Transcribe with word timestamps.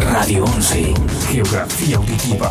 Radio 0.00 0.44
11. 0.44 0.94
Geografía 1.30 1.96
auditiva. 1.96 2.50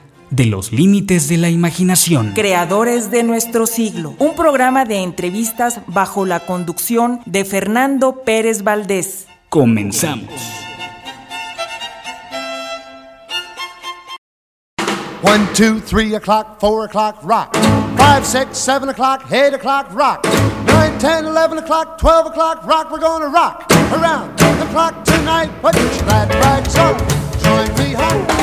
de 0.31 0.45
los 0.45 0.71
límites 0.71 1.27
de 1.29 1.37
la 1.37 1.49
imaginación. 1.49 2.31
Creadores 2.33 3.11
de 3.11 3.21
nuestro 3.21 3.67
siglo, 3.67 4.15
un 4.17 4.35
programa 4.35 4.85
de 4.85 5.03
entrevistas 5.03 5.81
bajo 5.87 6.25
la 6.25 6.39
conducción 6.39 7.19
de 7.25 7.45
Fernando 7.45 8.23
Pérez 8.23 8.63
Valdés. 8.63 9.27
Comenzamos. 9.49 10.29
One, 15.23 15.45
two, 15.53 15.79
three 15.81 16.15
o'clock, 16.15 16.59
four 16.59 16.85
o'clock, 16.85 17.19
rock. 17.23 17.55
Five, 17.95 18.25
six, 18.25 18.57
seven 18.57 18.89
o'clock, 18.89 19.31
eight 19.31 19.53
o'clock, 19.53 19.93
rock. 19.93 20.25
Nine, 20.65 20.97
ten, 20.97 21.25
eleven 21.25 21.59
o'clock, 21.59 21.99
twelve 21.99 22.25
o'clock, 22.25 22.65
rock. 22.65 22.91
We're 22.91 22.99
gonna 22.99 23.27
rock 23.27 23.71
around 23.93 24.35
the 24.37 24.65
clock 24.71 25.03
tonight. 25.05 25.49
Put 25.61 25.75
your 25.75 26.03
glad 26.05 26.29
rags 26.35 26.75
on. 26.75 26.97
Join 27.43 27.69
me 27.77 27.93
home. 27.93 28.40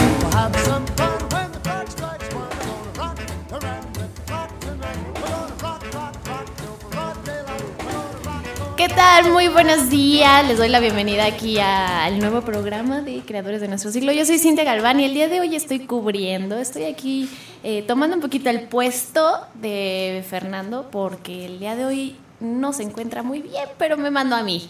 Tal? 8.99 9.31
Muy 9.31 9.47
buenos 9.47 9.91
días. 9.91 10.45
Les 10.49 10.59
doy 10.59 10.69
la 10.69 10.81
bienvenida 10.81 11.25
aquí 11.25 11.61
al 11.61 12.19
nuevo 12.19 12.41
programa 12.41 13.01
de 13.01 13.21
Creadores 13.21 13.61
de 13.61 13.69
Nuestro 13.69 13.93
Siglo. 13.93 14.11
Yo 14.11 14.25
soy 14.25 14.41
Cintia 14.41 14.65
Galván 14.65 14.99
y 14.99 15.05
el 15.05 15.15
día 15.15 15.29
de 15.29 15.39
hoy 15.39 15.55
estoy 15.55 15.87
cubriendo, 15.87 16.59
estoy 16.59 16.83
aquí 16.83 17.31
eh, 17.63 17.85
tomando 17.87 18.17
un 18.17 18.23
poquito 18.23 18.51
el 18.51 18.63
puesto 18.63 19.23
de 19.55 20.25
Fernando 20.29 20.89
porque 20.91 21.47
el 21.47 21.61
día 21.61 21.77
de 21.77 21.85
hoy 21.85 22.17
no 22.41 22.73
se 22.73 22.83
encuentra 22.83 23.23
muy 23.23 23.43
bien, 23.43 23.69
pero 23.79 23.97
me 23.97 24.11
mandó 24.11 24.37
a 24.37 24.43
mí. 24.43 24.69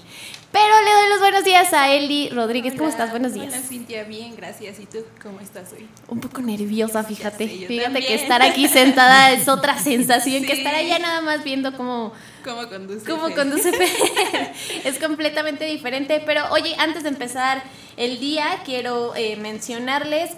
Pero 0.50 0.80
le 0.82 0.90
doy 0.90 1.10
los 1.10 1.18
buenos 1.20 1.44
días 1.44 1.74
a 1.74 1.92
Eli 1.92 2.30
Rodríguez. 2.30 2.74
¿Cómo 2.74 2.88
estás? 2.88 3.10
Buenos 3.10 3.34
días. 3.34 3.48
Hola 3.52 3.60
Cintia, 3.60 4.04
bien, 4.04 4.34
gracias. 4.34 4.80
¿Y 4.80 4.86
tú 4.86 4.98
cómo 5.22 5.40
estás 5.40 5.72
hoy? 5.72 5.86
Un 6.08 6.20
poco 6.20 6.40
nerviosa, 6.40 7.04
fíjate. 7.04 7.46
Sé, 7.46 7.66
fíjate 7.66 8.00
que 8.00 8.14
estar 8.14 8.40
aquí 8.40 8.66
sentada 8.66 9.32
es 9.32 9.46
otra 9.46 9.78
sensación 9.78 10.44
que 10.44 10.52
estar 10.52 10.74
allá 10.74 10.98
nada 10.98 11.20
más 11.20 11.44
viendo 11.44 11.76
cómo 11.76 12.12
¿Cómo 12.42 12.66
conduce? 12.66 13.04
¿Cómo 13.04 13.34
conduce 13.34 13.70
es 14.84 14.98
completamente 14.98 15.66
diferente. 15.66 16.22
Pero 16.24 16.50
oye, 16.50 16.74
antes 16.78 17.02
de 17.02 17.10
empezar 17.10 17.62
el 17.98 18.18
día, 18.18 18.46
quiero 18.64 19.14
eh, 19.16 19.36
mencionarles, 19.36 20.30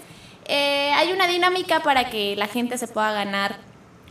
eh, 0.47 0.91
hay 0.97 1.13
una 1.13 1.29
dinámica 1.29 1.85
para 1.85 2.11
que 2.11 2.35
la 2.35 2.49
gente 2.49 2.79
se 2.79 2.89
pueda 2.89 3.13
ganar 3.13 3.70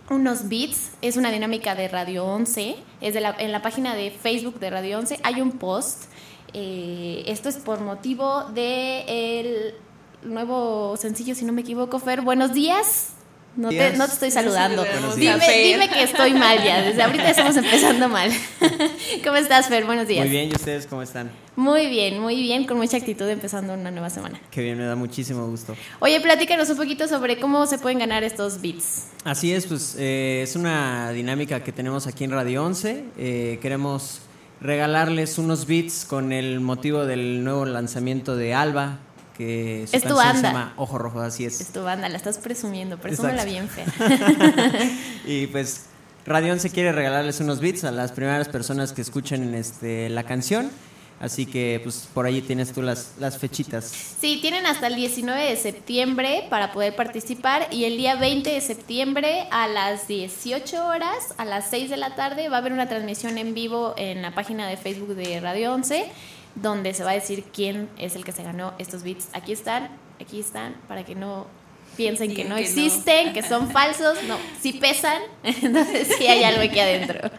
unos 0.09 0.49
beats. 0.49 0.91
Es 1.01 1.17
una 1.17 1.31
dinámica 1.31 1.75
de 1.75 1.87
Radio 1.87 2.25
11. 2.25 2.75
Es 3.01 3.13
de 3.13 3.21
la- 3.21 3.35
en 3.39 3.51
la 3.51 3.61
página 3.61 3.95
de 3.95 4.11
Facebook 4.11 4.59
de 4.59 4.69
Radio 4.69 4.97
11. 4.99 5.19
Hay 5.23 5.41
un 5.41 5.51
post. 5.51 6.05
Eh, 6.53 7.23
esto 7.27 7.49
es 7.49 7.57
por 7.57 7.79
motivo 7.81 8.43
de 8.53 9.39
el 9.39 9.75
nuevo 10.23 10.97
sencillo, 10.97 11.35
si 11.35 11.45
no 11.45 11.53
me 11.53 11.61
equivoco, 11.61 11.99
Fer. 11.99 12.21
Buenos 12.21 12.53
días. 12.53 13.13
No 13.55 13.69
te, 13.69 13.97
no 13.97 14.05
te 14.05 14.13
estoy 14.13 14.31
saludando. 14.31 14.85
Dime, 15.15 15.39
dime 15.63 15.89
que 15.89 16.03
estoy 16.03 16.33
mal 16.33 16.63
ya. 16.63 16.81
Desde 16.81 17.01
ahorita 17.03 17.29
estamos 17.29 17.57
empezando 17.57 18.07
mal. 18.07 18.31
¿Cómo 19.23 19.35
estás, 19.35 19.67
Fer? 19.67 19.85
Buenos 19.85 20.07
días. 20.07 20.25
Muy 20.25 20.29
bien, 20.29 20.49
¿y 20.49 20.53
ustedes 20.53 20.87
cómo 20.87 21.01
están? 21.01 21.31
Muy 21.55 21.87
bien, 21.87 22.19
muy 22.21 22.35
bien, 22.35 22.65
con 22.65 22.77
mucha 22.77 22.97
actitud 22.97 23.27
empezando 23.27 23.73
una 23.73 23.91
nueva 23.91 24.09
semana. 24.09 24.39
Qué 24.49 24.61
bien, 24.61 24.77
me 24.77 24.85
da 24.85 24.95
muchísimo 24.95 25.45
gusto. 25.47 25.75
Oye, 25.99 26.21
platícanos 26.21 26.69
un 26.69 26.77
poquito 26.77 27.07
sobre 27.07 27.37
cómo 27.39 27.65
se 27.65 27.77
pueden 27.79 27.99
ganar 27.99 28.23
estos 28.23 28.61
beats. 28.61 29.07
Así 29.25 29.51
es, 29.51 29.65
pues 29.65 29.95
eh, 29.99 30.41
es 30.43 30.55
una 30.55 31.11
dinámica 31.11 31.61
que 31.61 31.73
tenemos 31.73 32.07
aquí 32.07 32.23
en 32.23 32.31
Radio 32.31 32.63
11. 32.63 33.03
Eh, 33.17 33.59
queremos 33.61 34.21
regalarles 34.61 35.37
unos 35.37 35.65
beats 35.67 36.05
con 36.05 36.31
el 36.31 36.59
motivo 36.59 37.05
del 37.05 37.43
nuevo 37.43 37.65
lanzamiento 37.65 38.35
de 38.35 38.53
Alba, 38.53 38.99
que 39.39 39.85
su 39.89 39.95
Es 39.95 40.03
tu 40.03 40.09
canción 40.09 40.25
banda. 40.25 40.41
se 40.41 40.47
llama 40.47 40.73
Ojo 40.75 40.97
Rojo, 40.97 41.21
así 41.21 41.45
es. 41.45 41.61
Es 41.61 41.69
tu 41.69 41.81
banda, 41.81 42.09
la 42.09 42.17
estás 42.17 42.37
presumiendo, 42.37 42.97
presúmela 42.97 43.45
bien, 43.45 43.69
Fer. 43.69 43.87
y 45.25 45.47
pues 45.47 45.85
Radio 46.25 46.51
11 46.51 46.69
quiere 46.71 46.91
regalarles 46.91 47.39
unos 47.39 47.61
beats 47.61 47.85
a 47.85 47.91
las 47.91 48.11
primeras 48.11 48.49
personas 48.49 48.91
que 48.91 49.01
escuchen 49.01 49.55
este, 49.55 50.09
la 50.09 50.23
canción. 50.23 50.69
Así 51.21 51.45
que 51.45 51.79
pues 51.83 52.07
por 52.13 52.25
ahí 52.25 52.41
tienes 52.41 52.71
tú 52.71 52.81
las, 52.81 53.13
las 53.19 53.37
fechitas. 53.37 53.85
Sí, 53.85 54.39
tienen 54.41 54.65
hasta 54.65 54.87
el 54.87 54.95
19 54.95 55.41
de 55.41 55.55
septiembre 55.57 56.45
para 56.49 56.71
poder 56.71 56.95
participar 56.95 57.67
y 57.71 57.85
el 57.85 57.97
día 57.97 58.15
20 58.15 58.49
de 58.49 58.61
septiembre 58.61 59.47
a 59.51 59.67
las 59.67 60.07
18 60.07 60.85
horas, 60.85 61.33
a 61.37 61.45
las 61.45 61.69
6 61.69 61.89
de 61.89 61.97
la 61.97 62.15
tarde, 62.15 62.47
va 62.49 62.57
a 62.57 62.59
haber 62.59 62.73
una 62.73 62.87
transmisión 62.87 63.37
en 63.37 63.53
vivo 63.53 63.93
en 63.97 64.21
la 64.21 64.33
página 64.33 64.67
de 64.67 64.77
Facebook 64.77 65.15
de 65.15 65.39
Radio 65.41 65.73
11 65.73 66.09
donde 66.61 66.93
se 66.93 67.03
va 67.03 67.11
a 67.11 67.13
decir 67.13 67.45
quién 67.53 67.89
es 67.97 68.15
el 68.15 68.23
que 68.23 68.31
se 68.31 68.43
ganó 68.43 68.73
estos 68.77 69.03
beats. 69.03 69.29
Aquí 69.33 69.51
están, 69.51 69.89
aquí 70.19 70.39
están, 70.39 70.75
para 70.87 71.03
que 71.03 71.15
no 71.15 71.47
piensen 71.95 72.33
que 72.33 72.43
no 72.43 72.55
que 72.55 72.61
no. 72.61 72.67
existen, 72.67 73.33
que 73.33 73.41
son 73.41 73.71
falsos, 73.71 74.23
no, 74.23 74.37
sí 74.61 74.73
pesan, 74.73 75.21
entonces 75.43 76.09
sí 76.17 76.27
hay 76.27 76.43
algo 76.43 76.61
aquí 76.61 76.79
adentro. 76.79 77.29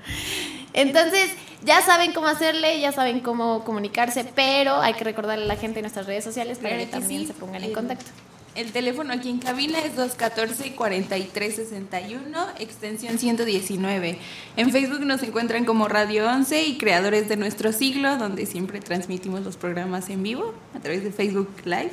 Entonces, 0.72 1.30
ya 1.64 1.82
saben 1.82 2.12
cómo 2.12 2.28
hacerle, 2.28 2.80
ya 2.80 2.92
saben 2.92 3.20
cómo 3.20 3.64
comunicarse, 3.64 4.24
pero 4.24 4.80
hay 4.80 4.94
que 4.94 5.04
recordarle 5.04 5.44
a 5.44 5.48
la 5.48 5.56
gente 5.56 5.80
en 5.80 5.84
nuestras 5.84 6.06
redes 6.06 6.24
sociales 6.24 6.58
para 6.58 6.70
Claro 6.70 6.84
que 6.84 6.90
que 6.90 7.00
también 7.00 7.20
sí. 7.22 7.26
se 7.26 7.34
pongan 7.34 7.64
en 7.64 7.72
contacto. 7.72 8.10
El 8.56 8.72
teléfono 8.72 9.12
aquí 9.12 9.28
en 9.30 9.38
cabina 9.38 9.78
es 9.78 9.94
214-4361, 9.96 12.46
extensión 12.58 13.16
119. 13.18 14.18
En 14.56 14.70
Facebook 14.72 15.02
nos 15.04 15.22
encuentran 15.22 15.64
como 15.64 15.86
Radio 15.88 16.28
11 16.28 16.64
y 16.64 16.76
Creadores 16.76 17.28
de 17.28 17.36
Nuestro 17.36 17.72
Siglo, 17.72 18.16
donde 18.16 18.46
siempre 18.46 18.80
transmitimos 18.80 19.42
los 19.42 19.56
programas 19.56 20.10
en 20.10 20.22
vivo 20.24 20.52
a 20.74 20.80
través 20.80 21.04
de 21.04 21.12
Facebook 21.12 21.48
Live. 21.64 21.92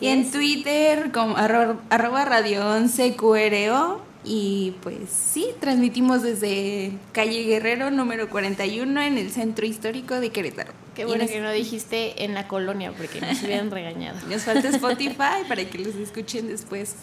Y 0.00 0.06
en 0.08 0.30
Twitter 0.30 1.10
como 1.12 1.36
arro- 1.36 1.78
arroba 1.90 2.24
radio 2.24 2.66
11 2.70 3.14
QRO. 3.16 4.00
Y 4.24 4.74
pues 4.82 5.10
sí, 5.10 5.46
transmitimos 5.60 6.22
desde 6.22 6.92
calle 7.12 7.42
Guerrero 7.42 7.90
número 7.90 8.30
41 8.30 9.00
en 9.02 9.18
el 9.18 9.30
centro 9.32 9.66
histórico 9.66 10.20
de 10.20 10.30
Querétaro. 10.30 10.72
Qué 10.94 11.04
bueno 11.04 11.24
nos- 11.24 11.30
que 11.32 11.40
no 11.40 11.50
dijiste 11.50 12.24
en 12.24 12.34
la 12.34 12.48
colonia 12.48 12.92
porque 12.96 13.20
nos 13.20 13.42
hubieran 13.42 13.70
regañado. 13.70 14.18
Nos 14.28 14.42
falta 14.42 14.68
Spotify 14.68 15.44
para 15.48 15.64
que 15.64 15.78
los 15.78 15.94
escuchen 15.96 16.48
después. 16.48 16.94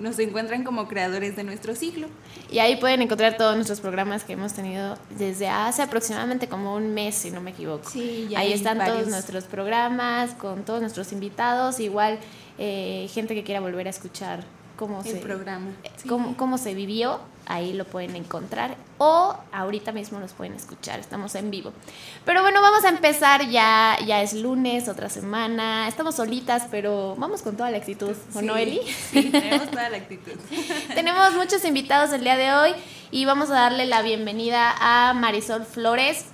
Nos 0.00 0.18
encuentran 0.18 0.64
como 0.64 0.88
creadores 0.88 1.36
de 1.36 1.44
nuestro 1.44 1.76
siglo. 1.76 2.08
Y 2.50 2.58
ahí 2.58 2.74
pueden 2.76 3.02
encontrar 3.02 3.36
todos 3.36 3.54
nuestros 3.54 3.78
programas 3.80 4.24
que 4.24 4.32
hemos 4.32 4.52
tenido 4.52 4.98
desde 5.16 5.48
hace 5.48 5.80
aproximadamente 5.82 6.48
como 6.48 6.74
un 6.74 6.92
mes, 6.92 7.14
si 7.14 7.30
no 7.30 7.40
me 7.40 7.50
equivoco. 7.52 7.88
Sí, 7.88 8.26
ya 8.28 8.40
ahí 8.40 8.52
están 8.52 8.78
todos 8.78 8.90
varios. 8.90 9.08
nuestros 9.10 9.44
programas 9.44 10.30
con 10.32 10.64
todos 10.64 10.80
nuestros 10.80 11.12
invitados, 11.12 11.78
igual 11.78 12.18
eh, 12.58 13.08
gente 13.14 13.36
que 13.36 13.44
quiera 13.44 13.60
volver 13.60 13.86
a 13.86 13.90
escuchar 13.90 14.42
cómo 14.76 15.00
El 15.04 15.12
se 15.12 15.16
programa. 15.18 15.70
eh, 15.84 15.90
Sí. 15.96 16.08
cómo, 16.08 16.36
cómo 16.36 16.58
se 16.58 16.74
vivió, 16.74 17.20
ahí 17.46 17.72
lo 17.74 17.84
pueden 17.84 18.16
encontrar 18.16 18.76
o 18.98 19.36
ahorita 19.52 19.92
mismo 19.92 20.18
los 20.20 20.32
pueden 20.32 20.54
escuchar, 20.54 20.98
estamos 21.00 21.34
en 21.34 21.50
vivo. 21.50 21.72
Pero 22.24 22.42
bueno, 22.42 22.62
vamos 22.62 22.84
a 22.84 22.88
empezar 22.88 23.48
ya, 23.50 23.96
ya 24.06 24.22
es 24.22 24.32
lunes, 24.34 24.88
otra 24.88 25.08
semana, 25.10 25.86
estamos 25.88 26.14
solitas, 26.16 26.64
pero 26.70 27.14
vamos 27.18 27.42
con 27.42 27.56
toda 27.56 27.70
la 27.70 27.78
actitud, 27.78 28.14
¿o 28.34 28.42
no, 28.42 28.54
Sí, 28.56 28.62
Eli? 28.62 28.80
Sí, 29.10 29.30
tenemos 29.30 29.70
toda 29.70 29.90
la 29.90 29.96
actitud. 29.98 30.32
Tenemos 30.94 31.34
muchos 31.34 31.64
invitados 31.64 32.12
el 32.12 32.22
día 32.24 32.36
de 32.36 32.52
hoy 32.54 32.70
y 33.10 33.24
vamos 33.24 33.50
a 33.50 33.54
darle 33.54 33.86
la 33.86 34.02
bienvenida 34.02 34.74
a 34.80 35.12
Marisol 35.14 35.64
Flores, 35.66 36.26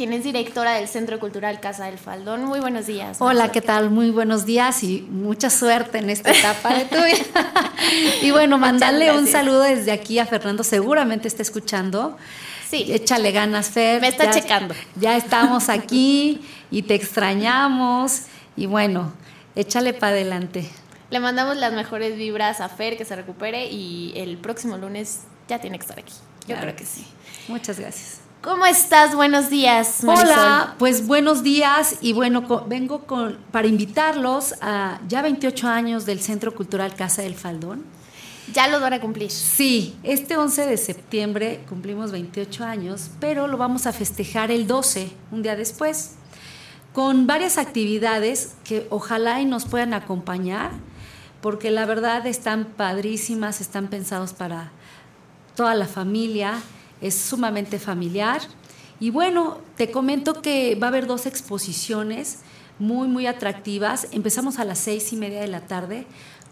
quien 0.00 0.14
es 0.14 0.24
directora 0.24 0.72
del 0.76 0.88
Centro 0.88 1.20
Cultural 1.20 1.60
Casa 1.60 1.84
del 1.84 1.98
Faldón. 1.98 2.46
Muy 2.46 2.58
buenos 2.58 2.86
días. 2.86 3.18
Hola. 3.20 3.52
¿qué 3.52 3.60
tal? 3.60 3.90
Muy 3.90 4.10
buenos 4.10 4.46
días 4.46 4.82
y 4.82 5.02
mucha 5.02 5.50
suerte 5.50 5.98
en 5.98 6.08
esta 6.08 6.30
etapa 6.30 6.72
de 6.72 6.86
tu 6.86 6.96
vida. 6.96 7.70
y 8.22 8.30
bueno, 8.30 8.56
mandarle 8.56 9.12
un 9.12 9.26
saludo 9.26 9.60
desde 9.60 9.92
aquí 9.92 10.18
a 10.18 10.24
Fernando, 10.24 10.64
seguramente 10.64 11.28
está 11.28 11.42
escuchando. 11.42 12.16
Sí. 12.70 12.86
Échale 12.88 13.30
ganas, 13.30 13.68
Fer. 13.68 14.00
Me 14.00 14.08
está 14.08 14.24
Ya- 14.24 14.30
checando. 14.30 14.74
Ya 14.96 15.18
estamos 15.18 15.68
aquí 15.68 16.40
y 16.70 16.80
te 16.80 16.94
extrañamos 16.94 18.22
y 18.56 18.64
bueno, 18.64 19.12
échale 19.54 19.92
para 19.92 20.12
adelante. 20.12 20.66
Le 21.10 21.20
mandamos 21.20 21.58
las 21.58 21.74
mejores 21.74 22.16
vibras 22.16 22.62
a 22.62 22.70
Fer, 22.70 22.96
que 22.96 23.04
se 23.04 23.16
recupere 23.16 23.66
y 23.66 24.14
el 24.16 24.38
próximo 24.38 24.78
lunes 24.78 25.24
ya 25.46 25.58
tiene 25.58 25.76
que 25.78 25.82
estar 25.82 25.98
aquí. 25.98 26.14
Yo 26.46 26.54
Claro 26.54 26.62
creo 26.62 26.76
que 26.76 26.86
sí. 26.86 27.04
Muchas 27.48 27.78
gracias. 27.78 28.19
¿Cómo 28.42 28.64
estás? 28.64 29.14
Buenos 29.14 29.50
días. 29.50 30.02
Marisol. 30.02 30.28
Hola, 30.30 30.74
pues 30.78 31.06
buenos 31.06 31.42
días 31.42 31.96
y 32.00 32.14
bueno, 32.14 32.64
vengo 32.66 33.00
con, 33.00 33.36
para 33.52 33.68
invitarlos 33.68 34.54
a 34.62 34.98
ya 35.08 35.20
28 35.20 35.68
años 35.68 36.06
del 36.06 36.20
Centro 36.20 36.54
Cultural 36.54 36.94
Casa 36.94 37.20
del 37.20 37.34
Faldón. 37.34 37.84
Ya 38.54 38.66
lo 38.68 38.80
van 38.80 38.94
a 38.94 39.00
cumplir. 39.00 39.30
Sí, 39.30 39.94
este 40.02 40.38
11 40.38 40.64
de 40.64 40.78
septiembre 40.78 41.64
cumplimos 41.68 42.12
28 42.12 42.64
años, 42.64 43.10
pero 43.20 43.46
lo 43.46 43.58
vamos 43.58 43.86
a 43.86 43.92
festejar 43.92 44.50
el 44.50 44.66
12, 44.66 45.12
un 45.32 45.42
día 45.42 45.54
después, 45.54 46.14
con 46.94 47.26
varias 47.26 47.58
actividades 47.58 48.54
que 48.64 48.86
ojalá 48.88 49.42
y 49.42 49.44
nos 49.44 49.66
puedan 49.66 49.92
acompañar, 49.92 50.70
porque 51.42 51.70
la 51.70 51.84
verdad 51.84 52.26
están 52.26 52.64
padrísimas, 52.64 53.60
están 53.60 53.88
pensados 53.88 54.32
para 54.32 54.72
toda 55.54 55.74
la 55.74 55.86
familia, 55.86 56.54
es 57.00 57.14
sumamente 57.14 57.78
familiar. 57.78 58.40
Y 58.98 59.10
bueno, 59.10 59.58
te 59.76 59.90
comento 59.90 60.42
que 60.42 60.74
va 60.74 60.88
a 60.88 60.90
haber 60.90 61.06
dos 61.06 61.26
exposiciones 61.26 62.40
muy, 62.78 63.08
muy 63.08 63.26
atractivas. 63.26 64.08
Empezamos 64.12 64.58
a 64.58 64.64
las 64.64 64.78
seis 64.78 65.12
y 65.12 65.16
media 65.16 65.40
de 65.40 65.48
la 65.48 65.60
tarde 65.62 66.06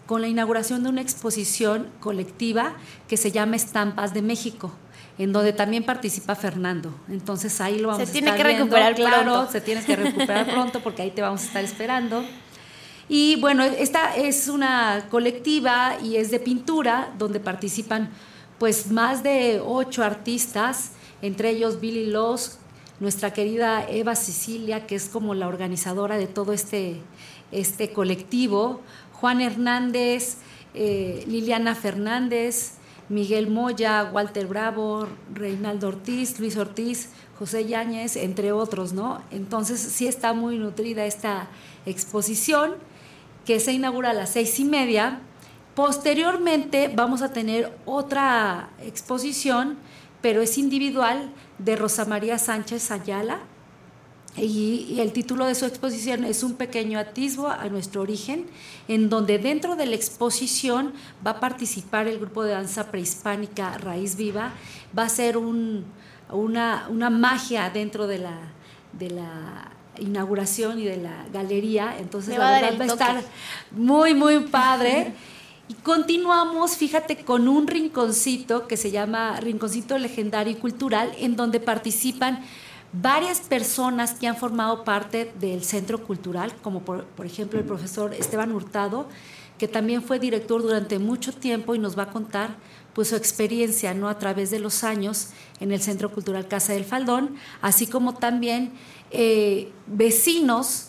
con 0.05 0.21
la 0.21 0.27
inauguración 0.27 0.81
de 0.81 0.89
una 0.89 1.01
exposición 1.01 1.87
colectiva 1.99 2.73
que 3.07 3.17
se 3.17 3.31
llama 3.31 3.55
Estampas 3.57 4.11
de 4.15 4.23
México, 4.23 4.71
en 5.19 5.31
donde 5.31 5.53
también 5.53 5.83
participa 5.83 6.33
Fernando. 6.35 6.91
Entonces 7.09 7.61
ahí 7.61 7.77
lo 7.77 7.89
vamos 7.89 8.03
Se 8.03 8.09
a 8.09 8.13
tiene 8.13 8.29
estar 8.29 8.37
que 8.41 8.47
viendo, 8.55 8.65
recuperar 8.65 8.95
claro, 8.95 9.31
pronto. 9.31 9.51
se 9.51 9.61
tiene 9.61 9.83
que 9.85 9.95
recuperar 9.95 10.49
pronto 10.51 10.81
porque 10.81 11.03
ahí 11.03 11.11
te 11.11 11.21
vamos 11.21 11.43
a 11.43 11.45
estar 11.45 11.63
esperando. 11.63 12.25
Y 13.07 13.35
bueno, 13.39 13.63
esta 13.63 14.15
es 14.15 14.47
una 14.47 15.05
colectiva 15.11 15.97
y 16.03 16.15
es 16.15 16.31
de 16.31 16.39
pintura 16.39 17.11
donde 17.19 17.39
participan 17.39 18.09
pues 18.59 18.91
más 18.91 19.23
de 19.23 19.61
ocho 19.65 20.03
artistas, 20.03 20.91
entre 21.21 21.51
ellos 21.51 21.79
Billy 21.79 22.05
Loss, 22.07 22.59
nuestra 22.99 23.31
querida 23.31 23.89
Eva 23.89 24.15
Cecilia, 24.15 24.85
que 24.85 24.95
es 24.95 25.07
como 25.07 25.33
la 25.33 25.47
organizadora 25.47 26.17
de 26.17 26.27
todo 26.27 26.51
este, 26.53 26.97
este 27.51 27.91
colectivo, 27.91 28.81
Juan 29.13 29.41
Hernández, 29.41 30.37
eh, 30.73 31.23
Liliana 31.27 31.75
Fernández, 31.75 32.73
Miguel 33.07 33.49
Moya, 33.49 34.09
Walter 34.13 34.45
Bravo, 34.47 35.07
Reinaldo 35.33 35.87
Ortiz, 35.87 36.39
Luis 36.39 36.57
Ortiz, 36.57 37.09
José 37.39 37.65
Yáñez, 37.65 38.17
entre 38.17 38.51
otros, 38.51 38.93
¿no? 38.93 39.21
Entonces 39.31 39.79
sí 39.79 40.07
está 40.07 40.33
muy 40.33 40.59
nutrida 40.59 41.05
esta 41.05 41.47
exposición 41.85 42.75
que 43.45 43.59
se 43.59 43.71
inaugura 43.71 44.11
a 44.11 44.13
las 44.13 44.31
seis 44.31 44.59
y 44.59 44.65
media. 44.65 45.21
Posteriormente 45.79 46.91
vamos 46.93 47.21
a 47.21 47.31
tener 47.31 47.71
otra 47.85 48.67
exposición, 48.83 49.77
pero 50.21 50.41
es 50.41 50.57
individual, 50.57 51.29
de 51.57 51.77
Rosa 51.77 52.03
María 52.03 52.37
Sánchez 52.37 52.91
Ayala. 52.91 53.39
Y, 54.35 54.87
y 54.89 54.99
el 54.99 55.13
título 55.13 55.45
de 55.45 55.55
su 55.55 55.65
exposición 55.65 56.25
es 56.25 56.43
Un 56.43 56.55
pequeño 56.55 56.99
atisbo 56.99 57.47
a 57.47 57.63
nuestro 57.69 58.01
origen, 58.01 58.47
en 58.89 59.07
donde 59.09 59.37
dentro 59.39 59.77
de 59.77 59.85
la 59.85 59.95
exposición 59.95 60.91
va 61.25 61.31
a 61.31 61.39
participar 61.39 62.09
el 62.09 62.19
grupo 62.19 62.43
de 62.43 62.51
danza 62.51 62.91
prehispánica 62.91 63.77
Raíz 63.77 64.17
Viva. 64.17 64.51
Va 64.97 65.03
a 65.03 65.09
ser 65.09 65.37
un- 65.37 65.85
una, 66.29 66.87
una 66.89 67.09
magia 67.09 67.69
dentro 67.69 68.05
de 68.05 68.17
la, 68.19 68.37
de 68.91 69.11
la 69.11 69.71
inauguración 69.97 70.77
y 70.77 70.83
de 70.83 70.97
la 70.97 71.25
galería. 71.31 71.95
Entonces, 71.97 72.37
la 72.37 72.43
va 72.43 72.47
a 72.49 72.51
dar 72.51 72.61
verdad 72.77 72.79
va 72.79 72.83
a 72.83 73.19
estar 73.19 73.23
muy, 73.71 74.13
muy 74.13 74.39
padre. 74.41 75.13
Y 75.69 75.75
continuamos, 75.75 76.77
fíjate, 76.77 77.17
con 77.17 77.47
un 77.47 77.67
rinconcito 77.67 78.67
que 78.67 78.75
se 78.75 78.89
llama 78.89 79.39
Rinconcito 79.39 79.99
Legendario 79.99 80.53
y 80.53 80.55
Cultural, 80.55 81.11
en 81.19 81.35
donde 81.35 81.59
participan 81.59 82.43
varias 82.91 83.41
personas 83.41 84.15
que 84.15 84.27
han 84.27 84.35
formado 84.35 84.83
parte 84.83 85.31
del 85.39 85.63
centro 85.63 86.03
cultural, 86.03 86.51
como 86.63 86.81
por, 86.81 87.05
por 87.05 87.27
ejemplo 87.27 87.59
el 87.59 87.65
profesor 87.65 88.15
Esteban 88.15 88.51
Hurtado, 88.51 89.07
que 89.59 89.67
también 89.67 90.01
fue 90.01 90.17
director 90.17 90.59
durante 90.63 90.97
mucho 90.97 91.33
tiempo 91.33 91.75
y 91.75 91.79
nos 91.79 91.95
va 91.95 92.03
a 92.03 92.09
contar 92.09 92.55
pues 92.95 93.09
su 93.09 93.15
experiencia 93.15 93.93
no 93.93 94.09
a 94.09 94.17
través 94.17 94.49
de 94.49 94.57
los 94.57 94.83
años 94.83 95.27
en 95.59 95.71
el 95.71 95.81
Centro 95.81 96.11
Cultural 96.11 96.47
Casa 96.47 96.73
del 96.73 96.83
Faldón, 96.83 97.35
así 97.61 97.85
como 97.85 98.15
también 98.15 98.71
eh, 99.11 99.71
vecinos 99.85 100.87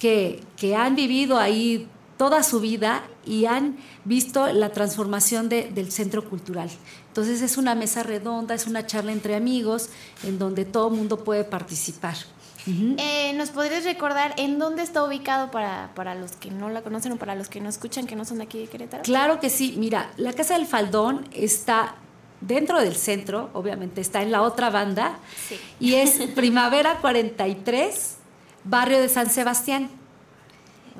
que, 0.00 0.40
que 0.56 0.74
han 0.74 0.96
vivido 0.96 1.38
ahí 1.38 1.88
toda 2.16 2.42
su 2.42 2.60
vida 2.60 3.02
y 3.26 3.44
han 3.46 3.76
visto 4.04 4.46
la 4.52 4.70
transformación 4.70 5.48
de- 5.48 5.70
del 5.70 5.90
centro 5.92 6.28
cultural. 6.28 6.70
Entonces 7.08 7.42
es 7.42 7.56
una 7.58 7.74
mesa 7.74 8.02
redonda, 8.02 8.54
es 8.54 8.66
una 8.66 8.86
charla 8.86 9.12
entre 9.12 9.34
amigos 9.36 9.90
en 10.24 10.38
donde 10.38 10.64
todo 10.64 10.88
el 10.88 10.94
mundo 10.94 11.24
puede 11.24 11.44
participar. 11.44 12.14
Eh, 12.68 13.32
¿Nos 13.36 13.50
podrías 13.50 13.84
recordar 13.84 14.34
en 14.38 14.58
dónde 14.58 14.82
está 14.82 15.04
ubicado 15.04 15.52
para, 15.52 15.92
para 15.94 16.16
los 16.16 16.32
que 16.32 16.50
no 16.50 16.68
la 16.68 16.82
conocen 16.82 17.12
o 17.12 17.16
para 17.16 17.36
los 17.36 17.48
que 17.48 17.60
no 17.60 17.68
escuchan, 17.68 18.08
que 18.08 18.16
no 18.16 18.24
son 18.24 18.38
de 18.38 18.44
aquí 18.44 18.58
de 18.58 18.66
Querétaro? 18.66 19.04
Claro 19.04 19.38
que 19.38 19.50
sí, 19.50 19.76
mira, 19.78 20.10
la 20.16 20.32
Casa 20.32 20.54
del 20.58 20.66
Faldón 20.66 21.28
está 21.32 21.94
dentro 22.40 22.80
del 22.80 22.96
centro, 22.96 23.50
obviamente 23.52 24.00
está 24.00 24.20
en 24.22 24.32
la 24.32 24.42
otra 24.42 24.70
banda, 24.70 25.18
Sí. 25.48 25.60
y 25.78 25.94
es 25.94 26.18
Primavera 26.34 26.98
43, 27.00 28.16
barrio 28.64 28.98
de 28.98 29.08
San 29.08 29.30
Sebastián. 29.30 29.88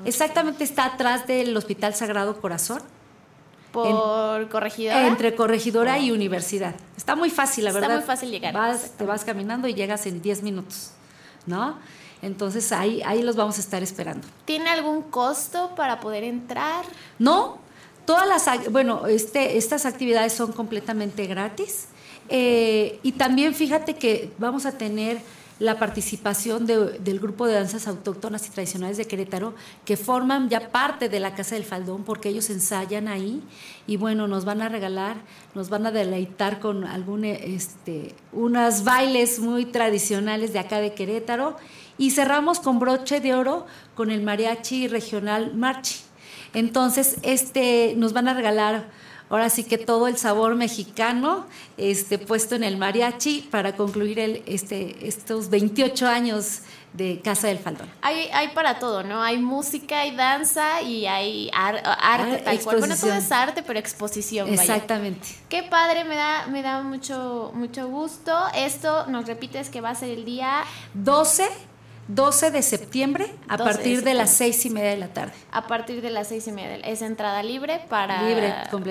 Exactamente 0.05 0.63
está 0.63 0.85
atrás 0.85 1.27
del 1.27 1.55
Hospital 1.55 1.95
Sagrado 1.95 2.39
Corazón. 2.39 2.81
Por 3.71 4.49
corregidora. 4.49 5.07
Entre 5.07 5.35
corregidora 5.35 5.99
y 5.99 6.11
universidad. 6.11 6.75
Está 6.95 7.15
muy 7.15 7.29
fácil, 7.29 7.65
la 7.65 7.71
Está 7.71 7.81
verdad. 7.81 7.95
muy 7.97 8.05
fácil 8.05 8.31
llegar, 8.31 8.53
Vas, 8.53 8.91
te 8.97 9.03
vas 9.05 9.23
caminando 9.23 9.67
y 9.67 9.73
llegas 9.73 10.05
en 10.07 10.21
10 10.21 10.41
minutos, 10.43 10.91
¿no? 11.45 11.77
Entonces 12.21 12.71
ahí, 12.71 13.01
ahí 13.05 13.21
los 13.21 13.35
vamos 13.35 13.57
a 13.57 13.61
estar 13.61 13.83
esperando. 13.83 14.27
¿Tiene 14.45 14.69
algún 14.69 15.03
costo 15.03 15.75
para 15.75 15.99
poder 15.99 16.23
entrar? 16.23 16.85
No, 17.19 17.59
todas 18.05 18.27
las, 18.27 18.71
bueno, 18.71 19.05
este, 19.05 19.57
estas 19.57 19.85
actividades 19.85 20.33
son 20.33 20.53
completamente 20.53 21.27
gratis. 21.27 21.89
Eh, 22.29 22.99
y 23.03 23.11
también 23.13 23.53
fíjate 23.53 23.95
que 23.95 24.31
vamos 24.39 24.65
a 24.65 24.71
tener 24.77 25.19
la 25.59 25.79
participación 25.79 26.65
de- 26.67 26.99
del 26.99 27.19
grupo 27.19 27.47
de 27.47 27.53
danzas 27.55 27.87
autóctonas 27.87 28.45
y 28.47 28.51
tradicionales 28.51 28.97
de 28.97 29.05
Querétaro, 29.05 29.55
que 29.85 29.97
forman 29.97 30.49
ya 30.49 30.69
parte 30.69 31.09
de 31.09 31.19
la 31.19 31.33
Casa 31.33 31.55
del 31.55 31.63
Faldón, 31.63 32.03
porque 32.03 32.29
ellos 32.29 32.49
ensayan 32.49 33.07
ahí 33.07 33.41
y 33.87 33.97
bueno, 33.97 34.27
nos 34.27 34.45
van 34.45 34.61
a 34.61 34.69
regalar, 34.69 35.17
nos 35.55 35.69
van 35.69 35.85
a 35.87 35.91
deleitar 35.91 36.59
con 36.59 36.83
algún, 36.83 37.25
eh, 37.25 37.55
este, 37.55 38.13
unas 38.33 38.83
bailes 38.83 39.39
muy 39.39 39.65
tradicionales 39.65 40.53
de 40.53 40.59
acá 40.59 40.79
de 40.79 40.93
Querétaro 40.93 41.57
y 41.97 42.11
cerramos 42.11 42.59
con 42.59 42.77
broche 42.77 43.19
de 43.19 43.33
oro 43.33 43.65
con 43.95 44.11
el 44.11 44.21
mariachi 44.21 44.87
regional 44.87 45.55
Marchi. 45.55 45.95
Entonces, 46.53 47.17
este, 47.23 47.93
nos 47.97 48.13
van 48.13 48.27
a 48.27 48.33
regalar 48.33 48.89
ahora 49.29 49.49
sí 49.49 49.63
que 49.63 49.77
todo 49.77 50.07
el 50.07 50.17
sabor 50.17 50.55
mexicano 50.55 51.45
este, 51.77 52.17
puesto 52.17 52.55
en 52.55 52.63
el 52.63 52.77
mariachi 52.77 53.47
para 53.51 53.75
concluir 53.75 54.19
el, 54.19 54.43
este, 54.45 55.07
estos 55.07 55.49
28 55.49 56.07
años 56.07 56.61
de 56.93 57.21
Casa 57.21 57.47
del 57.47 57.59
Faldón. 57.59 57.89
Hay, 58.01 58.29
hay 58.33 58.49
para 58.49 58.79
todo, 58.79 59.03
¿no? 59.03 59.21
Hay 59.21 59.37
música, 59.37 60.01
hay 60.01 60.15
danza 60.15 60.81
y 60.81 61.05
hay 61.05 61.49
arte, 61.53 62.37
tal 62.37 62.59
cual. 62.61 62.79
Bueno, 62.79 62.95
todo 62.95 63.13
es 63.13 63.31
arte, 63.31 63.61
pero 63.61 63.77
exposición. 63.77 64.49
Exactamente. 64.49 65.27
Qué 65.49 65.63
padre, 65.63 66.05
me 66.05 66.15
da, 66.15 66.47
me 66.47 66.63
da 66.63 66.81
mucho, 66.81 67.51
mucho 67.53 67.87
gusto. 67.87 68.33
Esto 68.55 69.05
nos 69.07 69.27
repites 69.27 69.69
que 69.69 69.81
va 69.81 69.91
a 69.91 69.95
ser 69.95 70.09
el 70.09 70.25
día 70.25 70.63
12 70.95 71.47
12 72.07 72.51
de 72.51 72.61
septiembre 72.61 73.33
a 73.47 73.57
partir 73.57 74.03
de, 74.03 74.13
las 74.13 74.31
seis 74.31 74.65
y 74.65 74.69
media 74.69 74.91
de 74.91 74.97
la 74.97 75.09
tarde. 75.09 75.33
A 75.51 75.67
partir 75.67 76.01
de 76.01 76.09
las 76.09 76.29
seis 76.29 76.47
y 76.47 76.51
media. 76.51 76.77
Es 76.77 77.01
entrada 77.01 77.43
libre 77.43 77.81
para 77.89 78.21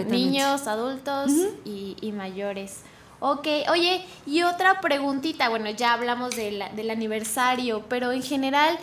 niños, 0.08 0.66
adultos 0.66 1.30
y, 1.64 1.96
y, 2.00 2.12
mayores. 2.12 2.80
Ok, 3.20 3.46
oye, 3.70 4.04
y 4.26 4.42
otra 4.42 4.80
preguntita. 4.80 5.49
Bueno, 5.49 5.70
ya 5.70 5.94
hablamos 5.94 6.37
del 6.37 6.90
aniversario, 6.90 7.85
pero 7.88 8.12
en 8.12 8.23
general, 8.23 8.78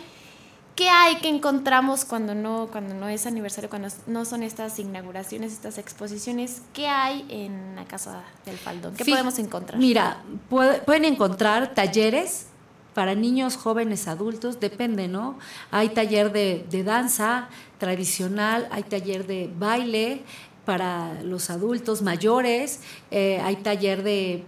¿qué 0.74 0.88
hay 0.88 1.16
que 1.16 1.28
encontramos 1.28 2.04
cuando 2.04 2.34
no, 2.34 2.68
cuando 2.72 2.94
no 2.94 3.08
es 3.08 3.26
aniversario, 3.26 3.70
cuando 3.70 3.88
no 4.08 4.24
son 4.24 4.42
estas 4.42 4.80
inauguraciones, 4.80 5.52
estas 5.52 5.78
exposiciones? 5.78 6.62
¿Qué 6.72 6.88
hay 6.88 7.24
en 7.28 7.76
la 7.76 7.84
Casa 7.84 8.24
del 8.44 8.58
Faldón? 8.58 8.96
¿Qué 8.96 9.04
podemos 9.04 9.38
encontrar? 9.38 9.78
Mira, 9.78 10.24
pueden 10.48 11.04
encontrar 11.04 11.72
talleres 11.72 12.48
para 12.94 13.14
niños, 13.14 13.56
jóvenes, 13.56 14.08
adultos, 14.08 14.60
depende, 14.60 15.08
¿no? 15.08 15.38
Hay 15.70 15.90
taller 15.90 16.32
de, 16.32 16.82
danza 16.84 17.48
tradicional, 17.78 18.68
hay 18.70 18.84
taller 18.84 19.26
de 19.26 19.50
baile 19.58 20.22
para 20.64 21.22
los 21.22 21.50
adultos 21.50 22.00
mayores, 22.00 22.80
eh, 23.10 23.40
hay 23.42 23.56
taller 23.56 24.02
de, 24.02 24.44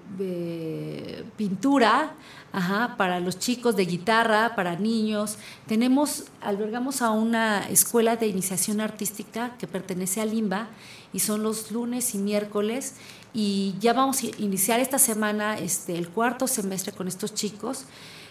pintura, 1.36 2.14
para 2.96 3.20
los 3.20 3.38
chicos 3.38 3.76
de 3.76 3.84
guitarra, 3.84 4.54
para 4.54 4.76
niños. 4.76 5.36
Tenemos, 5.66 6.24
albergamos 6.40 7.02
a 7.02 7.10
una 7.10 7.68
escuela 7.68 8.16
de 8.16 8.28
iniciación 8.28 8.80
artística 8.80 9.56
que 9.58 9.66
pertenece 9.66 10.22
a 10.22 10.24
Limba 10.24 10.68
y 11.12 11.18
son 11.18 11.42
los 11.42 11.70
lunes 11.70 12.14
y 12.14 12.18
miércoles 12.18 12.94
y 13.34 13.74
ya 13.80 13.92
vamos 13.92 14.22
a 14.22 14.26
iniciar 14.38 14.80
esta 14.80 14.98
semana 14.98 15.58
este, 15.58 15.98
el 15.98 16.08
cuarto 16.08 16.46
semestre 16.46 16.92
con 16.92 17.08
estos 17.08 17.34
chicos. 17.34 17.84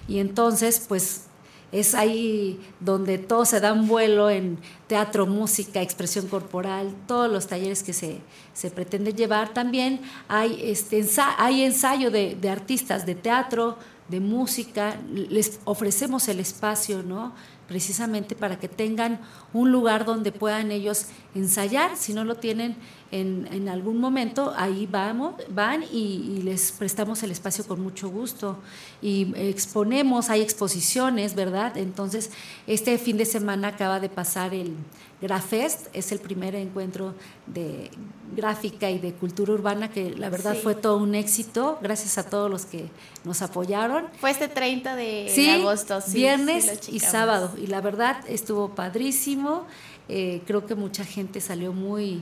Y 0.07 0.19
entonces, 0.19 0.83
pues 0.87 1.23
es 1.71 1.93
ahí 1.93 2.59
donde 2.79 3.17
todo 3.17 3.45
se 3.45 3.59
da 3.59 3.73
un 3.73 3.87
vuelo 3.87 4.29
en 4.29 4.59
teatro, 4.87 5.25
música, 5.25 5.81
expresión 5.81 6.27
corporal, 6.27 6.93
todos 7.07 7.29
los 7.29 7.47
talleres 7.47 7.83
que 7.83 7.91
se, 7.91 8.21
se 8.53 8.71
pretende 8.71 9.13
llevar. 9.13 9.53
También 9.53 9.99
hay, 10.27 10.59
este, 10.63 11.05
hay 11.37 11.63
ensayo 11.63 12.11
de, 12.11 12.35
de, 12.35 12.49
artistas 12.49 13.05
de 13.05 13.15
teatro, 13.15 13.77
de 14.07 14.19
música, 14.19 14.97
les 15.11 15.59
ofrecemos 15.65 16.27
el 16.27 16.39
espacio, 16.39 17.01
¿no? 17.03 17.33
precisamente 17.67 18.35
para 18.35 18.59
que 18.59 18.67
tengan 18.67 19.19
un 19.53 19.71
lugar 19.71 20.05
donde 20.05 20.31
puedan 20.31 20.71
ellos 20.71 21.07
ensayar, 21.33 21.97
si 21.97 22.13
no 22.13 22.23
lo 22.23 22.35
tienen 22.35 22.75
en, 23.21 23.69
algún 23.69 23.99
momento, 23.99 24.53
ahí 24.57 24.87
vamos, 24.91 25.35
van 25.49 25.83
y, 25.83 26.41
les 26.43 26.71
prestamos 26.71 27.23
el 27.23 27.31
espacio 27.31 27.65
con 27.65 27.81
mucho 27.81 28.09
gusto 28.09 28.59
y 29.01 29.33
exponemos, 29.35 30.29
hay 30.29 30.41
exposiciones, 30.41 31.33
¿verdad? 31.33 31.77
Entonces, 31.77 32.31
este 32.67 32.97
fin 32.97 33.17
de 33.17 33.25
semana 33.25 33.69
acaba 33.69 33.99
de 33.99 34.09
pasar 34.09 34.53
el 34.53 34.75
Grafest, 35.21 35.87
es 35.93 36.11
el 36.11 36.19
primer 36.19 36.55
encuentro 36.55 37.15
de 37.47 37.89
gráfica 38.35 38.91
y 38.91 38.99
de 38.99 39.13
cultura 39.13 39.53
urbana 39.53 39.89
que 39.89 40.11
la 40.11 40.29
verdad 40.29 40.55
fue 40.61 40.75
todo 40.75 40.97
un 40.97 41.15
éxito, 41.15 41.79
gracias 41.81 42.17
a 42.17 42.29
todos 42.29 42.51
los 42.51 42.65
que 42.65 42.89
nos 43.23 43.41
apoyaron. 43.41 44.05
Fue 44.19 44.31
este 44.31 44.49
30 44.49 44.95
de 44.95 45.55
agosto, 45.59 46.01
sí, 46.01 46.17
viernes 46.17 46.89
y 46.91 46.99
sábado, 46.99 47.51
y 47.57 47.67
la 47.67 47.79
verdad 47.79 48.17
estuvo 48.27 48.75
padrísimo, 48.75 49.65
eh, 50.09 50.41
creo 50.45 50.65
que 50.65 50.75
mucha 50.75 51.05
gente 51.05 51.39
salió 51.39 51.71
muy 51.71 52.21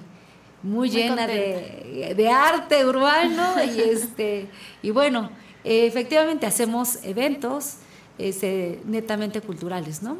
muy, 0.64 0.90
llena 0.90 1.28
de, 1.28 2.30
arte 2.30 2.86
urbano 2.86 3.56
y 3.64 3.80
este 3.92 4.48
y 4.82 4.90
bueno 4.92 5.30
efectivamente 5.64 6.46
hacemos 6.46 7.00
eventos 7.04 7.76
este, 8.18 8.80
netamente 8.86 9.42
culturales 9.42 10.02
no 10.02 10.18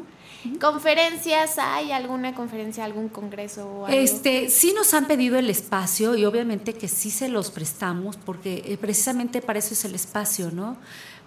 conferencias 0.60 1.58
hay 1.58 1.92
alguna 1.92 2.34
conferencia 2.34 2.84
algún 2.84 3.08
congreso 3.08 3.66
o 3.66 3.86
algo? 3.86 3.98
este 3.98 4.50
sí 4.50 4.74
nos 4.76 4.92
han 4.92 5.06
pedido 5.06 5.38
el 5.38 5.48
espacio 5.48 6.14
y 6.14 6.24
obviamente 6.24 6.74
que 6.74 6.88
sí 6.88 7.10
se 7.10 7.28
los 7.28 7.50
prestamos 7.50 8.16
porque 8.16 8.62
eh, 8.66 8.76
precisamente 8.78 9.40
para 9.40 9.58
eso 9.58 9.72
es 9.72 9.84
el 9.86 9.94
espacio 9.94 10.50
no 10.50 10.76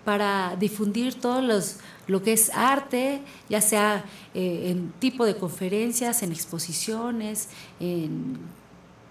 para 0.08 0.56
difundir 0.56 1.16
todo 1.16 1.42
los, 1.42 1.80
lo 2.08 2.24
que 2.24 2.32
es 2.32 2.50
arte, 2.54 3.20
ya 3.50 3.60
sea 3.60 4.06
eh, 4.34 4.70
en 4.70 4.94
tipo 5.00 5.26
de 5.26 5.36
conferencias, 5.36 6.24
en 6.24 6.32
exposiciones, 6.32 7.50
en 7.82 8.38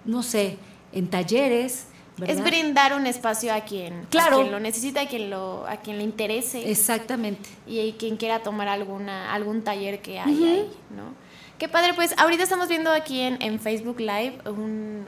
no 0.07 0.23
sé, 0.23 0.57
en 0.93 1.09
talleres. 1.09 1.89
Es 2.27 2.43
brindar 2.43 2.95
un 2.95 3.07
espacio 3.07 3.53
a 3.53 3.61
quien, 3.61 4.07
claro. 4.09 4.43
lo 4.45 4.59
necesita, 4.59 5.03
a 5.03 5.07
quien, 5.07 5.29
lo, 5.29 5.67
a 5.67 5.77
quien 5.77 5.99
le 5.99 6.05
interese. 6.05 6.71
Exactamente. 6.71 7.47
Y 7.67 7.93
quien 7.93 8.17
quiera 8.17 8.43
tomar 8.43 8.69
alguna, 8.69 9.35
algún 9.35 9.63
taller 9.63 10.01
que 10.01 10.19
hay 10.19 10.45
ahí, 10.45 10.71
¿no? 10.97 11.27
Qué 11.59 11.69
padre, 11.69 11.95
pues 11.95 12.15
ahorita 12.19 12.43
estamos 12.43 12.69
viendo 12.69 12.93
aquí 12.93 13.21
en, 13.21 13.41
en 13.41 13.59
Facebook 13.59 13.99
Live 13.99 14.41
un, 14.45 15.07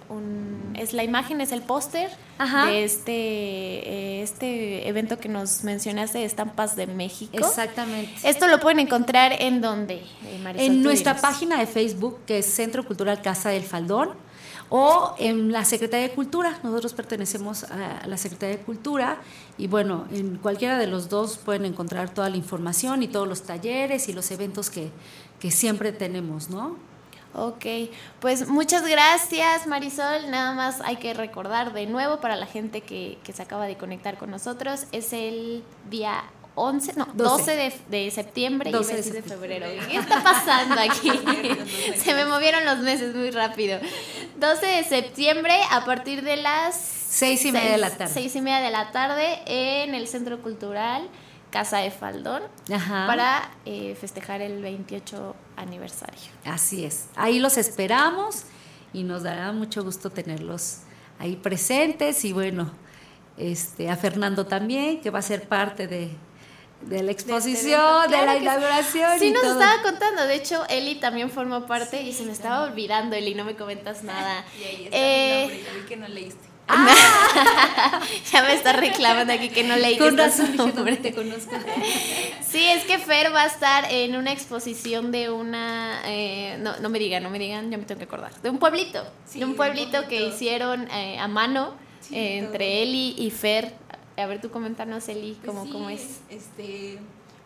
es 0.74 0.94
la 0.94 1.04
imagen, 1.04 1.42
es 1.42 1.52
el 1.52 1.60
póster 1.60 2.08
de 2.38 2.84
este, 2.84 3.12
eh, 3.12 4.22
este 4.22 4.88
evento 4.88 5.18
que 5.18 5.28
nos 5.28 5.62
mencionaste 5.64 6.18
de 6.18 6.24
Estampas 6.24 6.74
de 6.74 6.86
México. 6.86 7.36
Exactamente. 7.36 8.12
Esto 8.26 8.48
lo 8.48 8.60
pueden 8.60 8.78
encontrar 8.80 9.34
en 9.38 9.60
dónde, 9.60 9.96
eh, 9.96 10.54
En 10.56 10.82
nuestra 10.82 11.16
página 11.20 11.58
de 11.58 11.66
Facebook, 11.66 12.18
que 12.26 12.38
es 12.38 12.46
Centro 12.46 12.82
Cultural 12.82 13.20
Casa 13.20 13.50
del 13.50 13.64
Faldón 13.64 14.10
o 14.70 15.14
en 15.18 15.52
la 15.52 15.64
Secretaría 15.64 16.08
de 16.08 16.14
Cultura. 16.14 16.58
Nosotros 16.62 16.92
pertenecemos 16.92 17.64
a 17.64 18.06
la 18.06 18.16
Secretaría 18.16 18.56
de 18.56 18.62
Cultura 18.62 19.18
y 19.56 19.66
bueno, 19.66 20.06
en 20.12 20.36
cualquiera 20.36 20.78
de 20.78 20.86
los 20.86 21.08
dos 21.08 21.38
pueden 21.38 21.64
encontrar 21.64 22.10
toda 22.10 22.28
la 22.28 22.36
información 22.36 23.02
y 23.02 23.08
todos 23.08 23.28
los 23.28 23.42
talleres 23.42 24.08
y 24.08 24.12
los 24.12 24.30
eventos 24.30 24.70
que, 24.70 24.90
siempre 25.50 25.92
tenemos, 25.92 26.50
¿no? 26.50 26.76
Ok, 27.34 27.64
pues 28.20 28.48
muchas 28.48 28.86
gracias 28.86 29.66
Marisol. 29.66 30.30
Nada 30.30 30.52
más 30.52 30.80
hay 30.80 30.96
que 30.96 31.14
recordar 31.14 31.72
de 31.72 31.86
nuevo 31.86 32.20
para 32.20 32.34
la 32.36 32.46
gente 32.46 32.80
que, 32.80 33.18
que 33.22 33.32
se 33.32 33.42
acaba 33.42 33.66
de 33.66 33.76
conectar 33.76 34.18
con 34.18 34.30
nosotros, 34.30 34.86
es 34.90 35.12
el 35.12 35.62
día 35.88 36.24
11, 36.58 36.94
no, 36.96 37.08
12, 37.14 37.56
de, 37.56 37.72
de, 37.88 38.10
septiembre 38.10 38.70
y 38.70 38.74
el 38.74 39.12
de, 39.12 39.22
febrero. 39.22 39.66
¿Qué 39.88 39.96
está 39.96 40.22
pasando 40.22 40.76
aquí? 40.80 41.10
Se 41.96 42.14
me 42.14 42.26
movieron 42.26 42.64
los 42.64 42.78
meses 42.78 43.14
muy 43.14 43.30
rápido. 43.30 43.78
12 44.36 44.66
de 44.66 44.84
septiembre 44.84 45.54
a 45.70 45.84
partir 45.84 46.22
de 46.22 46.36
las 46.36 46.74
6 46.74 47.44
y 47.46 47.52
media 47.52 47.72
de 47.72 47.78
la 47.78 47.90
tarde. 47.90 48.12
6 48.12 48.36
y 48.36 48.40
media 48.40 48.60
de 48.60 48.70
la 48.70 48.90
tarde 48.90 49.40
en 49.46 49.94
el 49.94 50.08
Centro 50.08 50.42
Cultural 50.42 51.08
Casa 51.50 51.78
de 51.78 51.90
Faldón 51.90 52.42
para 52.88 53.50
eh, 53.64 53.96
festejar 53.98 54.42
el 54.42 54.60
28 54.60 55.34
aniversario. 55.56 56.30
Así 56.44 56.84
es. 56.84 57.06
Ahí 57.16 57.38
los 57.38 57.56
esperamos 57.56 58.44
y 58.92 59.02
nos 59.02 59.22
dará 59.22 59.52
mucho 59.52 59.82
gusto 59.82 60.10
tenerlos 60.10 60.80
ahí 61.18 61.36
presentes 61.36 62.24
y 62.24 62.32
bueno, 62.32 62.70
este, 63.38 63.88
a 63.88 63.96
Fernando 63.96 64.46
también, 64.46 65.00
que 65.00 65.10
va 65.10 65.20
a 65.20 65.22
ser 65.22 65.48
parte 65.48 65.86
de, 65.86 66.10
de 66.82 67.02
la 67.02 67.12
exposición, 67.12 68.10
de, 68.10 68.16
la 68.24 68.36
inauguración. 68.36 69.18
Sí, 69.18 69.30
nos 69.30 69.44
estaba 69.44 69.82
contando. 69.82 70.26
De 70.26 70.34
hecho, 70.34 70.64
Eli 70.68 70.96
también 70.96 71.30
formó 71.30 71.66
parte 71.66 72.02
y 72.02 72.12
se 72.12 72.24
me 72.24 72.32
estaba 72.32 72.64
olvidando, 72.64 73.16
Eli, 73.16 73.34
no 73.34 73.44
me 73.44 73.56
comentas 73.56 74.02
nada. 74.04 74.44
y 74.60 74.64
ahí 74.64 74.84
está 74.84 74.96
eh, 74.96 75.64
ya 75.64 75.72
vi 75.74 75.86
que 75.86 75.96
no 75.96 76.08
leíste. 76.08 76.48
Ah. 76.70 78.02
ya 78.30 78.42
me 78.42 78.52
está 78.52 78.74
reclamando 78.74 79.32
aquí 79.32 79.48
que 79.48 79.64
no 79.64 79.74
leí 79.74 79.96
Con 79.96 80.18
razón, 80.18 80.54
nombre. 80.54 80.98
te 80.98 81.14
conozco. 81.14 81.52
sí, 82.46 82.62
es 82.62 82.84
que 82.84 82.98
Fer 82.98 83.34
va 83.34 83.44
a 83.44 83.46
estar 83.46 83.86
en 83.90 84.14
una 84.16 84.32
exposición 84.32 85.10
de 85.10 85.30
una. 85.30 86.02
Eh, 86.04 86.58
no, 86.60 86.78
no 86.78 86.90
me 86.90 86.98
digan, 86.98 87.22
no 87.22 87.30
me 87.30 87.38
digan, 87.38 87.70
ya 87.70 87.78
me 87.78 87.84
tengo 87.84 88.00
que 88.00 88.04
acordar. 88.04 88.34
De 88.42 88.50
un 88.50 88.58
pueblito. 88.58 89.02
de 89.32 89.46
un 89.46 89.54
pueblito, 89.54 90.06
que 90.08 90.26
hicieron 90.26 90.90
eh, 90.90 91.18
a 91.18 91.26
mano 91.26 91.72
entre 92.10 92.82
Eli 92.82 93.14
y 93.16 93.30
Fer 93.30 93.72
a 94.18 94.26
ver, 94.26 94.40
tú 94.40 94.50
coméntanos, 94.50 95.08
Eli, 95.08 95.38
pues 95.42 95.46
cómo, 95.56 95.70
cómo 95.72 95.90
es. 95.90 96.20
Este, 96.28 96.98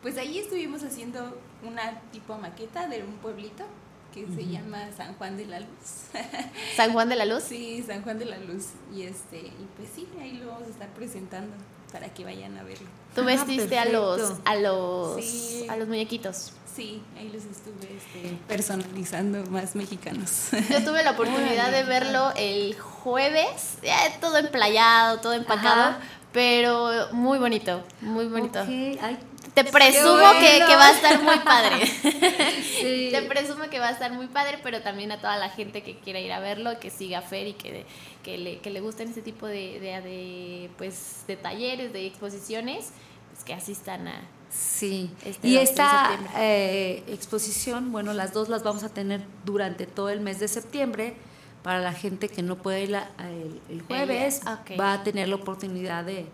pues 0.03 0.17
ahí 0.19 0.39
estuvimos 0.39 0.83
haciendo 0.83 1.37
una 1.67 2.01
tipo 2.13 2.37
maqueta 2.39 2.89
de 2.89 3.03
un 3.03 3.15
pueblito 3.19 3.65
que 4.13 4.27
se 4.27 4.45
llama 4.47 4.79
San 4.97 5.15
Juan 5.15 5.37
de 5.39 5.47
la 5.47 5.61
Luz. 5.61 5.69
¿San 6.77 6.93
Juan 6.93 7.09
de 7.09 7.17
la 7.17 7.25
Luz? 7.25 7.45
Sí, 7.45 7.83
San 7.87 8.03
Juan 8.03 8.19
de 8.19 8.27
la 8.27 8.39
Luz. 8.39 8.67
Y 8.95 9.03
este, 9.03 9.39
y 9.39 9.69
pues 9.77 9.89
sí, 9.95 10.07
ahí 10.21 10.33
lo 10.33 10.49
vamos 10.49 10.69
a 10.69 10.71
estar 10.71 10.89
presentando. 10.91 11.55
para 11.93 12.09
que 12.13 12.25
vayan 12.25 12.57
a 12.57 12.63
verlo. 12.63 12.89
Tú 13.15 13.23
vestiste 13.25 13.79
a 13.79 13.85
los 13.85 14.33
a 14.47 14.57
los 14.57 15.23
Sí. 15.23 15.67
a 15.69 15.77
los 15.77 15.89
muñequitos. 15.89 16.53
Sí, 16.75 17.03
ahí 17.19 17.29
los 17.29 17.45
estuve 17.45 17.97
este, 17.97 18.35
personalizando 18.49 19.45
más 19.51 19.77
mexicanos. 19.77 20.49
Yo 20.71 20.83
tuve 20.85 21.03
la 21.05 21.11
oportunidad 21.17 21.71
de 21.71 21.85
verlo 21.85 22.33
el 22.37 22.79
jueves, 22.81 23.77
todo 24.23 24.39
emplayado, 24.39 25.21
todo 25.21 25.35
empacado, 25.35 25.83
Ajá. 25.83 26.01
Pero 26.33 27.09
muy 27.13 27.39
bonito, 27.39 27.83
muy 28.01 28.27
bonito. 28.27 28.61
Ay, 28.61 29.19
Te 29.55 29.65
presumo 29.65 30.15
bueno. 30.15 30.41
que, 30.41 30.65
que 30.67 30.77
va 30.77 30.87
a 30.87 30.93
estar 30.93 31.23
muy 31.23 31.39
padre. 31.41 31.87
sí. 32.81 33.09
Te 33.13 33.23
presumo 33.23 33.69
que 33.71 33.79
va 33.79 33.89
a 33.89 33.93
estar 33.93 34.13
muy 34.13 34.29
padre, 34.29 34.59
pero 34.63 34.81
también 34.81 35.13
a 35.13 35.19
toda 35.21 35.37
la 35.37 35.51
gente 35.51 35.83
que 35.83 35.99
quiera 35.99 36.21
ir 36.21 36.33
a 36.33 36.41
verlo, 36.41 36.79
que 36.81 36.91
siga 36.91 37.19
a 37.19 37.23
Fer 37.23 37.49
y 37.49 37.53
que, 37.53 37.85
que, 38.23 38.39
le, 38.39 38.59
que 38.61 38.71
le 38.71 38.81
gusten 38.81 39.11
ese 39.11 39.21
tipo 39.21 39.47
de, 39.47 39.79
de, 39.81 40.01
de, 40.01 40.71
pues, 40.79 41.25
de 41.27 41.37
talleres, 41.37 41.93
de 41.93 42.07
exposiciones, 42.07 42.93
pues 43.31 43.45
que 43.45 43.53
asistan 43.55 44.09
a... 44.09 44.23
Sí, 44.51 45.11
Este 45.25 45.49
y 45.49 45.55
12 45.55 45.57
de 45.57 45.63
esta 45.63 46.19
eh, 46.37 47.03
exposición, 47.09 47.91
bueno, 47.91 48.13
las 48.13 48.35
dos 48.35 48.51
las 48.51 48.63
vamos 48.63 48.85
a 48.85 48.91
tener 48.91 49.23
durante 49.47 49.87
todo 49.87 50.11
el 50.11 50.21
mes 50.21 50.41
de 50.41 50.49
septiembre. 50.49 51.15
Para 51.63 51.79
la 51.81 51.93
gente 51.93 52.29
que 52.29 52.43
no 52.43 52.57
puede 52.57 52.83
ir 52.83 52.91
la- 52.91 53.09
el, 53.21 53.61
el 53.69 53.83
jueves, 53.83 54.41
va 54.81 54.95
a 54.95 55.03
tener 55.05 55.29
la 55.29 55.37
oportunidad 55.37 56.05
de, 56.05 56.27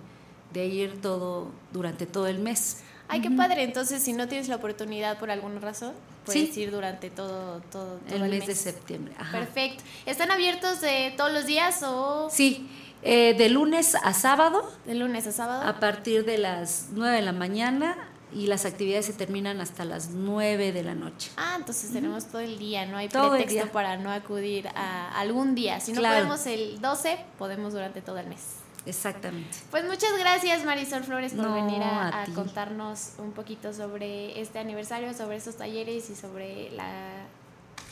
de 0.52 0.66
ir 0.66 1.00
todo 1.02 1.50
durante 1.72 2.06
todo 2.06 2.26
el 2.26 2.38
mes. 2.38 2.82
Ay, 3.08 3.20
qué 3.22 3.30
padre. 3.30 3.62
Entonces, 3.62 4.02
si 4.02 4.12
no 4.12 4.28
tienes 4.28 4.48
la 4.48 4.56
oportunidad 4.56 5.18
por 5.18 5.30
alguna 5.30 5.60
razón, 5.60 5.92
puedes 6.24 6.54
Sí. 6.54 6.60
ir 6.62 6.70
durante 6.70 7.08
todo, 7.10 7.60
todo, 7.72 7.98
todo 8.08 8.24
el 8.24 8.30
mes, 8.30 8.46
de 8.46 8.54
septiembre. 8.54 9.14
Ajá. 9.18 9.38
Perfecto. 9.38 9.82
¿Están 10.06 10.30
abiertos 10.30 10.80
de 10.80 11.14
todos 11.16 11.32
los 11.32 11.46
días 11.46 11.82
o 11.82 12.28
Sí, 12.30 12.68
eh, 13.02 13.34
de 13.38 13.48
lunes 13.48 13.94
a 13.94 14.12
sábado 14.12 14.62
de 14.84 14.94
lunes 14.94 15.26
a 15.26 15.32
sábado? 15.32 15.62
a 15.68 15.78
partir 15.80 16.24
de 16.24 16.36
las 16.36 16.88
9 16.92 17.16
de 17.16 17.22
la 17.22 17.32
mañana 17.32 17.96
y 18.34 18.46
las 18.46 18.64
actividades 18.64 19.06
se 19.06 19.12
terminan 19.14 19.60
hasta 19.60 19.84
las 19.84 20.10
9 20.10 20.72
de 20.72 20.82
la 20.82 20.94
noche. 20.94 21.30
Ah, 21.36 21.54
entonces 21.58 21.90
tenemos 21.92 22.26
todo 22.26 22.40
el 22.40 22.58
día, 22.58 22.84
no 22.86 22.96
hay 22.98 23.08
Todo 23.08 23.30
pretexto 23.30 23.64
día. 23.64 23.72
para 23.72 23.96
no 23.96 24.10
acudir 24.12 24.68
a 24.68 25.18
algún 25.18 25.54
día. 25.54 25.80
Si 25.80 25.92
no 25.92 26.00
Claro. 26.00 26.16
podemos 26.26 26.46
el 26.46 26.80
12, 26.80 27.18
podemos 27.38 27.72
durante 27.72 28.02
todo 28.02 28.18
el 28.18 28.26
mes. 28.26 28.40
Exactamente. 28.86 29.58
Pues 29.70 29.84
muchas 29.84 30.16
gracias 30.18 30.64
Marisol 30.64 31.04
Flores 31.04 31.32
por 31.34 31.44
No, 31.46 31.54
venir 31.54 31.82
a, 31.82 32.08
a 32.08 32.22
a 32.22 32.24
ti. 32.24 32.32
contarnos 32.32 33.12
un 33.18 33.32
poquito 33.32 33.72
sobre 33.74 34.40
este 34.40 34.58
aniversario, 34.58 35.12
sobre 35.14 35.36
estos 35.36 35.56
talleres 35.56 36.08
y 36.10 36.14
sobre 36.14 36.70
la 36.70 36.86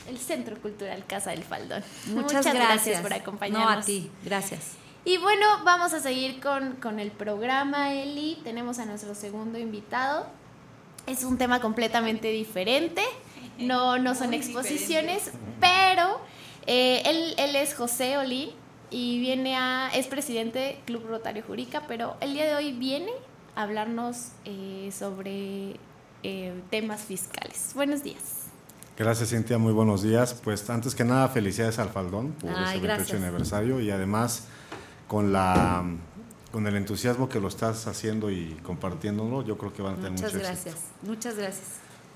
el 0.07 0.17
Centro 0.17 0.57
Cultural 0.61 1.05
Casa 1.05 1.31
del 1.31 1.43
Faldón. 1.43 1.83
Muchas, 2.07 2.45
gracias. 2.53 3.01
por 3.01 3.13
acompañarnos. 3.13 3.69
No, 3.75 3.81
a 3.81 3.81
ti, 3.81 4.09
gracias. 4.23 4.71
Y 5.07 5.17
bueno, 5.19 5.45
vamos 5.63 5.93
a 5.93 6.01
seguir 6.01 6.41
con, 6.41 6.73
con 6.81 6.99
el 6.99 7.11
programa, 7.11 7.93
Eli. 7.93 8.37
Tenemos 8.43 8.77
a 8.77 8.85
nuestro 8.85 9.15
segundo 9.15 9.57
invitado. 9.57 10.27
Es 11.05 11.23
un 11.23 11.37
tema 11.37 11.61
completamente 11.61 12.27
diferente. 12.27 13.01
No, 13.57 13.97
no 13.99 14.15
son 14.15 14.27
Muy 14.27 14.35
exposiciones, 14.35 15.31
pero 15.61 16.19
eh, 16.65 17.03
él, 17.05 17.35
él 17.37 17.55
es 17.55 17.73
José 17.73 18.17
Olí 18.17 18.53
y 18.89 19.21
viene 19.21 19.55
a, 19.55 19.89
es 19.93 20.07
presidente 20.07 20.59
del 20.59 20.75
Club 20.79 21.07
Rotario 21.07 21.41
Jurica, 21.47 21.83
pero 21.87 22.17
el 22.19 22.33
día 22.33 22.45
de 22.45 22.55
hoy 22.55 22.73
viene 22.73 23.13
a 23.55 23.63
hablarnos 23.63 24.31
eh, 24.43 24.89
sobre 24.91 25.77
eh, 26.23 26.61
temas 26.69 26.99
fiscales. 26.99 27.71
Buenos 27.75 28.03
días. 28.03 28.47
Gracias 28.97 29.29
Cintia, 29.29 29.57
muy 29.57 29.71
buenos 29.71 30.01
días. 30.03 30.33
Pues 30.43 30.69
antes 30.69 30.93
que 30.93 31.05
nada 31.05 31.29
felicidades 31.29 31.79
al 31.79 31.91
Faldón 31.91 32.33
por 32.33 32.49
Ay, 32.49 32.55
ese 32.55 32.79
28 32.79 32.81
gracias. 32.81 33.21
aniversario 33.21 33.79
y 33.79 33.89
además 33.89 34.49
con 35.07 35.31
la 35.33 35.83
con 36.51 36.65
el 36.65 36.75
entusiasmo 36.75 37.29
que 37.29 37.39
lo 37.39 37.49
estás 37.49 37.87
haciendo 37.87 38.31
y 38.31 38.57
compartiéndolo, 38.63 39.43
yo 39.43 39.57
creo 39.57 39.73
que 39.73 39.81
van 39.81 39.93
a 39.93 39.97
tener 39.97 40.11
Muchas 40.13 40.33
mucho 40.33 40.45
gracias. 40.45 40.75
éxito. 40.75 40.91
Muchas 41.03 41.35
gracias. 41.35 41.65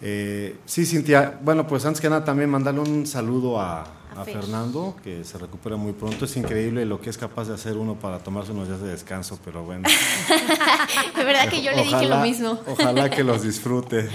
Eh, 0.02 0.58
sí, 0.66 0.86
Cintia, 0.86 1.38
bueno, 1.44 1.68
pues 1.68 1.86
antes 1.86 2.02
que 2.02 2.10
nada 2.10 2.24
también 2.24 2.50
mandarle 2.50 2.80
un 2.82 3.06
saludo 3.06 3.60
a, 3.62 3.82
A 3.82 4.22
a 4.22 4.26
Fer. 4.26 4.40
Fernando, 4.40 4.96
que 5.04 5.24
se 5.24 5.38
recupera 5.38 5.76
muy 5.76 5.94
pronto. 5.94 6.26
Es 6.26 6.36
increíble 6.38 6.86
lo 6.88 7.00
que 7.00 7.12
es 7.12 7.18
capaz 7.20 7.50
de 7.50 7.54
hacer 7.54 7.78
uno 7.78 7.96
para 7.96 8.18
tomarse 8.20 8.52
unos 8.52 8.68
días 8.68 8.82
de 8.82 8.90
descanso, 8.90 9.38
pero 9.46 9.64
bueno. 9.64 9.88
De 11.16 11.24
verdad 11.24 11.48
que 11.50 11.62
yo 11.62 11.72
le 11.72 11.84
dije 11.84 12.08
lo 12.08 12.18
mismo. 12.22 12.60
Ojalá 12.66 13.12
que 13.12 13.24
los 13.24 13.44
disfrute. 13.44 14.10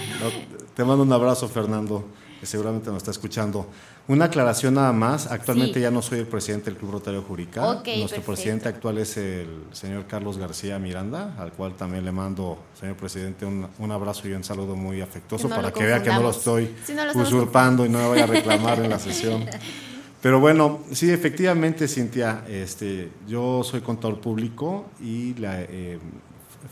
Te 0.75 0.85
mando 0.85 1.05
un 1.05 1.12
abrazo, 1.12 1.49
Fernando, 1.49 2.05
que 2.41 2.47
seguramente 2.47 2.89
nos 2.89 2.97
está 2.99 3.12
escuchando. 3.12 3.69
Una 4.09 4.27
aclaración 4.27 4.75
nada 4.75 4.92
más. 4.92 5.27
Actualmente 5.31 5.75
Sí. 5.75 5.81
ya 5.81 5.90
no 5.90 6.01
soy 6.01 6.21
el 6.21 6.27
presidente 6.27 6.66
del 6.71 6.79
Club 6.79 6.92
Rotario 6.92 7.23
Jurica. 7.23 7.61
Nuestro 7.62 7.92
perfecto. 8.01 8.23
presidente 8.33 8.69
actual 8.69 8.99
es 8.99 9.16
el 9.16 9.49
señor 9.73 10.07
Carlos 10.07 10.38
García 10.38 10.79
Miranda, 10.79 11.35
al 11.38 11.53
cual 11.53 11.75
también 11.75 12.05
le 12.05 12.12
mando, 12.12 12.57
señor 12.79 12.95
presidente, 12.97 13.45
un, 13.45 13.66
un 13.79 13.90
abrazo 13.90 14.29
y 14.29 14.33
un 14.33 14.45
saludo 14.45 14.77
muy 14.77 15.01
afectuoso 15.01 15.49
no 15.49 15.57
para 15.57 15.73
que 15.73 15.85
vea 15.85 16.03
que 16.03 16.11
no 16.11 16.21
lo 16.23 16.31
estoy 16.31 16.73
no 16.95 17.05
lo 17.05 17.21
usurpando 17.21 17.85
y 17.85 17.88
no 17.88 17.99
me 17.99 18.09
vaya 18.09 18.25
a 18.25 18.27
reclamar 18.29 18.79
en 18.79 18.90
la 18.90 18.99
sesión. 19.01 19.45
Pero 20.23 20.40
bueno, 20.40 20.81
sí, 20.92 21.11
efectivamente, 21.11 21.87
Cintia, 21.88 22.45
este, 22.49 23.11
yo 23.29 23.62
soy 23.64 23.81
contador 23.81 24.21
público 24.21 24.87
y 25.01 25.35
la, 25.35 25.62
eh, 25.62 25.99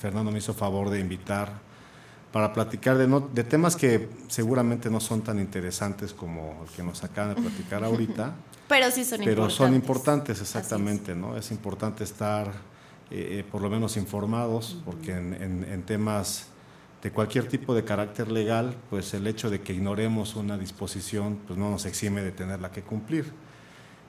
Fernando 0.01 0.31
me 0.33 0.39
hizo 0.39 0.55
favor 0.55 0.89
de 0.91 0.99
invitar 1.01 1.53
para 2.35 2.53
platicar 2.53 2.99
de, 2.99 3.07
no- 3.07 3.21
de 3.21 3.45
temas 3.45 3.77
que 3.77 4.09
seguramente 4.27 4.91
no 4.91 4.99
son 4.99 5.23
tan 5.23 5.39
interesantes 5.39 6.13
como 6.13 6.65
el 6.65 6.71
que 6.75 6.83
nos 6.83 7.05
acaban 7.05 7.37
de 7.37 7.41
platicar 7.41 7.85
ahorita, 7.85 8.35
Pero 8.69 8.91
sí 8.91 9.05
son 9.05 9.19
pero 9.21 9.31
importantes. 9.31 9.57
son 9.57 9.75
importantes 9.77 10.41
exactamente, 10.41 11.15
¿no? 11.15 11.37
Es 11.37 11.53
importante 11.53 12.03
estar 12.03 12.49
eh, 12.49 13.39
eh, 13.39 13.45
por 13.49 13.63
lo 13.63 13.71
menos 13.71 13.97
informados, 13.97 14.83
porque 14.85 15.13
en, 15.13 15.33
en- 15.35 15.65
en 15.71 15.83
temas 15.85 16.49
de 17.05 17.13
cualquier 17.13 17.47
tipo 17.47 17.73
de 17.73 17.85
carácter 17.85 18.33
legal, 18.33 18.75
pues 18.91 19.15
el 19.15 19.29
hecho 19.29 19.49
de 19.49 19.61
que 19.61 19.73
ignoremos 19.73 20.35
una 20.35 20.59
disposición, 20.59 21.39
pues 21.47 21.57
no 21.57 21.71
nos 21.71 21.85
exime 21.87 22.21
de 22.23 22.33
tenerla 22.33 22.73
que 22.73 22.83
cumplir. 22.83 23.31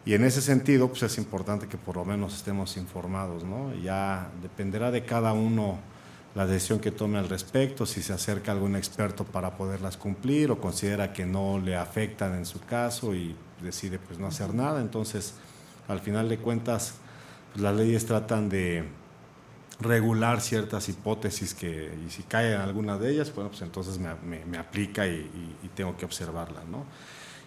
Y 0.03 0.15
en 0.15 0.23
ese 0.23 0.41
sentido, 0.41 0.87
pues 0.87 1.03
es 1.03 1.19
importante 1.19 1.67
que 1.67 1.77
por 1.77 1.97
lo 1.97 2.05
menos 2.05 2.33
estemos 2.35 2.75
informados, 2.77 3.43
¿no? 3.43 3.71
Ya 3.75 4.31
dependerá 4.41 4.89
de 4.89 5.05
cada 5.05 5.33
uno 5.33 5.77
la 6.35 6.45
decisión 6.45 6.79
que 6.79 6.91
tome 6.91 7.17
al 7.17 7.29
respecto, 7.29 7.85
si 7.85 8.01
se 8.03 8.13
acerca 8.13 8.51
algún 8.51 8.75
experto 8.75 9.23
para 9.23 9.55
poderlas 9.57 9.97
cumplir 9.97 10.51
o 10.51 10.59
considera 10.59 11.13
que 11.13 11.25
no 11.25 11.59
le 11.59 11.75
afectan 11.77 12.35
en 12.35 12.45
su 12.45 12.59
caso 12.61 13.15
y 13.15 13.35
decide 13.61 13.99
pues 13.99 14.19
no 14.19 14.27
hacer 14.27 14.53
nada. 14.53 14.81
Entonces, 14.81 15.35
al 15.87 15.99
final 16.01 16.27
de 16.29 16.37
cuentas, 16.37 16.95
pues, 17.53 17.63
las 17.63 17.75
leyes 17.75 18.05
tratan 18.05 18.49
de 18.49 18.83
regular 19.79 20.39
ciertas 20.41 20.87
hipótesis 20.89 21.53
que, 21.53 21.93
y 22.05 22.09
si 22.09 22.23
cae 22.23 22.53
en 22.53 22.61
alguna 22.61 22.97
de 22.97 23.11
ellas, 23.11 23.33
bueno, 23.35 23.49
pues 23.49 23.61
entonces 23.61 23.97
me, 23.99 24.15
me- 24.15 24.45
me 24.45 24.57
aplica 24.57 25.05
y, 25.07 25.11
y- 25.11 25.57
y 25.65 25.69
tengo 25.75 25.97
que 25.97 26.05
observarla, 26.05 26.63
¿no? 26.71 26.85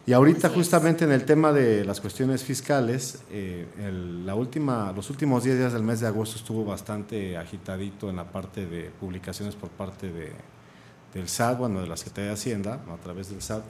Y 0.06 0.14
ahorita 0.14 0.48
justamente 0.48 1.04
en 1.04 1.12
el 1.12 1.24
tema 1.26 1.52
de 1.52 1.84
las 1.84 2.00
cuestiones 2.00 2.42
fiscales, 2.42 3.18
eh, 3.30 3.66
el- 3.78 4.24
la 4.24 4.34
última, 4.34 4.90
los 4.92 5.11
últimos 5.11 5.44
10 5.44 5.58
días 5.58 5.72
del 5.74 5.82
mes 5.82 6.00
de 6.00 6.06
agosto 6.06 6.37
estuvo 6.37 6.64
bastante 6.64 7.37
agitadito 7.37 8.08
en 8.08 8.16
la 8.16 8.24
parte 8.24 8.66
de 8.66 8.90
publicaciones 8.98 9.54
por 9.54 9.68
parte 9.68 10.11
de, 10.11 10.32
del 11.12 11.28
SAT, 11.28 11.58
bueno, 11.58 11.82
de 11.82 11.87
la 11.88 11.96
Secretaría 11.98 12.28
de 12.28 12.34
Hacienda, 12.34 12.80
a 12.90 12.96
través 13.02 13.28
del 13.28 13.42
SAT, 13.42 13.64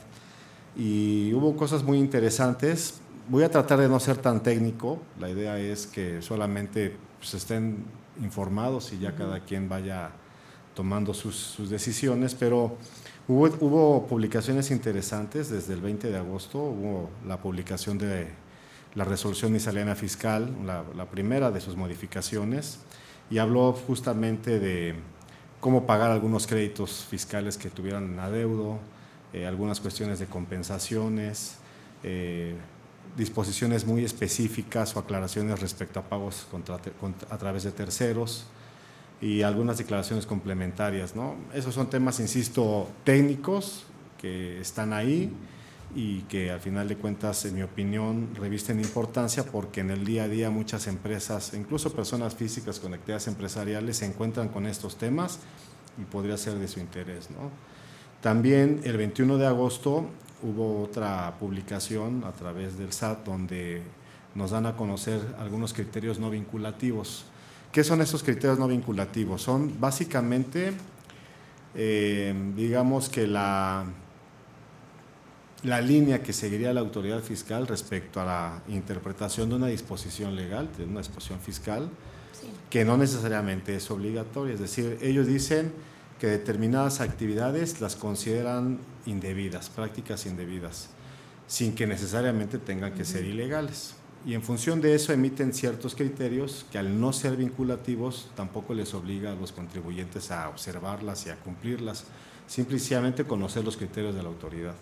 y 0.76 1.32
hubo 1.34 1.56
cosas 1.56 1.82
muy 1.82 1.98
interesantes. 1.98 3.00
Voy 3.28 3.42
a 3.42 3.50
tratar 3.50 3.80
de 3.80 3.88
no 3.88 3.98
ser 3.98 4.18
tan 4.18 4.40
técnico, 4.42 5.00
la 5.18 5.28
idea 5.28 5.58
es 5.58 5.88
que 5.88 6.22
solamente 6.22 6.94
pues, 7.18 7.34
estén 7.34 7.84
informados 8.22 8.92
y 8.92 9.00
ya 9.00 9.14
cada 9.16 9.40
quien 9.40 9.68
vaya 9.68 10.10
tomando 10.74 11.12
sus, 11.14 11.34
sus 11.34 11.68
decisiones, 11.68 12.36
pero 12.36 12.76
hubo, 13.28 13.46
hubo 13.60 14.06
publicaciones 14.06 14.70
interesantes 14.70 15.50
desde 15.50 15.74
el 15.74 15.80
20 15.80 16.10
de 16.10 16.16
agosto, 16.16 16.58
hubo 16.58 17.10
la 17.26 17.38
publicación 17.38 17.98
de 17.98 18.28
la 18.94 19.04
resolución 19.04 19.52
miscelánea 19.52 19.94
fiscal, 19.94 20.50
la, 20.64 20.82
la 20.96 21.04
primera 21.06 21.50
de 21.50 21.60
sus 21.60 21.76
modificaciones, 21.76 22.80
y 23.30 23.38
habló 23.38 23.72
justamente 23.72 24.58
de 24.58 24.94
cómo 25.60 25.86
pagar 25.86 26.10
algunos 26.10 26.46
créditos 26.46 27.04
fiscales 27.08 27.58
que 27.58 27.68
tuvieran 27.68 28.18
adeudo, 28.18 28.78
eh, 29.32 29.46
algunas 29.46 29.80
cuestiones 29.80 30.18
de 30.18 30.26
compensaciones, 30.26 31.56
eh, 32.02 32.54
disposiciones 33.16 33.84
muy 33.84 34.04
específicas 34.04 34.96
o 34.96 35.00
aclaraciones 35.00 35.60
respecto 35.60 36.00
a 36.00 36.02
pagos 36.04 36.46
contra 36.50 36.78
contra- 37.00 37.34
a 37.34 37.38
través 37.38 37.64
de 37.64 37.72
terceros 37.72 38.46
y 39.20 39.42
algunas 39.42 39.78
declaraciones 39.78 40.26
complementarias. 40.26 41.16
¿no? 41.16 41.36
Esos 41.54 41.74
son 41.74 41.90
temas, 41.90 42.20
insisto, 42.20 42.88
técnicos 43.04 43.84
que 44.20 44.60
están 44.60 44.92
ahí 44.92 45.32
y 45.94 46.20
que 46.22 46.50
al 46.50 46.60
final 46.60 46.86
de 46.86 46.96
cuentas, 46.96 47.44
en 47.44 47.54
mi 47.54 47.62
opinión, 47.62 48.28
revisten 48.34 48.78
importancia 48.78 49.44
porque 49.44 49.80
en 49.80 49.90
el 49.90 50.04
día 50.04 50.24
a 50.24 50.28
día 50.28 50.50
muchas 50.50 50.86
empresas, 50.86 51.54
incluso 51.54 51.92
personas 51.92 52.34
físicas 52.34 52.78
con 52.78 52.94
actividades 52.94 53.26
empresariales, 53.28 53.96
se 53.98 54.06
encuentran 54.06 54.48
con 54.48 54.66
estos 54.66 54.96
temas 54.96 55.38
y 56.00 56.04
podría 56.04 56.36
ser 56.36 56.54
de 56.54 56.68
su 56.68 56.80
interés. 56.80 57.30
¿no? 57.30 57.50
También 58.20 58.80
el 58.84 58.96
21 58.96 59.38
de 59.38 59.46
agosto 59.46 60.06
hubo 60.42 60.82
otra 60.82 61.36
publicación 61.38 62.22
a 62.24 62.32
través 62.32 62.78
del 62.78 62.92
SAT 62.92 63.24
donde 63.24 63.82
nos 64.34 64.50
dan 64.50 64.66
a 64.66 64.76
conocer 64.76 65.20
algunos 65.38 65.72
criterios 65.72 66.18
no 66.18 66.30
vinculativos. 66.30 67.24
¿Qué 67.78 67.82
¿Qué 67.82 67.88
son 67.88 68.00
estos 68.00 68.24
criterios 68.24 68.58
no 68.58 68.66
vinculativos? 68.66 69.40
Son 69.40 69.78
básicamente, 69.78 70.72
eh, 71.76 72.34
digamos 72.56 73.08
que 73.08 73.28
la, 73.28 73.84
la 75.62 75.80
línea 75.80 76.20
que 76.20 76.32
seguiría 76.32 76.72
la 76.72 76.80
autoridad 76.80 77.22
fiscal 77.22 77.68
respecto 77.68 78.20
a 78.20 78.24
la 78.24 78.62
interpretación 78.66 79.50
de 79.50 79.54
una 79.54 79.68
disposición 79.68 80.34
legal, 80.34 80.68
de 80.76 80.86
una 80.86 80.98
disposición 80.98 81.38
fiscal, 81.38 81.88
que 82.68 82.84
no 82.84 82.96
necesariamente 82.96 83.76
es 83.76 83.88
obligatoria. 83.92 84.54
Es 84.54 84.60
decir, 84.60 84.98
ellos 85.00 85.28
dicen 85.28 85.72
que 86.18 86.26
determinadas 86.26 87.00
actividades 87.00 87.80
las 87.80 87.94
consideran 87.94 88.80
indebidas, 89.06 89.68
prácticas 89.70 90.26
indebidas, 90.26 90.88
sin 91.46 91.76
que 91.76 91.86
necesariamente 91.86 92.58
tengan 92.58 92.92
que 92.92 93.04
ser 93.04 93.24
ilegales. 93.24 93.94
Y 94.28 94.34
en 94.34 94.42
función 94.42 94.82
de 94.82 94.94
eso 94.94 95.14
emiten 95.14 95.54
ciertos 95.54 95.94
criterios 95.94 96.66
que 96.70 96.76
al 96.76 97.00
no 97.00 97.14
ser 97.14 97.34
vinculativos 97.34 98.28
tampoco 98.36 98.74
les 98.74 98.92
obliga 98.92 99.32
a 99.32 99.34
los 99.34 99.52
contribuyentes 99.52 100.30
a 100.30 100.50
observarlas 100.50 101.24
y 101.24 101.30
a 101.30 101.36
cumplirlas, 101.36 102.04
simplemente 102.46 103.24
conocer 103.24 103.64
los 103.64 103.78
criterios 103.78 104.14
de 104.14 104.22
la 104.22 104.28
autoridad. 104.28 104.74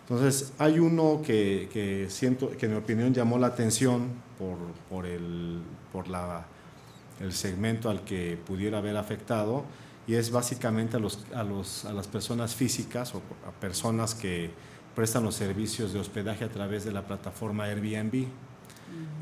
Entonces, 0.00 0.52
hay 0.58 0.80
uno 0.80 1.22
que, 1.24 2.08
siento, 2.10 2.50
que 2.50 2.66
en 2.66 2.72
mi 2.72 2.78
opinión 2.78 3.14
llamó 3.14 3.38
la 3.38 3.46
atención 3.46 4.08
por, 4.36 4.58
por, 4.90 5.06
el, 5.06 5.60
por 5.92 6.08
la, 6.08 6.44
el 7.20 7.32
segmento 7.32 7.88
al 7.88 8.02
que 8.02 8.36
pudiera 8.44 8.78
haber 8.78 8.96
afectado, 8.96 9.62
y 10.08 10.14
es 10.14 10.32
básicamente 10.32 10.96
a, 10.96 10.98
los, 10.98 11.24
a, 11.32 11.44
los, 11.44 11.84
a 11.84 11.92
las 11.92 12.08
personas 12.08 12.56
físicas 12.56 13.14
o 13.14 13.22
a 13.46 13.52
personas 13.60 14.16
que 14.16 14.50
prestan 14.96 15.22
los 15.22 15.36
servicios 15.36 15.92
de 15.92 16.00
hospedaje 16.00 16.44
a 16.44 16.50
través 16.50 16.84
de 16.84 16.90
la 16.90 17.06
plataforma 17.06 17.66
Airbnb. 17.66 18.26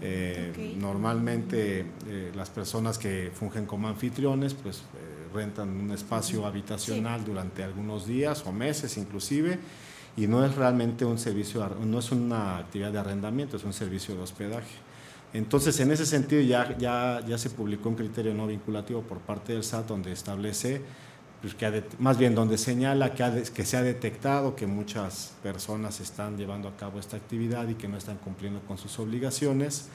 Eh, 0.03 0.75
normalmente 0.79 1.85
eh, 2.07 2.33
las 2.35 2.49
personas 2.49 2.97
que 2.97 3.31
fungen 3.35 3.67
como 3.67 3.87
anfitriones 3.87 4.55
pues 4.55 4.79
eh, 4.79 5.29
rentan 5.35 5.69
un 5.69 5.91
espacio 5.91 6.47
habitacional 6.47 7.23
durante 7.23 7.63
algunos 7.63 8.07
días 8.07 8.43
o 8.47 8.53
meses 8.53 8.97
inclusive 8.97 9.59
y 10.17 10.27
no 10.27 10.43
es 10.43 10.55
realmente 10.55 11.05
un 11.05 11.19
servicio, 11.19 11.69
no 11.85 11.99
es 11.99 12.13
una 12.13 12.57
actividad 12.57 12.93
de 12.93 12.99
arrendamiento, 12.99 13.59
es 13.59 13.65
un 13.65 13.73
servicio 13.73 14.15
de 14.15 14.23
hospedaje. 14.23 14.75
Entonces, 15.33 15.79
en 15.79 15.93
ese 15.93 16.05
sentido, 16.05 16.43
ya, 16.43 16.77
ya, 16.77 17.25
ya 17.27 17.39
se 17.39 17.51
publicó 17.51 17.89
un 17.89 17.95
criterio 17.95 18.35
no 18.35 18.49
vinculativo 18.49 19.03
por 19.03 19.19
parte 19.19 19.53
del 19.53 19.63
SAT 19.63 19.87
donde 19.87 20.11
establece, 20.11 20.83
pues, 21.41 21.55
que 21.55 21.83
más 21.99 22.19
bien 22.19 22.35
donde 22.35 22.59
señala 22.59 23.15
que, 23.15 23.45
que 23.55 23.65
se 23.65 23.77
ha 23.77 23.83
detectado 23.83 24.55
que 24.55 24.67
muchas 24.67 25.33
personas 25.43 26.01
están 26.01 26.37
llevando 26.37 26.69
a 26.69 26.77
cabo 26.77 27.01
esta 27.01 27.17
actividad 27.17 27.69
y 27.69 27.75
que 27.75 27.89
no 27.89 27.97
están 27.97 28.19
cumpliendo 28.19 28.61
con 28.61 28.79
sus 28.79 28.99
obligaciones. 28.99 29.89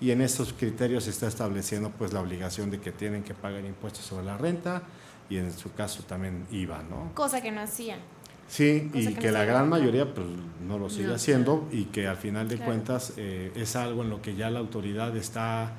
Y 0.00 0.10
en 0.10 0.22
estos 0.22 0.52
criterios 0.52 1.04
se 1.04 1.10
está 1.10 1.28
estableciendo 1.28 1.90
pues, 1.90 2.12
la 2.12 2.20
obligación 2.20 2.70
de 2.70 2.80
que 2.80 2.90
tienen 2.90 3.22
que 3.22 3.34
pagar 3.34 3.64
impuestos 3.64 4.04
sobre 4.04 4.24
la 4.24 4.38
renta 4.38 4.82
y 5.28 5.36
en 5.36 5.52
su 5.52 5.72
caso 5.72 6.02
también 6.02 6.46
IVA. 6.50 6.82
¿no? 6.82 7.12
Cosa 7.14 7.40
que 7.40 7.52
no 7.52 7.60
hacían. 7.60 8.00
Sí, 8.48 8.90
y 8.92 9.14
que, 9.14 9.30
la 9.30 9.44
gran 9.44 9.68
mayoría 9.68 10.12
pues, 10.12 10.26
no 10.66 10.76
lo 10.76 10.90
sigue 10.90 11.14
haciendo 11.14 11.68
y 11.70 11.84
que 11.84 12.08
al 12.08 12.16
final 12.16 12.48
de 12.48 12.58
cuentas 12.58 13.12
eh, 13.16 13.52
es 13.54 13.76
algo 13.76 14.02
en 14.02 14.10
lo 14.10 14.20
que 14.20 14.34
ya 14.34 14.50
la 14.50 14.58
autoridad 14.58 15.16
está 15.16 15.72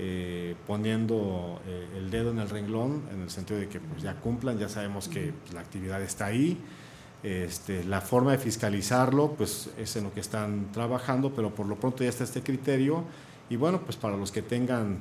eh, 0.00 0.54
poniendo 0.64 1.60
eh, 1.66 1.88
el 1.96 2.08
dedo 2.08 2.30
en 2.30 2.38
el 2.38 2.48
renglón, 2.48 3.02
en 3.12 3.22
el 3.22 3.30
sentido 3.30 3.58
de 3.58 3.68
que 3.68 3.80
pues, 3.80 4.00
ya 4.00 4.14
cumplan, 4.14 4.56
ya 4.56 4.68
sabemos 4.68 5.08
que 5.08 5.32
pues, 5.32 5.52
la 5.52 5.60
actividad 5.60 6.00
está 6.00 6.26
ahí. 6.26 6.56
Este, 7.24 7.82
la 7.82 8.00
forma 8.00 8.30
de 8.30 8.38
fiscalizarlo 8.38 9.32
pues 9.32 9.70
es 9.76 9.96
en 9.96 10.04
lo 10.04 10.14
que 10.14 10.20
están 10.20 10.70
trabajando, 10.70 11.32
pero 11.34 11.52
por 11.52 11.66
lo 11.66 11.74
pronto 11.74 12.04
ya 12.04 12.10
está 12.10 12.22
este 12.22 12.42
criterio 12.42 13.02
y 13.50 13.56
bueno, 13.56 13.80
pues 13.80 13.96
para 13.96 14.16
los 14.16 14.30
que 14.30 14.40
tengan 14.40 14.98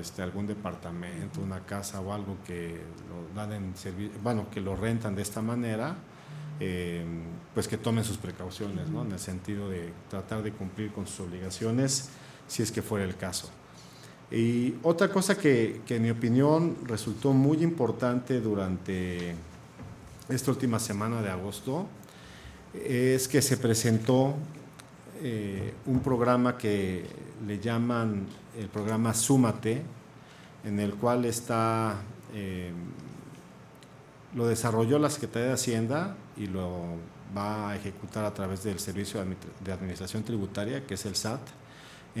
este, 0.00 0.22
algún 0.22 0.46
departamento, 0.46 1.40
una 1.40 1.66
casa 1.66 2.00
o 2.00 2.12
algo 2.12 2.36
que 2.46 2.80
lo 3.08 3.34
dan 3.34 3.52
en 3.52 3.74
bueno, 4.22 4.48
que 4.50 4.60
lo 4.60 4.76
rentan 4.76 5.16
de 5.16 5.22
esta 5.22 5.42
manera, 5.42 5.96
eh, 6.60 7.04
pues 7.54 7.66
que 7.66 7.76
tomen 7.76 8.04
sus 8.04 8.18
precauciones, 8.18 8.88
¿no? 8.88 9.02
en 9.02 9.10
el 9.10 9.18
sentido 9.18 9.68
de 9.68 9.92
tratar 10.08 10.44
de 10.44 10.52
cumplir 10.52 10.92
con 10.92 11.08
sus 11.08 11.26
obligaciones 11.26 12.10
si 12.46 12.62
es 12.62 12.70
que 12.70 12.82
fuera 12.82 13.04
el 13.04 13.16
caso. 13.16 13.50
Y 14.30 14.74
otra 14.82 15.08
cosa 15.08 15.38
que, 15.38 15.80
en 15.88 16.02
mi 16.02 16.10
opinión 16.10 16.76
resultó 16.84 17.32
muy 17.32 17.62
importante 17.62 18.40
durante 18.40 19.34
esta 20.28 20.50
última 20.50 20.78
semana 20.78 21.22
de 21.22 21.30
agosto 21.30 21.86
es 22.74 23.26
que 23.28 23.40
se 23.40 23.56
presentó 23.56 24.34
eh, 25.22 25.72
un 25.86 26.00
programa 26.00 26.58
que 26.58 27.06
le 27.46 27.58
llaman 27.58 28.26
el 28.58 28.68
programa 28.68 29.14
Súmate, 29.14 29.82
en 30.64 30.78
el 30.78 30.94
cual 30.94 31.24
está 31.24 31.96
eh, 32.34 32.72
lo 34.34 34.46
desarrolló 34.46 34.98
la 34.98 35.10
Secretaría 35.10 35.48
de 35.48 35.54
Hacienda 35.54 36.16
y 36.36 36.46
lo 36.46 36.96
va 37.36 37.70
a 37.70 37.76
ejecutar 37.76 38.24
a 38.24 38.34
través 38.34 38.62
del 38.64 38.78
Servicio 38.78 39.24
de 39.64 39.72
Administración 39.72 40.22
Tributaria, 40.22 40.86
que 40.86 40.94
es 40.94 41.06
el 41.06 41.16
SAT, 41.16 41.40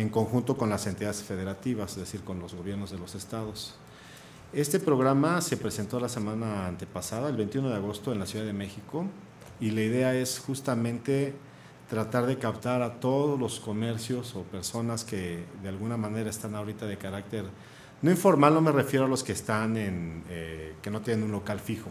en 0.00 0.08
conjunto 0.08 0.56
con 0.56 0.70
las 0.70 0.86
entidades 0.86 1.22
federativas, 1.22 1.92
es 1.92 1.98
decir, 1.98 2.22
con 2.22 2.38
los 2.38 2.54
gobiernos 2.54 2.90
de 2.90 2.98
los 2.98 3.14
estados. 3.14 3.74
Este 4.52 4.80
programa 4.80 5.40
se 5.40 5.56
presentó 5.56 6.00
la 6.00 6.08
semana 6.08 6.66
antepasada, 6.66 7.28
el 7.28 7.36
21 7.36 7.68
de 7.68 7.74
agosto, 7.74 8.12
en 8.12 8.18
la 8.18 8.26
Ciudad 8.26 8.46
de 8.46 8.52
México, 8.52 9.04
y 9.60 9.72
la 9.72 9.82
idea 9.82 10.14
es 10.14 10.38
justamente 10.38 11.34
tratar 11.90 12.26
de 12.26 12.38
captar 12.38 12.82
a 12.82 13.00
todos 13.00 13.38
los 13.38 13.60
comercios 13.60 14.34
o 14.36 14.42
personas 14.42 15.04
que 15.04 15.44
de 15.62 15.68
alguna 15.68 15.96
manera 15.96 16.30
están 16.30 16.54
ahorita 16.54 16.86
de 16.86 16.96
carácter 16.96 17.44
no 18.00 18.10
informal, 18.10 18.54
no 18.54 18.60
me 18.60 18.70
refiero 18.70 19.06
a 19.06 19.08
los 19.08 19.24
que 19.24 19.32
están 19.32 19.76
en, 19.76 20.22
eh, 20.28 20.74
que 20.80 20.90
no 20.90 21.00
tienen 21.00 21.24
un 21.24 21.32
local 21.32 21.58
fijo. 21.58 21.90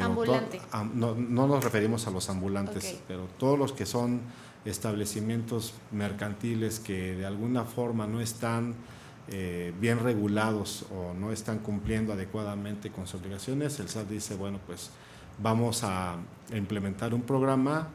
Ambulante. 0.00 0.60
no, 0.94 1.14
nos 1.14 1.62
referimos 1.62 2.06
a 2.08 2.10
los 2.10 2.28
ambulantes, 2.28 3.00
pero 3.06 3.28
todos 3.38 3.56
los 3.56 3.72
que 3.72 3.86
son 3.86 4.20
establecimientos 4.64 5.74
mercantiles 5.92 6.80
que 6.80 7.14
de 7.14 7.26
alguna 7.26 7.64
forma 7.64 8.06
no 8.06 8.20
están 8.20 8.74
eh, 9.28 9.72
bien 9.80 10.00
regulados 10.00 10.84
o 10.94 11.14
no 11.14 11.32
están 11.32 11.58
cumpliendo 11.58 12.12
adecuadamente 12.12 12.90
con 12.90 13.06
sus 13.06 13.20
obligaciones, 13.20 13.80
el 13.80 13.88
SAT 13.88 14.08
dice, 14.08 14.34
bueno, 14.36 14.60
pues 14.66 14.90
vamos 15.38 15.82
a 15.82 16.16
implementar 16.54 17.14
un 17.14 17.22
programa 17.22 17.88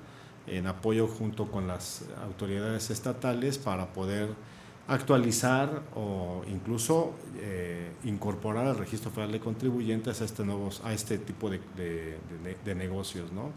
en 0.48 0.68
apoyo 0.68 1.08
junto 1.08 1.52
con 1.52 1.68
las 1.68 2.06
autoridades 2.24 2.90
estatales 2.90 3.58
para 3.58 3.94
poder 3.94 4.30
actualizar 4.88 5.84
o 5.96 6.42
incluso 6.52 7.14
eh, 7.38 7.92
incorporar 8.06 8.66
al 8.66 8.78
registro 8.78 9.12
federal 9.12 9.32
de 9.32 9.40
contribuyentes 9.40 10.22
a 10.22 10.26
este, 10.26 10.44
a 10.84 10.94
este 10.94 11.18
tipo 11.20 11.50
de, 11.50 11.60
de, 12.66 12.76
negocios. 12.76 13.32
¿no? 13.32 13.52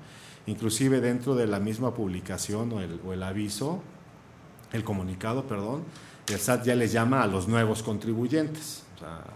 Inclusive 0.46 1.00
dentro 1.00 1.34
de 1.34 1.46
la 1.46 1.60
misma 1.60 1.94
publicación 1.94 2.72
o 2.72 2.80
el, 2.80 3.00
o 3.06 3.12
el, 3.12 3.22
aviso, 3.22 3.80
el 4.72 4.82
comunicado, 4.84 5.46
perdón, 5.46 5.84
el 6.28 6.38
SAT 6.38 6.64
ya 6.64 6.74
les 6.74 6.92
llama 6.92 7.22
a 7.22 7.26
los 7.26 7.48
nuevos 7.48 7.82
contribuyentes, 7.82 8.84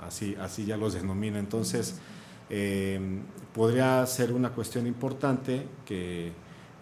así, 0.00 0.36
así 0.40 0.64
ya 0.64 0.76
los 0.76 0.94
denomina. 0.94 1.38
Entonces, 1.38 1.96
eh, 2.48 3.00
podría 3.54 4.06
ser 4.06 4.32
una 4.32 4.50
cuestión 4.50 4.86
importante 4.86 5.66
que 5.84 6.32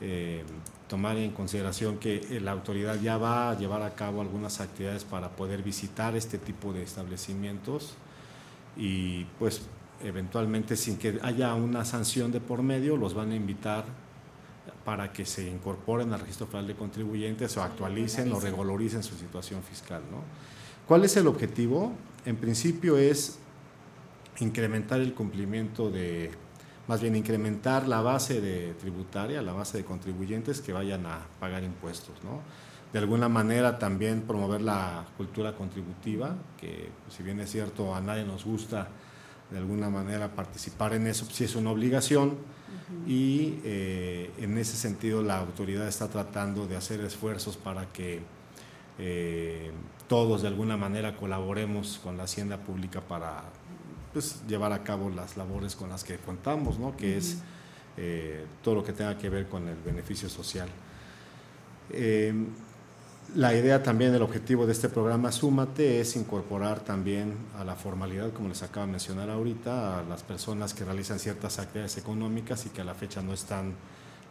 eh, 0.00 0.44
tomar 0.88 1.16
en 1.16 1.30
consideración 1.30 1.98
que 1.98 2.16
eh, 2.16 2.40
la 2.40 2.52
autoridad 2.52 3.00
ya 3.00 3.16
va 3.16 3.50
a 3.50 3.58
llevar 3.58 3.82
a 3.82 3.94
cabo 3.94 4.20
algunas 4.20 4.60
actividades 4.60 5.04
para 5.04 5.30
poder 5.30 5.62
visitar 5.62 6.14
este 6.16 6.36
tipo 6.36 6.72
de 6.72 6.82
establecimientos 6.82 7.94
y 8.76 9.24
pues 9.38 9.62
eventualmente 10.02 10.76
sin 10.76 10.98
que 10.98 11.18
haya 11.22 11.54
una 11.54 11.84
sanción 11.84 12.32
de 12.32 12.40
por 12.40 12.62
medio 12.62 12.96
los 12.96 13.14
van 13.14 13.30
a 13.30 13.36
invitar 13.36 13.84
para 14.84 15.12
que 15.12 15.24
se 15.24 15.48
incorporen 15.48 16.12
al 16.12 16.20
registro 16.20 16.46
federal 16.46 16.66
de 16.66 16.74
contribuyentes 16.74 17.56
o 17.56 17.62
actualicen 17.62 18.30
o 18.32 18.40
regularicen 18.40 19.02
su 19.02 19.16
situación 19.16 19.62
fiscal. 19.62 20.02
¿no? 20.10 20.18
¿Cuál 20.86 21.04
es 21.04 21.16
el 21.16 21.26
objetivo? 21.26 21.92
En 22.26 22.36
principio 22.36 22.98
es 22.98 23.38
incrementar 24.40 25.00
el 25.00 25.14
cumplimiento 25.14 25.90
de 25.90 26.30
más 26.86 27.00
bien 27.00 27.16
incrementar 27.16 27.88
la 27.88 28.02
base 28.02 28.40
de 28.42 28.74
tributaria, 28.74 29.40
la 29.40 29.52
base 29.52 29.78
de 29.78 29.84
contribuyentes 29.84 30.60
que 30.60 30.72
vayan 30.72 31.06
a 31.06 31.20
pagar 31.40 31.64
impuestos, 31.64 32.22
¿no? 32.22 32.40
De 32.92 32.98
alguna 32.98 33.28
manera 33.28 33.78
también 33.78 34.22
promover 34.22 34.60
la 34.60 35.04
cultura 35.16 35.54
contributiva, 35.54 36.36
que 36.60 36.90
si 37.08 37.22
bien 37.22 37.40
es 37.40 37.50
cierto 37.50 37.94
a 37.94 38.00
nadie 38.00 38.24
nos 38.24 38.44
gusta 38.44 38.88
de 39.50 39.58
alguna 39.58 39.88
manera 39.88 40.28
participar 40.34 40.92
en 40.94 41.06
eso, 41.06 41.24
si 41.24 41.44
es 41.44 41.56
una 41.56 41.70
obligación 41.70 42.36
y 43.06 43.58
eh, 43.64 44.30
en 44.38 44.58
ese 44.58 44.76
sentido 44.76 45.22
la 45.22 45.38
autoridad 45.38 45.86
está 45.86 46.08
tratando 46.08 46.66
de 46.66 46.76
hacer 46.76 47.00
esfuerzos 47.00 47.56
para 47.56 47.86
que 47.92 48.20
eh, 48.98 49.70
todos 50.08 50.42
de 50.42 50.48
alguna 50.48 50.76
manera 50.76 51.16
colaboremos 51.16 52.00
con 52.02 52.16
la 52.16 52.24
hacienda 52.24 52.58
pública 52.58 53.00
para 53.00 53.44
pues, 54.12 54.42
llevar 54.46 54.72
a 54.72 54.82
cabo 54.82 55.10
las 55.10 55.36
labores 55.36 55.74
con 55.76 55.90
las 55.90 56.04
que 56.04 56.16
contamos, 56.18 56.78
¿no? 56.78 56.96
que 56.96 57.16
es 57.16 57.38
eh, 57.96 58.44
todo 58.62 58.76
lo 58.76 58.84
que 58.84 58.92
tenga 58.92 59.16
que 59.18 59.28
ver 59.28 59.48
con 59.48 59.68
el 59.68 59.76
beneficio 59.76 60.28
social. 60.28 60.68
La 63.34 63.52
idea 63.52 63.82
también, 63.82 64.14
el 64.14 64.22
objetivo 64.22 64.64
de 64.64 64.70
este 64.70 64.88
programa 64.88 65.32
Súmate 65.32 66.00
es 66.00 66.14
incorporar 66.14 66.84
también 66.84 67.34
a 67.58 67.64
la 67.64 67.74
formalidad, 67.74 68.32
como 68.32 68.48
les 68.48 68.62
acabo 68.62 68.86
de 68.86 68.92
mencionar 68.92 69.28
ahorita, 69.28 69.98
a 69.98 70.02
las 70.04 70.22
personas 70.22 70.72
que 70.72 70.84
realizan 70.84 71.18
ciertas 71.18 71.58
actividades 71.58 71.96
económicas 71.96 72.64
y 72.64 72.68
que 72.68 72.82
a 72.82 72.84
la 72.84 72.94
fecha 72.94 73.22
no 73.22 73.32
están 73.32 73.74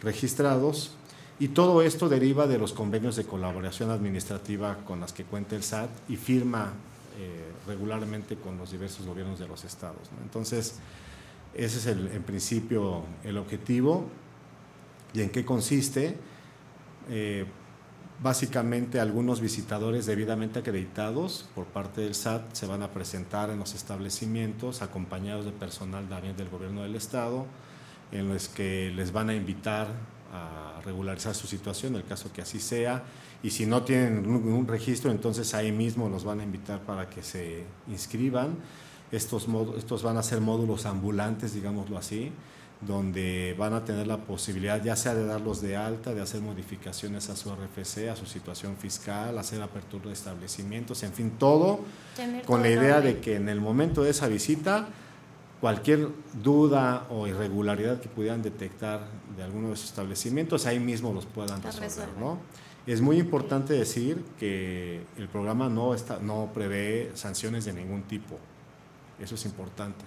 registrados. 0.02 0.96
Y 1.38 1.50
todo 1.50 1.82
esto 1.82 2.08
deriva 2.08 2.48
de 2.48 2.58
los 2.58 2.72
convenios 2.72 3.18
de 3.18 3.26
colaboración 3.26 3.92
administrativa 3.92 4.78
con 4.86 5.02
las 5.02 5.12
que 5.12 5.26
cuenta 5.26 5.58
el 5.58 5.64
SAT 5.64 5.90
y 6.08 6.16
firma 6.16 6.72
eh, 7.20 7.52
regularmente 7.68 8.38
con 8.38 8.58
los 8.58 8.72
diversos 8.72 9.06
gobiernos 9.06 9.38
de 9.38 9.50
los 9.50 9.66
estados. 9.66 10.10
Entonces, 10.24 10.76
ese 11.54 11.78
es 11.78 11.86
el, 11.88 12.08
en 12.08 12.24
principio 12.24 13.02
el 13.26 13.38
objetivo. 13.38 14.06
¿Y 15.14 15.20
en 15.24 15.30
qué 15.30 15.44
consiste? 15.44 16.16
Eh, 17.10 17.46
Básicamente 18.24 19.02
algunos 19.02 19.42
visitadores 19.42 20.06
debidamente 20.06 20.60
acreditados 20.60 21.50
por 21.54 21.66
parte 21.66 22.00
del 22.00 22.16
SAT 22.16 22.54
se 22.54 22.66
van 22.66 22.82
a 22.82 22.92
presentar 22.92 23.50
en 23.50 23.60
los 23.60 23.76
establecimientos 23.76 24.82
acompañados 24.82 25.44
de 25.44 25.52
personal 25.52 26.08
también 26.08 26.38
del 26.38 26.48
gobierno 26.48 26.84
del 26.84 26.96
estado 26.96 27.46
en 28.14 28.30
los 28.30 28.48
que 28.48 28.94
les 28.96 29.12
van 29.12 29.30
a 29.30 29.36
invitar 29.36 29.88
a 30.32 30.80
regularizar 30.86 31.36
su 31.36 31.48
situación, 31.48 31.96
en 31.96 32.02
el 32.02 32.06
caso 32.06 32.32
que 32.32 32.42
así 32.42 32.62
sea, 32.62 33.04
y 33.44 33.50
si 33.50 33.66
no 33.66 33.84
tienen 33.84 34.24
ningún 34.24 34.70
registro, 34.70 35.12
entonces 35.12 35.54
ahí 35.54 35.74
mismo 35.74 36.08
los 36.08 36.24
van 36.24 36.40
a 36.40 36.44
invitar 36.44 36.80
para 36.80 37.10
que 37.10 37.24
se 37.24 37.66
inscriban. 37.90 38.56
Estos, 39.12 39.48
estos 39.78 40.02
van 40.02 40.16
a 40.16 40.24
ser 40.24 40.40
módulos 40.40 40.86
ambulantes, 40.86 41.54
digámoslo 41.54 41.98
así, 41.98 42.32
donde 42.86 43.56
van 43.58 43.74
a 43.74 43.86
tener 43.86 44.08
la 44.08 44.18
posibilidad 44.18 44.84
ya 44.84 44.96
sea 44.96 45.14
de 45.14 45.26
darlos 45.26 45.62
de 45.62 45.76
alta, 45.76 46.14
de 46.14 46.22
hacer 46.22 46.42
modificaciones 46.42 47.30
a 47.30 47.36
su 47.36 47.50
RFC, 47.50 48.10
a 48.10 48.16
su 48.16 48.26
situación 48.26 48.76
fiscal, 48.78 49.38
hacer 49.38 49.62
apertura 49.62 50.08
de 50.08 50.14
establecimientos, 50.14 51.04
en 51.04 51.14
fin, 51.14 51.32
todo 51.38 51.80
con 52.46 52.62
la 52.62 52.70
idea 52.70 53.02
de 53.02 53.20
que 53.20 53.36
en 53.36 53.50
el 53.50 53.62
momento 53.62 54.04
de 54.04 54.10
esa 54.10 54.28
visita 54.28 54.88
cualquier 55.62 56.10
duda 56.42 57.08
o 57.10 57.26
irregularidad 57.28 58.02
que 58.02 58.10
pudieran 58.10 58.42
detectar 58.42 59.08
de 59.38 59.44
alguno 59.44 59.70
de 59.70 59.78
sus 59.78 59.86
establecimientos, 59.86 60.66
ahí 60.66 60.80
mismo 60.80 61.14
los 61.14 61.26
puedan 61.26 61.62
resolver. 61.62 62.10
¿no? 62.20 62.40
Es 62.86 63.00
muy 63.00 63.18
importante 63.18 63.74
decir 63.74 64.26
que 64.38 65.02
el 65.18 65.30
programa 65.30 65.70
no, 65.70 65.94
está, 65.94 66.20
no 66.20 66.52
prevé 66.54 67.12
sanciones 67.14 67.64
de 67.64 67.74
ningún 67.74 68.04
tipo. 68.04 68.38
Eso 69.20 69.36
es 69.36 69.46
importante 69.46 70.04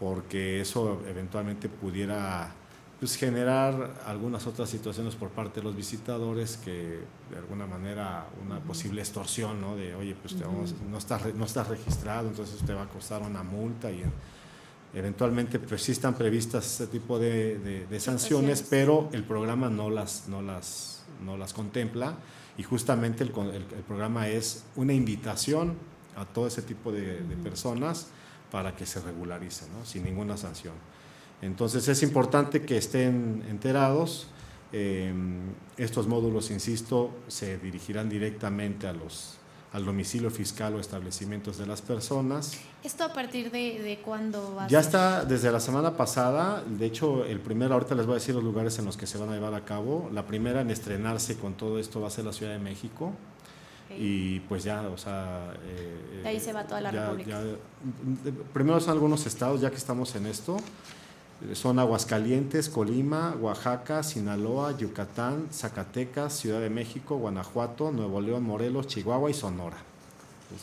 porque 0.00 0.62
eso 0.62 1.02
eventualmente 1.06 1.68
pudiera 1.68 2.52
pues, 2.98 3.16
generar 3.16 4.00
algunas 4.06 4.46
otras 4.46 4.70
situaciones 4.70 5.14
por 5.14 5.28
parte 5.28 5.60
de 5.60 5.64
los 5.64 5.76
visitadores 5.76 6.56
que 6.56 7.00
de 7.30 7.36
alguna 7.36 7.66
manera 7.66 8.26
una 8.44 8.58
posible 8.60 9.02
extorsión, 9.02 9.60
¿no? 9.60 9.76
De, 9.76 9.94
oye, 9.94 10.16
pues 10.20 10.34
no, 10.36 10.98
estás, 10.98 11.34
no 11.34 11.44
estás 11.44 11.68
registrado, 11.68 12.28
entonces 12.28 12.60
te 12.64 12.72
va 12.72 12.82
a 12.82 12.88
costar 12.88 13.22
una 13.22 13.42
multa 13.42 13.90
y 13.92 14.02
eventualmente 14.94 15.58
pues 15.58 15.82
sí 15.82 15.92
están 15.92 16.14
previstas 16.14 16.80
este 16.80 16.86
tipo 16.98 17.18
de, 17.18 17.86
sanciones, 18.00 18.64
pero 18.68 19.08
el 19.12 19.22
programa 19.22 19.68
no 19.68 19.90
las, 19.90 20.28
no 20.28 20.42
las, 20.42 21.04
no 21.24 21.36
las 21.36 21.52
contempla 21.52 22.14
y 22.56 22.62
justamente 22.62 23.22
el, 23.22 23.30
el, 23.30 23.82
programa 23.86 24.28
es 24.28 24.64
una 24.76 24.92
invitación 24.92 25.74
a 26.16 26.24
todo 26.24 26.46
ese 26.46 26.62
tipo 26.62 26.90
de, 26.90 27.22
personas 27.42 28.08
para 28.50 28.74
que 28.74 28.86
se 28.86 29.00
regularice, 29.00 29.66
¿no? 29.76 29.84
sin 29.84 30.04
ninguna 30.04 30.36
sanción. 30.36 30.74
Entonces 31.42 31.88
es 31.88 32.02
importante 32.02 32.62
que 32.62 32.76
estén 32.76 33.44
enterados. 33.48 34.26
Eh, 34.72 35.12
estos 35.76 36.06
módulos, 36.06 36.50
insisto, 36.50 37.10
se 37.28 37.58
dirigirán 37.58 38.08
directamente 38.08 38.86
a 38.86 38.92
los, 38.92 39.38
al 39.72 39.84
domicilio 39.84 40.30
fiscal 40.30 40.74
o 40.74 40.80
establecimientos 40.80 41.58
de 41.58 41.66
las 41.66 41.80
personas. 41.80 42.58
¿Esto 42.84 43.04
a 43.04 43.12
partir 43.12 43.50
de, 43.50 43.80
de 43.82 43.98
cuándo 43.98 44.54
va 44.54 44.64
a 44.64 44.68
Ya 44.68 44.80
está 44.80 45.24
desde 45.24 45.50
la 45.50 45.60
semana 45.60 45.96
pasada. 45.96 46.62
De 46.62 46.86
hecho, 46.86 47.24
el 47.24 47.40
primero, 47.40 47.74
ahorita 47.74 47.94
les 47.94 48.06
voy 48.06 48.14
a 48.14 48.18
decir 48.18 48.34
los 48.34 48.44
lugares 48.44 48.78
en 48.78 48.84
los 48.84 48.96
que 48.96 49.06
se 49.06 49.16
van 49.18 49.30
a 49.30 49.34
llevar 49.34 49.54
a 49.54 49.64
cabo. 49.64 50.10
La 50.12 50.26
primera 50.26 50.60
en 50.60 50.70
estrenarse 50.70 51.36
con 51.36 51.54
todo 51.54 51.78
esto 51.78 52.00
va 52.00 52.08
a 52.08 52.10
ser 52.10 52.26
la 52.26 52.32
Ciudad 52.32 52.52
de 52.52 52.58
México. 52.58 53.14
Y 53.98 54.40
pues 54.40 54.64
ya, 54.64 54.82
o 54.82 54.96
sea... 54.96 55.52
Eh, 55.64 56.20
de 56.22 56.28
ahí 56.28 56.40
se 56.40 56.52
va 56.52 56.64
toda 56.64 56.80
la 56.80 56.90
República. 56.90 57.40
primero 58.52 58.80
son 58.80 58.92
algunos 58.92 59.26
estados, 59.26 59.60
ya 59.60 59.70
que 59.70 59.76
estamos 59.76 60.14
en 60.14 60.26
esto. 60.26 60.56
Son 61.54 61.78
Aguascalientes, 61.78 62.68
Colima, 62.68 63.34
Oaxaca, 63.40 64.02
Sinaloa, 64.02 64.76
Yucatán, 64.76 65.48
Zacatecas, 65.50 66.34
Ciudad 66.34 66.60
de 66.60 66.68
México, 66.68 67.16
Guanajuato, 67.16 67.90
Nuevo 67.90 68.20
León, 68.20 68.42
Morelos, 68.42 68.86
Chihuahua 68.86 69.30
y 69.30 69.34
Sonora. 69.34 69.78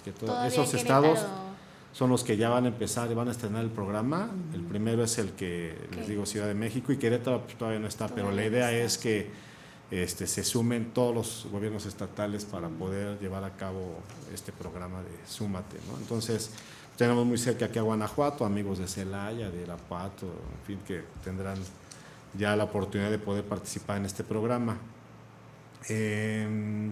que 0.03 0.13
esos 0.47 0.73
estados 0.75 1.19
son 1.97 2.11
los 2.11 2.23
que 2.23 2.37
ya 2.37 2.49
van 2.49 2.65
a 2.65 2.67
empezar 2.67 3.09
y 3.09 3.15
van 3.15 3.27
a 3.27 3.31
estrenar 3.31 3.63
el 3.63 3.71
programa. 3.71 4.29
El 4.53 4.61
primero 4.61 5.03
es 5.03 5.17
el 5.17 5.31
que 5.31 5.75
les 5.95 6.07
digo 6.07 6.27
Ciudad 6.27 6.45
de 6.45 6.53
México 6.53 6.91
y 6.91 6.97
Querétaro 6.97 7.41
pues, 7.41 7.57
todavía 7.57 7.79
no 7.79 7.87
está, 7.87 8.07
pero 8.07 8.31
la 8.31 8.45
idea 8.45 8.71
es 8.71 8.99
que 8.99 9.31
este, 9.89 10.27
se 10.27 10.43
sumen 10.43 10.91
todos 10.93 11.15
los 11.15 11.47
gobiernos 11.51 11.85
estatales 11.85 12.43
para 12.43 12.67
poder 12.67 13.19
llevar 13.19 13.43
a 13.45 13.55
cabo 13.55 13.99
este 14.33 14.51
programa 14.51 15.01
de 15.01 15.11
Súmate. 15.25 15.77
Entonces, 15.99 16.51
tenemos 16.97 17.25
muy 17.25 17.37
cerca 17.37 17.65
aquí 17.65 17.79
a 17.79 17.83
Guanajuato, 17.83 18.43
amigos 18.43 18.79
de 18.79 18.87
Celaya, 18.87 19.49
de 19.49 19.61
Irapuato, 19.61 20.25
en 20.25 20.65
fin, 20.65 20.79
que 20.85 21.03
tendrán 21.23 21.57
ya 22.37 22.55
la 22.55 22.65
oportunidad 22.65 23.09
de 23.09 23.19
poder 23.19 23.45
participar 23.45 23.97
en 23.97 24.05
este 24.05 24.25
programa. 24.25 24.77
Em, 25.87 26.91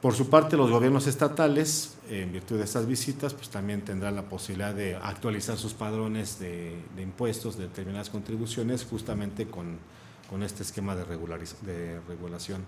por 0.00 0.14
su 0.14 0.30
parte, 0.30 0.56
los 0.56 0.70
gobiernos 0.70 1.08
estatales, 1.08 1.96
en 2.08 2.30
virtud 2.30 2.58
de 2.58 2.64
estas 2.64 2.86
visitas, 2.86 3.34
pues 3.34 3.50
también 3.50 3.82
tendrán 3.82 4.14
la 4.14 4.28
posibilidad 4.28 4.74
de 4.74 4.94
actualizar 4.94 5.56
sus 5.56 5.74
padrones 5.74 6.38
de 6.38 6.78
impuestos, 6.98 7.58
de 7.58 7.64
determinadas 7.64 8.10
contribuciones, 8.10 8.86
justamente 8.88 9.46
con 9.46 9.78
con 10.30 10.44
este 10.44 10.62
esquema 10.62 10.94
de, 10.94 11.04
de 11.04 12.00
regulación. 12.08 12.64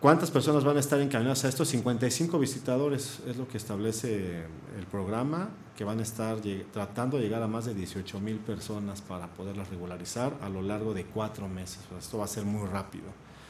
¿Cuántas 0.00 0.30
personas 0.30 0.64
van 0.64 0.76
a 0.76 0.80
estar 0.80 1.00
encaminadas 1.00 1.44
a 1.44 1.48
esto? 1.48 1.64
55 1.64 2.38
visitadores 2.38 3.20
es 3.26 3.36
lo 3.36 3.48
que 3.48 3.56
establece 3.56 4.42
el 4.76 4.86
programa, 4.90 5.48
que 5.76 5.84
van 5.84 6.00
a 6.00 6.02
estar 6.02 6.38
tratando 6.72 7.16
de 7.16 7.22
llegar 7.22 7.42
a 7.42 7.46
más 7.46 7.64
de 7.64 7.72
18 7.72 8.20
mil 8.20 8.36
personas 8.36 9.00
para 9.00 9.28
poderlas 9.28 9.70
regularizar 9.70 10.36
a 10.42 10.48
lo 10.48 10.60
largo 10.60 10.92
de 10.92 11.04
cuatro 11.04 11.48
meses. 11.48 11.78
Esto 11.98 12.18
va 12.18 12.24
a 12.24 12.28
ser 12.28 12.44
muy 12.44 12.68
rápido. 12.68 13.04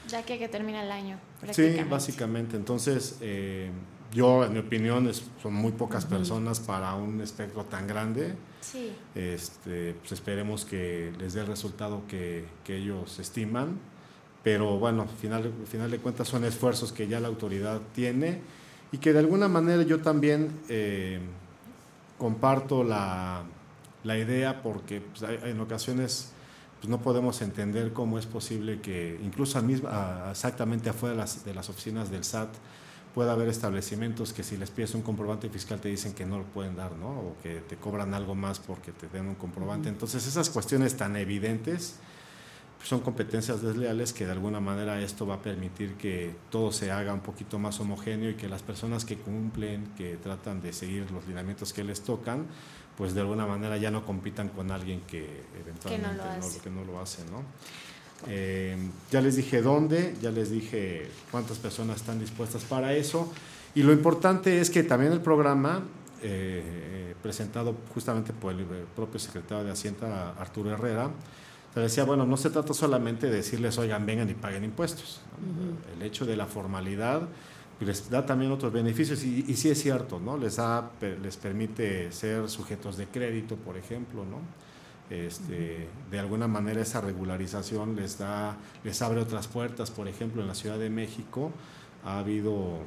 Ya 0.08 0.22
que, 0.22 0.38
que 0.38 0.48
termina 0.48 0.82
el 0.82 0.92
año. 0.92 1.18
Sí, 1.52 1.76
básicamente. 1.88 2.56
Entonces, 2.56 3.16
eh, 3.22 3.70
yo, 4.12 4.44
en 4.44 4.52
mi 4.52 4.58
opinión, 4.58 5.10
son 5.42 5.54
muy 5.54 5.72
pocas 5.72 6.04
personas 6.04 6.60
para 6.60 6.94
un 6.94 7.20
espectro 7.22 7.64
tan 7.64 7.86
grande. 7.86 8.34
Este, 9.14 9.94
pues 9.94 10.12
esperemos 10.12 10.64
que 10.64 11.12
les 11.18 11.34
dé 11.34 11.40
el 11.40 11.46
resultado 11.46 12.02
que, 12.08 12.44
que 12.64 12.76
ellos 12.76 13.18
estiman. 13.18 13.78
Pero 14.42 14.78
bueno, 14.78 15.02
al 15.02 15.08
final, 15.08 15.52
final 15.70 15.90
de 15.90 15.98
cuentas 15.98 16.28
son 16.28 16.44
esfuerzos 16.44 16.92
que 16.92 17.06
ya 17.06 17.20
la 17.20 17.28
autoridad 17.28 17.80
tiene 17.94 18.40
y 18.90 18.98
que 18.98 19.12
de 19.12 19.20
alguna 19.20 19.48
manera 19.48 19.82
yo 19.82 20.00
también 20.00 20.50
eh, 20.68 21.20
comparto 22.18 22.82
la, 22.82 23.44
la, 24.04 24.18
idea 24.18 24.62
porque 24.62 25.00
pues, 25.00 25.22
en 25.44 25.60
ocasiones 25.60 26.32
pues, 26.80 26.90
no 26.90 27.00
podemos 27.00 27.40
entender 27.40 27.92
cómo 27.92 28.18
es 28.18 28.26
posible 28.26 28.80
que 28.80 29.18
incluso 29.22 29.62
exactamente 30.30 30.90
afuera 30.90 31.14
de 31.14 31.20
las, 31.20 31.44
de 31.44 31.54
las 31.54 31.70
oficinas 31.70 32.10
del 32.10 32.24
SAT 32.24 32.50
puede 33.14 33.30
haber 33.30 33.48
establecimientos 33.48 34.32
que 34.32 34.42
si 34.42 34.56
les 34.56 34.70
pides 34.70 34.94
un 34.94 35.02
comprobante 35.02 35.48
fiscal 35.48 35.80
te 35.80 35.88
dicen 35.88 36.14
que 36.14 36.24
no 36.24 36.38
lo 36.38 36.44
pueden 36.44 36.76
dar, 36.76 36.92
¿no? 36.92 37.08
O 37.08 37.36
que 37.42 37.60
te 37.60 37.76
cobran 37.76 38.14
algo 38.14 38.34
más 38.34 38.58
porque 38.58 38.92
te 38.92 39.08
den 39.08 39.26
un 39.26 39.34
comprobante. 39.34 39.88
Entonces, 39.88 40.26
esas 40.26 40.48
cuestiones 40.50 40.96
tan 40.96 41.16
evidentes 41.16 41.96
pues, 42.78 42.88
son 42.88 43.00
competencias 43.00 43.62
desleales 43.62 44.12
que 44.12 44.26
de 44.26 44.32
alguna 44.32 44.60
manera 44.60 45.00
esto 45.00 45.26
va 45.26 45.36
a 45.36 45.42
permitir 45.42 45.94
que 45.94 46.34
todo 46.50 46.72
se 46.72 46.90
haga 46.90 47.12
un 47.12 47.20
poquito 47.20 47.58
más 47.58 47.78
homogéneo 47.80 48.30
y 48.30 48.34
que 48.34 48.48
las 48.48 48.62
personas 48.62 49.04
que 49.04 49.16
cumplen, 49.16 49.92
que 49.96 50.16
tratan 50.16 50.62
de 50.62 50.72
seguir 50.72 51.10
los 51.10 51.26
lineamientos 51.26 51.72
que 51.72 51.84
les 51.84 52.00
tocan, 52.00 52.46
pues 52.96 53.14
de 53.14 53.20
alguna 53.20 53.46
manera 53.46 53.76
ya 53.76 53.90
no 53.90 54.04
compitan 54.04 54.48
con 54.48 54.70
alguien 54.70 55.02
que 55.02 55.44
eventualmente 55.60 56.08
no 56.08 56.48
lo 56.48 56.62
que 56.62 56.70
no 56.70 56.84
lo 56.84 57.00
hace 57.00 57.24
¿no? 57.26 57.42
Eh, 58.28 58.76
ya 59.10 59.20
les 59.20 59.36
dije 59.36 59.62
dónde, 59.62 60.14
ya 60.20 60.30
les 60.30 60.50
dije 60.50 61.08
cuántas 61.30 61.58
personas 61.58 61.96
están 61.96 62.18
dispuestas 62.18 62.64
para 62.64 62.94
eso. 62.94 63.32
Y 63.74 63.82
lo 63.82 63.92
importante 63.92 64.60
es 64.60 64.70
que 64.70 64.82
también 64.82 65.12
el 65.12 65.20
programa, 65.20 65.82
eh, 66.22 67.14
presentado 67.22 67.74
justamente 67.94 68.32
por 68.32 68.52
el 68.52 68.64
propio 68.94 69.18
secretario 69.18 69.64
de 69.64 69.72
Hacienda, 69.72 70.34
Arturo 70.38 70.70
Herrera, 70.70 71.10
te 71.74 71.80
decía, 71.80 72.04
bueno, 72.04 72.26
no 72.26 72.36
se 72.36 72.50
trata 72.50 72.74
solamente 72.74 73.28
de 73.28 73.36
decirles, 73.36 73.78
oigan, 73.78 74.04
vengan 74.04 74.28
y 74.28 74.34
paguen 74.34 74.62
impuestos. 74.62 75.20
El 75.96 76.02
hecho 76.02 76.26
de 76.26 76.36
la 76.36 76.46
formalidad 76.46 77.22
les 77.80 78.10
da 78.10 78.24
también 78.24 78.52
otros 78.52 78.72
beneficios 78.72 79.24
y, 79.24 79.44
y 79.48 79.56
sí 79.56 79.70
es 79.70 79.80
cierto, 79.80 80.20
¿no? 80.20 80.36
Les, 80.36 80.56
da, 80.56 80.90
les 81.00 81.36
permite 81.36 82.12
ser 82.12 82.48
sujetos 82.48 82.96
de 82.96 83.06
crédito, 83.06 83.56
por 83.56 83.76
ejemplo, 83.76 84.24
¿no? 84.24 84.40
Este, 85.12 85.88
de 86.10 86.18
alguna 86.18 86.48
manera 86.48 86.80
esa 86.80 87.02
regularización 87.02 87.96
les 87.96 88.16
da, 88.18 88.56
les 88.82 89.02
abre 89.02 89.20
otras 89.20 89.46
puertas. 89.46 89.90
Por 89.90 90.08
ejemplo, 90.08 90.40
en 90.40 90.48
la 90.48 90.54
Ciudad 90.54 90.78
de 90.78 90.88
México 90.88 91.52
ha 92.02 92.18
habido 92.18 92.78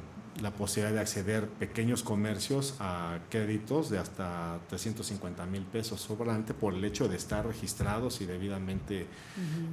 la 0.42 0.50
posibilidad 0.50 0.92
de 0.92 1.00
acceder 1.00 1.46
pequeños 1.46 2.02
comercios 2.02 2.74
a 2.80 3.20
créditos 3.30 3.90
de 3.90 3.98
hasta 3.98 4.58
350 4.68 5.46
mil 5.46 5.62
pesos 5.62 6.00
sobrante 6.00 6.52
por 6.52 6.74
el 6.74 6.84
hecho 6.84 7.08
de 7.08 7.16
estar 7.16 7.46
registrados 7.46 8.20
y 8.20 8.26
debidamente, 8.26 9.06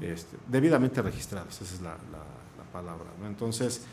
este, 0.02 0.38
debidamente 0.48 1.02
registrados, 1.02 1.60
esa 1.60 1.76
es 1.76 1.82
la, 1.82 1.98
palabra. 2.72 3.06
Entonces, 3.28 3.84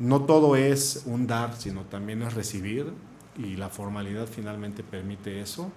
no 0.00 0.22
todo 0.22 0.56
es 0.56 1.04
un 1.06 1.28
dar, 1.28 1.54
sino 1.56 1.82
también 1.82 2.22
es 2.22 2.34
recibir 2.34 2.92
y 3.36 3.54
la 3.54 3.68
formalidad 3.68 4.26
finalmente 4.26 4.82
permite 4.82 5.40
eso. 5.40 5.70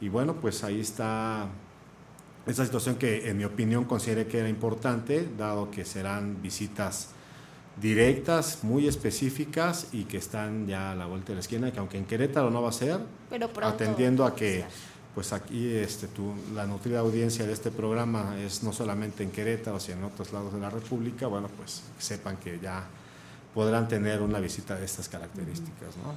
Y 0.00 0.08
bueno, 0.08 0.34
pues 0.34 0.64
ahí 0.64 0.80
está 0.80 1.46
esa 2.46 2.64
situación 2.64 2.96
que 2.96 3.28
en 3.28 3.38
mi 3.38 3.44
opinión 3.44 3.84
consideré 3.84 4.26
que 4.26 4.38
era 4.38 4.48
importante, 4.48 5.28
dado 5.36 5.70
que 5.70 5.84
serán 5.84 6.42
visitas 6.42 7.08
directas, 7.80 8.62
muy 8.62 8.86
específicas 8.86 9.88
y 9.92 10.04
que 10.04 10.18
están 10.18 10.66
ya 10.66 10.92
a 10.92 10.94
la 10.94 11.06
vuelta 11.06 11.28
de 11.28 11.34
la 11.34 11.40
esquina, 11.40 11.72
que 11.72 11.78
aunque 11.78 11.98
en 11.98 12.04
Querétaro 12.04 12.50
no 12.50 12.62
va 12.62 12.68
a 12.68 12.72
ser, 12.72 13.00
atendiendo 13.62 14.24
a 14.24 14.34
que 14.34 14.64
pues 15.14 15.32
aquí 15.32 15.72
este, 15.72 16.08
tu, 16.08 16.34
la 16.54 16.66
nutrida 16.66 16.98
audiencia 16.98 17.46
de 17.46 17.52
este 17.52 17.70
programa 17.70 18.36
es 18.38 18.62
no 18.62 18.72
solamente 18.72 19.22
en 19.22 19.30
Querétaro, 19.30 19.78
sino 19.78 19.98
en 19.98 20.04
otros 20.04 20.32
lados 20.32 20.52
de 20.52 20.60
la 20.60 20.70
República, 20.70 21.28
bueno, 21.28 21.48
pues 21.56 21.82
sepan 21.98 22.36
que 22.36 22.58
ya 22.60 22.84
podrán 23.54 23.86
tener 23.86 24.20
una 24.20 24.40
visita 24.40 24.74
de 24.74 24.84
estas 24.84 25.08
características. 25.08 25.96
¿no? 26.02 26.14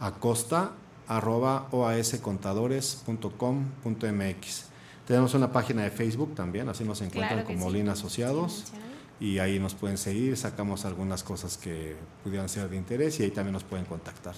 acosta 0.00 0.72
arroba 1.08 1.66
oascontadores.com.mx. 1.70 4.64
Tenemos 5.06 5.34
una 5.34 5.52
página 5.52 5.84
de 5.84 5.90
Facebook 5.90 6.34
también, 6.34 6.68
así 6.68 6.82
nos 6.84 7.00
encuentran 7.00 7.44
como 7.44 7.70
Lina 7.70 7.92
Asociados. 7.92 8.72
y 9.18 9.38
ahí 9.38 9.58
nos 9.58 9.74
pueden 9.74 9.96
seguir, 9.96 10.36
sacamos 10.36 10.84
algunas 10.84 11.22
cosas 11.22 11.56
que 11.56 11.96
pudieran 12.22 12.50
ser 12.50 12.68
de 12.68 12.76
interés 12.76 13.18
y 13.20 13.22
ahí 13.22 13.30
también 13.30 13.54
nos 13.54 13.64
pueden 13.64 13.86
contactar. 13.86 14.34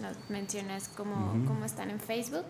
Nos 0.00 0.16
mencionas 0.30 0.88
cómo, 0.88 1.32
cómo 1.46 1.64
están 1.64 1.90
en 1.90 1.98
Facebook. 1.98 2.46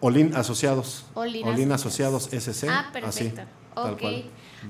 Olin 0.00 0.34
Asociados. 0.34 1.06
Olin, 1.14 1.72
Asociados 1.72 2.28
SC. 2.30 2.68
Ah, 2.68 2.90
perfecto. 2.92 3.42
ok. 3.74 4.02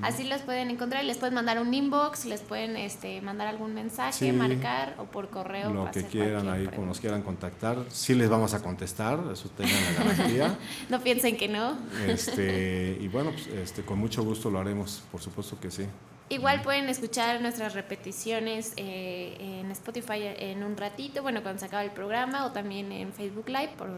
Así 0.01 0.23
los 0.25 0.41
pueden 0.41 0.69
encontrar 0.69 1.03
y 1.03 1.07
les 1.07 1.17
pueden 1.17 1.35
mandar 1.35 1.59
un 1.59 1.73
inbox, 1.73 2.25
les 2.25 2.41
pueden 2.41 2.75
este, 2.75 3.21
mandar 3.21 3.47
algún 3.47 3.73
mensaje, 3.73 4.33
marcar 4.33 4.95
o 4.97 5.05
por 5.05 5.29
correo. 5.29 5.73
Lo 5.73 5.91
que 5.91 6.03
quieran 6.03 6.49
ahí, 6.49 6.67
como 6.67 6.87
nos 6.87 6.99
quieran 6.99 7.21
contactar. 7.21 7.77
Sí 7.89 8.13
les 8.13 8.29
vamos 8.29 8.53
a 8.53 8.61
contestar, 8.61 9.19
eso 9.31 9.49
tengan 9.49 9.75
la 9.83 10.03
garantía. 10.03 10.57
no 10.89 11.01
piensen 11.01 11.37
que 11.37 11.47
no. 11.47 11.77
Este, 12.07 12.97
y 12.99 13.07
bueno, 13.07 13.31
pues, 13.31 13.47
este, 13.47 13.83
con 13.83 13.99
mucho 13.99 14.23
gusto 14.23 14.49
lo 14.49 14.59
haremos, 14.59 15.03
por 15.11 15.21
supuesto 15.21 15.59
que 15.59 15.71
sí. 15.71 15.85
Igual 16.27 16.63
pueden 16.63 16.89
escuchar 16.89 17.39
nuestras 17.39 17.75
repeticiones 17.75 18.73
eh, 18.77 19.37
en 19.39 19.69
Spotify 19.71 20.33
en 20.37 20.63
un 20.63 20.75
ratito, 20.75 21.21
bueno, 21.21 21.43
cuando 21.43 21.59
se 21.59 21.67
acaba 21.67 21.83
el 21.83 21.91
programa, 21.91 22.47
o 22.47 22.51
también 22.51 22.91
en 22.91 23.13
Facebook 23.13 23.47
Live, 23.47 23.73
por, 23.77 23.89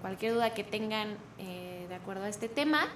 cualquier 0.00 0.34
duda 0.34 0.52
que 0.52 0.64
tengan 0.64 1.16
eh, 1.38 1.86
de 1.88 1.94
acuerdo 1.94 2.24
a 2.24 2.28
este 2.28 2.48
tema. 2.48 2.88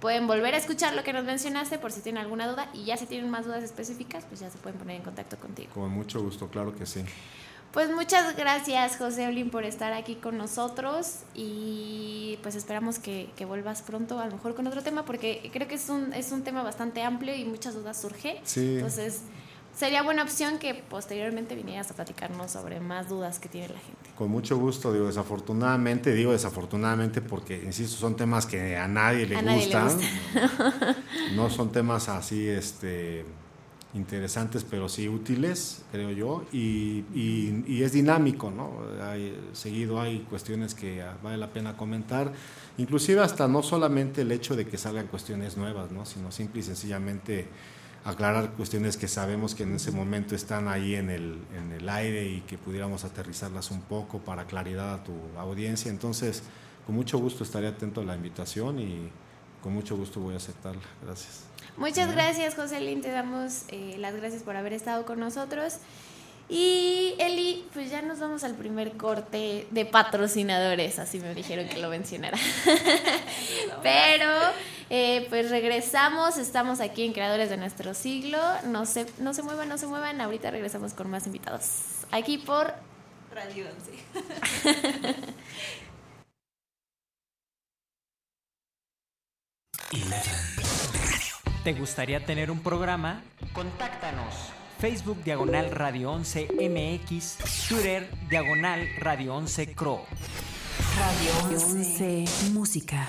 Pueden 0.00 0.26
volver 0.26 0.54
a 0.54 0.58
escuchar 0.58 0.94
lo 0.94 1.04
que 1.04 1.12
nos 1.12 1.24
mencionaste 1.24 1.78
por 1.78 1.92
si 1.92 2.00
tienen 2.00 2.20
alguna 2.20 2.48
duda 2.48 2.68
y 2.74 2.84
ya 2.84 2.96
si 2.96 3.06
tienen 3.06 3.30
más 3.30 3.46
dudas 3.46 3.62
específicas, 3.62 4.24
pues 4.24 4.40
ya 4.40 4.50
se 4.50 4.58
pueden 4.58 4.78
poner 4.78 4.96
en 4.96 5.02
contacto 5.02 5.36
contigo. 5.36 5.70
Con 5.72 5.90
mucho 5.90 6.20
gusto, 6.20 6.48
claro 6.48 6.74
que 6.74 6.84
sí. 6.84 7.04
Pues 7.76 7.90
muchas 7.94 8.34
gracias, 8.38 8.96
José 8.96 9.26
Olin, 9.26 9.50
por 9.50 9.64
estar 9.64 9.92
aquí 9.92 10.14
con 10.14 10.38
nosotros 10.38 11.24
y 11.34 12.38
pues 12.42 12.54
esperamos 12.54 12.98
que, 12.98 13.28
vuelvas 13.46 13.82
pronto, 13.82 14.18
a 14.18 14.24
lo 14.24 14.32
mejor 14.32 14.54
con 14.54 14.66
otro 14.66 14.82
tema, 14.82 15.04
porque 15.04 15.50
creo 15.52 15.68
que 15.68 15.74
es 15.74 15.90
un, 15.90 16.14
es 16.14 16.32
un 16.32 16.42
tema 16.42 16.62
bastante 16.62 17.02
amplio 17.02 17.36
y 17.36 17.44
muchas 17.44 17.74
dudas 17.74 18.00
surgen. 18.00 18.38
Sí. 18.44 18.76
Entonces, 18.76 19.24
sería 19.76 20.02
buena 20.02 20.22
opción 20.22 20.58
que 20.58 20.72
posteriormente 20.72 21.54
vinieras 21.54 21.90
a 21.90 21.94
platicarnos 21.94 22.50
sobre 22.50 22.80
más 22.80 23.10
dudas 23.10 23.38
que 23.38 23.50
tiene 23.50 23.68
la 23.68 23.78
gente. 23.80 24.10
Con 24.16 24.30
mucho 24.30 24.56
gusto, 24.56 24.90
digo, 24.90 25.08
desafortunadamente, 25.08 26.14
digo 26.14 26.32
desafortunadamente 26.32 27.20
porque, 27.20 27.62
insisto, 27.62 27.98
son 27.98 28.16
temas 28.16 28.46
que 28.46 28.78
a 28.78 28.88
nadie 28.88 29.26
le 29.26 29.42
gustan. 29.42 30.00
no 31.36 31.50
son 31.50 31.70
temas 31.72 32.08
así, 32.08 32.48
este 32.48 33.26
interesantes, 33.96 34.64
pero 34.68 34.88
sí 34.88 35.08
útiles, 35.08 35.82
creo 35.90 36.10
yo, 36.10 36.44
y, 36.52 37.04
y, 37.14 37.82
es 37.82 37.92
dinámico, 37.92 38.50
¿no? 38.50 38.82
Hay, 39.02 39.36
seguido 39.52 40.00
hay 40.00 40.20
cuestiones 40.20 40.74
que 40.74 41.04
vale 41.22 41.38
la 41.38 41.52
pena 41.52 41.76
comentar, 41.76 42.32
inclusive 42.78 43.20
hasta 43.20 43.48
no 43.48 43.62
solamente 43.62 44.22
el 44.22 44.32
hecho 44.32 44.54
de 44.54 44.66
que 44.66 44.78
salgan 44.78 45.06
cuestiones 45.06 45.56
nuevas, 45.56 45.90
¿no? 45.90 46.04
Sino 46.04 46.30
simple 46.30 46.60
y 46.60 46.62
sencillamente 46.62 47.48
aclarar 48.04 48.52
cuestiones 48.52 48.96
que 48.96 49.08
sabemos 49.08 49.54
que 49.54 49.64
en 49.64 49.74
ese 49.74 49.90
momento 49.90 50.36
están 50.36 50.68
ahí 50.68 50.94
en 50.94 51.10
el, 51.10 51.38
en 51.56 51.72
el 51.72 51.88
aire 51.88 52.24
y 52.24 52.40
que 52.42 52.56
pudiéramos 52.56 53.04
aterrizarlas 53.04 53.72
un 53.72 53.80
poco 53.80 54.20
para 54.20 54.44
claridad 54.46 54.94
a 54.94 55.02
tu 55.02 55.12
audiencia. 55.36 55.90
Entonces, 55.90 56.44
con 56.86 56.94
mucho 56.94 57.18
gusto 57.18 57.42
estaré 57.42 57.66
atento 57.66 58.02
a 58.02 58.04
la 58.04 58.14
invitación 58.14 58.78
y 58.78 59.10
con 59.60 59.72
mucho 59.72 59.96
gusto 59.96 60.20
voy 60.20 60.34
a 60.34 60.36
aceptarla. 60.36 60.82
Gracias. 61.02 61.46
Muchas 61.76 62.12
gracias, 62.12 62.54
José 62.54 62.80
Lin. 62.80 63.02
Te 63.02 63.10
damos 63.10 63.64
eh, 63.68 63.96
las 63.98 64.16
gracias 64.16 64.42
por 64.42 64.56
haber 64.56 64.72
estado 64.72 65.04
con 65.04 65.20
nosotros. 65.20 65.78
Y 66.48 67.14
Eli, 67.18 67.66
pues 67.74 67.90
ya 67.90 68.02
nos 68.02 68.20
vamos 68.20 68.44
al 68.44 68.54
primer 68.54 68.92
corte 68.92 69.66
de 69.70 69.84
patrocinadores, 69.84 71.00
así 71.00 71.18
me 71.18 71.34
dijeron 71.34 71.68
que 71.68 71.78
lo 71.78 71.88
mencionara. 71.88 72.38
Pero 73.82 74.30
eh, 74.88 75.26
pues 75.28 75.50
regresamos, 75.50 76.38
estamos 76.38 76.80
aquí 76.80 77.04
en 77.04 77.12
Creadores 77.12 77.50
de 77.50 77.56
Nuestro 77.56 77.94
Siglo. 77.94 78.38
No 78.64 78.86
se, 78.86 79.06
no 79.18 79.34
se 79.34 79.42
muevan, 79.42 79.68
no 79.68 79.76
se 79.76 79.88
muevan. 79.88 80.20
Ahorita 80.20 80.52
regresamos 80.52 80.94
con 80.94 81.10
más 81.10 81.26
invitados. 81.26 81.66
Aquí 82.12 82.38
por 82.38 82.72
Radio 83.32 83.66
11. 83.68 85.16
¿Te 91.66 91.72
gustaría 91.72 92.24
tener 92.24 92.52
un 92.52 92.60
programa? 92.60 93.24
Contáctanos. 93.52 94.52
Facebook 94.78 95.24
Diagonal 95.24 95.72
Radio 95.72 96.12
11 96.12 96.46
MX, 96.52 97.38
Twitter 97.68 98.08
Diagonal 98.30 98.86
Radio 99.00 99.34
11 99.34 99.74
Cro. 99.74 100.04
Radio 100.96 101.56
11 101.56 102.24
Música. 102.52 103.08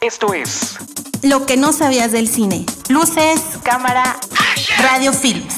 Esto 0.00 0.32
es 0.32 0.76
Lo 1.24 1.44
que 1.44 1.56
no 1.56 1.72
sabías 1.72 2.12
del 2.12 2.28
cine. 2.28 2.64
Luces, 2.88 3.40
cámara, 3.64 4.16
radio 4.80 5.12
films. 5.12 5.56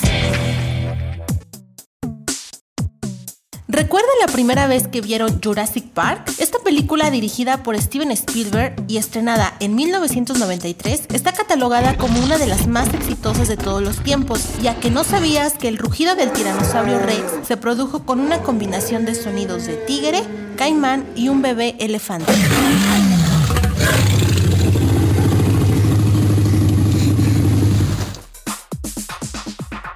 ¿Recuerdan 3.69 4.11
la 4.25 4.33
primera 4.33 4.67
vez 4.67 4.89
que 4.89 5.03
vieron 5.03 5.43
Jurassic 5.43 5.91
Park? 5.91 6.33
Esta 6.39 6.59
película 6.61 7.11
dirigida 7.11 7.63
por 7.63 7.79
Steven 7.79 8.11
Spielberg 8.13 8.83
y 8.89 8.97
estrenada 8.97 9.55
en 9.61 9.75
1993 9.75 11.03
está 11.13 11.33
catalogada 11.33 11.99
como 11.99 12.19
una 12.23 12.39
de 12.39 12.47
las 12.47 12.67
más 12.67 12.95
exitosas 12.95 13.47
de 13.47 13.59
todos 13.59 13.83
los 13.83 14.03
tiempos, 14.03 14.43
ya 14.63 14.81
que 14.81 14.91
no 14.91 15.05
sabías 15.05 15.53
que 15.53 15.69
el 15.69 15.77
rugido 15.77 16.15
del 16.15 16.33
tiranosaurio 16.33 16.99
Rex 16.99 17.47
se 17.47 17.59
produjo 17.59 18.07
con 18.07 18.21
una 18.21 18.41
combinación 18.41 19.05
de 19.05 19.15
sonidos 19.15 19.67
de 19.67 19.75
tigre, 19.77 20.23
caimán 20.57 21.07
y 21.15 21.29
un 21.29 21.43
bebé 21.43 21.77
elefante. 21.79 22.33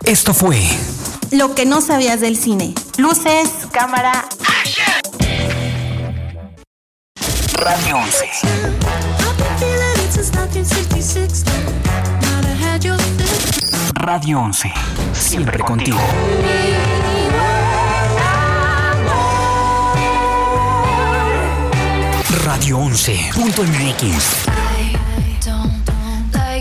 Esto 0.07 0.35
fue 0.35 0.61
Lo 1.31 1.55
que 1.55 1.65
no 1.65 1.81
sabías 1.81 2.21
del 2.21 2.37
cine. 2.37 2.75
Luces, 2.99 3.49
cámara, 3.73 4.29
Radio 7.55 7.97
11. 7.97 8.29
Radio 13.95 14.41
11. 14.41 14.73
Siempre 15.15 15.59
contigo. 15.61 15.99
Radio 22.45 22.79
11.mx. 22.79 24.54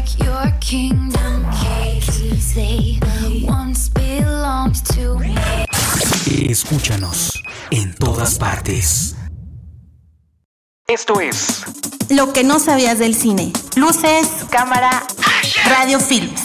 like 0.04 0.24
your 0.24 0.60
kingdom 0.60 1.46
keys. 1.52 2.54
They 2.56 3.00
once 3.48 3.90
belonged 3.90 4.84
to 4.96 5.18
me. 5.20 5.36
Escúchanos 6.50 7.42
en 7.72 7.94
todas 7.96 8.38
partes. 8.38 9.16
Esto 10.88 11.22
es 11.22 11.64
Lo 12.10 12.34
que 12.34 12.44
no 12.44 12.60
sabías 12.60 13.00
del 13.00 13.16
cine. 13.16 13.54
Luces, 13.76 14.28
cámara, 14.52 15.04
radio 15.66 16.00
films. 16.00 16.42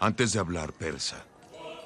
Antes 0.00 0.32
de 0.32 0.38
hablar 0.38 0.72
persa, 0.72 1.16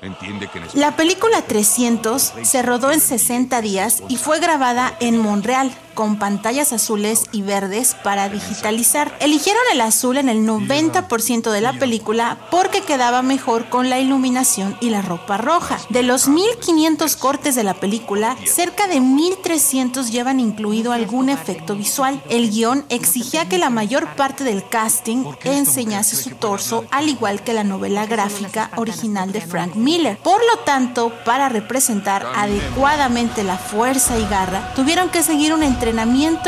entiende 0.00 0.48
que 0.48 0.60
necesitamos... 0.60 0.74
La 0.74 0.96
película 0.96 1.42
300 1.42 2.32
se 2.42 2.62
rodó 2.62 2.90
en 2.90 3.00
60 3.00 3.60
días 3.62 4.02
y 4.08 4.16
fue 4.16 4.40
grabada 4.40 4.96
en 5.00 5.18
Montreal 5.18 5.72
con 5.94 6.18
pantallas 6.18 6.72
azules 6.72 7.24
y 7.32 7.42
verdes 7.42 7.96
para 8.02 8.28
digitalizar. 8.28 9.16
Eligieron 9.20 9.62
el 9.72 9.80
azul 9.80 10.16
en 10.16 10.28
el 10.28 10.46
90% 10.46 11.50
de 11.50 11.60
la 11.60 11.74
película 11.74 12.38
porque 12.50 12.80
quedaba 12.80 13.22
mejor 13.22 13.68
con 13.68 13.90
la 13.90 14.00
iluminación 14.00 14.76
y 14.80 14.90
la 14.90 15.02
ropa 15.02 15.36
roja. 15.36 15.78
De 15.90 16.02
los 16.02 16.28
1500 16.28 17.16
cortes 17.16 17.54
de 17.54 17.64
la 17.64 17.74
película, 17.74 18.36
cerca 18.44 18.86
de 18.86 19.00
1300 19.00 20.10
llevan 20.10 20.40
incluido 20.40 20.92
algún 20.92 21.28
efecto 21.28 21.76
visual. 21.76 22.22
El 22.28 22.50
guion 22.50 22.84
exigía 22.88 23.48
que 23.48 23.58
la 23.58 23.70
mayor 23.70 24.06
parte 24.16 24.44
del 24.44 24.66
casting 24.66 25.24
enseñase 25.44 26.16
su 26.16 26.30
torso, 26.30 26.84
al 26.90 27.08
igual 27.08 27.42
que 27.42 27.52
la 27.52 27.64
novela 27.64 28.06
gráfica 28.06 28.70
original 28.76 29.32
de 29.32 29.40
Frank 29.40 29.74
Miller. 29.74 30.18
Por 30.18 30.40
lo 30.40 30.62
tanto, 30.64 31.12
para 31.24 31.48
representar 31.48 32.26
adecuadamente 32.34 33.44
la 33.44 33.58
fuerza 33.58 34.18
y 34.18 34.26
garra, 34.26 34.72
tuvieron 34.74 35.10
que 35.10 35.22
seguir 35.22 35.52
un 35.52 35.62
entrenamiento 35.62 35.81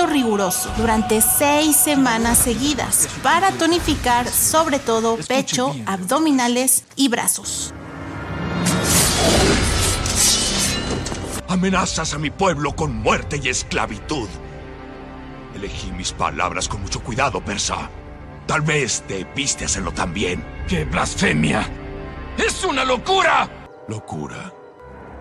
riguroso 0.07 0.71
durante 0.77 1.21
seis 1.21 1.77
semanas 1.77 2.39
seguidas 2.39 3.09
para 3.23 3.51
tonificar 3.51 4.29
sobre 4.29 4.79
todo 4.79 5.17
pecho, 5.27 5.75
abdominales 5.87 6.85
y 6.95 7.09
brazos. 7.09 7.75
Amenazas 11.49 12.15
a 12.15 12.19
mi 12.19 12.31
pueblo 12.31 12.77
con 12.77 12.95
muerte 12.95 13.41
y 13.43 13.49
esclavitud. 13.49 14.29
Elegí 15.55 15.91
mis 15.93 16.13
palabras 16.13 16.69
con 16.69 16.83
mucho 16.83 17.03
cuidado, 17.03 17.45
persa. 17.45 17.91
Tal 18.47 18.61
vez 18.61 19.03
debiste 19.09 19.65
hacerlo 19.65 19.93
también. 19.93 20.45
¡Qué 20.69 20.85
blasfemia! 20.85 21.69
¡Es 22.39 22.65
una 22.65 22.85
locura! 22.85 23.49
¿Locura? 23.89 24.53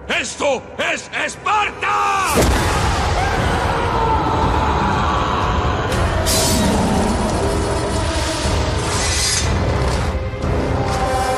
¡Esto 0.08 0.62
es 0.78 1.10
Esparta! 1.26 3.53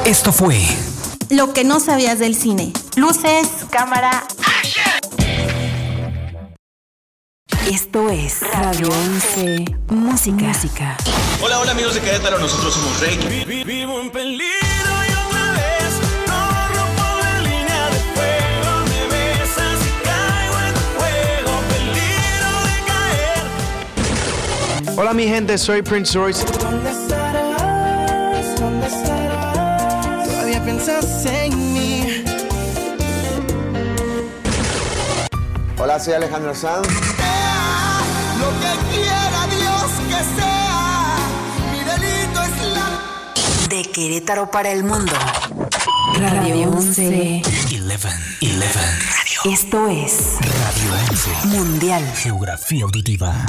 Esto 0.06 0.32
fue 0.32 0.60
Lo 1.30 1.52
que 1.54 1.64
no 1.64 1.80
sabías 1.80 2.20
del 2.20 2.36
cine. 2.36 2.72
Luces, 2.96 3.48
cámara, 3.72 4.24
Esto 7.68 8.10
es 8.12 8.42
Radio 8.54 8.90
11. 8.90 9.66
Música. 9.90 10.36
Música. 10.46 10.98
Hola, 11.42 11.60
hola 11.60 11.72
amigos 11.72 11.96
de 11.96 12.02
Querétaro, 12.02 12.38
nosotros 12.38 12.76
somos 12.76 13.00
Rey. 13.00 13.18
Vivo 13.66 14.00
en 14.00 14.12
peligro 14.12 14.44
y 14.44 15.12
otra 15.28 15.52
vez 15.54 15.96
corro 16.28 16.86
por 16.96 17.24
la 17.24 17.40
línea 17.42 17.90
de 17.90 18.00
fuego. 18.14 18.72
Me 18.92 19.08
besas 19.08 19.80
y 19.82 19.90
caigo 20.06 20.58
en 20.68 20.74
tu 20.76 20.82
juego. 21.00 21.52
Peligro 21.70 22.52
de 22.70 22.78
caer. 24.86 25.00
Hola 25.00 25.14
mi 25.16 25.28
gente, 25.28 25.58
soy 25.58 25.82
Prince 25.82 26.16
Royce. 26.16 26.46
Piensas 30.86 31.26
en 31.26 31.74
mí. 31.74 32.24
Hola, 35.78 36.00
soy 36.00 36.14
Alejandro 36.14 36.54
Sanz. 36.54 36.88
Lo 38.40 38.50
que 38.60 38.96
quiera 38.96 39.48
Dios 39.48 39.92
que 40.08 40.42
sea. 40.42 41.16
Mi 41.72 41.80
delito 41.80 42.42
es 42.42 42.74
la. 42.74 43.68
De 43.70 43.84
Querétaro 43.92 44.52
para 44.52 44.72
el 44.72 44.84
mundo. 44.84 45.14
Radio 46.20 46.70
11. 46.70 47.42
11. 47.44 47.82
11. 47.82 48.10
Esto 49.46 49.88
es 49.90 50.38
Radio 50.40 50.94
11. 51.10 51.48
Mundial. 51.48 52.14
Geografía 52.16 52.84
auditiva. 52.84 53.46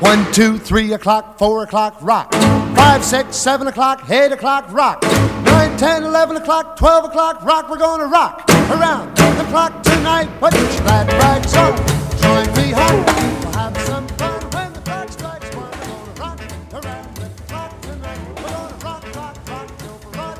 One, 0.00 0.30
two, 0.32 0.58
three 0.58 0.92
o'clock, 0.92 1.36
four 1.38 1.64
o'clock, 1.64 1.96
rock. 2.00 2.32
Five, 2.76 3.04
six, 3.04 3.36
seven 3.36 3.66
o'clock, 3.66 4.08
eight 4.08 4.30
o'clock, 4.30 4.72
rock. 4.72 5.02
Nine, 5.42 5.76
ten, 5.76 6.04
eleven 6.04 6.36
o'clock, 6.36 6.76
twelve 6.76 7.04
o'clock, 7.04 7.42
rock. 7.42 7.68
We're 7.68 7.78
gonna 7.78 8.06
rock 8.06 8.48
around 8.70 9.16
the 9.16 9.44
clock 9.50 9.82
tonight. 9.82 10.28
Put 10.38 10.54
your 10.54 10.66
glad 10.82 11.12
rags 11.14 11.54
on. 11.56 11.76
Join 12.22 12.46
me 12.56 12.70
home. 12.70 13.04
We'll 13.04 13.52
have 13.54 13.76
some 13.82 14.06
fun 14.16 14.40
when 14.52 14.72
the 14.72 14.80
clock 14.80 15.10
strikes 15.10 15.56
one. 15.56 15.68
We're 15.68 16.14
gonna 16.14 16.20
rock 16.20 16.40
around 16.72 17.14
the 17.16 17.28
clock 17.48 17.80
tonight. 17.80 18.18
We're 18.28 18.42
gonna 18.42 18.84
rock, 18.84 19.16
rock, 19.16 19.36
rock 19.48 19.78
till. 19.78 19.98
We're 20.04 20.12
gonna 20.12 20.38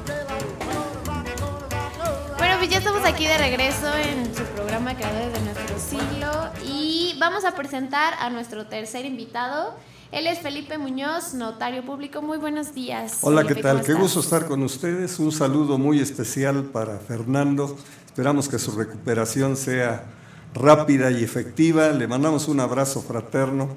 rock, 1.05 1.25
gonna 1.37 1.67
rock. 1.75 2.39
Bueno, 2.39 2.59
pues 2.59 2.71
ya 2.71 2.79
estamos 2.79 3.05
aquí 3.05 3.27
de 3.27 3.39
regreso 3.39 3.93
en 3.97 4.33
su 4.37 4.45
programa 4.45 4.95
Creadores 4.95 5.33
de 5.33 5.41
Nuestro 5.41 5.58
Siglo 5.89 6.51
y 6.67 7.17
vamos 7.19 7.47
a 7.47 7.55
presentar 7.55 8.13
a 8.21 8.29
nuestro 8.29 8.67
tercer 8.67 9.07
invitado. 9.07 9.75
Él 10.13 10.27
es 10.27 10.39
Felipe 10.41 10.77
Muñoz, 10.77 11.33
notario 11.33 11.83
público. 11.83 12.21
Muy 12.21 12.37
buenos 12.37 12.75
días. 12.75 13.21
Hola, 13.23 13.45
¿qué 13.45 13.55
tal? 13.55 13.77
¿cómo 13.77 13.87
Qué 13.87 13.95
gusto 13.95 14.21
estar 14.21 14.47
con 14.47 14.63
ustedes. 14.63 15.19
Un 15.19 15.33
saludo 15.33 15.79
muy 15.79 16.01
especial 16.01 16.65
para 16.65 16.99
Fernando. 16.99 17.75
Esperamos 18.05 18.51
que 18.51 18.59
su 18.59 18.73
recuperación 18.73 19.57
sea 19.57 20.05
rápida 20.53 21.11
y 21.11 21.25
efectiva. 21.25 21.89
Le 21.89 22.07
mandamos 22.07 22.49
un 22.49 22.61
abrazo 22.61 23.01
fraterno. 23.01 23.71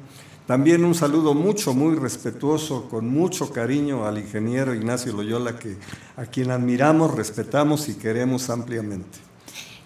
También 0.47 0.83
un 0.83 0.95
saludo 0.95 1.33
mucho, 1.33 1.73
muy 1.73 1.95
respetuoso, 1.95 2.89
con 2.89 3.07
mucho 3.07 3.51
cariño 3.53 4.05
al 4.05 4.17
ingeniero 4.17 4.75
Ignacio 4.75 5.13
Loyola, 5.13 5.57
que, 5.57 5.77
a 6.17 6.25
quien 6.25 6.51
admiramos, 6.51 7.15
respetamos 7.15 7.87
y 7.87 7.93
queremos 7.93 8.49
ampliamente. 8.49 9.30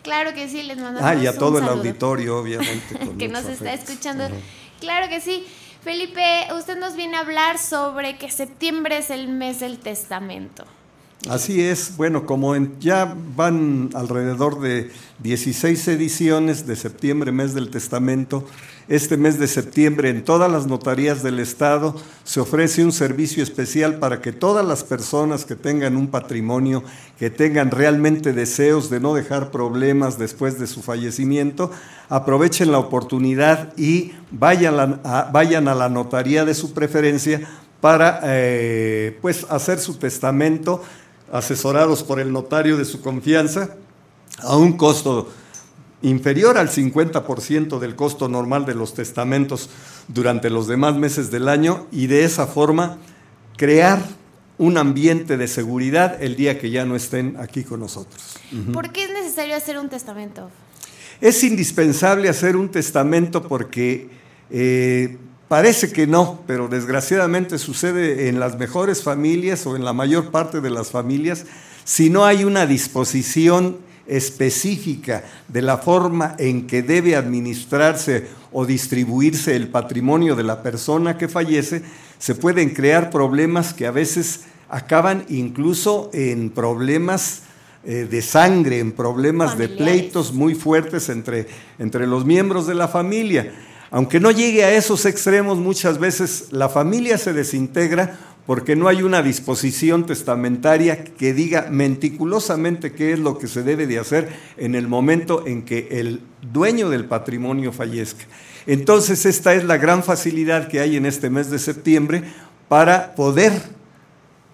Claro 0.05 0.33
que 0.33 0.47
sí, 0.47 0.63
les 0.63 0.77
mandamos 0.77 1.01
Ah, 1.09 1.15
y 1.15 1.27
a 1.27 1.31
un 1.31 1.37
todo 1.37 1.57
el 1.57 1.65
saludo. 1.65 1.79
auditorio, 1.81 2.37
obviamente. 2.39 2.99
que 3.19 3.27
nos 3.27 3.43
está 3.45 3.73
escuchando. 3.73 4.29
Claro 4.79 5.09
que 5.09 5.19
sí. 5.19 5.45
Felipe, 5.83 6.47
usted 6.57 6.77
nos 6.79 6.95
viene 6.95 7.17
a 7.17 7.19
hablar 7.19 7.57
sobre 7.59 8.17
que 8.17 8.31
septiembre 8.31 8.97
es 8.99 9.09
el 9.09 9.27
mes 9.27 9.59
del 9.59 9.79
testamento. 9.79 10.63
Así 11.29 11.59
es, 11.61 11.93
bueno, 11.97 12.27
como 12.27 12.55
en- 12.55 12.79
ya 12.79 13.15
van 13.35 13.89
alrededor 13.95 14.59
de 14.61 14.91
16 15.23 15.87
ediciones 15.87 16.67
de 16.67 16.75
septiembre, 16.75 17.31
mes 17.31 17.55
del 17.55 17.71
testamento, 17.71 18.45
este 18.87 19.17
mes 19.17 19.39
de 19.39 19.47
septiembre 19.47 20.09
en 20.11 20.23
todas 20.23 20.51
las 20.51 20.67
notarías 20.67 21.23
del 21.23 21.39
Estado 21.39 21.95
se 22.23 22.39
ofrece 22.39 22.83
un 22.85 22.91
servicio 22.91 23.41
especial 23.41 23.95
para 23.97 24.21
que 24.21 24.33
todas 24.33 24.63
las 24.63 24.83
personas 24.83 25.45
que 25.45 25.55
tengan 25.55 25.95
un 25.97 26.09
patrimonio, 26.09 26.83
que 27.17 27.31
tengan 27.31 27.71
realmente 27.71 28.31
deseos 28.31 28.91
de 28.91 28.99
no 28.99 29.15
dejar 29.15 29.49
problemas 29.49 30.19
después 30.19 30.59
de 30.59 30.67
su 30.67 30.83
fallecimiento, 30.83 31.71
aprovechen 32.09 32.71
la 32.71 32.77
oportunidad 32.77 33.75
y 33.77 34.11
vayan 34.29 34.79
a, 34.79 34.99
a- 35.21 35.31
vayan 35.31 35.67
a 35.67 35.73
la 35.73 35.89
notaría 35.89 36.45
de 36.45 36.53
su 36.53 36.71
preferencia 36.75 37.41
para 37.81 38.19
eh, 38.25 39.17
pues 39.23 39.45
hacer 39.49 39.79
su 39.79 39.95
testamento 39.95 40.83
asesorados 41.31 42.03
por 42.03 42.19
el 42.19 42.31
notario 42.31 42.77
de 42.77 42.85
su 42.85 43.01
confianza 43.01 43.75
a 44.39 44.55
un 44.55 44.73
costo 44.73 45.31
inferior 46.01 46.57
al 46.57 46.69
50% 46.69 47.79
del 47.79 47.95
costo 47.95 48.27
normal 48.29 48.65
de 48.65 48.75
los 48.75 48.93
testamentos 48.93 49.69
durante 50.07 50.49
los 50.49 50.67
demás 50.67 50.95
meses 50.95 51.31
del 51.31 51.47
año 51.47 51.87
y 51.91 52.07
de 52.07 52.23
esa 52.25 52.45
forma 52.47 52.97
crear 53.57 53.99
un 54.57 54.77
ambiente 54.77 55.37
de 55.37 55.47
seguridad 55.47 56.21
el 56.21 56.35
día 56.35 56.59
que 56.59 56.69
ya 56.69 56.85
no 56.85 56.95
estén 56.95 57.35
aquí 57.39 57.63
con 57.63 57.79
nosotros. 57.79 58.37
¿Por 58.71 58.91
qué 58.91 59.05
es 59.05 59.09
necesario 59.11 59.55
hacer 59.55 59.77
un 59.77 59.89
testamento? 59.89 60.49
Es 61.21 61.43
indispensable 61.43 62.29
hacer 62.29 62.55
un 62.55 62.69
testamento 62.69 63.47
porque 63.47 64.09
eh, 64.49 65.17
parece 65.47 65.91
que 65.91 66.07
no, 66.07 66.41
pero 66.47 66.67
desgraciadamente 66.67 67.57
sucede 67.57 68.29
en 68.29 68.39
las 68.39 68.57
mejores 68.57 69.03
familias 69.03 69.65
o 69.65 69.75
en 69.75 69.85
la 69.85 69.93
mayor 69.93 70.31
parte 70.31 70.61
de 70.61 70.69
las 70.69 70.89
familias 70.91 71.45
si 71.85 72.09
no 72.09 72.25
hay 72.25 72.43
una 72.43 72.65
disposición 72.65 73.77
específica 74.07 75.23
de 75.47 75.61
la 75.61 75.77
forma 75.77 76.35
en 76.39 76.67
que 76.67 76.81
debe 76.81 77.15
administrarse 77.15 78.27
o 78.51 78.65
distribuirse 78.65 79.55
el 79.55 79.67
patrimonio 79.67 80.35
de 80.35 80.43
la 80.43 80.63
persona 80.63 81.17
que 81.17 81.27
fallece, 81.27 81.83
se 82.17 82.35
pueden 82.35 82.71
crear 82.71 83.11
problemas 83.11 83.73
que 83.73 83.85
a 83.85 83.91
veces 83.91 84.41
acaban 84.67 85.25
incluso 85.29 86.09
en 86.13 86.49
problemas 86.49 87.43
eh, 87.83 88.07
de 88.09 88.21
sangre, 88.23 88.79
en 88.79 88.91
problemas 88.91 89.57
de 89.57 89.69
pleitos 89.69 90.33
muy 90.33 90.55
fuertes 90.55 91.09
entre, 91.09 91.47
entre 91.77 92.07
los 92.07 92.25
miembros 92.25 92.65
de 92.65 92.73
la 92.73 92.87
familia. 92.87 93.53
Aunque 93.91 94.19
no 94.19 94.31
llegue 94.31 94.63
a 94.63 94.73
esos 94.73 95.05
extremos, 95.05 95.57
muchas 95.57 95.99
veces 95.99 96.47
la 96.51 96.69
familia 96.69 97.17
se 97.17 97.33
desintegra 97.33 98.17
porque 98.45 98.75
no 98.75 98.87
hay 98.87 99.01
una 99.01 99.23
disposición 99.23 100.05
testamentaria 100.05 101.03
que 101.03 101.33
diga 101.33 101.67
meticulosamente 101.71 102.91
qué 102.91 103.13
es 103.13 103.19
lo 103.19 103.37
que 103.37 103.47
se 103.47 103.63
debe 103.63 103.87
de 103.87 103.99
hacer 103.99 104.29
en 104.57 104.75
el 104.75 104.87
momento 104.87 105.47
en 105.47 105.63
que 105.63 105.87
el 105.91 106.21
dueño 106.53 106.89
del 106.89 107.05
patrimonio 107.05 107.71
fallezca. 107.71 108.25
Entonces 108.67 109.25
esta 109.25 109.53
es 109.55 109.63
la 109.63 109.77
gran 109.77 110.03
facilidad 110.03 110.67
que 110.67 110.79
hay 110.79 110.95
en 110.95 111.05
este 111.05 111.29
mes 111.29 111.49
de 111.49 111.59
septiembre 111.59 112.23
para 112.67 113.15
poder 113.15 113.53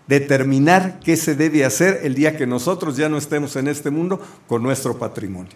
determinar 0.08 1.00
qué 1.04 1.16
se 1.16 1.36
debe 1.36 1.64
hacer 1.66 2.02
el 2.04 2.16
día 2.16 2.38
que 2.38 2.48
nosotros 2.48 2.98
ya 2.98 3.10
no 3.10 3.18
estemos 3.18 3.56
en 3.56 3.68
este 3.68 3.90
mundo 3.90 4.22
con 4.48 4.64
nuestro 4.64 4.98
patrimonio. 4.98 5.52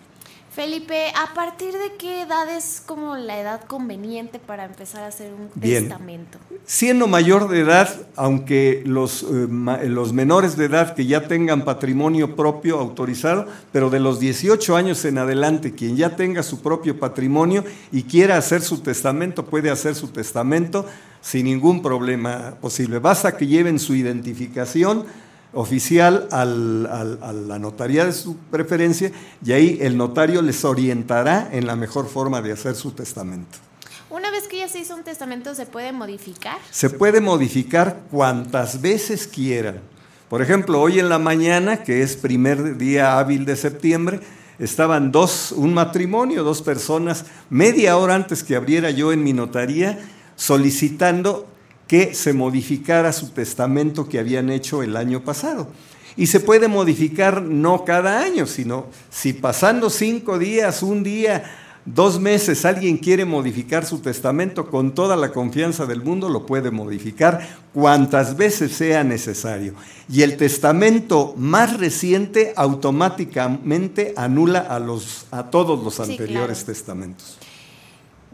Felipe, 0.55 1.11
¿a 1.21 1.33
partir 1.33 1.73
de 1.73 1.97
qué 1.99 2.21
edad 2.21 2.49
es 2.55 2.81
como 2.85 3.17
la 3.17 3.41
edad 3.41 3.65
conveniente 3.65 4.39
para 4.39 4.63
empezar 4.63 5.03
a 5.03 5.07
hacer 5.07 5.33
un 5.33 5.49
Bien. 5.53 5.89
testamento? 5.89 6.37
Siendo 6.65 7.07
mayor 7.07 7.49
de 7.49 7.59
edad, 7.59 7.89
aunque 8.15 8.81
los, 8.85 9.23
eh, 9.23 9.47
ma- 9.49 9.79
los 9.83 10.13
menores 10.13 10.55
de 10.55 10.65
edad 10.65 10.95
que 10.95 11.05
ya 11.07 11.27
tengan 11.27 11.65
patrimonio 11.65 12.37
propio 12.37 12.79
autorizado, 12.79 13.47
pero 13.73 13.89
de 13.89 13.99
los 13.99 14.21
18 14.21 14.77
años 14.77 15.03
en 15.03 15.17
adelante, 15.17 15.73
quien 15.75 15.97
ya 15.97 16.15
tenga 16.15 16.41
su 16.41 16.61
propio 16.61 16.97
patrimonio 16.97 17.65
y 17.91 18.03
quiera 18.03 18.37
hacer 18.37 18.61
su 18.61 18.79
testamento, 18.79 19.45
puede 19.45 19.69
hacer 19.69 19.93
su 19.93 20.07
testamento 20.07 20.85
sin 21.21 21.47
ningún 21.47 21.81
problema 21.81 22.55
posible. 22.61 22.99
Basta 22.99 23.35
que 23.35 23.45
lleven 23.47 23.77
su 23.77 23.93
identificación 23.93 25.05
oficial 25.55 26.27
al- 26.31 26.85
al- 26.91 27.19
a 27.23 27.33
la 27.33 27.57
notaría 27.57 28.05
de 28.05 28.13
su 28.13 28.37
preferencia 28.37 29.11
y 29.43 29.51
ahí 29.53 29.77
el 29.81 29.97
notario 29.97 30.41
les 30.41 30.63
orientará 30.63 31.49
en 31.51 31.65
la 31.65 31.75
mejor 31.75 32.07
forma 32.07 32.41
de 32.41 32.51
hacer 32.51 32.75
su 32.75 32.91
testamento. 32.91 33.57
Una 34.09 34.29
vez 34.31 34.47
que 34.47 34.57
ya 34.59 34.67
se 34.69 34.79
hizo 34.79 34.95
un 34.95 35.03
testamento, 35.03 35.55
¿se 35.55 35.65
puede 35.65 35.91
modificar? 35.91 36.57
Se 36.71 36.89
puede 36.89 37.19
modificar 37.21 38.01
cuantas 38.11 38.79
veces 38.81 39.27
quieran. 39.27 39.79
Por 40.29 40.41
ejemplo, 40.41 40.79
hoy 40.81 40.99
en 40.99 41.09
la 41.09 41.19
mañana, 41.19 41.83
que 41.83 42.01
es 42.01 42.15
primer 42.15 42.77
día 42.77 43.17
hábil 43.19 43.45
de 43.45 43.55
septiembre, 43.55 44.19
estaban 44.59 45.11
dos, 45.11 45.51
un 45.51 45.73
matrimonio, 45.73 46.43
dos 46.43 46.61
personas, 46.61 47.25
media 47.49 47.97
hora 47.97 48.15
antes 48.15 48.43
que 48.43 48.55
abriera 48.55 48.89
yo 48.91 49.11
en 49.11 49.23
mi 49.23 49.33
notaría, 49.33 49.99
solicitando 50.35 51.45
que 51.87 52.13
se 52.13 52.33
modificara 52.33 53.13
su 53.13 53.29
testamento 53.29 54.07
que 54.09 54.19
habían 54.19 54.49
hecho 54.49 54.81
el 54.83 54.97
año 54.97 55.23
pasado. 55.23 55.67
Y 56.17 56.27
se 56.27 56.39
puede 56.39 56.67
modificar 56.67 57.41
no 57.41 57.83
cada 57.83 58.21
año, 58.21 58.45
sino 58.47 58.87
si 59.09 59.33
pasando 59.33 59.89
cinco 59.89 60.39
días, 60.39 60.81
un 60.81 61.03
día, 61.03 61.43
dos 61.83 62.19
meses, 62.21 62.63
alguien 62.63 62.97
quiere 62.97 63.25
modificar 63.25 63.85
su 63.85 63.99
testamento 63.99 64.67
con 64.69 64.95
toda 64.95 65.17
la 65.17 65.31
confianza 65.33 65.85
del 65.85 66.01
mundo, 66.01 66.29
lo 66.29 66.45
puede 66.45 66.71
modificar 66.71 67.45
cuantas 67.73 68.37
veces 68.37 68.71
sea 68.71 69.03
necesario. 69.03 69.73
Y 70.09 70.21
el 70.21 70.37
testamento 70.37 71.33
más 71.37 71.77
reciente 71.77 72.53
automáticamente 72.55 74.13
anula 74.15 74.59
a, 74.59 74.79
los, 74.79 75.25
a 75.31 75.49
todos 75.49 75.83
los 75.83 75.95
Sí, 75.95 76.11
anteriores 76.13 76.59
claro. 76.59 76.73
testamentos. 76.73 77.37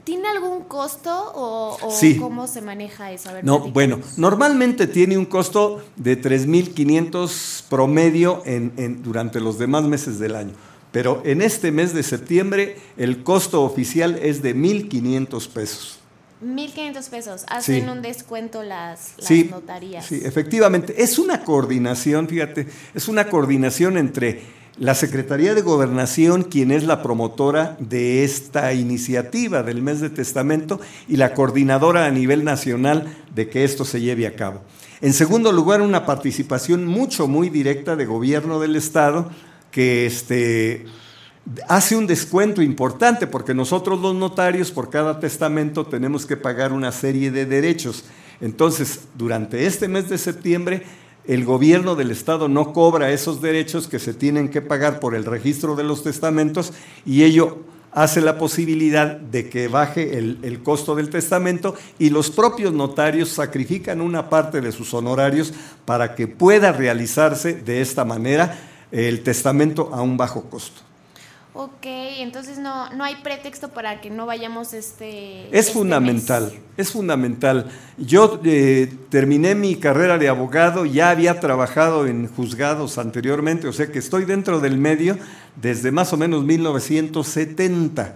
¿Tiene 0.04 0.28
algún 0.30 0.64
costo 0.64 1.12
o, 1.36 1.78
o 1.82 1.92
Sí. 1.92 2.18
cómo 2.18 2.48
se 2.48 2.62
maneja 2.62 3.12
eso? 3.12 3.30
A 3.30 3.34
ver, 3.34 3.44
No, 3.46 3.60
bueno, 3.60 4.00
normalmente 4.18 4.88
tiene 4.88 5.18
un 5.18 5.26
costo 5.26 5.84
de 5.96 6.16
3.500 6.20 7.64
promedio 7.70 8.42
en, 8.46 8.74
en- 8.78 9.04
durante 9.04 9.40
los 9.40 9.60
demás 9.60 9.84
meses 9.84 10.18
del 10.20 10.36
año, 10.36 10.54
pero 10.92 11.22
en 11.26 11.42
este 11.42 11.72
mes 11.72 11.94
de 11.94 12.04
septiembre 12.04 12.78
el 12.98 13.24
costo 13.24 13.64
oficial 13.64 14.18
es 14.22 14.42
de 14.42 14.56
1.500 14.56 15.48
pesos. 15.50 16.00
1.500 16.44 17.10
pesos. 17.10 17.46
Hacen 17.50 17.84
Sí. 17.84 17.90
un 17.90 18.02
descuento 18.02 18.64
las, 18.64 19.14
las 19.18 19.28
Sí, 19.28 19.48
notarías. 19.52 20.06
Sí, 20.08 20.22
efectivamente. 20.24 21.04
Es 21.04 21.20
una 21.20 21.44
coordinación, 21.44 22.28
fíjate, 22.28 22.68
es 22.96 23.08
una 23.08 23.30
coordinación 23.30 23.96
entre 23.98 24.42
la 24.82 24.96
Secretaría 24.96 25.54
de 25.54 25.62
Gobernación, 25.62 26.42
quien 26.42 26.72
es 26.72 26.86
la 26.86 27.04
promotora 27.04 27.78
de 27.78 28.24
esta 28.24 28.74
iniciativa 28.74 29.62
del 29.62 29.84
mes 29.84 30.02
de 30.02 30.10
testamento, 30.10 30.82
y 31.08 31.18
la 31.18 31.36
coordinadora 31.36 32.08
a 32.08 32.10
nivel 32.10 32.44
nacional 32.44 33.16
de 33.36 33.48
que 33.48 33.64
esto 33.64 33.86
se 33.86 34.02
lleve 34.02 34.26
a 34.26 34.36
cabo. 34.36 34.62
En 35.00 35.14
segundo 35.14 35.52
lugar, 35.52 35.84
una 35.84 36.08
participación 36.08 36.88
mucho, 36.88 37.28
muy 37.28 37.52
directa 37.52 37.96
de 37.96 38.08
gobierno 38.08 38.60
del 38.60 38.76
Estado, 38.76 39.30
que 39.70 40.08
este, 40.08 40.88
hace 41.68 41.96
un 41.96 42.08
descuento 42.08 42.64
importante 42.64 43.28
porque 43.28 43.54
nosotros 43.54 44.02
los 44.02 44.16
notarios 44.16 44.72
por 44.72 44.90
cada 44.90 45.20
testamento 45.20 45.86
tenemos 45.86 46.26
que 46.26 46.38
pagar 46.38 46.74
una 46.74 46.92
serie 46.92 47.30
de 47.30 47.46
derechos. 47.46 48.04
Entonces, 48.42 49.02
durante 49.14 49.68
este 49.68 49.88
mes 49.88 50.10
de 50.10 50.18
septiembre, 50.18 50.82
el 51.32 51.46
gobierno 51.46 51.96
del 51.96 52.12
estado 52.12 52.50
no 52.50 52.74
cobra 52.74 53.14
esos 53.14 53.42
derechos 53.42 53.88
que 53.88 54.00
se 54.00 54.14
tienen 54.14 54.50
que 54.50 54.62
pagar 54.62 55.00
por 55.00 55.16
el 55.16 55.24
registro 55.24 55.78
de 55.78 55.86
los 55.86 56.04
testamentos 56.04 56.74
y 57.06 57.24
ello 57.24 57.60
hace 57.94 58.20
la 58.20 58.38
posibilidad 58.38 59.16
de 59.16 59.48
que 59.48 59.70
baje 59.70 60.18
el, 60.18 60.40
el 60.42 60.62
costo 60.62 60.94
del 60.94 61.10
testamento 61.10 61.74
y 61.98 62.10
los 62.10 62.32
propios 62.32 62.74
notarios 62.74 63.30
sacrifican 63.30 64.02
una 64.02 64.30
parte 64.30 64.60
de 64.60 64.74
sus 64.74 64.94
honorarios 64.94 65.54
para 65.86 66.16
que 66.16 66.28
pueda 66.28 66.74
realizarse 66.74 67.54
de 67.54 67.80
esta 67.80 68.04
manera 68.04 68.60
el 68.92 69.24
testamento 69.24 69.90
a 69.94 70.02
un 70.02 70.18
bajo 70.18 70.50
costo. 70.50 70.82
Ok, 71.54 71.84
entonces 71.84 72.60
no, 72.60 72.90
no 72.94 73.04
hay 73.04 73.16
pretexto 73.18 73.70
para 73.70 74.00
que 74.00 74.10
no 74.10 74.26
vayamos 74.26 74.74
este... 74.74 75.48
Es 75.48 75.68
este 75.68 75.74
fundamental, 75.74 76.46
mes. 76.46 76.62
es 76.78 76.92
fundamental. 76.92 77.70
Yo 77.98 78.40
eh, 78.46 78.94
terminé 79.10 79.54
mi 79.54 79.76
carrera 79.76 80.18
de 80.18 80.30
abogado, 80.30 80.86
ya 80.86 81.10
había 81.10 81.42
trabajado 81.42 82.08
en 82.08 82.30
juzgados 82.30 82.98
anteriormente, 82.98 83.68
o 83.68 83.74
sea 83.74 83.92
que 83.92 84.00
estoy 84.00 84.24
dentro 84.24 84.62
del 84.62 84.78
medio 84.78 85.18
desde 85.62 85.92
más 85.92 86.14
o 86.14 86.18
menos 86.18 86.46
1970. 86.46 88.16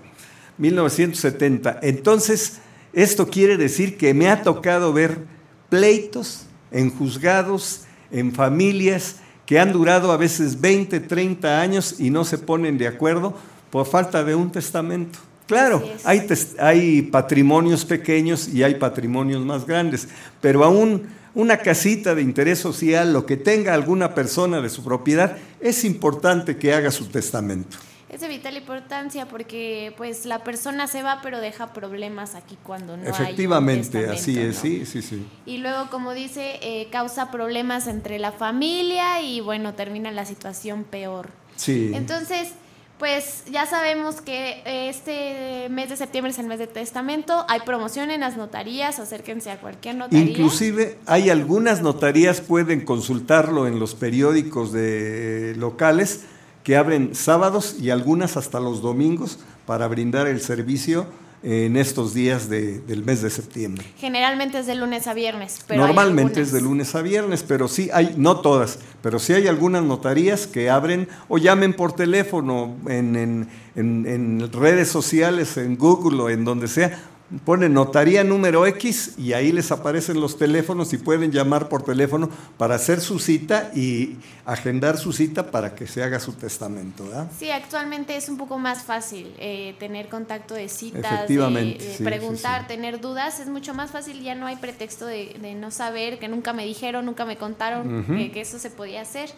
1970. 0.58 1.80
Entonces, 1.82 2.60
esto 2.94 3.28
quiere 3.28 3.58
decir 3.58 3.98
que 3.98 4.14
me 4.14 4.30
ha 4.30 4.44
tocado 4.44 4.94
ver 4.94 5.26
pleitos 5.70 6.46
en 6.72 6.90
juzgados, 6.90 7.82
en 8.12 8.34
familias 8.34 9.18
que 9.46 9.60
han 9.60 9.72
durado 9.72 10.12
a 10.12 10.18
veces 10.18 10.60
20, 10.62 11.00
30 11.02 11.62
años 11.62 11.96
y 12.00 12.10
no 12.10 12.24
se 12.26 12.38
ponen 12.38 12.78
de 12.78 12.88
acuerdo 12.88 13.36
por 13.70 13.86
falta 13.86 14.24
de 14.24 14.36
un 14.36 14.52
testamento. 14.52 15.20
Claro, 15.48 15.84
hay, 16.04 16.22
tes- 16.22 16.56
hay 16.60 17.04
patrimonios 17.04 17.86
pequeños 17.86 18.48
y 18.48 18.64
hay 18.64 18.76
patrimonios 18.76 19.46
más 19.46 19.68
grandes, 19.68 20.08
pero 20.42 20.64
aún 20.64 21.04
una 21.36 21.58
casita 21.58 22.16
de 22.16 22.22
interés 22.24 22.58
social, 22.60 23.14
lo 23.14 23.26
que 23.26 23.38
tenga 23.38 23.74
alguna 23.74 24.16
persona 24.16 24.62
de 24.62 24.70
su 24.70 24.84
propiedad, 24.84 25.38
es 25.60 25.84
importante 25.84 26.58
que 26.58 26.74
haga 26.74 26.90
su 26.92 27.06
testamento. 27.08 27.78
Es 28.08 28.22
de 28.22 28.28
vital 28.28 28.56
importancia 28.56 29.28
porque 29.28 29.94
pues 29.98 30.26
la 30.26 30.44
persona 30.44 30.88
se 30.88 31.02
va 31.02 31.22
pero 31.24 31.40
deja 31.40 31.74
problemas 31.74 32.36
aquí 32.36 32.58
cuando 32.64 32.98
no 32.98 33.04
hay 33.04 33.10
un 33.10 33.16
Efectivamente, 33.16 34.10
así 34.10 34.36
testamento, 34.36 34.50
es, 34.50 34.56
¿no? 34.56 34.62
sí, 34.62 34.86
sí, 34.86 35.02
sí. 35.02 35.26
Y 35.46 35.58
luego, 35.58 35.90
como 35.90 36.14
dice, 36.14 36.60
eh, 36.62 36.88
causa 36.92 37.32
problemas 37.32 37.88
entre 37.88 38.20
la 38.20 38.32
familia 38.32 39.22
y 39.22 39.42
bueno, 39.42 39.74
termina 39.74 40.12
la 40.12 40.26
situación 40.26 40.84
peor. 40.84 41.30
Sí. 41.56 41.92
Entonces, 41.96 42.52
pues 43.00 43.44
ya 43.52 43.66
sabemos 43.66 44.22
que 44.22 44.62
eh, 44.66 44.90
este 44.90 45.68
mes 45.70 45.90
de 45.90 45.98
septiembre 45.98 46.32
es 46.32 46.40
el 46.40 46.46
mes 46.46 46.60
de 46.60 46.68
testamento. 46.68 47.46
Hay 47.50 47.60
promoción 47.62 48.12
en 48.12 48.22
las 48.22 48.38
notarías, 48.38 49.00
acérquense 49.00 49.52
a 49.52 49.60
cualquier 49.60 49.96
notaría. 49.96 50.22
Inclusive 50.22 50.98
hay 51.06 51.30
algunas 51.30 51.82
notarías, 51.82 52.40
pueden 52.40 52.86
consultarlo 52.86 53.68
en 53.68 53.80
los 53.80 53.96
periódicos 53.96 54.72
de 54.72 55.56
locales 55.58 56.26
que 56.66 56.76
abren 56.76 57.16
sábados 57.16 57.78
y 57.80 57.92
algunas 57.92 58.36
hasta 58.36 58.60
los 58.60 58.82
domingos 58.82 59.40
para 59.66 59.88
brindar 59.88 60.28
el 60.28 60.42
servicio 60.42 61.06
en 61.44 61.78
estos 61.78 62.16
días 62.16 62.50
de- 62.50 62.80
del 62.80 63.06
mes 63.06 63.22
de 63.22 63.30
septiembre. 63.30 63.86
Generalmente 64.00 64.58
es 64.58 64.66
de 64.66 64.74
lunes 64.74 65.06
a 65.06 65.14
viernes, 65.14 65.60
pero 65.68 65.86
Normalmente 65.86 66.42
es 66.42 66.52
de 66.52 66.60
lunes 66.60 66.96
a 66.96 67.04
viernes, 67.04 67.44
pero 67.44 67.68
sí 67.68 67.90
hay, 67.94 68.16
no 68.18 68.40
todas, 68.40 68.80
pero 69.04 69.20
sí 69.20 69.34
hay 69.34 69.48
algunas 69.48 69.84
notarías 69.84 70.48
que 70.48 70.72
abren 70.72 71.08
o 71.28 71.38
llamen 71.38 71.76
por 71.76 71.94
teléfono 71.94 72.76
en, 72.88 73.16
en- 73.16 73.48
en- 73.76 74.06
en 74.08 74.52
redes 74.52 74.88
sociales, 74.90 75.56
en 75.58 75.78
Google 75.78 76.20
o 76.24 76.30
en 76.32 76.46
donde 76.46 76.68
sea. 76.68 77.00
Ponen 77.44 77.74
notaría 77.74 78.24
número 78.24 78.68
X 78.68 79.16
y 79.18 79.34
ahí 79.34 79.52
les 79.52 79.72
aparecen 79.72 80.22
los 80.22 80.38
teléfonos 80.38 80.94
y 80.94 81.00
pueden 81.00 81.32
llamar 81.32 81.70
por 81.70 81.82
teléfono 81.82 82.30
para 82.58 82.76
hacer 82.76 83.02
su 83.02 83.18
cita 83.18 83.72
y 83.76 84.18
agendar 84.46 84.98
su 85.00 85.12
cita 85.12 85.50
para 85.50 85.74
que 85.74 85.88
se 85.88 86.04
haga 86.04 86.20
su 86.20 86.34
testamento. 86.34 87.04
¿verdad? 87.06 87.28
Sí, 87.38 87.50
actualmente 87.50 88.16
es 88.16 88.30
un 88.30 88.38
poco 88.38 88.60
más 88.60 88.84
fácil 88.84 89.34
eh, 89.40 89.76
tener 89.80 90.08
contacto 90.08 90.54
de 90.54 90.70
citas, 90.70 91.02
de- 91.02 91.08
Efectivamente, 91.16 91.84
de 91.84 91.94
sí, 91.96 92.04
preguntar, 92.04 92.68
tener 92.68 93.02
dudas, 93.02 93.40
es 93.40 93.48
mucho 93.48 93.74
más 93.74 93.90
fácil, 93.90 94.22
ya 94.22 94.36
no 94.36 94.46
hay 94.46 94.58
pretexto 94.58 95.08
de, 95.08 95.36
de 95.42 95.56
no 95.56 95.72
saber, 95.72 96.20
que 96.20 96.28
nunca 96.28 96.54
me 96.54 96.64
dijeron, 96.64 97.06
nunca 97.06 97.26
me 97.26 97.38
contaron 97.38 98.06
que, 98.06 98.32
que 98.32 98.42
eso 98.42 98.60
se 98.60 98.70
podía 98.70 99.02
hacer. 99.02 99.32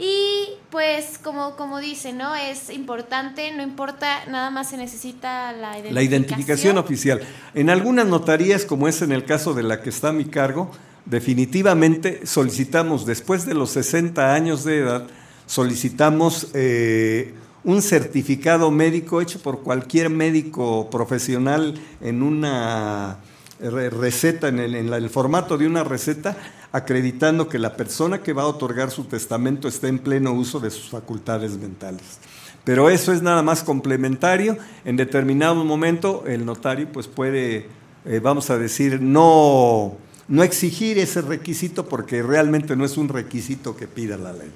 Y 0.00 0.50
pues 0.70 1.18
como, 1.22 1.56
como 1.56 1.80
dice, 1.80 2.12
¿no? 2.12 2.36
Es 2.36 2.70
importante, 2.70 3.50
no 3.52 3.62
importa, 3.64 4.24
nada 4.26 4.48
más 4.50 4.70
se 4.70 4.76
necesita 4.76 5.50
la 5.52 5.70
identificación. 5.78 5.94
La 5.94 6.02
identificación 6.04 6.78
oficial. 6.78 7.20
En 7.54 7.68
algunas 7.68 8.06
notarías, 8.06 8.64
como 8.64 8.86
es 8.86 9.02
en 9.02 9.10
el 9.10 9.24
caso 9.24 9.54
de 9.54 9.64
la 9.64 9.82
que 9.82 9.90
está 9.90 10.10
a 10.10 10.12
mi 10.12 10.26
cargo, 10.26 10.70
definitivamente 11.04 12.26
solicitamos, 12.26 13.06
después 13.06 13.44
de 13.44 13.54
los 13.54 13.70
60 13.70 14.34
años 14.34 14.62
de 14.64 14.78
edad, 14.78 15.06
solicitamos 15.46 16.48
eh, 16.54 17.34
un 17.64 17.82
certificado 17.82 18.70
médico 18.70 19.20
hecho 19.20 19.40
por 19.42 19.62
cualquier 19.62 20.10
médico 20.10 20.88
profesional 20.90 21.74
en 22.00 22.22
una 22.22 23.16
re- 23.60 23.90
receta, 23.90 24.48
en 24.48 24.58
el, 24.60 24.74
en 24.76 24.90
la- 24.90 24.96
el 24.98 25.10
formato 25.10 25.58
de 25.58 25.66
una 25.66 25.82
receta, 25.82 26.36
acreditando 26.72 27.48
que 27.48 27.58
la 27.58 27.76
persona 27.76 28.22
que 28.22 28.32
va 28.32 28.42
a 28.42 28.48
otorgar 28.48 28.90
su 28.90 29.04
testamento 29.04 29.68
esté 29.68 29.88
en 29.88 29.98
pleno 29.98 30.32
uso 30.32 30.60
de 30.60 30.70
sus 30.70 30.90
facultades 30.90 31.56
mentales. 31.56 32.18
Pero 32.64 32.90
eso 32.90 33.12
es 33.12 33.22
nada 33.22 33.42
más 33.42 33.62
complementario. 33.62 34.58
En 34.84 34.96
determinado 34.96 35.64
momento 35.64 36.24
el 36.26 36.44
notario 36.44 36.88
pues 36.92 37.06
puede, 37.06 37.68
eh, 38.04 38.20
vamos 38.22 38.50
a 38.50 38.58
decir, 38.58 39.00
no, 39.00 39.96
no 40.28 40.42
exigir 40.42 40.98
ese 40.98 41.22
requisito 41.22 41.88
porque 41.88 42.22
realmente 42.22 42.76
no 42.76 42.84
es 42.84 42.98
un 42.98 43.08
requisito 43.08 43.74
que 43.74 43.88
pida 43.88 44.18
la 44.18 44.32
ley. 44.32 44.52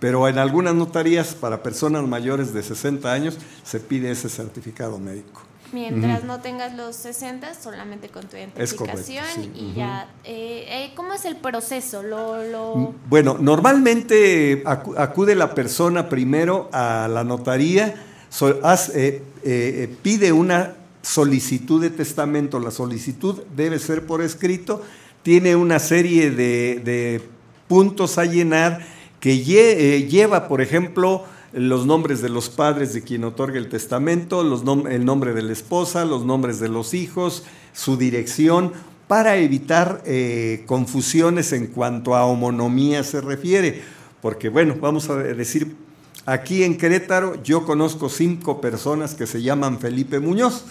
Pero 0.00 0.26
en 0.26 0.38
algunas 0.38 0.74
notarías 0.74 1.34
para 1.34 1.62
personas 1.62 2.02
mayores 2.08 2.52
de 2.54 2.62
60 2.62 3.12
años 3.12 3.38
se 3.62 3.78
pide 3.78 4.10
ese 4.10 4.28
certificado 4.28 4.98
médico. 4.98 5.51
Mientras 5.72 6.24
no 6.24 6.40
tengas 6.40 6.74
los 6.74 6.94
60, 6.96 7.54
solamente 7.54 8.08
con 8.08 8.22
tu 8.24 8.36
correcto, 8.36 8.58
identificación 8.58 9.24
sí. 9.34 9.50
y 9.54 9.72
ya. 9.74 10.08
eh, 10.24 10.66
eh, 10.68 10.92
¿Cómo 10.94 11.14
es 11.14 11.24
el 11.24 11.36
proceso? 11.36 12.02
Lo, 12.02 12.42
lo... 12.44 12.94
Bueno, 13.08 13.36
normalmente 13.40 14.62
acu- 14.64 14.94
acude 14.98 15.34
la 15.34 15.54
persona 15.54 16.08
primero 16.08 16.68
a 16.72 17.08
la 17.10 17.24
notaría, 17.24 17.94
so- 18.28 18.60
haz- 18.62 18.92
eh, 18.94 19.22
eh, 19.44 19.88
pide 20.02 20.30
una 20.32 20.74
solicitud 21.00 21.80
de 21.80 21.90
testamento. 21.90 22.60
La 22.60 22.70
solicitud 22.70 23.42
debe 23.56 23.78
ser 23.78 24.06
por 24.06 24.22
escrito, 24.22 24.82
tiene 25.22 25.56
una 25.56 25.78
serie 25.78 26.30
de, 26.30 26.80
de 26.84 27.22
puntos 27.66 28.18
a 28.18 28.24
llenar 28.26 28.80
que 29.20 29.34
lle- 29.42 30.06
lleva, 30.08 30.48
por 30.48 30.60
ejemplo, 30.60 31.24
los 31.52 31.86
nombres 31.86 32.22
de 32.22 32.28
los 32.28 32.48
padres 32.48 32.94
de 32.94 33.02
quien 33.02 33.24
otorga 33.24 33.58
el 33.58 33.68
testamento, 33.68 34.40
el 34.40 35.04
nombre 35.04 35.34
de 35.34 35.42
la 35.42 35.52
esposa, 35.52 36.04
los 36.04 36.24
nombres 36.24 36.60
de 36.60 36.68
los 36.68 36.94
hijos, 36.94 37.44
su 37.72 37.96
dirección, 37.96 38.72
para 39.06 39.36
evitar 39.36 40.02
eh, 40.06 40.64
confusiones 40.66 41.52
en 41.52 41.66
cuanto 41.66 42.14
a 42.14 42.24
homonomía 42.24 43.04
se 43.04 43.20
refiere. 43.20 43.82
Porque, 44.22 44.48
bueno, 44.48 44.76
vamos 44.80 45.10
a 45.10 45.16
decir, 45.16 45.76
aquí 46.24 46.62
en 46.62 46.78
Querétaro 46.78 47.42
yo 47.42 47.66
conozco 47.66 48.08
cinco 48.08 48.60
personas 48.60 49.14
que 49.14 49.26
se 49.26 49.42
llaman 49.42 49.78
Felipe 49.78 50.20
Muñoz. 50.20 50.64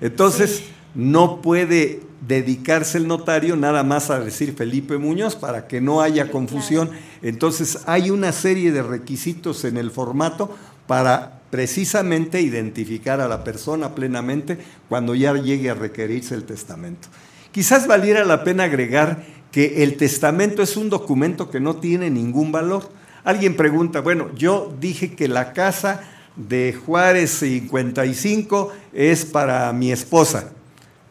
Entonces, 0.00 0.62
no 0.94 1.40
puede 1.42 2.00
dedicarse 2.26 2.98
el 2.98 3.06
notario 3.06 3.56
nada 3.56 3.84
más 3.84 4.10
a 4.10 4.20
decir 4.20 4.54
Felipe 4.56 4.98
Muñoz 4.98 5.36
para 5.36 5.66
que 5.66 5.80
no 5.80 6.00
haya 6.00 6.30
confusión. 6.30 6.90
Entonces, 7.22 7.80
hay 7.86 8.10
una 8.10 8.32
serie 8.32 8.72
de 8.72 8.82
requisitos 8.82 9.64
en 9.64 9.76
el 9.76 9.90
formato 9.90 10.50
para 10.86 11.40
precisamente 11.50 12.40
identificar 12.40 13.20
a 13.20 13.28
la 13.28 13.44
persona 13.44 13.94
plenamente 13.94 14.58
cuando 14.88 15.14
ya 15.14 15.34
llegue 15.34 15.70
a 15.70 15.74
requerirse 15.74 16.34
el 16.34 16.44
testamento. 16.44 17.08
Quizás 17.52 17.86
valiera 17.86 18.24
la 18.24 18.44
pena 18.44 18.64
agregar 18.64 19.24
que 19.50 19.82
el 19.82 19.96
testamento 19.96 20.62
es 20.62 20.76
un 20.76 20.90
documento 20.90 21.50
que 21.50 21.60
no 21.60 21.76
tiene 21.76 22.10
ningún 22.10 22.52
valor. 22.52 22.90
Alguien 23.24 23.56
pregunta, 23.56 24.00
bueno, 24.00 24.28
yo 24.34 24.74
dije 24.80 25.14
que 25.14 25.28
la 25.28 25.52
casa 25.52 26.02
de 26.36 26.72
Juárez 26.72 27.30
55 27.30 28.72
es 28.92 29.24
para 29.24 29.72
mi 29.72 29.90
esposa, 29.90 30.52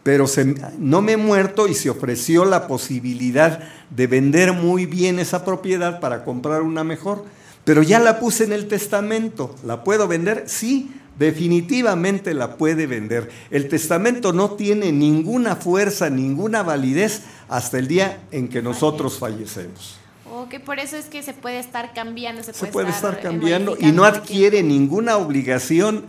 pero 0.08 0.26
se- 0.26 0.55
no 0.80 1.01
me 1.01 1.12
he 1.12 1.18
muerto 1.18 1.68
y 1.68 1.74
se 1.74 1.89
ofreció 1.89 2.45
la 2.45 2.66
posibilidad 2.66 3.60
de 3.89 4.08
vender 4.08 4.53
muy 4.53 4.86
bien 4.86 5.20
esa 5.20 5.43
propiedad 5.43 5.99
para 5.99 6.24
comprar 6.24 6.62
una 6.62 6.86
mejor, 6.86 7.26
pero 7.66 7.84
ya 7.84 7.99
la 7.99 8.18
puse 8.18 8.45
en 8.45 8.53
el 8.53 8.70
testamento, 8.70 9.53
¿la 9.66 9.84
puedo 9.84 10.08
vender? 10.08 10.45
Sí, 10.47 10.93
definitivamente 11.20 12.34
la 12.34 12.55
puede 12.55 12.88
vender. 12.88 13.30
El 13.51 13.68
testamento 13.68 14.32
no 14.32 14.51
tiene 14.51 14.93
ninguna 14.93 15.58
fuerza, 15.58 16.10
ninguna 16.10 16.64
validez 16.64 17.24
hasta 17.49 17.78
el 17.78 17.89
día 17.89 18.20
en 18.32 18.47
que 18.47 18.62
nosotros 18.62 19.20
fallecemos. 19.20 19.97
O 20.32 20.47
que 20.47 20.62
por 20.62 20.80
eso 20.80 20.95
es 20.95 21.08
que 21.08 21.22
se 21.22 21.34
puede 21.34 21.60
estar 21.60 21.93
cambiando, 21.93 22.43
se, 22.43 22.53
Se 22.53 22.68
puede 22.68 22.91
estar 22.91 23.20
cambiando 23.20 23.76
y 23.78 23.91
no 23.91 24.05
adquiere 24.05 24.64
ninguna 24.64 25.18
obligación 25.18 26.05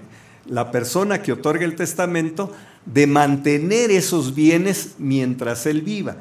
la 0.46 0.70
persona 0.70 1.20
que 1.20 1.32
otorga 1.32 1.64
el 1.64 1.74
testamento 1.74 2.52
de 2.92 3.06
mantener 3.06 3.90
esos 3.90 4.34
bienes 4.34 4.94
mientras 4.98 5.66
él 5.66 5.82
viva. 5.82 6.16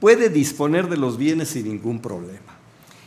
Puede 0.00 0.28
disponer 0.28 0.88
de 0.88 0.96
los 0.96 1.16
bienes 1.16 1.48
sin 1.48 1.68
ningún 1.68 2.00
problema. 2.00 2.58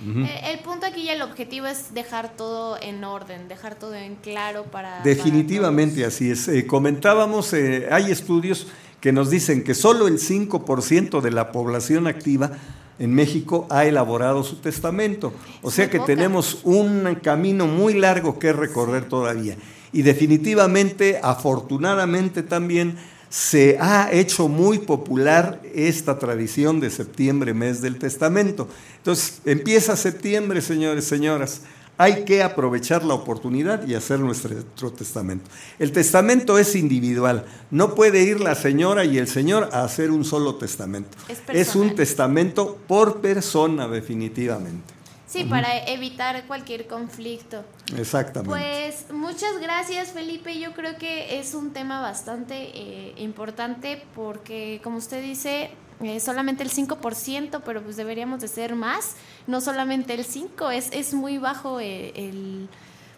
Eh, 0.06 0.52
El 0.52 0.60
punto 0.60 0.86
aquí 0.86 1.02
y 1.02 1.10
el 1.10 1.22
objetivo 1.22 1.66
es 1.68 1.94
dejar 1.94 2.36
todo 2.36 2.78
en 2.82 3.04
orden, 3.04 3.48
dejar 3.48 3.76
todo 3.76 3.96
en 3.96 4.16
claro 4.16 4.66
para... 4.66 5.02
Definitivamente 5.02 6.04
así 6.04 6.30
es. 6.30 6.48
Eh, 6.48 6.68
comentábamos, 6.68 7.54
eh, 7.54 7.88
hay 7.90 8.12
estudios 8.12 8.68
que 9.00 9.12
nos 9.12 9.30
dicen 9.30 9.64
que 9.64 9.76
solo 9.76 10.08
el 10.08 10.20
5% 10.20 11.22
de 11.22 11.32
la 11.32 11.52
población 11.52 12.08
activa 12.08 12.52
en 13.00 13.14
México 13.14 13.68
ha 13.70 13.86
elaborado 13.86 14.44
su 14.44 14.58
testamento. 14.58 15.34
O 15.62 15.72
sea 15.72 15.90
que 15.90 16.00
tenemos 16.00 16.60
un 16.64 17.18
camino 17.22 17.68
muy 17.68 17.94
largo 17.94 18.40
que 18.40 18.54
recorrer 18.54 19.08
todavía. 19.08 19.58
Y 19.94 20.02
definitivamente, 20.02 21.20
afortunadamente 21.22 22.44
también, 22.44 22.98
se 23.30 23.78
ha 23.80 24.12
hecho 24.12 24.48
muy 24.48 24.78
popular 24.78 25.60
esta 25.74 26.20
tradición 26.20 26.80
de 26.80 26.92
septiembre, 26.92 27.54
mes 27.54 27.82
del 27.82 27.98
testamento. 27.98 28.68
Entonces, 28.98 29.42
empieza 29.46 29.96
septiembre, 29.96 30.62
señores, 30.62 31.06
señoras. 31.06 31.62
Hay 31.98 32.26
que 32.26 32.44
aprovechar 32.44 33.04
la 33.04 33.14
oportunidad 33.16 33.88
y 33.88 33.96
hacer 33.96 34.20
nuestro 34.20 34.92
testamento. 34.92 35.50
El 35.80 35.92
testamento 35.92 36.60
es 36.60 36.76
individual. 36.76 37.46
No 37.72 37.96
puede 37.96 38.24
ir 38.24 38.40
la 38.40 38.54
señora 38.56 39.06
y 39.06 39.18
el 39.18 39.28
señor 39.28 39.70
a 39.72 39.84
hacer 39.84 40.12
un 40.12 40.26
solo 40.26 40.56
testamento. 40.56 41.18
Es 41.28 41.42
Es, 41.48 41.76
un 41.76 41.96
testamento 41.96 42.78
por 42.88 43.22
persona, 43.22 43.88
definitivamente. 43.88 44.93
Sí, 45.34 45.46
para 45.46 45.86
evitar 45.88 46.46
cualquier 46.46 46.86
conflicto. 46.86 47.66
Exactamente. 47.98 48.50
Pues 48.50 49.12
muchas 49.12 49.60
gracias 49.60 50.12
Felipe, 50.12 50.60
yo 50.60 50.74
creo 50.74 50.96
que 51.00 51.40
es 51.40 51.56
un 51.56 51.74
tema 51.74 52.02
bastante 52.02 52.54
eh, 52.56 53.16
importante 53.18 54.04
porque 54.14 54.80
como 54.84 54.98
usted 54.98 55.24
dice, 55.24 55.72
eh, 56.04 56.20
solamente 56.20 56.62
el 56.62 56.70
5%, 56.70 57.62
pero 57.66 57.82
pues 57.82 57.96
deberíamos 57.96 58.42
de 58.42 58.48
ser 58.48 58.76
más, 58.76 59.16
no 59.48 59.60
solamente 59.60 60.14
el 60.14 60.24
5, 60.24 60.70
es, 60.70 60.90
es 60.92 61.16
muy 61.16 61.40
bajo 61.40 61.80
eh, 61.80 62.14
el, 62.16 62.70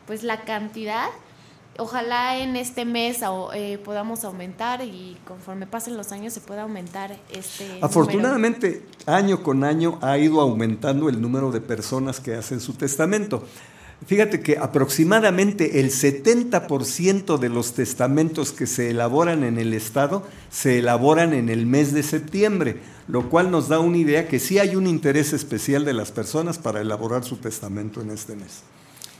pues 0.07 0.23
la 0.23 0.45
cantidad. 0.45 1.09
Ojalá 1.77 2.37
en 2.37 2.55
este 2.55 2.85
mes 2.85 3.19
eh, 3.53 3.77
podamos 3.83 4.23
aumentar 4.23 4.81
y 4.81 5.17
conforme 5.27 5.67
pasen 5.67 5.97
los 5.97 6.13
años 6.13 6.33
se 6.33 6.39
pueda 6.39 6.61
aumentar 6.61 7.17
este. 7.33 7.79
Afortunadamente, 7.81 8.85
año 9.05 9.43
con 9.43 9.65
año 9.65 9.99
ha 10.01 10.17
ido 10.17 10.39
aumentando 10.39 11.09
el 11.09 11.19
número 11.19 11.51
de 11.51 11.59
personas 11.59 12.21
que 12.21 12.35
hacen 12.35 12.61
su 12.61 12.73
testamento. 12.73 13.43
Fíjate 14.07 14.41
que 14.41 14.57
aproximadamente 14.57 15.79
el 15.79 15.89
70% 15.89 17.37
de 17.37 17.49
los 17.49 17.73
testamentos 17.73 18.51
que 18.51 18.67
se 18.67 18.91
elaboran 18.91 19.43
en 19.43 19.57
el 19.57 19.73
Estado 19.73 20.23
se 20.49 20.79
elaboran 20.79 21.33
en 21.33 21.49
el 21.49 21.65
mes 21.65 21.91
de 21.93 22.03
septiembre, 22.03 22.77
lo 23.07 23.29
cual 23.29 23.51
nos 23.51 23.67
da 23.67 23.79
una 23.79 23.97
idea 23.97 24.27
que 24.27 24.39
sí 24.39 24.59
hay 24.59 24.75
un 24.75 24.87
interés 24.87 25.33
especial 25.33 25.83
de 25.83 25.93
las 25.93 26.11
personas 26.11 26.57
para 26.57 26.81
elaborar 26.81 27.23
su 27.23 27.37
testamento 27.37 28.01
en 28.01 28.11
este 28.11 28.35
mes. 28.35 28.63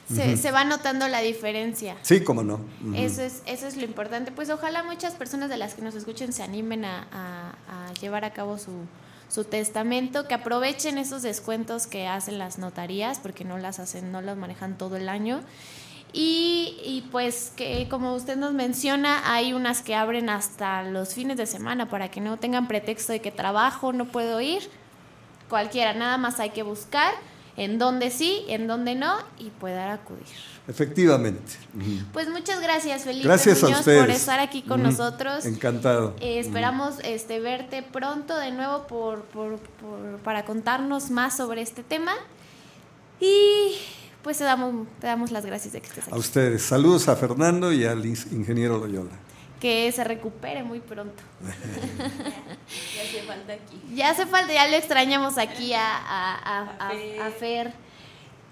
Se, 0.07 0.51
va 0.51 0.63
notando 0.63 1.07
la 1.07 1.19
diferencia. 1.21 1.95
Sí, 2.03 2.23
cómo 2.23 2.43
no. 2.43 2.59
Eso 2.95 3.21
es, 3.23 3.41
eso 3.45 3.67
es 3.67 3.75
lo 3.77 3.83
importante. 3.85 4.31
Pues 4.31 4.49
ojalá 4.49 4.83
muchas 4.83 5.13
personas 5.15 5.49
de 5.49 5.57
las 5.57 5.73
que 5.73 5.81
nos 5.81 5.95
escuchen 5.95 6.31
se 6.33 6.43
animen 6.43 6.85
a, 6.85 7.07
a- 7.11 7.89
a 7.89 7.93
llevar 7.95 8.23
a 8.25 8.31
cabo 8.33 8.57
su, 8.57 8.71
su 9.29 9.43
testamento, 9.45 10.27
que 10.27 10.35
aprovechen 10.35 10.97
esos 10.97 11.21
descuentos 11.23 11.87
que 11.87 12.07
hacen 12.07 12.37
las 12.37 12.57
notarías, 12.59 13.19
porque 13.19 13.43
no 13.45 13.57
las 13.57 13.79
hacen, 13.79 14.11
no 14.11 14.21
las 14.21 14.37
manejan 14.37 14.77
todo 14.77 14.95
el 14.95 15.09
año. 15.09 15.41
Y, 16.13 16.77
y 16.85 17.01
pues 17.11 17.51
que 17.57 17.87
como 17.89 18.13
usted 18.13 18.37
nos 18.37 18.53
menciona, 18.53 19.33
hay 19.33 19.51
unas 19.53 19.81
que 19.81 19.95
abren 19.95 20.29
hasta 20.29 20.83
los 20.83 21.13
fines 21.13 21.35
de 21.35 21.45
semana 21.45 21.89
para 21.89 22.09
que 22.09 22.21
no 22.21 22.37
tengan 22.37 22.67
pretexto 22.67 23.11
de 23.11 23.19
que 23.21 23.31
trabajo, 23.31 23.91
no 23.91 24.05
puedo 24.05 24.39
ir. 24.39 24.69
Cualquiera, 25.49 25.93
nada 25.93 26.17
más 26.17 26.39
hay 26.39 26.51
que 26.51 26.63
buscar 26.63 27.11
en 27.57 27.79
dónde 27.79 28.11
sí, 28.11 28.43
en 28.47 28.67
dónde 28.67 28.95
no 28.95 29.15
y 29.39 29.49
poder 29.49 29.87
acudir. 29.89 30.23
Efectivamente. 30.67 31.53
Pues 32.11 32.27
muchas 32.29 32.59
gracias, 32.59 33.03
Felipe 33.03 33.27
Gracias 33.27 33.63
a 33.63 33.67
ustedes. 33.67 34.01
por 34.01 34.09
estar 34.09 34.39
aquí 34.39 34.61
con 34.63 34.81
nosotros. 34.83 35.45
Encantado. 35.45 36.15
Eh, 36.19 36.39
esperamos 36.39 36.95
este, 37.03 37.39
verte 37.39 37.83
pronto 37.83 38.35
de 38.37 38.51
nuevo 38.51 38.87
por, 38.87 39.21
por- 39.25 39.59
por- 39.59 40.17
para 40.23 40.43
contarnos 40.43 41.11
más 41.11 41.37
sobre 41.37 41.61
este 41.61 41.83
tema. 41.83 42.13
Y 43.19 43.75
pues 44.23 44.37
te 44.39 44.43
damos, 44.43 44.87
te 44.99 45.07
damos 45.07 45.31
las 45.31 45.45
gracias 45.45 45.73
de 45.73 45.81
que 45.81 45.87
estés 45.87 46.05
A 46.05 46.09
aquí. 46.09 46.19
ustedes. 46.19 46.63
Saludos 46.63 47.07
a 47.07 47.15
Fernando 47.15 47.71
y 47.71 47.85
al 47.85 48.05
ingeniero 48.05 48.77
Loyola. 48.77 49.11
Que 49.65 49.91
se 49.91 50.03
recupere 50.03 50.63
muy 50.63 50.79
pronto. 50.79 51.23
Ya 52.95 53.01
hace 53.01 53.21
falta 53.23 53.53
aquí. 53.53 53.81
Ya 53.95 54.09
hace 54.11 54.25
falta, 54.27 54.53
ya 54.53 54.67
lo 54.67 54.75
extrañamos 54.75 55.39
aquí 55.39 55.73
a, 55.73 55.97
a- 55.97 56.35
a- 56.35 56.89
a- 56.89 57.27
a 57.27 57.31
Fer. 57.31 57.73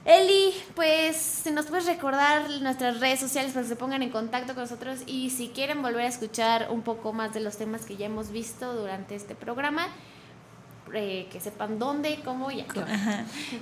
Eli, 0.06 0.54
pues 0.76 1.16
si 1.18 1.52
nos 1.52 1.68
puedes 1.68 1.86
recordar 1.86 2.50
nuestras 2.62 3.00
redes 3.00 3.20
sociales 3.20 3.52
para 3.54 3.62
que 3.64 3.70
se 3.70 3.76
pongan 3.76 4.02
en 4.02 4.10
contacto 4.10 4.56
con 4.56 4.64
nosotros 4.64 5.02
y 5.06 5.30
si 5.30 5.50
quieren 5.50 5.84
volver 5.84 6.06
a 6.06 6.08
escuchar 6.08 6.68
un 6.72 6.82
poco 6.82 7.14
más 7.14 7.32
de 7.36 7.42
los 7.42 7.58
temas 7.58 7.86
que 7.86 7.96
ya 7.96 8.08
hemos 8.08 8.32
visto 8.32 8.74
durante 8.74 9.14
este 9.14 9.36
programa, 9.36 9.88
eh, 10.94 11.28
que 11.32 11.40
sepan 11.40 11.80
dónde, 11.80 12.20
cómo 12.24 12.52
y 12.52 12.62
a 12.62 12.68
qué. 12.68 12.82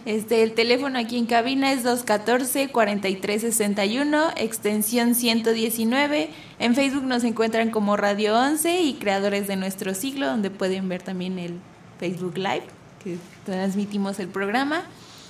Este, 0.06 0.44
el 0.44 0.54
teléfono 0.54 1.00
aquí 1.00 1.18
en 1.18 1.26
cabina 1.26 1.72
es 1.72 1.86
214-4361, 1.86 4.34
extensión 4.38 5.16
119. 5.16 6.30
En 6.60 6.76
Facebook 6.76 7.04
nos 7.04 7.24
encuentran 7.24 7.72
como 7.72 7.96
Radio 7.98 8.38
11 8.38 8.82
y 8.82 8.94
Creadores 8.96 9.48
de 9.48 9.56
Nuestro 9.56 9.94
Siglo, 9.94 10.28
donde 10.28 10.50
pueden 10.50 10.90
ver 10.90 11.02
también 11.02 11.40
el 11.40 11.56
Facebook 12.00 12.38
Live, 12.38 12.64
que 13.04 13.18
transmitimos 13.46 14.20
el 14.20 14.28
programa. 14.28 14.84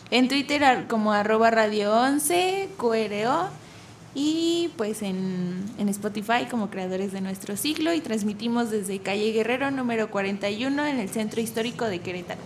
En 0.10 0.28
Twitter 0.28 0.88
como 0.88 1.14
arroba 1.14 1.52
Radio 1.52 1.94
11, 1.94 2.70
QRO. 2.78 3.50
Y 4.14 4.70
pues 4.76 5.02
en, 5.02 5.64
en 5.78 5.90
Spotify 5.90 6.46
como 6.50 6.70
Creadores 6.70 7.14
de 7.14 7.22
Nuestro 7.22 7.56
Siglo 7.56 7.94
y 7.94 8.02
transmitimos 8.02 8.70
desde 8.70 9.00
Calle 9.00 9.32
Guerrero 9.32 9.72
número 9.72 10.12
41 10.12 10.86
en 10.86 11.00
el 11.00 11.10
Centro 11.10 11.40
Histórico 11.40 11.86
de 11.86 12.00
Querétaro. 12.00 12.42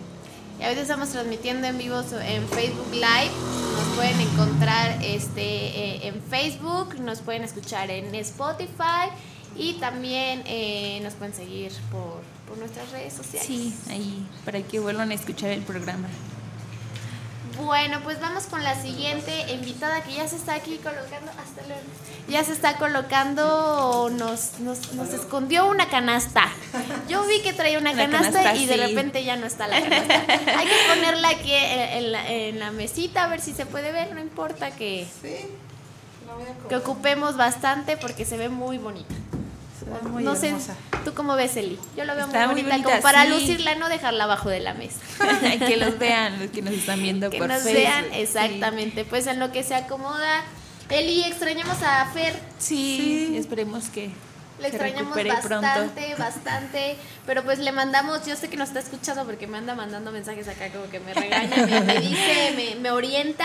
Y 0.58 0.62
ahorita 0.62 0.82
estamos 0.82 1.10
transmitiendo 1.10 1.66
en 1.66 1.76
vivo 1.76 2.00
en 2.22 2.48
Facebook 2.48 2.92
Live. 2.92 3.32
Nos 3.76 3.96
pueden 3.96 4.20
encontrar 4.20 4.98
este, 5.02 5.42
eh, 5.42 6.08
en 6.08 6.22
Facebook, 6.22 6.98
nos 7.00 7.20
pueden 7.20 7.42
escuchar 7.42 7.90
en 7.90 8.14
Spotify 8.14 9.10
y 9.54 9.74
también 9.74 10.42
eh, 10.46 11.00
nos 11.02 11.14
pueden 11.14 11.34
seguir 11.34 11.72
por, 11.90 12.22
por 12.48 12.56
nuestras 12.58 12.90
redes 12.90 13.12
sociales. 13.12 13.46
Sí, 13.46 13.74
ahí, 13.90 14.26
para 14.44 14.62
que 14.62 14.80
vuelvan 14.80 15.10
a 15.10 15.14
escuchar 15.14 15.50
el 15.50 15.62
programa. 15.62 16.08
Bueno, 17.58 18.00
pues 18.02 18.20
vamos 18.20 18.44
con 18.44 18.62
la 18.62 18.80
siguiente 18.80 19.52
invitada 19.52 20.02
que 20.02 20.14
ya 20.14 20.28
se 20.28 20.36
está 20.36 20.54
aquí 20.54 20.76
colocando. 20.76 21.30
Hasta 21.32 21.62
luego. 21.66 21.82
Ya 22.28 22.42
se 22.44 22.52
está 22.52 22.76
colocando, 22.76 24.10
nos, 24.12 24.58
nos, 24.60 24.92
nos 24.94 25.10
escondió 25.12 25.66
una 25.66 25.88
canasta. 25.88 26.48
Yo 27.08 27.24
vi 27.24 27.40
que 27.40 27.52
traía 27.52 27.78
una, 27.78 27.92
Una 27.92 28.02
canasta, 28.10 28.32
canasta, 28.42 28.56
y 28.56 28.66
de 28.66 28.74
sí. 28.74 28.80
repente 28.80 29.24
ya 29.24 29.36
no 29.36 29.46
está 29.46 29.68
la 29.68 29.80
canasta. 29.80 30.58
Hay 30.58 30.66
que 30.66 30.74
ponerla 30.94 31.28
aquí 31.28 31.52
en, 31.52 31.80
en 32.04 32.12
la, 32.12 32.30
en 32.30 32.58
la 32.58 32.70
mesita 32.72 33.24
a 33.24 33.28
ver 33.28 33.40
si 33.40 33.52
se 33.52 33.64
puede 33.64 33.92
ver. 33.92 34.12
No 34.12 34.20
importa 34.20 34.72
que, 34.72 35.06
que 36.68 36.76
ocupemos 36.76 37.36
bastante 37.36 37.96
porque 37.96 38.24
se 38.24 38.36
ve 38.36 38.48
muy 38.48 38.78
bonita. 38.78 39.14
Muy 40.10 40.24
no 40.24 40.34
sé, 40.34 40.48
hermosa. 40.48 40.74
¿tú 41.04 41.14
cómo 41.14 41.36
ves, 41.36 41.56
Eli? 41.56 41.78
Yo 41.96 42.04
lo 42.04 42.14
veo 42.16 42.26
Está 42.26 42.46
muy 42.46 42.54
muy 42.62 42.62
bonita, 42.62 42.70
bonita, 42.76 42.90
como 42.90 43.02
para 43.02 43.24
sí. 43.24 43.30
lucirla, 43.30 43.74
no 43.76 43.88
dejarla 43.88 44.24
abajo 44.24 44.48
de 44.48 44.60
la 44.60 44.74
mesa. 44.74 44.98
que 45.66 45.76
los 45.76 45.98
vean, 45.98 46.38
los 46.40 46.50
que 46.50 46.62
nos 46.62 46.74
están 46.74 47.00
viendo 47.02 47.30
que 47.30 47.38
por 47.38 47.48
nos 47.48 47.62
Facebook. 47.62 47.80
vean 47.82 48.04
exactamente 48.12 49.04
pues 49.04 49.26
en 49.26 49.38
lo 49.38 49.52
que 49.52 49.62
se 49.62 49.74
acomoda 49.74 50.42
Eli 50.88 51.24
extrañamos 51.24 51.82
a 51.82 52.06
Fer 52.12 52.34
Sí, 52.58 53.34
esperemos 53.36 53.88
que 53.88 54.10
le 54.60 54.68
extrañamos 54.68 55.14
bastante 55.16 55.48
pronto. 55.48 56.18
bastante 56.22 56.96
pero 57.26 57.42
pues 57.44 57.58
le 57.58 57.72
mandamos 57.72 58.24
yo 58.26 58.36
sé 58.36 58.48
que 58.48 58.56
nos 58.56 58.68
está 58.68 58.80
escuchando 58.80 59.24
porque 59.24 59.46
me 59.46 59.58
anda 59.58 59.74
mandando 59.74 60.12
mensajes 60.12 60.48
acá 60.48 60.70
como 60.70 60.88
que 60.90 61.00
me 61.00 61.12
regaña 61.14 61.56
me, 61.66 61.80
me 61.80 62.00
dice 62.00 62.52
me, 62.56 62.74
me 62.80 62.90
orienta 62.90 63.44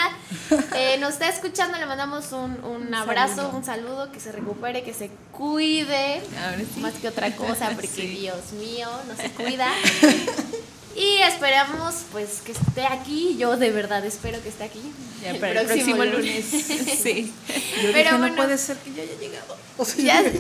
Eh, 0.75 0.97
nos 0.99 1.13
está 1.13 1.27
escuchando 1.29 1.77
le 1.77 1.85
mandamos 1.85 2.31
un, 2.31 2.63
un 2.63 2.93
abrazo 2.93 3.35
saludo. 3.37 3.57
un 3.57 3.63
saludo 3.65 4.11
que 4.11 4.19
se 4.19 4.31
recupere 4.31 4.83
que 4.83 4.93
se 4.93 5.09
cuide 5.31 6.21
más 6.77 6.93
que 6.93 7.07
otra 7.07 7.35
cosa 7.35 7.69
porque 7.71 7.87
Sí. 7.91 8.07
Dios 8.07 8.53
mío 8.53 8.87
no 9.07 9.15
se 9.15 9.29
cuida 9.31 9.67
y 10.95 11.21
esperamos 11.21 12.03
pues 12.11 12.41
que 12.41 12.51
esté 12.51 12.85
aquí 12.85 13.37
yo 13.37 13.55
de 13.57 13.71
verdad 13.71 14.03
espero 14.05 14.41
que 14.43 14.49
esté 14.49 14.65
aquí 14.65 14.81
Ya 15.21 15.33
para 15.39 15.61
el 15.61 15.67
próximo 15.67 16.03
lunes. 16.03 16.45
Sí. 17.01 17.33
Yo 17.81 17.91
Pero 17.91 17.93
dije, 17.93 18.09
bueno. 18.17 18.27
no 18.27 18.35
puede 18.35 18.57
ser 18.57 18.77
que 18.77 18.93
yo 18.93 19.01
haya 19.03 19.17
llegado. 19.19 19.57
O 19.77 19.85
sea, 19.85 20.21
ya, 20.23 20.31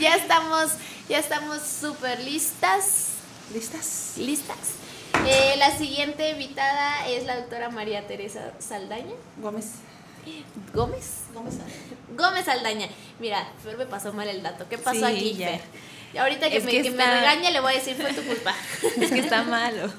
ya 0.00 0.14
estamos 0.16 0.70
ya 1.08 1.18
estamos 1.18 1.60
súper 1.62 2.20
listas 2.20 3.08
listas 3.52 4.12
listas 4.16 4.56
Eh, 5.26 5.54
la 5.58 5.76
siguiente 5.76 6.30
invitada 6.30 7.06
es 7.08 7.24
la 7.24 7.36
doctora 7.36 7.70
María 7.70 8.06
Teresa 8.06 8.52
Saldaña 8.58 9.14
Gómez. 9.40 9.66
Gómez 10.72 11.04
Gómez. 11.34 11.54
Gómez 12.16 12.44
Saldaña 12.46 12.88
mira 13.20 13.46
Fer 13.62 13.76
me 13.76 13.86
pasó 13.86 14.12
mal 14.12 14.28
el 14.28 14.42
dato 14.42 14.66
¿qué 14.68 14.78
pasó 14.78 15.00
Sí, 15.00 15.04
aquí 15.04 15.34
ya. 15.34 15.48
Fer? 15.48 15.60
Y 16.14 16.18
ahorita 16.18 16.48
que, 16.48 16.58
Es 16.58 16.64
me, 16.64 16.70
que 16.70 16.82
que 16.82 16.90
me 16.92 17.02
está- 17.02 17.14
regañe 17.20 17.50
le 17.50 17.60
voy 17.60 17.72
a 17.72 17.76
decir 17.76 17.96
fue 17.96 18.12
tu 18.12 18.22
culpa 18.22 18.54
Es 19.00 19.10
que 19.10 19.18
está 19.20 19.42
malo. 19.42 19.92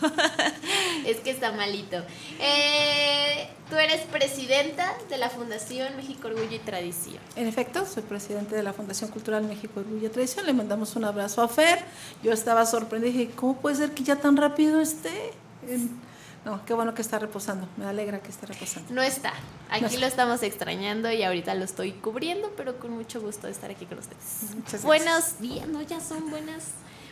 es 1.05 1.17
que 1.17 1.29
está 1.31 1.51
malito 1.51 1.97
Eh, 2.39 3.49
tú 3.69 3.75
eres 3.75 4.01
presidenta 4.03 4.93
de 5.09 5.17
la 5.17 5.29
Fundación 5.29 5.95
México 5.97 6.27
Orgullo 6.27 6.55
y 6.55 6.59
Tradición 6.59 7.19
En 7.35 7.47
efecto, 7.47 7.85
soy 7.85 8.03
presidente 8.03 8.55
de 8.55 8.63
la 8.63 8.71
Fundación 8.73 9.09
Cultural 9.11 9.43
México 9.43 9.81
Orgullo 9.81 10.07
y 10.07 10.09
Tradición. 10.09 10.45
Le 10.45 10.53
mandamos 10.53 10.95
un 10.95 11.03
abrazo 11.05 11.41
a 11.41 11.47
Fer. 11.49 11.79
Yo 12.23 12.31
estaba 12.31 12.65
sorprendida 12.65 13.09
y 13.09 13.13
dije, 13.25 13.31
¿cómo 13.35 13.57
puede 13.57 13.75
ser 13.75 13.91
que 13.91 14.03
ya 14.03 14.15
tan 14.15 14.37
rápido 14.37 14.79
esté? 14.81 15.31
En- 15.67 16.04
No, 16.45 16.63
qué 16.65 16.73
bueno 16.75 16.93
que 16.93 17.01
está 17.01 17.17
reposando. 17.19 17.67
Me 17.75 17.85
alegra 17.85 18.19
que 18.21 18.29
esté 18.29 18.45
reposando. 18.45 18.93
No 18.93 19.01
está. 19.01 19.33
Aquí 19.69 19.81
No 19.81 19.87
está. 19.87 19.99
lo 19.99 20.05
estamos 20.05 20.43
extrañando 20.43 21.11
y 21.11 21.23
ahorita 21.23 21.55
lo 21.55 21.65
estoy 21.65 21.91
cubriendo, 21.93 22.53
pero 22.55 22.77
con 22.77 22.91
mucho 22.91 23.19
gusto 23.19 23.47
de 23.47 23.53
estar 23.53 23.71
aquí 23.71 23.85
con 23.85 23.97
ustedes. 23.97 24.41
Muchas 24.55 24.61
gracias. 24.63 24.83
Buenos 24.83 25.39
días, 25.39 25.67
no, 25.67 25.81
ya 25.81 25.99
son 25.99 26.29
buenas. 26.29 26.65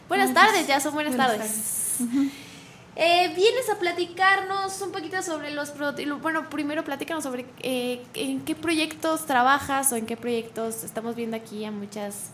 Buenas 0.08 0.32
Buenas- 0.34 0.34
tardes, 0.34 0.68
ya 0.68 0.80
son 0.80 0.94
buenas, 0.94 1.16
buenas 1.16 1.38
tardes. 1.38 1.98
Eh, 2.96 3.34
vienes 3.36 3.68
a 3.72 3.80
platicarnos 3.80 4.80
un 4.82 4.92
poquito 4.92 5.24
sobre 5.24 5.50
los 5.50 5.72
pro- 5.72 5.98
y 6.00 6.06
lo- 6.06 6.20
bueno 6.20 6.48
primero 6.52 6.84
platícanos 6.84 7.24
sobre 7.24 7.48
eh, 7.62 8.06
en 8.14 8.42
qué 8.46 8.54
proyectos 8.54 9.26
trabajas 9.26 9.92
o 9.92 9.96
en 9.96 10.06
qué 10.06 10.16
proyectos 10.16 10.84
estamos 10.84 11.16
viendo 11.16 11.36
aquí 11.36 11.66
a 11.66 11.72
muchas 11.72 12.30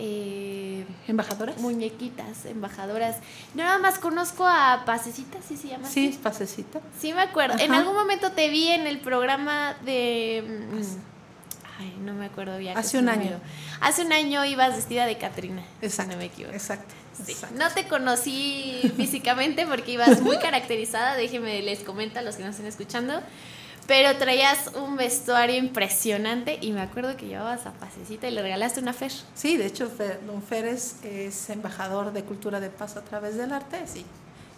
eh, 0.00 0.86
embajadoras 1.08 1.58
muñequitas 1.58 2.46
embajadoras. 2.46 3.16
Nada 3.54 3.78
más 3.78 3.98
conozco 3.98 4.46
a 4.46 4.84
Pasecita 4.86 5.38
sí 5.46 5.56
se 5.56 5.68
llama 5.68 5.88
Sí, 5.88 6.18
pasecita. 6.22 6.80
sí 6.98 7.12
me 7.12 7.20
acuerdo. 7.22 7.58
En 7.58 7.74
algún 7.74 7.94
momento 7.94 8.32
te 8.32 8.48
vi 8.48 8.68
en 8.68 8.86
el 8.86 9.00
programa 9.00 9.74
de 9.84 10.44
mm, 10.46 11.80
ay 11.80 11.96
no 12.04 12.12
me 12.14 12.26
acuerdo 12.26 12.58
bien 12.58 12.76
Hace 12.78 12.98
un 12.98 13.08
año. 13.08 13.40
hace 13.80 14.02
un 14.04 14.12
año 14.12 14.44
ibas 14.44 14.76
vestida 14.76 15.04
de 15.06 15.18
Catrina 15.18 15.62
Exacto, 15.82 16.12
si 16.12 16.16
no 16.16 16.20
me 16.20 16.26
equivoco. 16.26 16.54
Exacto. 16.54 16.94
Sí. 17.26 17.34
No 17.56 17.68
te 17.70 17.88
conocí 17.88 18.92
físicamente 18.96 19.66
porque 19.66 19.90
ibas 19.92 20.20
muy 20.20 20.38
caracterizada, 20.40 21.16
déjenme 21.16 21.60
les 21.62 21.80
comento 21.80 22.20
a 22.20 22.22
los 22.22 22.36
que 22.36 22.42
nos 22.44 22.52
estén 22.52 22.66
escuchando, 22.66 23.20
pero 23.88 24.16
traías 24.18 24.70
un 24.76 24.96
vestuario 24.96 25.56
impresionante 25.56 26.58
y 26.60 26.70
me 26.72 26.82
acuerdo 26.82 27.16
que 27.16 27.26
llevabas 27.26 27.66
a 27.66 27.72
Pasecita 27.72 28.28
y 28.28 28.30
le 28.30 28.42
regalaste 28.42 28.78
una 28.80 28.92
fer. 28.92 29.10
Sí, 29.34 29.56
de 29.56 29.66
hecho, 29.66 29.90
Fer- 29.90 30.20
don 30.20 30.42
Férez 30.42 31.02
es 31.02 31.50
embajador 31.50 32.12
de 32.12 32.22
Cultura 32.22 32.60
de 32.60 32.70
Paz 32.70 32.96
a 32.96 33.02
través 33.02 33.36
del 33.36 33.52
arte, 33.52 33.78
sí. 33.86 34.04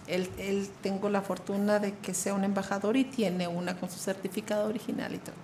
Él, 0.08 0.28
él 0.38 0.68
tengo 0.82 1.08
la 1.08 1.22
fortuna 1.22 1.78
de 1.78 1.94
que 1.98 2.12
sea 2.12 2.34
un 2.34 2.42
embajador 2.42 2.96
y 2.96 3.04
tiene 3.04 3.46
una 3.46 3.76
con 3.76 3.88
su 3.88 3.98
certificado 4.00 4.68
original 4.68 5.14
y 5.14 5.18
todo. 5.18 5.36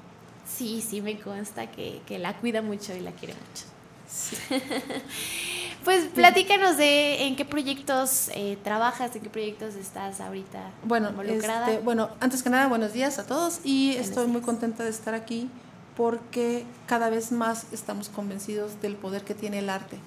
Sí, 0.44 0.82
sí, 0.86 1.00
me 1.00 1.18
consta 1.20 1.70
que, 1.70 2.02
que 2.06 2.18
la 2.18 2.36
cuida 2.38 2.62
mucho 2.62 2.92
y 2.94 3.00
la 3.00 3.12
quiere 3.12 3.34
mucho. 3.34 3.64
pues 5.84 6.04
platícanos 6.14 6.76
de 6.76 7.26
en 7.26 7.36
qué 7.36 7.44
proyectos 7.44 8.30
eh, 8.34 8.58
trabajas, 8.62 9.14
en 9.16 9.22
qué 9.22 9.30
proyectos 9.30 9.74
estás 9.74 10.20
ahorita 10.20 10.70
Bueno, 10.84 11.10
involucrada. 11.10 11.70
este, 11.70 11.84
bueno, 11.84 12.10
antes 12.20 12.42
que 12.42 12.50
nada, 12.50 12.66
buenos 12.68 12.92
días 12.92 13.18
a 13.18 13.26
todos 13.26 13.60
y 13.64 13.88
Buenos 13.92 14.08
estoy 14.08 14.26
muy 14.26 14.40
contenta 14.40 14.84
de 14.84 14.90
estar 14.90 15.14
aquí 15.14 15.48
porque 15.96 16.64
cada 16.86 17.08
vez 17.10 17.32
más 17.32 17.66
estamos 17.72 18.08
convencidos 18.08 18.80
del 18.82 18.96
poder 18.96 19.22
que 19.22 19.34
tiene 19.34 19.60
el 19.60 19.70
arte 19.70 19.98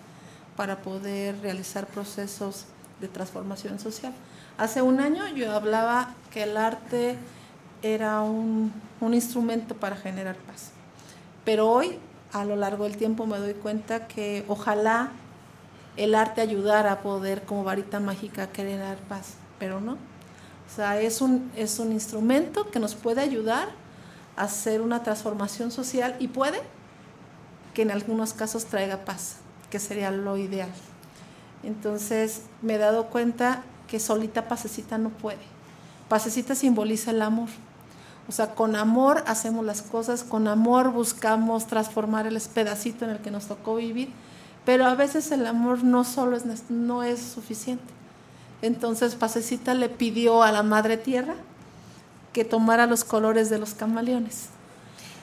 para 0.56 0.82
poder 0.82 1.40
realizar 1.42 1.88
procesos 1.88 2.66
de 3.02 3.08
transformación 3.08 3.80
social. 3.80 4.14
Hace 4.58 4.82
un 4.82 5.00
año 5.00 5.28
yo 5.30 5.52
hablaba 5.54 6.14
que 6.32 6.44
el 6.44 6.58
arte 6.58 7.16
era 7.82 8.22
un, 8.22 8.74
un 9.00 9.14
instrumento 9.14 9.76
para 9.76 9.96
generar 9.96 10.36
paz, 10.36 10.72
pero 11.46 11.70
hoy, 11.70 11.98
a 12.34 12.46
lo 12.46 12.56
largo 12.56 12.84
del 12.84 12.98
tiempo, 12.98 13.26
me 13.26 13.38
doy 13.38 13.54
cuenta 13.54 14.08
que 14.08 14.46
ojalá 14.48 15.12
el 15.98 16.16
arte 16.16 16.42
ayudara 16.42 16.92
a 16.92 17.00
poder, 17.02 17.44
como 17.44 17.64
varita 17.64 18.00
mágica, 18.00 18.50
generar 18.54 18.98
paz, 18.98 19.34
pero 19.58 19.82
no. 19.82 19.94
O 19.94 20.76
sea, 20.76 21.02
es 21.02 21.22
un, 21.22 21.52
es 21.56 21.80
un 21.80 21.92
instrumento 21.92 22.70
que 22.70 22.80
nos 22.80 22.96
puede 22.96 23.22
ayudar 23.22 23.70
a 24.38 24.44
hacer 24.44 24.82
una 24.82 25.04
transformación 25.04 25.72
social 25.72 26.16
y 26.20 26.28
puede 26.28 26.62
que 27.74 27.82
en 27.82 27.92
algunos 27.92 28.34
casos 28.34 28.66
traiga 28.66 29.04
paz, 29.04 29.38
que 29.70 29.80
sería 29.80 30.12
lo 30.12 30.38
ideal. 30.38 30.70
Entonces 31.64 32.44
me 32.62 32.76
he 32.76 32.78
dado 32.78 33.08
cuenta 33.08 33.64
que 33.88 34.00
solita 34.00 34.48
pasecita 34.48 34.98
no 34.98 35.10
puede. 35.10 35.40
Pasecita 36.08 36.56
simboliza 36.56 37.12
el 37.12 37.22
amor. 37.22 37.50
O 38.30 38.32
sea, 38.32 38.54
con 38.54 38.76
amor 38.76 39.24
hacemos 39.26 39.66
las 39.66 39.82
cosas, 39.82 40.24
con 40.24 40.48
amor 40.48 40.92
buscamos 40.92 41.66
transformar 41.66 42.28
el 42.28 42.40
pedacito 42.40 43.04
en 43.06 43.12
el 43.12 43.18
que 43.20 43.32
nos 43.32 43.48
tocó 43.48 43.76
vivir, 43.76 44.12
pero 44.66 44.86
a 44.86 44.94
veces 44.94 45.32
el 45.32 45.48
amor 45.48 45.84
no 45.84 46.04
solo 46.04 46.38
es, 46.38 46.46
no 46.70 47.02
es 47.02 47.20
suficiente. 47.20 47.92
Entonces 48.62 49.16
Pasecita 49.16 49.74
le 49.74 49.90
pidió 49.90 50.44
a 50.44 50.52
la 50.52 50.62
Madre 50.62 50.96
Tierra 50.96 51.34
que 52.32 52.46
tomara 52.46 52.86
los 52.86 53.04
colores 53.04 53.50
de 53.50 53.58
los 53.58 53.74
camaleones. 53.74 54.50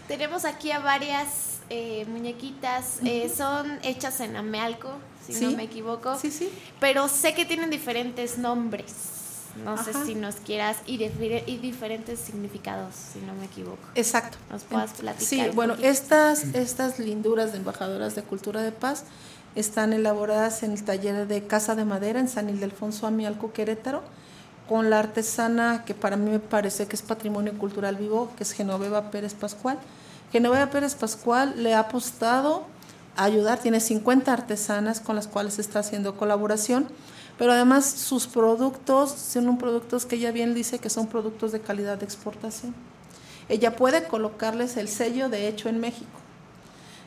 Tenemos 0.08 0.44
aquí 0.44 0.72
a 0.72 0.80
varias 0.80 1.58
eh, 1.70 2.06
muñequitas, 2.08 2.98
eh, 3.04 3.32
son 3.34 3.78
hechas 3.82 4.18
en 4.20 4.34
Amealco, 4.36 4.90
si 5.24 5.32
Sí. 5.32 5.44
no 5.46 5.56
me 5.56 5.62
equivoco. 5.64 6.16
Sí, 6.18 6.32
sí. 6.32 6.48
Pero 6.80 7.06
sé 7.08 7.34
que 7.34 7.44
tienen 7.44 7.70
diferentes 7.70 8.36
nombres. 8.38 9.15
No 9.64 9.82
sé 9.82 9.92
si 10.04 10.14
nos 10.14 10.36
quieras 10.36 10.78
y, 10.86 11.02
y 11.02 11.56
diferentes 11.58 12.20
significados, 12.20 12.94
si 12.94 13.20
no 13.20 13.34
me 13.34 13.46
equivoco. 13.46 13.78
Exacto. 13.94 14.38
Nos 14.50 14.62
puedas 14.64 14.92
platicar. 14.92 15.26
Sí, 15.26 15.42
bueno, 15.54 15.74
poquito. 15.74 15.88
estas, 15.88 16.44
estas 16.54 16.98
linduras 16.98 17.52
de 17.52 17.58
embajadoras 17.58 18.14
de 18.14 18.22
cultura 18.22 18.62
de 18.62 18.72
paz 18.72 19.04
están 19.56 19.92
elaboradas 19.92 20.62
en 20.62 20.72
el 20.72 20.84
taller 20.84 21.26
de 21.26 21.46
Casa 21.46 21.74
de 21.74 21.84
Madera 21.84 22.20
en 22.20 22.28
San 22.28 22.50
Ildefonso 22.50 23.06
Amialco, 23.06 23.52
Querétaro, 23.52 24.02
con 24.68 24.90
la 24.90 24.98
artesana 24.98 25.84
que 25.84 25.94
para 25.94 26.16
mí 26.16 26.30
me 26.30 26.38
parece 26.40 26.86
que 26.86 26.96
es 26.96 27.02
patrimonio 27.02 27.56
cultural 27.56 27.96
vivo, 27.96 28.30
que 28.36 28.42
es 28.44 28.52
Genoveva 28.52 29.10
Pérez 29.10 29.34
Pascual. 29.34 29.78
Genoveva 30.32 30.70
Pérez 30.70 30.94
Pascual 30.94 31.62
le 31.62 31.74
ha 31.74 31.80
apostado 31.80 32.66
a 33.16 33.24
ayudar, 33.24 33.58
tiene 33.58 33.80
50 33.80 34.32
artesanas 34.32 35.00
con 35.00 35.16
las 35.16 35.26
cuales 35.26 35.58
está 35.58 35.78
haciendo 35.78 36.16
colaboración, 36.16 36.88
pero 37.38 37.52
además 37.52 37.84
sus 37.84 38.26
productos 38.26 39.10
son 39.10 39.58
productos 39.58 40.06
que 40.06 40.16
ella 40.16 40.32
bien 40.32 40.54
dice 40.54 40.78
que 40.78 40.88
son 40.90 41.06
productos 41.06 41.52
de 41.52 41.60
calidad 41.60 41.98
de 41.98 42.04
exportación. 42.04 42.74
Ella 43.48 43.76
puede 43.76 44.04
colocarles 44.08 44.76
el 44.76 44.88
sello 44.88 45.28
de 45.28 45.46
hecho 45.48 45.68
en 45.68 45.78
México. 45.80 46.10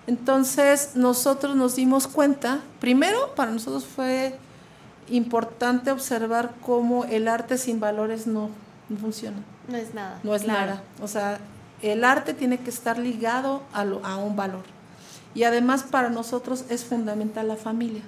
Entonces 0.08 0.92
nosotros 0.96 1.56
nos 1.56 1.76
dimos 1.76 2.08
cuenta, 2.08 2.60
primero 2.80 3.36
para 3.36 3.52
nosotros 3.52 3.86
fue 3.86 4.36
importante 5.10 5.92
observar 5.92 6.54
cómo 6.66 7.06
el 7.06 7.28
arte 7.28 7.58
sin 7.58 7.80
valores 7.80 8.26
no, 8.28 8.50
no 8.90 8.98
funciona. 8.98 9.38
No 9.68 9.78
es 9.78 9.94
nada. 9.94 10.20
No 10.24 10.34
es 10.36 10.44
claro. 10.44 10.60
nada. 10.72 10.84
O 11.02 11.08
sea, 11.08 11.40
el 11.82 12.04
arte 12.04 12.34
tiene 12.34 12.58
que 12.60 12.70
estar 12.70 12.98
ligado 12.98 13.64
a, 13.74 13.86
lo- 13.86 14.04
a 14.06 14.18
un 14.18 14.36
valor. 14.36 14.64
Y 15.36 15.44
además 15.44 15.84
para 15.84 16.10
nosotros 16.10 16.66
es 16.70 16.84
fundamental 16.86 17.48
la 17.48 17.56
familia. 17.56 18.02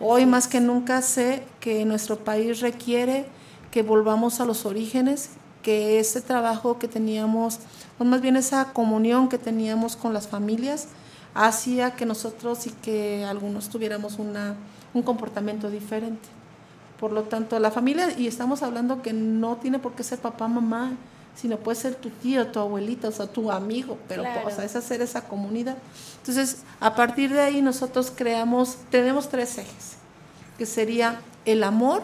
Hoy 0.00 0.24
más 0.24 0.48
que 0.48 0.60
nunca 0.60 1.02
sé 1.02 1.42
que 1.60 1.84
nuestro 1.84 2.18
país 2.18 2.60
requiere 2.60 3.26
que 3.70 3.82
volvamos 3.82 4.40
a 4.40 4.44
los 4.46 4.64
orígenes, 4.64 5.30
que 5.62 5.98
ese 5.98 6.20
trabajo 6.20 6.78
que 6.78 6.88
teníamos, 6.88 7.60
o 7.98 8.04
más 8.04 8.20
bien 8.20 8.36
esa 8.36 8.72
comunión 8.72 9.28
que 9.28 9.38
teníamos 9.38 9.96
con 9.96 10.14
las 10.14 10.28
familias, 10.28 10.88
hacía 11.34 11.92
que 11.92 12.06
nosotros 12.06 12.66
y 12.66 12.70
que 12.70 13.24
algunos 13.24 13.68
tuviéramos 13.68 14.18
una, 14.18 14.54
un 14.94 15.02
comportamiento 15.02 15.70
diferente. 15.70 16.28
Por 16.98 17.12
lo 17.12 17.24
tanto, 17.24 17.58
la 17.58 17.70
familia, 17.70 18.12
y 18.16 18.26
estamos 18.26 18.62
hablando 18.62 19.02
que 19.02 19.12
no 19.12 19.56
tiene 19.56 19.78
por 19.78 19.92
qué 19.92 20.02
ser 20.04 20.20
papá, 20.20 20.48
mamá, 20.48 20.92
sino 21.34 21.56
puede 21.58 21.76
ser 21.78 21.94
tu 21.94 22.10
tío, 22.10 22.46
tu 22.48 22.60
abuelita, 22.60 23.08
o 23.08 23.12
sea, 23.12 23.26
tu 23.26 23.50
amigo, 23.50 23.98
pero 24.08 24.22
Claro. 24.22 24.48
o 24.48 24.50
sea, 24.50 24.64
es 24.64 24.76
hacer 24.76 25.00
esa 25.02 25.22
comunidad. 25.28 25.76
Entonces, 26.18 26.58
a 26.80 26.94
partir 26.94 27.32
de 27.32 27.40
ahí 27.40 27.62
nosotros 27.62 28.12
creamos, 28.14 28.76
tenemos 28.90 29.28
tres 29.28 29.58
ejes, 29.58 29.96
que 30.58 30.66
sería 30.66 31.20
el 31.44 31.64
amor, 31.64 32.02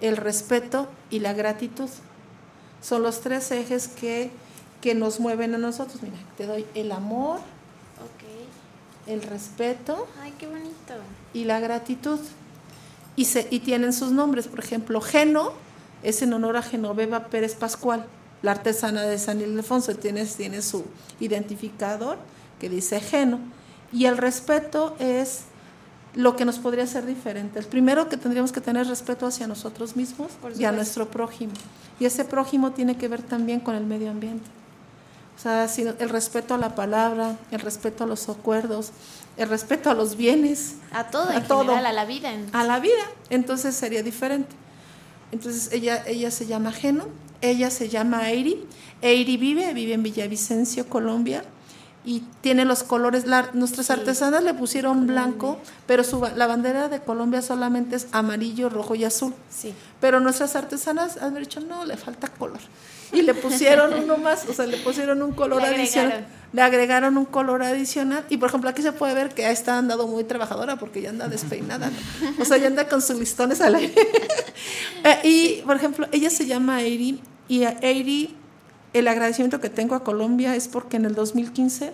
el 0.00 0.16
respeto 0.16 0.88
y 1.10 1.20
la 1.20 1.32
gratitud. 1.32 1.88
Son 2.82 3.02
los 3.02 3.20
tres 3.20 3.50
ejes 3.50 3.88
que, 3.88 4.30
que 4.80 4.94
nos 4.94 5.18
mueven 5.18 5.54
a 5.54 5.58
nosotros. 5.58 6.02
Mira, 6.02 6.16
te 6.36 6.46
doy 6.46 6.66
el 6.74 6.92
amor, 6.92 7.40
el 9.06 9.22
respeto 9.22 10.06
Ay, 10.20 10.32
qué 10.38 10.46
bonito. 10.46 10.94
y 11.32 11.44
la 11.44 11.60
gratitud. 11.60 12.18
Y, 13.14 13.26
se, 13.26 13.46
y 13.50 13.60
tienen 13.60 13.92
sus 13.92 14.10
nombres. 14.12 14.48
Por 14.48 14.58
ejemplo, 14.58 15.00
Geno 15.00 15.52
es 16.02 16.22
en 16.22 16.32
honor 16.32 16.56
a 16.56 16.62
Genoveva 16.62 17.26
Pérez 17.28 17.54
Pascual, 17.54 18.04
la 18.42 18.52
artesana 18.52 19.02
de 19.02 19.18
San 19.18 19.40
Ildefonso. 19.40 19.94
Tiene, 19.94 20.24
tiene 20.26 20.62
su 20.62 20.84
identificador 21.20 22.18
que 22.60 22.68
dice 22.68 23.00
Geno. 23.00 23.38
Y 23.92 24.06
el 24.06 24.16
respeto 24.16 24.96
es 24.98 25.42
lo 26.14 26.34
que 26.34 26.44
nos 26.44 26.58
podría 26.58 26.84
hacer 26.84 27.06
diferente. 27.06 27.58
El 27.58 27.66
primero 27.66 28.08
que 28.08 28.16
tendríamos 28.16 28.52
que 28.52 28.60
tener 28.60 28.86
respeto 28.86 29.26
hacia 29.26 29.46
nosotros 29.46 29.96
mismos 29.96 30.32
y 30.58 30.64
a 30.64 30.72
nuestro 30.72 31.10
prójimo. 31.10 31.52
Y 32.00 32.06
ese 32.06 32.24
prójimo 32.24 32.72
tiene 32.72 32.96
que 32.96 33.08
ver 33.08 33.22
también 33.22 33.60
con 33.60 33.74
el 33.74 33.84
medio 33.84 34.10
ambiente. 34.10 34.46
O 35.36 35.38
sea, 35.38 35.66
el 35.66 36.08
respeto 36.08 36.54
a 36.54 36.58
la 36.58 36.74
palabra, 36.74 37.36
el 37.50 37.60
respeto 37.60 38.04
a 38.04 38.06
los 38.06 38.28
acuerdos, 38.30 38.92
el 39.36 39.50
respeto 39.50 39.90
a 39.90 39.94
los 39.94 40.16
bienes. 40.16 40.76
A 40.90 41.04
todo, 41.10 41.28
A 41.28 41.36
en 41.36 41.46
todo. 41.46 41.60
general, 41.60 41.84
a 41.86 41.92
la 41.92 42.04
vida. 42.06 42.30
A 42.52 42.64
la 42.64 42.80
vida. 42.80 43.04
Entonces 43.28 43.74
sería 43.74 44.02
diferente. 44.02 44.56
Entonces 45.32 45.70
ella, 45.72 46.02
ella 46.06 46.30
se 46.30 46.46
llama 46.46 46.72
Geno, 46.72 47.04
ella 47.40 47.70
se 47.70 47.88
llama 47.88 48.30
Eiri. 48.30 48.64
Eiri 49.02 49.36
vive, 49.36 49.72
vive 49.74 49.92
en 49.94 50.02
Villavicencio, 50.02 50.88
Colombia. 50.88 51.44
y 52.08 52.22
tiene 52.40 52.64
los 52.64 52.84
colores. 52.84 53.26
la- 53.26 53.50
nuestras 53.52 53.90
artesanas 53.90 54.44
le 54.44 54.54
pusieron 54.54 55.08
blanco, 55.08 55.58
pero 55.88 56.04
su, 56.04 56.24
la 56.36 56.46
bandera 56.46 56.88
de 56.88 57.00
Colombia 57.00 57.42
solamente 57.42 57.96
es 57.96 58.06
amarillo, 58.12 58.68
rojo 58.68 58.94
y 58.94 59.02
azul. 59.04 59.34
Sí. 59.50 59.74
Pero 60.00 60.20
nuestras 60.20 60.54
artesanas 60.54 61.16
han 61.20 61.34
dicho, 61.34 61.58
no, 61.60 61.84
le 61.84 61.96
falta 61.96 62.28
color. 62.28 62.60
Y 63.12 63.22
le 63.22 63.34
pusieron 63.34 63.94
uno 63.94 64.16
más, 64.18 64.46
o 64.48 64.52
sea, 64.52 64.66
le 64.66 64.76
pusieron 64.78 65.22
un 65.22 65.32
color 65.32 65.62
Le 65.62 65.68
adicional. 65.68 66.12
agregaron. 66.12 66.36
Le 66.52 66.62
agregaron 66.62 67.16
un 67.18 67.24
color 67.24 67.62
adicional. 67.62 68.24
Y 68.28 68.36
por 68.36 68.48
ejemplo, 68.48 68.70
aquí 68.70 68.82
se 68.82 68.92
puede 68.92 69.14
ver 69.14 69.34
que 69.34 69.50
está 69.50 69.78
andado 69.78 70.06
muy 70.06 70.24
trabajadora 70.24 70.76
porque 70.76 71.02
ya 71.02 71.10
anda 71.10 71.28
despeinada. 71.28 71.90
¿no? 71.90 72.42
O 72.42 72.44
sea, 72.44 72.56
ya 72.56 72.66
anda 72.68 72.88
con 72.88 73.02
sus 73.02 73.18
listones 73.18 73.60
al 73.60 73.74
aire. 73.76 73.94
Eh, 75.04 75.20
y 75.22 75.62
por 75.62 75.76
ejemplo, 75.76 76.08
ella 76.10 76.30
se 76.30 76.46
llama 76.46 76.82
Eiri. 76.82 77.20
Y 77.48 77.62
a 77.62 77.78
Eiri, 77.80 78.34
el 78.92 79.06
agradecimiento 79.06 79.60
que 79.60 79.70
tengo 79.70 79.94
a 79.94 80.02
Colombia 80.02 80.56
es 80.56 80.66
porque 80.66 80.96
en 80.96 81.04
el 81.04 81.14
2015 81.14 81.92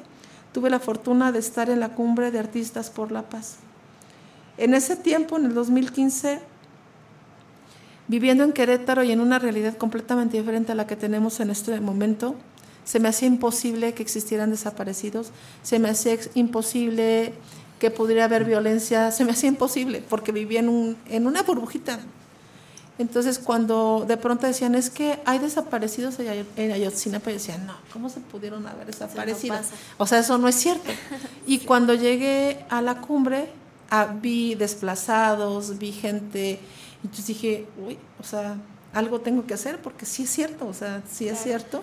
tuve 0.53 0.71
la 0.71 0.79
fortuna 0.81 1.31
de 1.33 1.39
estar 1.41 1.69
en 1.69 1.81
la 1.81 1.91
cumbre 1.91 2.31
de 2.31 2.39
artistas 2.39 2.89
por 2.89 3.13
la 3.13 3.23
paz. 3.29 3.57
En 4.57 4.73
ese 4.75 4.97
tiempo, 4.97 5.37
en 5.37 5.47
el 5.47 5.55
2015, 5.55 6.41
viviendo 8.09 8.45
en 8.45 8.53
Querétaro 8.53 9.03
y 9.05 9.13
en 9.13 9.21
una 9.21 9.39
realidad 9.39 9.77
completamente 9.77 10.37
diferente 10.39 10.73
a 10.73 10.75
la 10.75 10.87
que 10.87 10.97
tenemos 10.97 11.41
en 11.41 11.51
este 11.51 11.81
momento, 11.81 12.35
se 12.85 12.99
me 13.01 13.09
hacía 13.09 13.29
imposible 13.29 13.95
que 13.95 14.03
existieran 14.03 14.51
desaparecidos, 14.51 15.31
se 15.63 15.79
me 15.79 15.89
hacía 15.91 16.17
imposible 16.35 17.33
que 17.79 17.91
pudiera 17.91 18.25
haber 18.25 18.45
violencia, 18.45 19.11
se 19.11 19.25
me 19.25 19.33
hacía 19.33 19.49
imposible 19.49 20.03
porque 20.09 20.33
vivía 20.33 20.61
en, 20.61 20.69
un, 20.69 20.97
en 21.09 21.27
una 21.27 21.43
burbujita. 21.43 22.01
Entonces 22.99 23.39
cuando 23.39 24.05
de 24.07 24.17
pronto 24.17 24.47
decían, 24.47 24.75
es 24.75 24.91
que 24.91 25.19
hay 25.25 25.39
desaparecidos 25.39 26.19
en 26.21 26.27
Ayo- 26.29 26.47
en 26.57 26.73
Ayotzinapa, 26.73 27.31
yo 27.31 27.35
decía, 27.39 27.59
no, 27.59 27.75
¿cómo 27.93 28.09
se 28.09 28.21
pudieron 28.21 28.67
haber 28.67 28.87
desaparecido? 28.87 29.55
o 29.99 30.07
sea, 30.07 30.19
eso 30.19 30.37
no 30.39 30.47
es 30.49 30.55
cierto. 30.57 30.91
Y 31.47 31.59
cuando 31.61 31.95
llegué 31.95 32.65
a 32.69 32.83
la 32.83 33.01
cumbre, 33.01 33.49
ah, 33.91 34.15
vi 34.21 34.55
desplazados, 34.55 35.79
vi 35.79 35.91
gente, 35.93 36.61
entonces 37.03 37.27
dije, 37.27 37.67
uy, 37.85 37.99
o 38.21 38.25
sea, 38.25 38.57
algo 38.93 39.21
tengo 39.21 39.47
que 39.47 39.55
hacer 39.55 39.81
porque 39.81 40.07
sí 40.07 40.25
es 40.25 40.31
cierto, 40.31 40.67
o 40.67 40.75
sea, 40.75 41.03
sí 41.11 41.29
es 41.29 41.43
cierto. 41.43 41.83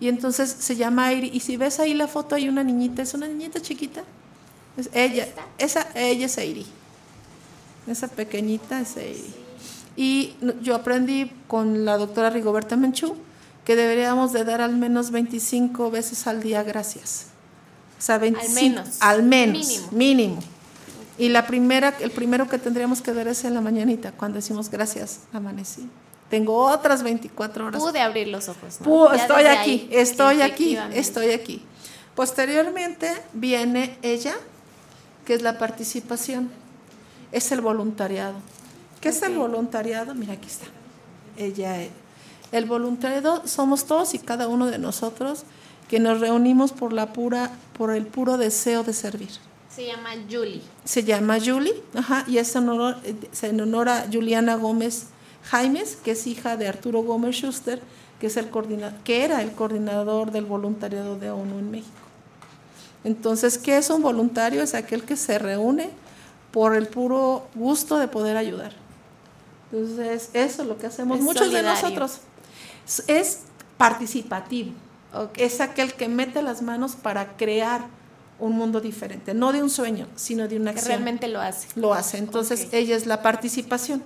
Y 0.00 0.08
entonces 0.08 0.54
se 0.58 0.76
llama 0.76 1.06
Airi, 1.06 1.30
y 1.32 1.40
si 1.40 1.56
ves 1.56 1.80
ahí 1.80 1.94
la 1.94 2.06
foto 2.06 2.34
hay 2.34 2.48
una 2.48 2.62
niñita, 2.62 3.02
es 3.02 3.14
una 3.14 3.26
niñita 3.26 3.60
chiquita, 3.60 4.04
es 4.76 4.90
ella, 4.92 5.28
esa, 5.56 5.86
ella 5.94 6.26
es 6.26 6.36
Airi, 6.36 6.66
esa 7.86 8.08
pequeñita 8.08 8.80
es 8.80 8.96
Airi. 8.96 9.34
Y 9.96 10.34
yo 10.60 10.74
aprendí 10.74 11.30
con 11.46 11.86
la 11.86 11.96
doctora 11.96 12.28
Rigoberta 12.28 12.76
Menchú 12.76 13.16
que 13.64 13.74
deberíamos 13.74 14.32
de 14.32 14.44
dar 14.44 14.60
al 14.60 14.76
menos 14.76 15.10
25 15.10 15.90
veces 15.90 16.26
al 16.26 16.42
día 16.42 16.62
gracias. 16.62 17.26
O 17.98 18.02
sea, 18.02 18.18
25, 18.18 18.54
menos. 18.54 18.96
Al 19.00 19.22
menos. 19.22 19.56
Mínimo. 19.56 19.88
Mínimo. 19.90 20.55
Y 21.18 21.30
la 21.30 21.46
primera, 21.46 21.94
el 22.00 22.10
primero 22.10 22.48
que 22.48 22.58
tendríamos 22.58 23.00
que 23.00 23.12
dar 23.12 23.26
es 23.28 23.44
en 23.44 23.54
la 23.54 23.60
mañanita, 23.60 24.12
cuando 24.12 24.36
decimos 24.36 24.70
gracias, 24.70 25.20
amanecí. 25.32 25.88
Tengo 26.28 26.56
otras 26.66 27.02
24 27.02 27.66
horas. 27.66 27.82
Pude 27.82 28.00
abrir 28.00 28.28
los 28.28 28.48
ojos. 28.48 28.80
¿no? 28.80 29.12
Estoy 29.12 29.44
aquí, 29.44 29.70
ahí, 29.70 29.88
estoy 29.92 30.42
aquí, 30.42 30.78
estoy 30.92 31.30
aquí. 31.30 31.62
Posteriormente 32.14 33.12
viene 33.32 33.96
ella, 34.02 34.34
que 35.24 35.34
es 35.34 35.42
la 35.42 35.58
participación, 35.58 36.50
es 37.30 37.52
el 37.52 37.60
voluntariado. 37.60 38.34
¿Qué 39.00 39.10
es 39.10 39.22
el 39.22 39.36
voluntariado? 39.36 40.14
Mira, 40.14 40.32
aquí 40.32 40.48
está. 40.48 40.66
Ella, 41.36 41.80
eh, 41.80 41.90
el 42.52 42.64
voluntariado 42.64 43.42
somos 43.46 43.84
todos 43.84 44.14
y 44.14 44.18
cada 44.18 44.48
uno 44.48 44.66
de 44.66 44.78
nosotros 44.78 45.44
que 45.88 46.00
nos 46.00 46.20
reunimos 46.20 46.72
por 46.72 46.92
la 46.92 47.12
pura, 47.12 47.52
por 47.76 47.92
el 47.92 48.06
puro 48.06 48.38
deseo 48.38 48.82
de 48.82 48.92
servir. 48.92 49.30
Se 49.76 49.86
llama 49.86 50.10
Julie. 50.30 50.62
Se 50.84 51.04
llama 51.04 51.38
Julie, 51.44 51.82
ajá, 51.94 52.24
y 52.26 52.38
es 52.38 52.56
en 52.56 52.68
honor, 52.68 52.96
se 53.32 53.48
en 53.48 53.60
honor 53.60 53.88
a 53.90 54.06
Juliana 54.10 54.56
Gómez 54.56 55.08
Jaimes, 55.44 55.96
que 55.96 56.12
es 56.12 56.26
hija 56.26 56.56
de 56.56 56.66
Arturo 56.66 57.02
Gómez 57.02 57.36
Schuster, 57.36 57.82
que, 58.18 58.28
es 58.28 58.36
el 58.38 58.48
que 59.04 59.24
era 59.24 59.42
el 59.42 59.52
coordinador 59.52 60.30
del 60.30 60.46
voluntariado 60.46 61.18
de 61.18 61.30
ONU 61.30 61.58
en 61.58 61.70
México. 61.70 61.90
Entonces, 63.04 63.58
¿qué 63.58 63.76
es 63.76 63.90
un 63.90 64.02
voluntario? 64.02 64.62
Es 64.62 64.74
aquel 64.74 65.04
que 65.04 65.16
se 65.16 65.38
reúne 65.38 65.90
por 66.50 66.74
el 66.74 66.88
puro 66.88 67.46
gusto 67.54 67.98
de 67.98 68.08
poder 68.08 68.36
ayudar. 68.36 68.72
Entonces, 69.70 70.30
eso 70.32 70.62
es 70.62 70.68
lo 70.68 70.78
que 70.78 70.86
hacemos 70.86 71.18
Es 71.18 71.24
muchos 71.24 71.52
de 71.52 71.62
nosotros. 71.62 72.20
Es- 72.86 73.04
Es 73.08 73.38
participativo. 73.76 74.72
Es 75.36 75.60
aquel 75.60 75.92
que 75.94 76.08
mete 76.08 76.40
las 76.42 76.62
manos 76.62 76.96
para 76.96 77.36
crear 77.36 77.82
un 78.38 78.52
mundo 78.52 78.80
diferente, 78.80 79.32
no 79.34 79.52
de 79.52 79.62
un 79.62 79.70
sueño, 79.70 80.06
sino 80.14 80.46
de 80.48 80.56
una 80.56 80.72
Que 80.72 80.78
acción. 80.80 80.96
realmente 80.98 81.28
lo 81.28 81.40
hace. 81.40 81.68
Lo 81.74 81.94
hace. 81.94 82.18
Entonces, 82.18 82.68
ella 82.72 82.94
es 82.96 83.06
la 83.06 83.22
participación. 83.22 84.02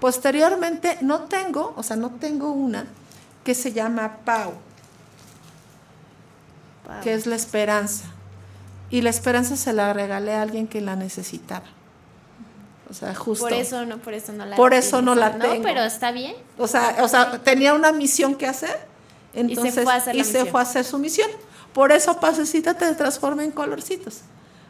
Posteriormente, 0.00 0.98
no 1.00 1.22
tengo, 1.22 1.72
o 1.76 1.82
sea, 1.82 1.96
no 1.96 2.10
tengo 2.10 2.50
una 2.52 2.84
que 3.44 3.54
se 3.54 3.72
llama 3.72 4.18
Pau, 4.24 4.52
que 7.02 7.14
es 7.14 7.26
la 7.26 7.36
esperanza. 7.36 8.04
Y 8.90 9.02
la 9.02 9.10
esperanza 9.10 9.56
se 9.56 9.72
la 9.72 9.92
regalé 9.92 10.34
a 10.34 10.42
alguien 10.42 10.66
que 10.66 10.80
la 10.80 10.96
necesitaba. 10.96 11.66
O 12.90 12.94
sea, 12.94 13.14
justo. 13.14 13.44
Por 13.44 13.52
eso 13.52 13.84
no, 13.84 13.98
por 13.98 14.14
eso 14.14 14.32
no 14.32 14.46
la 14.46 14.56
Por 14.56 14.72
eso 14.72 15.02
no 15.02 15.14
la 15.14 15.38
tengo. 15.38 15.62
pero 15.62 15.82
está 15.82 16.10
bien. 16.10 16.34
O 16.56 16.66
sea, 16.66 16.96
o 17.02 17.08
sea, 17.08 17.38
tenía 17.42 17.74
una 17.74 17.92
misión 17.92 18.34
que 18.34 18.46
hacer. 18.46 18.78
Entonces, 19.34 19.84
fue 19.84 19.92
a 19.92 19.96
hacer 19.96 20.14
la 20.14 20.22
y 20.22 20.24
se 20.24 20.46
fue 20.46 20.60
a 20.60 20.62
hacer 20.62 20.84
su 20.84 20.98
misión. 20.98 21.30
Por 21.72 21.92
eso 21.92 22.18
Pasecita 22.20 22.74
te 22.74 22.92
transforma 22.94 23.44
en 23.44 23.50
colorcitos. 23.50 24.20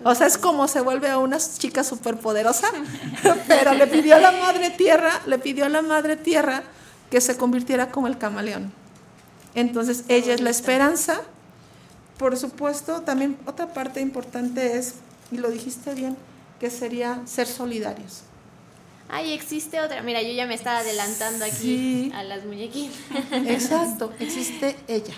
O 0.05 0.15
sea, 0.15 0.27
es 0.27 0.39
como 0.39 0.69
se 0.69 0.81
vuelve 0.81 1.09
a 1.11 1.19
una 1.19 1.39
chica 1.39 1.83
superpoderosa, 1.83 2.69
pero 3.49 3.75
le 3.75 3.87
pidió 3.87 4.17
a 4.17 4.21
la 4.21 4.33
madre 4.33 4.71
tierra, 4.71 5.11
le 5.27 5.39
pidió 5.39 5.65
a 5.65 5.69
la 5.69 5.83
madre 5.83 6.17
tierra 6.17 6.63
que 7.11 7.21
se 7.21 7.37
convirtiera 7.37 7.91
como 7.91 8.07
el 8.07 8.17
camaleón. 8.19 8.73
Entonces, 9.55 10.05
ella 10.09 10.35
es 10.35 10.41
la 10.41 10.51
esperanza. 10.51 11.23
Por 12.17 12.37
supuesto, 12.37 13.01
también 13.03 13.37
otra 13.47 13.73
parte 13.73 14.01
importante 14.01 14.77
es, 14.79 14.95
y 15.33 15.39
lo 15.39 15.51
dijiste 15.51 15.95
bien, 15.95 16.17
que 16.61 16.71
sería 16.71 17.21
ser 17.27 17.47
solidarios. 17.47 18.21
Ay, 19.09 19.33
existe 19.33 19.81
otra. 19.81 20.03
Mira, 20.03 20.21
yo 20.23 20.33
ya 20.33 20.47
me 20.47 20.55
estaba 20.55 20.79
adelantando 20.79 21.45
aquí 21.45 21.55
Sí. 21.57 22.13
a 22.15 22.23
las 22.25 22.45
muñequitas. 22.45 22.97
Exacto, 23.33 24.13
existe 24.21 24.77
ella. 24.87 25.15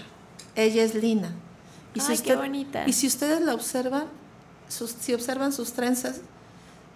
Ella 0.54 0.84
es 0.84 0.94
Lina. 0.94 1.32
Y 1.94 2.00
Ay, 2.00 2.18
qué 2.18 2.36
bonita. 2.36 2.84
Y 2.88 2.92
si 2.92 3.06
ustedes 3.06 3.40
la 3.40 3.54
observan, 3.54 4.04
sus- 4.68 4.92
si 4.92 5.12
observan 5.14 5.52
sus 5.52 5.72
trenzas, 5.72 6.20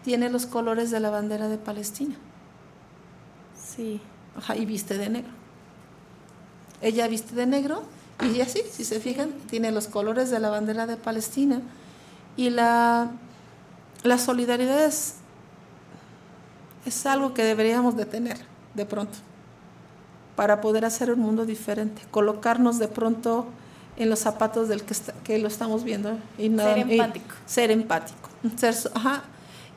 tiene 0.04 0.28
los 0.30 0.46
colores 0.46 0.90
de 0.90 1.00
la 1.00 1.10
bandera 1.10 1.48
de 1.48 1.58
Palestina. 1.58 2.14
Sí. 3.56 4.00
Ajá, 4.36 4.56
y 4.56 4.66
viste 4.66 4.96
de 4.98 5.08
negro. 5.08 5.30
Ella 6.80 7.08
viste 7.08 7.34
de 7.34 7.46
negro 7.46 7.82
y 8.22 8.40
así, 8.40 8.60
si 8.70 8.84
se 8.84 9.00
fijan, 9.00 9.30
tiene 9.48 9.72
los 9.72 9.86
colores 9.88 10.30
de 10.30 10.38
la 10.38 10.50
bandera 10.50 10.86
de 10.86 10.96
Palestina. 10.96 11.60
Y 12.36 12.50
la, 12.50 13.10
la 14.02 14.18
solidaridad 14.18 14.84
es, 14.84 15.14
es 16.84 17.06
algo 17.06 17.32
que 17.34 17.42
deberíamos 17.44 17.96
de 17.96 18.04
tener 18.06 18.38
de 18.74 18.84
pronto 18.86 19.18
para 20.36 20.60
poder 20.60 20.84
hacer 20.84 21.12
un 21.12 21.20
mundo 21.20 21.46
diferente, 21.46 22.02
colocarnos 22.10 22.78
de 22.78 22.88
pronto 22.88 23.46
en 23.96 24.10
los 24.10 24.18
zapatos 24.20 24.68
del 24.68 24.82
que, 24.84 24.92
está- 24.92 25.12
que 25.24 25.38
lo 25.38 25.48
estamos 25.48 25.84
viendo 25.84 26.18
y 26.38 26.48
nada- 26.48 26.74
Ser 26.74 26.88
y 26.88 26.92
empático. 26.92 27.34
ser 27.46 27.70
empático. 27.70 28.28
Ser 28.56 28.74
ajá. 28.94 29.22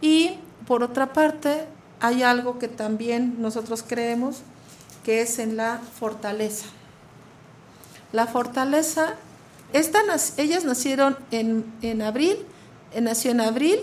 Y 0.01 0.31
por 0.67 0.83
otra 0.83 1.13
parte, 1.13 1.65
hay 1.99 2.23
algo 2.23 2.59
que 2.59 2.67
también 2.67 3.35
nosotros 3.41 3.83
creemos 3.87 4.37
que 5.03 5.21
es 5.21 5.39
en 5.39 5.55
la 5.57 5.79
fortaleza. 5.99 6.65
La 8.11 8.25
fortaleza, 8.27 9.15
esta, 9.73 9.99
ellas 10.37 10.63
nacieron 10.65 11.17
en, 11.31 11.65
en 11.81 12.01
abril, 12.01 12.37
eh, 12.93 13.01
nació 13.01 13.31
en 13.31 13.41
abril 13.41 13.79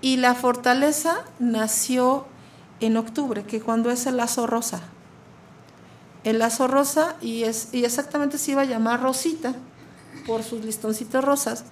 y 0.00 0.16
la 0.16 0.34
fortaleza 0.34 1.24
nació 1.38 2.26
en 2.80 2.96
octubre, 2.96 3.44
que 3.44 3.60
cuando 3.60 3.90
es 3.90 4.06
el 4.06 4.16
lazo 4.16 4.46
rosa. 4.46 4.80
El 6.24 6.38
lazo 6.38 6.68
rosa 6.68 7.16
y, 7.20 7.44
es, 7.44 7.68
y 7.72 7.84
exactamente 7.84 8.38
se 8.38 8.52
iba 8.52 8.62
a 8.62 8.66
llamar 8.66 9.02
Rosita 9.02 9.54
por 10.26 10.42
sus 10.42 10.64
listoncitos 10.64 11.24
rosas. 11.24 11.64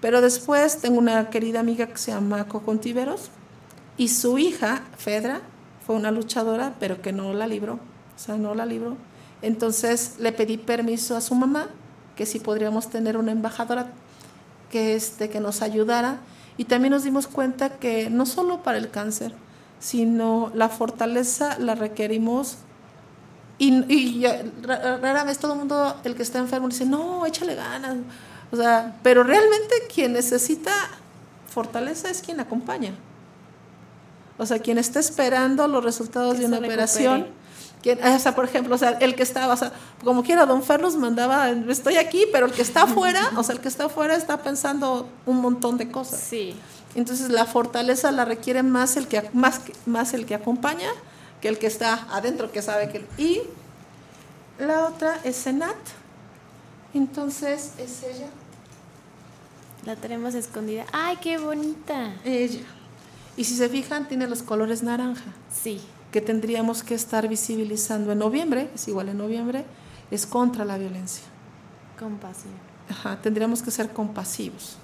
Pero 0.00 0.20
después 0.20 0.78
tengo 0.80 0.98
una 0.98 1.28
querida 1.28 1.60
amiga 1.60 1.86
que 1.86 1.98
se 1.98 2.12
llama 2.12 2.48
Coco 2.48 2.72
y 4.00 4.08
su 4.08 4.38
hija, 4.38 4.82
Fedra, 4.96 5.42
fue 5.86 5.94
una 5.94 6.10
luchadora, 6.10 6.74
pero 6.80 7.02
que 7.02 7.12
no 7.12 7.34
la 7.34 7.46
libró. 7.46 7.74
O 7.74 8.18
sea, 8.18 8.36
no 8.36 8.54
la 8.54 8.64
libró. 8.64 8.96
Entonces 9.42 10.14
le 10.18 10.32
pedí 10.32 10.56
permiso 10.56 11.18
a 11.18 11.20
su 11.20 11.34
mamá, 11.34 11.68
que 12.16 12.24
si 12.24 12.40
podríamos 12.40 12.88
tener 12.88 13.18
una 13.18 13.32
embajadora 13.32 13.92
que, 14.70 14.94
este, 14.94 15.28
que 15.28 15.40
nos 15.40 15.60
ayudara. 15.60 16.20
Y 16.56 16.64
también 16.64 16.92
nos 16.92 17.04
dimos 17.04 17.26
cuenta 17.26 17.76
que 17.76 18.08
no 18.08 18.24
solo 18.24 18.62
para 18.62 18.78
el 18.78 18.90
cáncer, 18.90 19.34
sino 19.80 20.50
la 20.54 20.70
fortaleza 20.70 21.58
la 21.58 21.74
requerimos. 21.74 22.56
Y, 23.60 23.84
y 23.92 24.20
ya, 24.20 24.42
ra- 24.62 24.96
rara 24.96 25.22
vez 25.24 25.38
todo 25.38 25.52
el 25.52 25.58
mundo, 25.58 25.94
el 26.02 26.14
que 26.16 26.22
está 26.22 26.38
enfermo, 26.38 26.66
dice, 26.68 26.86
no, 26.86 27.26
échale 27.26 27.54
ganas, 27.54 27.96
O 28.50 28.56
sea, 28.56 28.96
pero 29.02 29.22
realmente 29.22 29.74
quien 29.94 30.14
necesita 30.14 30.72
fortaleza 31.48 32.08
es 32.08 32.22
quien 32.22 32.40
acompaña. 32.40 32.94
O 34.38 34.46
sea, 34.46 34.58
quien 34.60 34.78
está 34.78 34.98
esperando 34.98 35.68
los 35.68 35.84
resultados 35.84 36.34
Que 36.34 36.40
de 36.40 36.46
una 36.46 36.58
operación. 36.58 37.26
Quien, 37.82 38.02
o 38.02 38.18
sea, 38.18 38.34
por 38.34 38.46
ejemplo, 38.46 38.74
o 38.74 38.78
sea, 38.78 38.92
el 38.92 39.14
que 39.14 39.22
estaba, 39.22 39.52
o 39.52 39.56
sea, 39.58 39.72
como 40.04 40.22
quiera, 40.22 40.46
don 40.46 40.62
Ferlos 40.62 40.96
mandaba, 40.96 41.50
estoy 41.50 41.96
aquí, 41.98 42.24
pero 42.32 42.46
el 42.46 42.52
que 42.52 42.62
está 42.62 42.82
afuera, 42.84 43.30
o 43.36 43.42
sea, 43.42 43.54
el 43.54 43.60
que 43.60 43.68
está 43.68 43.84
afuera 43.84 44.16
está 44.16 44.42
pensando 44.42 45.06
un 45.26 45.36
montón 45.42 45.76
de 45.76 45.90
cosas. 45.90 46.20
Sí. 46.20 46.56
Entonces 46.94 47.28
la 47.28 47.44
fortaleza 47.44 48.10
la 48.10 48.24
requiere 48.24 48.62
más 48.62 48.96
el 48.96 49.06
que 49.06 49.28
más, 49.34 49.60
más 49.84 50.14
el 50.14 50.24
que 50.24 50.34
acompaña 50.34 50.88
que 51.40 51.48
el 51.48 51.58
que 51.58 51.66
está 51.66 52.06
adentro, 52.10 52.52
que 52.52 52.62
sabe 52.62 52.90
que 52.90 53.04
y 53.16 53.42
la 54.58 54.86
otra 54.86 55.20
es 55.24 55.36
Senat. 55.36 55.76
Entonces 56.92 57.72
es 57.78 58.02
ella. 58.02 58.28
La 59.84 59.96
tenemos 59.96 60.34
escondida. 60.34 60.84
¡Ay, 60.92 61.16
qué 61.22 61.38
bonita! 61.38 62.14
Ella. 62.24 62.60
Y 63.36 63.44
si 63.44 63.56
se 63.56 63.68
fijan, 63.68 64.08
tiene 64.08 64.26
los 64.26 64.42
colores 64.42 64.82
naranja. 64.82 65.32
Sí. 65.50 65.80
Que 66.12 66.20
tendríamos 66.20 66.82
que 66.82 66.94
estar 66.94 67.28
visibilizando 67.28 68.12
en 68.12 68.18
noviembre, 68.18 68.70
es 68.74 68.88
igual 68.88 69.08
en 69.08 69.18
noviembre, 69.18 69.64
es 70.10 70.26
contra 70.26 70.64
la 70.64 70.76
violencia. 70.76 71.24
Compasión. 71.98 72.52
Ajá, 72.90 73.22
tendríamos 73.22 73.62
que 73.62 73.70
ser 73.70 73.90
compasivos. 73.90 74.76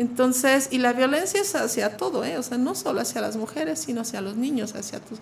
Entonces, 0.00 0.68
y 0.70 0.78
la 0.78 0.94
violencia 0.94 1.42
es 1.42 1.54
hacia 1.54 1.98
todo, 1.98 2.24
¿eh? 2.24 2.38
o 2.38 2.42
sea, 2.42 2.56
no 2.56 2.74
solo 2.74 3.02
hacia 3.02 3.20
las 3.20 3.36
mujeres, 3.36 3.80
sino 3.80 4.00
hacia 4.00 4.22
los 4.22 4.34
niños, 4.34 4.74
hacia 4.74 4.98
tu, 4.98 5.14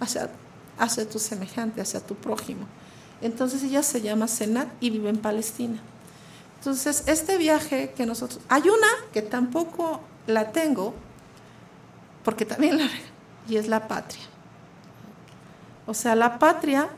hacia, 0.00 0.28
hacia 0.76 1.08
tu 1.08 1.20
semejante, 1.20 1.80
hacia 1.80 2.00
tu 2.00 2.16
prójimo. 2.16 2.66
Entonces 3.22 3.62
ella 3.62 3.84
se 3.84 4.02
llama 4.02 4.26
Senat 4.26 4.66
y 4.80 4.90
vive 4.90 5.08
en 5.08 5.18
Palestina. 5.18 5.78
Entonces, 6.58 7.04
este 7.06 7.38
viaje 7.38 7.92
que 7.96 8.06
nosotros... 8.06 8.40
Hay 8.48 8.62
una 8.62 8.88
que 9.12 9.22
tampoco 9.22 10.00
la 10.26 10.50
tengo, 10.50 10.94
porque 12.24 12.44
también 12.44 12.78
la... 12.78 12.88
Y 13.48 13.54
es 13.54 13.68
la 13.68 13.86
patria. 13.86 14.24
O 15.86 15.94
sea, 15.94 16.16
la 16.16 16.40
patria, 16.40 16.88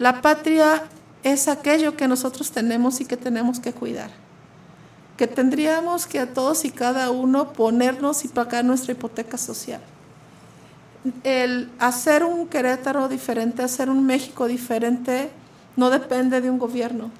la 0.00 0.20
patria 0.20 0.82
es 1.22 1.46
aquello 1.46 1.96
que 1.96 2.08
nosotros 2.08 2.50
tenemos 2.50 3.00
y 3.00 3.04
que 3.04 3.16
tenemos 3.16 3.60
que 3.60 3.72
cuidar. 3.72 4.25
Que 5.16 5.26
tendríamos 5.26 6.06
que 6.06 6.18
a 6.18 6.32
todos 6.32 6.64
y 6.64 6.70
cada 6.70 7.10
uno 7.10 7.52
ponernos 7.52 8.24
y 8.24 8.28
pagar 8.28 8.64
nuestra 8.64 8.92
hipoteca 8.92 9.38
social. 9.38 9.80
El 11.22 11.70
hacer 11.78 12.24
un 12.24 12.48
Querétaro 12.48 13.08
diferente, 13.08 13.62
hacer 13.62 13.88
un 13.88 14.04
México 14.04 14.46
diferente, 14.46 15.30
no 15.76 15.90
depende 15.90 16.40
de 16.40 16.50
un 16.50 16.58
gobierno. 16.58 17.10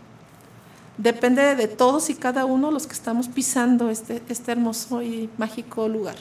Depende 0.98 1.56
de 1.56 1.68
todos 1.68 2.08
y 2.10 2.14
cada 2.14 2.46
uno 2.46 2.70
los 2.70 2.86
que 2.86 2.94
estamos 2.94 3.28
pisando 3.28 3.90
este, 3.90 4.22
este 4.28 4.52
hermoso 4.52 5.02
y 5.02 5.28
mágico 5.36 5.88
lugar. 5.88 6.16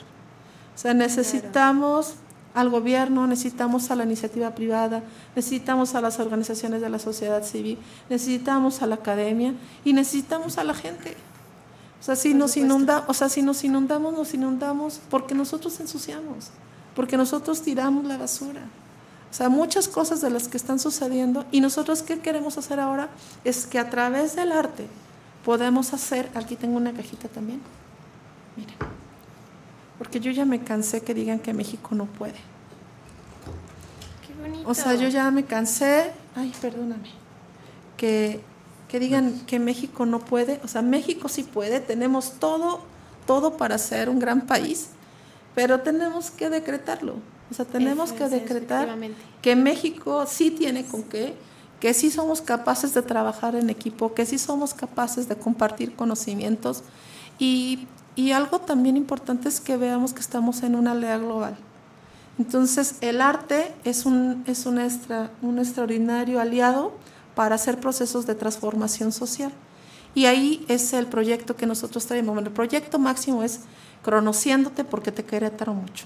O 0.74 0.78
sea, 0.78 0.92
necesitamos 0.92 2.14
al 2.56 2.70
gobierno, 2.70 3.26
necesitamos 3.26 3.90
a 3.90 3.96
la 3.96 4.04
iniciativa 4.04 4.54
privada, 4.54 5.02
necesitamos 5.34 5.94
a 5.94 6.00
las 6.00 6.20
organizaciones 6.20 6.80
de 6.80 6.88
la 6.88 6.98
sociedad 6.98 7.42
civil, 7.42 7.78
necesitamos 8.08 8.82
a 8.82 8.86
la 8.86 8.96
academia 8.96 9.54
y 9.84 9.92
necesitamos 9.92 10.58
a 10.58 10.64
la 10.64 10.74
gente. 10.74 11.16
O 12.00 12.04
sea, 12.04 12.16
si 12.16 12.34
nos 12.34 12.56
inunda, 12.56 13.04
o 13.08 13.14
sea, 13.14 13.28
si 13.28 13.42
nos 13.42 13.64
inundamos, 13.64 14.14
nos 14.14 14.34
inundamos 14.34 15.00
porque 15.10 15.34
nosotros 15.34 15.80
ensuciamos, 15.80 16.50
porque 16.94 17.16
nosotros 17.16 17.62
tiramos 17.62 18.04
la 18.04 18.16
basura. 18.16 18.62
O 19.30 19.34
sea, 19.34 19.48
muchas 19.48 19.88
cosas 19.88 20.20
de 20.20 20.30
las 20.30 20.48
que 20.48 20.56
están 20.56 20.78
sucediendo 20.78 21.44
y 21.50 21.60
nosotros 21.60 22.02
qué 22.02 22.20
queremos 22.20 22.58
hacer 22.58 22.80
ahora 22.80 23.08
es 23.44 23.66
que 23.66 23.78
a 23.78 23.90
través 23.90 24.36
del 24.36 24.52
arte 24.52 24.86
podemos 25.44 25.92
hacer, 25.92 26.30
aquí 26.34 26.56
tengo 26.56 26.76
una 26.76 26.92
cajita 26.92 27.28
también. 27.28 27.60
Miren. 28.56 28.74
Porque 29.98 30.20
yo 30.20 30.30
ya 30.30 30.44
me 30.44 30.62
cansé 30.62 31.02
que 31.02 31.14
digan 31.14 31.38
que 31.38 31.54
México 31.54 31.94
no 31.94 32.06
puede. 32.06 32.38
Qué 34.26 34.34
bonito. 34.40 34.68
O 34.68 34.74
sea, 34.74 34.94
yo 34.94 35.08
ya 35.08 35.30
me 35.30 35.44
cansé, 35.44 36.12
ay, 36.34 36.52
perdóname, 36.60 37.10
que, 37.96 38.40
que 38.88 39.00
digan 39.00 39.40
que 39.46 39.58
México 39.58 40.06
no 40.06 40.20
puede. 40.20 40.60
O 40.64 40.68
sea, 40.68 40.82
México 40.82 41.28
sí 41.28 41.42
puede, 41.42 41.80
tenemos 41.80 42.32
todo, 42.38 42.80
todo 43.26 43.56
para 43.56 43.78
ser 43.78 44.08
un 44.08 44.18
gran 44.18 44.46
país, 44.46 44.88
pero 45.54 45.80
tenemos 45.80 46.30
que 46.30 46.50
decretarlo. 46.50 47.14
O 47.50 47.54
sea, 47.54 47.64
tenemos 47.64 48.12
que 48.12 48.24
es, 48.24 48.30
decretar 48.30 48.88
que 49.40 49.54
México 49.54 50.24
sí 50.26 50.50
tiene 50.50 50.84
con 50.84 51.04
qué, 51.04 51.34
que 51.80 51.94
sí 51.94 52.10
somos 52.10 52.40
capaces 52.40 52.92
de 52.94 53.02
trabajar 53.02 53.54
en 53.54 53.70
equipo, 53.70 54.14
que 54.14 54.26
sí 54.26 54.38
somos 54.38 54.74
capaces 54.74 55.28
de 55.28 55.36
compartir 55.36 55.94
conocimientos 55.94 56.82
y, 57.38 57.86
y 58.16 58.32
algo 58.32 58.60
también 58.60 58.96
importante 58.96 59.48
es 59.48 59.60
que 59.60 59.76
veamos 59.76 60.12
que 60.12 60.20
estamos 60.20 60.62
en 60.62 60.74
una 60.74 60.92
aldea 60.92 61.18
global. 61.18 61.56
Entonces, 62.38 62.96
el 63.00 63.20
arte 63.20 63.72
es 63.84 64.04
un, 64.04 64.44
es 64.46 64.66
un, 64.66 64.78
extra, 64.78 65.30
un 65.40 65.58
extraordinario 65.58 66.40
aliado 66.40 66.92
para 67.36 67.54
hacer 67.54 67.78
procesos 67.78 68.26
de 68.26 68.34
transformación 68.34 69.12
social. 69.12 69.52
Y 70.16 70.24
ahí 70.26 70.64
es 70.68 70.92
el 70.94 71.06
proyecto 71.06 71.54
que 71.54 71.66
nosotros 71.66 72.04
traemos. 72.06 72.34
Bueno, 72.34 72.48
el 72.48 72.54
proyecto 72.54 72.98
máximo 72.98 73.44
es 73.44 73.60
Conociéndote 74.02 74.82
porque 74.84 75.12
te 75.12 75.24
Querétaro 75.24 75.74
mucho. 75.74 76.04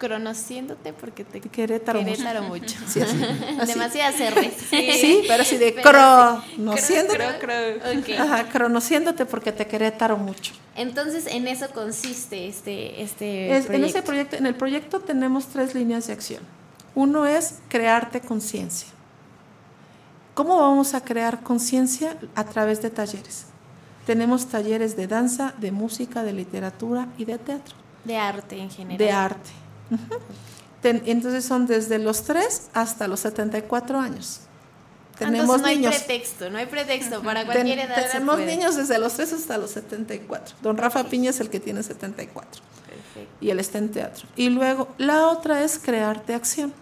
Conociéndote 0.00 0.92
porque 0.92 1.24
te 1.24 1.40
Querétaro, 1.40 1.98
Querétaro 1.98 2.42
mucho. 2.42 2.76
mucho. 2.76 2.76
Sí, 2.88 3.00
así, 3.00 3.16
así. 3.60 3.72
Demasiadas 3.72 4.14
R's. 4.34 4.52
Sí, 4.70 5.24
pero 5.26 5.42
así 5.42 5.56
de 5.56 5.74
conociéndote. 5.74 7.18
Cro- 7.18 7.40
cro- 7.40 7.98
ok. 8.00 8.20
Ajá, 8.20 8.48
conociéndote 8.50 9.26
porque 9.26 9.50
te 9.52 9.66
Querétaro 9.66 10.16
mucho. 10.16 10.52
Entonces, 10.76 11.26
en 11.26 11.48
eso 11.48 11.68
consiste 11.74 12.48
este, 12.48 13.02
este 13.02 13.56
Es- 13.56 13.68
en 13.70 13.84
ese 13.84 14.02
proyecto, 14.02 14.36
en 14.36 14.46
el 14.46 14.54
proyecto 14.54 15.00
tenemos 15.00 15.46
tres 15.46 15.74
líneas 15.74 16.06
de 16.06 16.12
acción. 16.12 16.42
Uno 16.94 17.26
es 17.26 17.56
crearte 17.68 18.20
conciencia. 18.20 18.88
¿Cómo 20.38 20.56
vamos 20.56 20.94
a 20.94 21.00
crear 21.00 21.40
conciencia? 21.42 22.16
A 22.36 22.44
través 22.44 22.80
de 22.80 22.90
talleres. 22.90 23.46
Tenemos 24.06 24.46
talleres 24.46 24.94
de 24.96 25.08
danza, 25.08 25.52
de 25.58 25.72
música, 25.72 26.22
de 26.22 26.32
literatura 26.32 27.08
y 27.18 27.24
de 27.24 27.38
teatro. 27.38 27.74
De 28.04 28.16
arte 28.16 28.56
en 28.56 28.70
general. 28.70 28.98
De 28.98 29.10
arte. 29.10 29.50
Ten- 30.80 31.02
entonces 31.06 31.44
son 31.44 31.66
desde 31.66 31.98
los 31.98 32.22
3 32.22 32.68
hasta 32.72 33.08
los 33.08 33.18
74 33.18 33.98
años. 33.98 34.42
Tenemos 35.18 35.40
Entonces, 35.56 35.60
no 35.62 35.66
hay 35.66 35.76
niños. 35.78 35.96
pretexto, 35.96 36.50
no 36.50 36.58
hay 36.58 36.66
pretexto 36.66 37.20
para 37.20 37.40
Ten- 37.40 37.50
cualquier 37.52 37.78
edad. 37.80 37.96
se 37.96 38.12
tenemos 38.12 38.36
puede. 38.36 38.46
niños 38.56 38.76
desde 38.76 38.96
los 39.00 39.14
3 39.14 39.32
hasta 39.32 39.58
los 39.58 39.72
74. 39.72 40.54
Don 40.62 40.76
Rafa 40.76 41.02
Piña 41.02 41.30
es 41.30 41.40
el 41.40 41.50
que 41.50 41.58
tiene 41.58 41.82
74. 41.82 42.62
Y 43.40 43.50
él 43.50 43.58
está 43.58 43.78
en 43.78 43.90
teatro. 43.90 44.28
Y 44.36 44.50
luego, 44.50 44.86
la 44.98 45.26
otra 45.26 45.64
es 45.64 45.80
crearte 45.80 46.32
acción. 46.32 46.72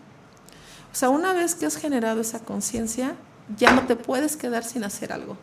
O 0.93 0.95
sea, 0.95 1.09
una 1.09 1.33
vez 1.33 1.55
que 1.55 1.65
has 1.65 1.77
generado 1.79 2.21
esa 2.21 2.41
conciencia, 2.41 3.15
ya 3.57 3.73
no 3.73 3.83
te 3.87 3.97
puedes 3.97 4.37
quedar 4.37 4.65
sin 4.65 4.85
hacer 4.85 5.13
algo. 5.13 5.37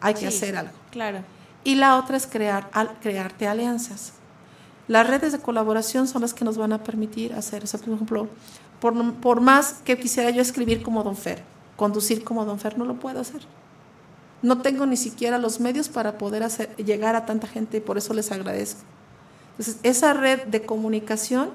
Hay 0.00 0.14
que 0.14 0.20
Sí, 0.20 0.26
hacer 0.26 0.56
algo. 0.56 0.72
Claro. 0.90 1.20
Y 1.64 1.74
la 1.76 1.96
otra 1.96 2.16
es 2.16 2.26
crear, 2.26 2.68
al- 2.72 2.98
crearte 3.00 3.46
alianzas. 3.46 4.12
Las 4.88 5.06
redes 5.08 5.32
de 5.32 5.38
colaboración 5.40 6.06
son 6.06 6.22
las 6.22 6.32
que 6.34 6.44
nos 6.44 6.56
van 6.58 6.72
a 6.72 6.82
permitir 6.84 7.32
hacer, 7.34 7.64
o 7.64 7.66
sea, 7.66 7.80
por 7.80 7.94
ejemplo, 7.94 8.28
por, 8.80 9.14
por 9.14 9.40
más 9.40 9.76
que 9.84 9.98
quisiera 9.98 10.30
yo 10.30 10.40
escribir 10.42 10.82
como 10.82 11.02
Don 11.02 11.16
Fer, 11.16 11.42
conducir 11.76 12.22
como 12.22 12.44
Don 12.44 12.58
Fer, 12.60 12.78
no 12.78 12.84
lo 12.84 12.94
puedo 12.94 13.20
hacer. 13.20 13.40
No 14.42 14.60
tengo 14.62 14.86
ni 14.86 14.96
siquiera 14.96 15.38
los 15.38 15.58
medios 15.60 15.88
para 15.88 16.18
poder 16.18 16.42
hacer, 16.44 16.74
llegar 16.76 17.16
a 17.16 17.26
tanta 17.26 17.48
gente 17.48 17.78
y 17.78 17.80
por 17.80 17.98
eso 17.98 18.14
les 18.14 18.30
agradezco. 18.30 18.80
Entonces, 19.52 19.78
esa 19.82 20.12
red 20.12 20.42
de 20.44 20.62
comunicación, 20.64 21.48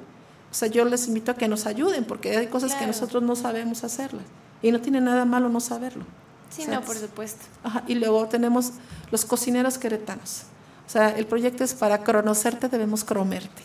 o 0.51 0.53
sea, 0.53 0.67
yo 0.67 0.83
les 0.83 1.07
invito 1.07 1.31
a 1.31 1.35
que 1.35 1.47
nos 1.47 1.67
ayuden 1.67 2.03
porque 2.03 2.35
hay 2.35 2.47
cosas 2.47 2.73
que 2.75 2.85
nosotros 2.87 3.21
no 3.23 3.35
sabemos 3.35 3.83
hacerlas 3.83 4.23
y 4.61 4.71
no 4.71 4.79
tiene 4.81 5.01
nada 5.01 5.25
malo 5.25 5.49
no 5.49 5.59
saberlo. 5.59 6.05
Sí, 6.49 6.63
O 6.63 6.65
sea, 6.65 6.75
no, 6.75 6.81
por 6.81 6.97
supuesto. 6.97 7.45
Ajá, 7.63 7.83
y 7.87 7.95
luego 7.95 8.27
tenemos 8.27 8.71
los 9.11 9.25
cocineros 9.25 9.77
queretanos. 9.77 10.43
O 10.85 10.89
sea, 10.89 11.09
el 11.09 11.25
proyecto 11.25 11.63
es 11.63 11.73
para 11.73 12.03
conocerte 12.03 12.67
debemos 12.67 13.03
cromerte. 13.03 13.63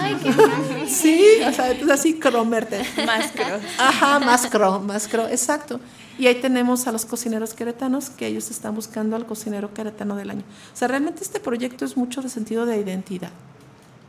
Ay, 0.00 0.16
qué. 0.22 0.32
Sí, 0.88 1.22
o 1.46 1.52
sea, 1.52 1.70
entonces 1.70 2.00
así 2.00 2.18
cromerte. 2.18 2.82
Más 3.04 3.30
cro. 3.32 3.58
Ajá, 3.78 4.18
más 4.18 4.46
cro, 4.46 4.80
más 4.80 5.06
cro, 5.06 5.28
exacto. 5.28 5.80
Y 6.18 6.26
ahí 6.26 6.40
tenemos 6.40 6.86
a 6.86 6.92
los 6.92 7.04
cocineros 7.04 7.54
queretanos 7.54 8.10
que 8.10 8.26
ellos 8.26 8.50
están 8.50 8.74
buscando 8.74 9.14
al 9.14 9.26
cocinero 9.26 9.72
queretano 9.72 10.16
del 10.16 10.30
año. 10.30 10.42
O 10.74 10.76
sea, 10.76 10.88
realmente 10.88 11.22
este 11.22 11.38
proyecto 11.38 11.84
es 11.84 11.96
mucho 11.96 12.22
de 12.22 12.28
sentido 12.28 12.66
de 12.66 12.78
identidad. 12.78 13.30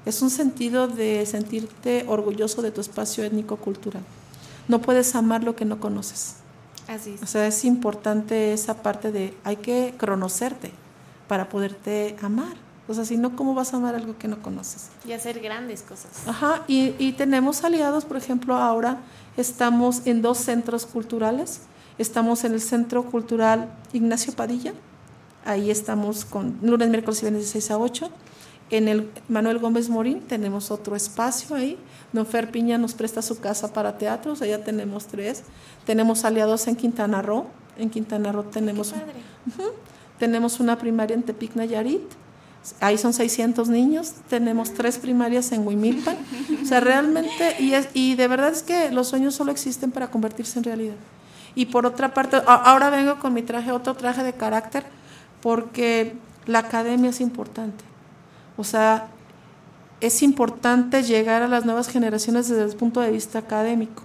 Es 0.05 0.21
un 0.21 0.31
sentido 0.31 0.87
de 0.87 1.25
sentirte 1.25 2.05
orgulloso 2.07 2.61
de 2.61 2.71
tu 2.71 2.81
espacio 2.81 3.23
étnico-cultural. 3.23 4.01
No 4.69 4.79
puedes 4.81 5.13
amar 5.15 5.43
lo 5.43 5.55
que 5.57 5.65
no 5.65 5.79
conoces. 5.81 6.35
Así 6.87 7.17
O 7.21 7.25
es. 7.25 7.29
sea, 7.29 7.45
es 7.47 7.65
importante 7.65 8.53
esa 8.53 8.75
parte 8.81 9.11
de 9.11 9.35
hay 9.43 9.57
que 9.57 9.93
conocerte 9.99 10.71
para 11.27 11.49
poderte 11.49 12.15
amar. 12.21 12.53
O 12.87 12.93
sea, 12.93 13.05
si 13.05 13.17
no, 13.17 13.35
¿cómo 13.35 13.53
vas 13.53 13.73
a 13.73 13.77
amar 13.77 13.93
algo 13.95 14.17
que 14.17 14.27
no 14.27 14.41
conoces? 14.41 14.87
Y 15.05 15.11
hacer 15.11 15.39
grandes 15.41 15.81
cosas. 15.83 16.09
Ajá, 16.27 16.63
y, 16.67 16.95
y 16.97 17.11
tenemos 17.11 17.63
aliados, 17.63 18.05
por 18.05 18.17
ejemplo, 18.17 18.55
ahora 18.55 18.97
estamos 19.37 20.07
en 20.07 20.21
dos 20.23 20.39
centros 20.39 20.85
culturales. 20.87 21.61
Estamos 21.99 22.45
en 22.45 22.53
el 22.53 22.61
Centro 22.61 23.03
Cultural 23.03 23.69
Ignacio 23.91 24.33
Padilla, 24.33 24.73
Ahí 25.45 25.69
estamos 25.71 26.25
con 26.25 26.57
lunes, 26.61 26.89
miércoles 26.89 27.19
y 27.19 27.21
viernes 27.25 27.41
de 27.43 27.47
6 27.49 27.71
a 27.71 27.77
8. 27.77 28.09
En 28.71 28.87
el 28.87 29.09
Manuel 29.29 29.57
Gómez 29.59 29.89
Morín 29.89 30.21
tenemos 30.21 30.69
otro 30.71 30.95
espacio 30.95 31.55
ahí. 31.55 31.77
Don 32.13 32.25
Fer 32.25 32.51
Piña 32.51 32.77
nos 32.77 32.93
presta 32.93 33.21
su 33.21 33.39
casa 33.39 33.73
para 33.73 33.97
teatros, 33.97 34.41
allá 34.41 34.63
tenemos 34.63 35.07
tres. 35.07 35.43
Tenemos 35.85 36.23
aliados 36.25 36.67
en 36.67 36.75
Quintana 36.75 37.21
Roo. 37.21 37.45
En 37.77 37.89
Quintana 37.89 38.31
Roo 38.31 38.43
tenemos, 38.43 38.93
tenemos 40.19 40.59
una 40.59 40.77
primaria 40.77 41.15
en 41.15 41.23
Tepic 41.23 41.55
Nayarit. 41.55 42.01
Ahí 42.81 42.97
son 42.97 43.13
600 43.13 43.69
niños. 43.69 44.13
Tenemos 44.29 44.73
tres 44.73 44.97
primarias 44.97 45.51
en 45.51 45.65
Huimilpan. 45.65 46.17
O 46.61 46.65
sea, 46.65 46.79
realmente, 46.81 47.55
y, 47.59 47.73
es- 47.73 47.87
y 47.93 48.15
de 48.15 48.27
verdad 48.27 48.49
es 48.51 48.61
que 48.63 48.91
los 48.91 49.07
sueños 49.07 49.33
solo 49.33 49.51
existen 49.51 49.91
para 49.91 50.11
convertirse 50.11 50.59
en 50.59 50.65
realidad. 50.65 50.95
Y 51.55 51.67
por 51.67 51.85
otra 51.85 52.13
parte, 52.13 52.37
ahora 52.45 52.89
vengo 52.89 53.17
con 53.19 53.33
mi 53.33 53.41
traje, 53.41 53.71
otro 53.71 53.95
traje 53.95 54.23
de 54.23 54.33
carácter, 54.33 54.83
porque 55.41 56.13
la 56.45 56.59
academia 56.59 57.09
es 57.11 57.21
importante. 57.21 57.83
O 58.59 58.63
sea, 58.65 59.07
es 60.01 60.21
importante 60.21 61.01
llegar 61.01 61.41
a 61.43 61.47
las 61.47 61.63
nuevas 61.65 61.87
generaciones 61.87 62.49
desde 62.49 62.63
el 62.65 62.75
punto 62.75 62.99
de 62.99 63.09
vista 63.09 63.39
académico. 63.39 64.03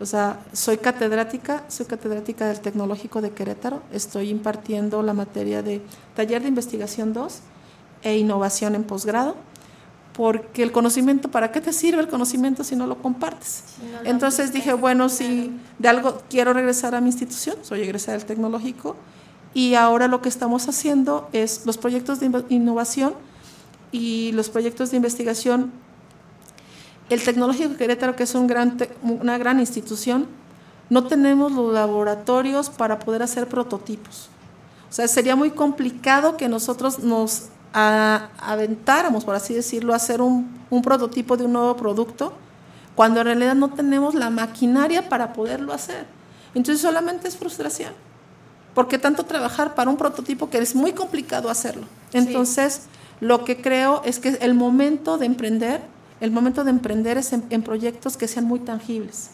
O 0.00 0.06
sea, 0.06 0.38
soy 0.52 0.78
catedrática, 0.78 1.64
soy 1.68 1.86
catedrática 1.86 2.46
del 2.46 2.60
Tecnológico 2.60 3.20
de 3.20 3.32
Querétaro, 3.32 3.82
estoy 3.92 4.30
impartiendo 4.30 5.02
la 5.02 5.12
materia 5.12 5.62
de 5.62 5.82
taller 6.14 6.40
de 6.42 6.48
investigación 6.48 7.12
2 7.12 7.40
e 8.04 8.16
innovación 8.16 8.76
en 8.76 8.84
posgrado, 8.84 9.34
porque 10.16 10.62
el 10.62 10.70
conocimiento, 10.70 11.28
¿para 11.30 11.50
qué 11.50 11.60
te 11.60 11.72
sirve 11.72 12.00
el 12.00 12.08
conocimiento 12.08 12.62
si 12.62 12.76
no 12.76 12.86
lo 12.86 13.02
compartes? 13.02 13.64
no 13.92 14.02
lo 14.04 14.08
Entonces 14.08 14.52
dije, 14.52 14.72
bueno, 14.72 15.08
si 15.08 15.52
de 15.80 15.88
algo 15.88 16.22
quiero 16.30 16.52
regresar 16.52 16.94
a 16.94 17.00
mi 17.00 17.08
institución, 17.08 17.56
soy 17.62 17.82
egresada 17.82 18.16
del 18.16 18.26
Tecnológico, 18.26 18.94
y 19.52 19.74
ahora 19.74 20.06
lo 20.06 20.22
que 20.22 20.28
estamos 20.28 20.68
haciendo 20.68 21.28
es 21.32 21.66
los 21.66 21.76
proyectos 21.76 22.20
de 22.20 22.30
inno- 22.30 22.44
innovación 22.48 23.14
y 23.92 24.32
los 24.32 24.48
proyectos 24.50 24.90
de 24.90 24.96
investigación. 24.96 25.72
El 27.08 27.22
Tecnológico 27.22 27.70
de 27.70 27.76
Querétaro, 27.76 28.14
que 28.14 28.22
es 28.22 28.34
un 28.34 28.46
gran 28.46 28.76
una 29.02 29.36
gran 29.38 29.58
institución, 29.58 30.26
no 30.90 31.06
tenemos 31.06 31.52
los 31.52 31.72
laboratorios 31.72 32.70
para 32.70 32.98
poder 32.98 33.22
hacer 33.22 33.48
prototipos. 33.48 34.28
O 34.88 34.92
sea, 34.92 35.06
sería 35.08 35.36
muy 35.36 35.50
complicado 35.50 36.36
que 36.36 36.48
nosotros 36.48 37.00
nos 37.00 37.48
a- 37.72 38.28
aventáramos, 38.40 39.24
por 39.24 39.34
así 39.34 39.54
decirlo, 39.54 39.92
a 39.92 39.96
hacer 39.96 40.20
un, 40.20 40.60
un 40.68 40.82
prototipo 40.82 41.36
de 41.36 41.44
un 41.44 41.52
nuevo 41.52 41.76
producto, 41.76 42.32
cuando 42.96 43.20
en 43.20 43.26
realidad 43.26 43.54
no 43.54 43.70
tenemos 43.70 44.14
la 44.14 44.30
maquinaria 44.30 45.08
para 45.08 45.32
poderlo 45.32 45.72
hacer. 45.72 46.06
Entonces 46.54 46.82
solamente 46.82 47.28
es 47.28 47.36
frustración. 47.36 47.92
Porque 48.74 48.98
tanto 48.98 49.24
trabajar 49.24 49.74
para 49.74 49.90
un 49.90 49.96
prototipo 49.96 50.48
que 50.50 50.58
es 50.58 50.74
muy 50.74 50.92
complicado 50.92 51.50
hacerlo. 51.50 51.86
Entonces, 52.12 52.82
lo 53.20 53.44
que 53.44 53.60
creo 53.60 54.02
es 54.04 54.18
que 54.18 54.30
el 54.40 54.54
momento 54.54 55.18
de 55.18 55.26
emprender, 55.26 55.82
el 56.20 56.30
momento 56.30 56.64
de 56.64 56.70
emprender 56.70 57.18
es 57.18 57.32
en, 57.32 57.62
proyectos 57.62 58.16
que 58.16 58.26
sean 58.26 58.46
muy 58.46 58.60
tangibles. 58.60 59.30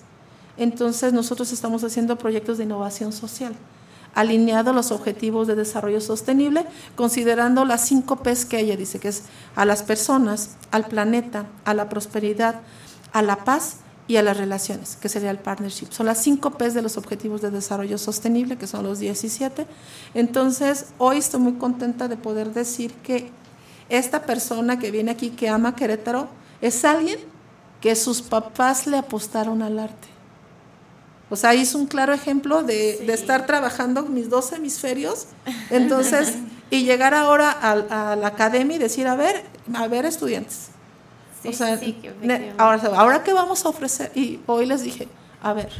Entonces, 0.56 1.12
nosotros 1.12 1.52
estamos 1.52 1.84
haciendo 1.84 2.16
proyectos 2.18 2.58
de 2.58 2.64
innovación 2.64 3.12
social, 3.12 3.54
alineados 4.14 4.72
a 4.72 4.76
los 4.76 4.90
objetivos 4.90 5.46
de 5.46 5.54
desarrollo 5.54 6.00
sostenible, 6.00 6.64
considerando 6.96 7.64
las 7.64 7.86
cinco 7.86 8.16
P's 8.16 8.44
que 8.44 8.58
ella 8.58 8.76
dice, 8.76 8.98
que 8.98 9.08
es 9.08 9.24
a 9.54 9.64
las 9.64 9.82
personas, 9.82 10.56
al 10.72 10.86
planeta, 10.86 11.46
a 11.64 11.74
la 11.74 11.88
prosperidad, 11.88 12.56
a 13.12 13.22
la 13.22 13.44
paz 13.44 13.76
y 14.08 14.16
a 14.16 14.22
las 14.22 14.36
relaciones, 14.36 14.96
que 14.96 15.08
sería 15.08 15.30
el 15.30 15.38
partnership. 15.38 15.88
Son 15.90 16.06
las 16.06 16.22
cinco 16.22 16.52
P's 16.52 16.74
de 16.74 16.82
los 16.82 16.96
Objetivos 16.96 17.40
de 17.42 17.50
Desarrollo 17.50 17.98
Sostenible, 17.98 18.56
que 18.56 18.66
son 18.66 18.84
los 18.84 18.98
17. 18.98 19.66
Entonces, 20.14 20.86
hoy 20.98 21.18
estoy 21.18 21.40
muy 21.40 21.54
contenta 21.54 22.08
de 22.08 22.16
poder 22.16 22.52
decir 22.52 22.92
que 22.94 23.30
esta 23.88 24.22
persona 24.22 24.78
que 24.78 24.90
viene 24.90 25.10
aquí, 25.10 25.30
que 25.30 25.48
ama 25.48 25.76
Querétaro, 25.76 26.28
es 26.60 26.84
alguien 26.84 27.18
que 27.80 27.94
sus 27.94 28.22
papás 28.22 28.86
le 28.86 28.96
apostaron 28.96 29.62
al 29.62 29.78
arte. 29.78 30.08
O 31.28 31.36
sea, 31.36 31.54
es 31.54 31.74
un 31.74 31.86
claro 31.86 32.12
ejemplo 32.12 32.62
de, 32.62 32.98
de 33.04 33.12
estar 33.12 33.46
trabajando 33.46 34.02
mis 34.04 34.30
dos 34.30 34.52
hemisferios, 34.52 35.26
entonces, 35.70 36.36
y 36.70 36.84
llegar 36.84 37.14
ahora 37.14 37.50
a, 37.50 38.16
la 38.16 38.26
academia 38.28 38.76
y 38.76 38.78
decir, 38.78 39.06
a 39.08 39.16
ver, 39.16 39.44
a 39.74 39.88
ver, 39.88 40.04
estudiantes. 40.04 40.68
Sí, 41.42 41.48
o 41.48 41.52
sea, 41.52 41.76
sí, 41.78 42.00
ahora, 42.58 42.82
ahora 42.94 43.22
qué 43.24 43.32
vamos 43.32 43.64
a 43.64 43.68
ofrecer, 43.68 44.12
y 44.14 44.40
hoy 44.46 44.66
les 44.66 44.82
dije, 44.82 45.08
a 45.42 45.52
ver, 45.52 45.70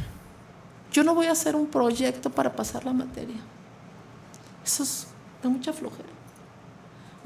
yo 0.91 1.03
no 1.03 1.15
voy 1.15 1.27
a 1.27 1.31
hacer 1.31 1.55
un 1.55 1.67
proyecto 1.67 2.29
para 2.29 2.53
pasar 2.53 2.85
la 2.85 2.93
materia. 2.93 3.37
Eso 4.65 4.83
es 4.83 5.07
da 5.41 5.49
mucha 5.49 5.73
flojera. 5.73 6.09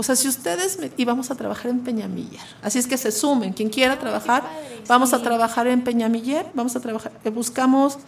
O 0.01 0.03
sea, 0.03 0.15
si 0.15 0.27
ustedes, 0.27 0.79
me- 0.79 0.91
y 0.97 1.05
vamos 1.05 1.29
a 1.29 1.35
trabajar 1.35 1.69
en 1.69 1.81
Peñamillar, 1.81 2.43
así 2.63 2.79
es 2.79 2.87
que 2.87 2.97
se 2.97 3.11
sumen, 3.11 3.53
quien 3.53 3.69
quiera 3.69 3.99
trabajar, 3.99 4.41
vamos 4.87 5.13
a 5.13 5.21
trabajar 5.21 5.67
en 5.67 5.83
Peñamiller, 5.83 6.47
vamos 6.55 6.75
a 6.75 6.79
trabajar, 6.79 7.11
eh, 7.23 7.29
buscamos 7.29 7.99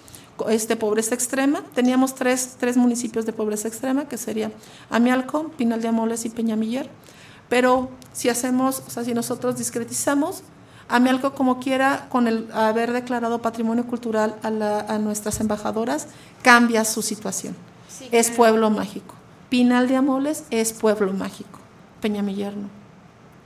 este, 0.49 0.75
pobreza 0.75 1.13
extrema, 1.13 1.61
teníamos 1.75 2.15
tres, 2.15 2.55
tres 2.59 2.77
municipios 2.77 3.27
de 3.27 3.33
pobreza 3.33 3.67
extrema, 3.67 4.05
que 4.09 4.17
serían 4.17 4.51
Amialco, 4.89 5.49
Pinal 5.49 5.83
de 5.83 5.89
Amoles 5.89 6.25
y 6.25 6.29
Peñamiller, 6.29 6.89
pero 7.47 7.89
si 8.11 8.29
hacemos, 8.29 8.81
o 8.87 8.89
sea, 8.89 9.03
si 9.03 9.13
nosotros 9.13 9.55
discretizamos, 9.57 10.41
Amialco 10.89 11.35
como 11.35 11.59
quiera, 11.59 12.07
con 12.09 12.27
el 12.27 12.49
haber 12.53 12.91
declarado 12.91 13.39
patrimonio 13.43 13.85
cultural 13.85 14.35
a, 14.41 14.49
la- 14.49 14.79
a 14.81 14.97
nuestras 14.97 15.39
embajadoras, 15.41 16.07
cambia 16.41 16.85
su 16.85 17.03
situación. 17.03 17.55
Sí, 17.87 18.07
es 18.11 18.31
pueblo 18.31 18.71
mágico. 18.71 19.13
Pinal 19.49 19.87
de 19.87 19.95
Amoles 19.97 20.45
es 20.49 20.73
pueblo 20.73 21.13
mágico. 21.13 21.59
Peñamiller 22.03 22.57
no. 22.57 22.67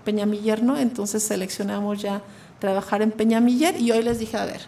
Peñamiller 0.03 0.63
no, 0.63 0.77
entonces 0.77 1.21
seleccionamos 1.21 2.01
ya 2.01 2.23
trabajar 2.57 3.03
en 3.03 3.11
Peñamiller 3.11 3.79
y 3.79 3.91
hoy 3.91 4.01
les 4.01 4.17
dije, 4.17 4.35
a 4.35 4.45
ver, 4.45 4.61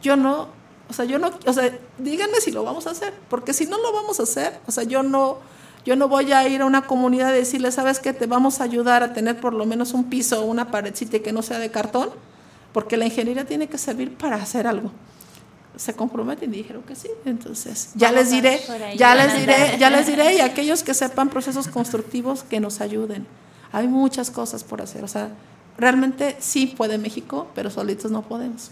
yo 0.00 0.16
no, 0.16 0.48
o 0.88 0.94
sea, 0.94 1.04
yo 1.04 1.18
no, 1.18 1.30
o 1.44 1.52
sea, 1.52 1.70
díganme 1.98 2.40
si 2.40 2.50
lo 2.50 2.64
vamos 2.64 2.86
a 2.86 2.92
hacer, 2.92 3.12
porque 3.28 3.52
si 3.52 3.66
no 3.66 3.76
lo 3.76 3.92
vamos 3.92 4.20
a 4.20 4.22
hacer, 4.22 4.58
o 4.66 4.72
sea, 4.72 4.84
yo 4.84 5.02
no, 5.02 5.36
yo 5.84 5.96
no 5.96 6.08
voy 6.08 6.32
a 6.32 6.48
ir 6.48 6.62
a 6.62 6.64
una 6.64 6.86
comunidad 6.86 7.34
y 7.34 7.38
decirle, 7.38 7.70
sabes 7.72 8.00
que 8.00 8.14
te 8.14 8.24
vamos 8.24 8.62
a 8.62 8.64
ayudar 8.64 9.02
a 9.02 9.12
tener 9.12 9.38
por 9.38 9.52
lo 9.52 9.66
menos 9.66 9.92
un 9.92 10.08
piso 10.08 10.40
o 10.40 10.46
una 10.46 10.70
paredcita 10.70 11.18
que 11.18 11.30
no 11.30 11.42
sea 11.42 11.58
de 11.58 11.70
cartón, 11.70 12.08
porque 12.72 12.96
la 12.96 13.04
ingeniería 13.04 13.44
tiene 13.44 13.68
que 13.68 13.76
servir 13.76 14.16
para 14.16 14.36
hacer 14.36 14.66
algo. 14.66 14.92
Se 15.78 15.94
comprometen 15.94 16.52
y 16.52 16.58
dijeron 16.58 16.82
que 16.82 16.94
sí, 16.94 17.08
entonces 17.24 17.92
ya 17.94 18.08
Vamos 18.08 18.24
les 18.24 18.30
diré, 18.30 18.60
ya 18.96 19.14
les 19.14 19.34
diré, 19.34 19.78
ya 19.78 19.90
les 19.90 20.06
diré 20.06 20.34
y 20.34 20.40
aquellos 20.40 20.82
que 20.82 20.92
sepan 20.92 21.30
procesos 21.30 21.68
constructivos 21.68 22.42
que 22.42 22.58
nos 22.58 22.80
ayuden. 22.80 23.26
Hay 23.70 23.86
muchas 23.86 24.30
cosas 24.30 24.64
por 24.64 24.82
hacer, 24.82 25.04
o 25.04 25.08
sea, 25.08 25.30
realmente 25.78 26.36
sí 26.40 26.66
puede 26.66 26.98
México, 26.98 27.46
pero 27.54 27.70
solitos 27.70 28.10
no 28.10 28.22
podemos. 28.22 28.70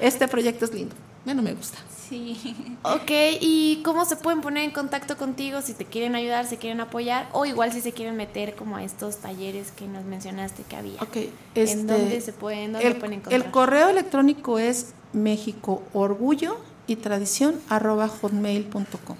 Este 0.00 0.26
proyecto 0.26 0.64
es 0.64 0.74
lindo, 0.74 0.96
bueno, 1.24 1.42
me 1.42 1.54
gusta. 1.54 1.78
Sí. 2.08 2.36
Ok, 2.82 3.10
¿y 3.40 3.82
cómo 3.84 4.04
se 4.04 4.14
pueden 4.14 4.40
poner 4.40 4.62
en 4.62 4.70
contacto 4.70 5.16
contigo 5.16 5.60
si 5.60 5.74
te 5.74 5.84
quieren 5.84 6.14
ayudar, 6.14 6.46
si 6.46 6.56
quieren 6.56 6.80
apoyar 6.80 7.28
o 7.32 7.44
igual 7.46 7.72
si 7.72 7.80
se 7.80 7.90
quieren 7.90 8.16
meter 8.16 8.54
como 8.54 8.76
a 8.76 8.84
estos 8.84 9.16
talleres 9.16 9.72
que 9.72 9.88
nos 9.88 10.04
mencionaste 10.04 10.62
que 10.62 10.76
había? 10.76 11.02
Ok, 11.02 11.16
¿En 11.16 11.32
este, 11.54 11.82
dónde 11.82 12.20
se 12.20 12.32
pueden, 12.32 12.72
dónde 12.72 12.86
el, 12.86 12.96
pueden 12.96 13.14
encontrar? 13.14 13.42
el 13.44 13.50
correo 13.50 13.88
electrónico 13.88 14.60
es 14.60 14.94
México 15.16 15.82
Orgullo 15.92 16.58
y 16.86 16.96
Tradición 16.96 17.60
arroba 17.68 18.06
hotmail.com. 18.08 19.16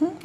Ok. 0.00 0.24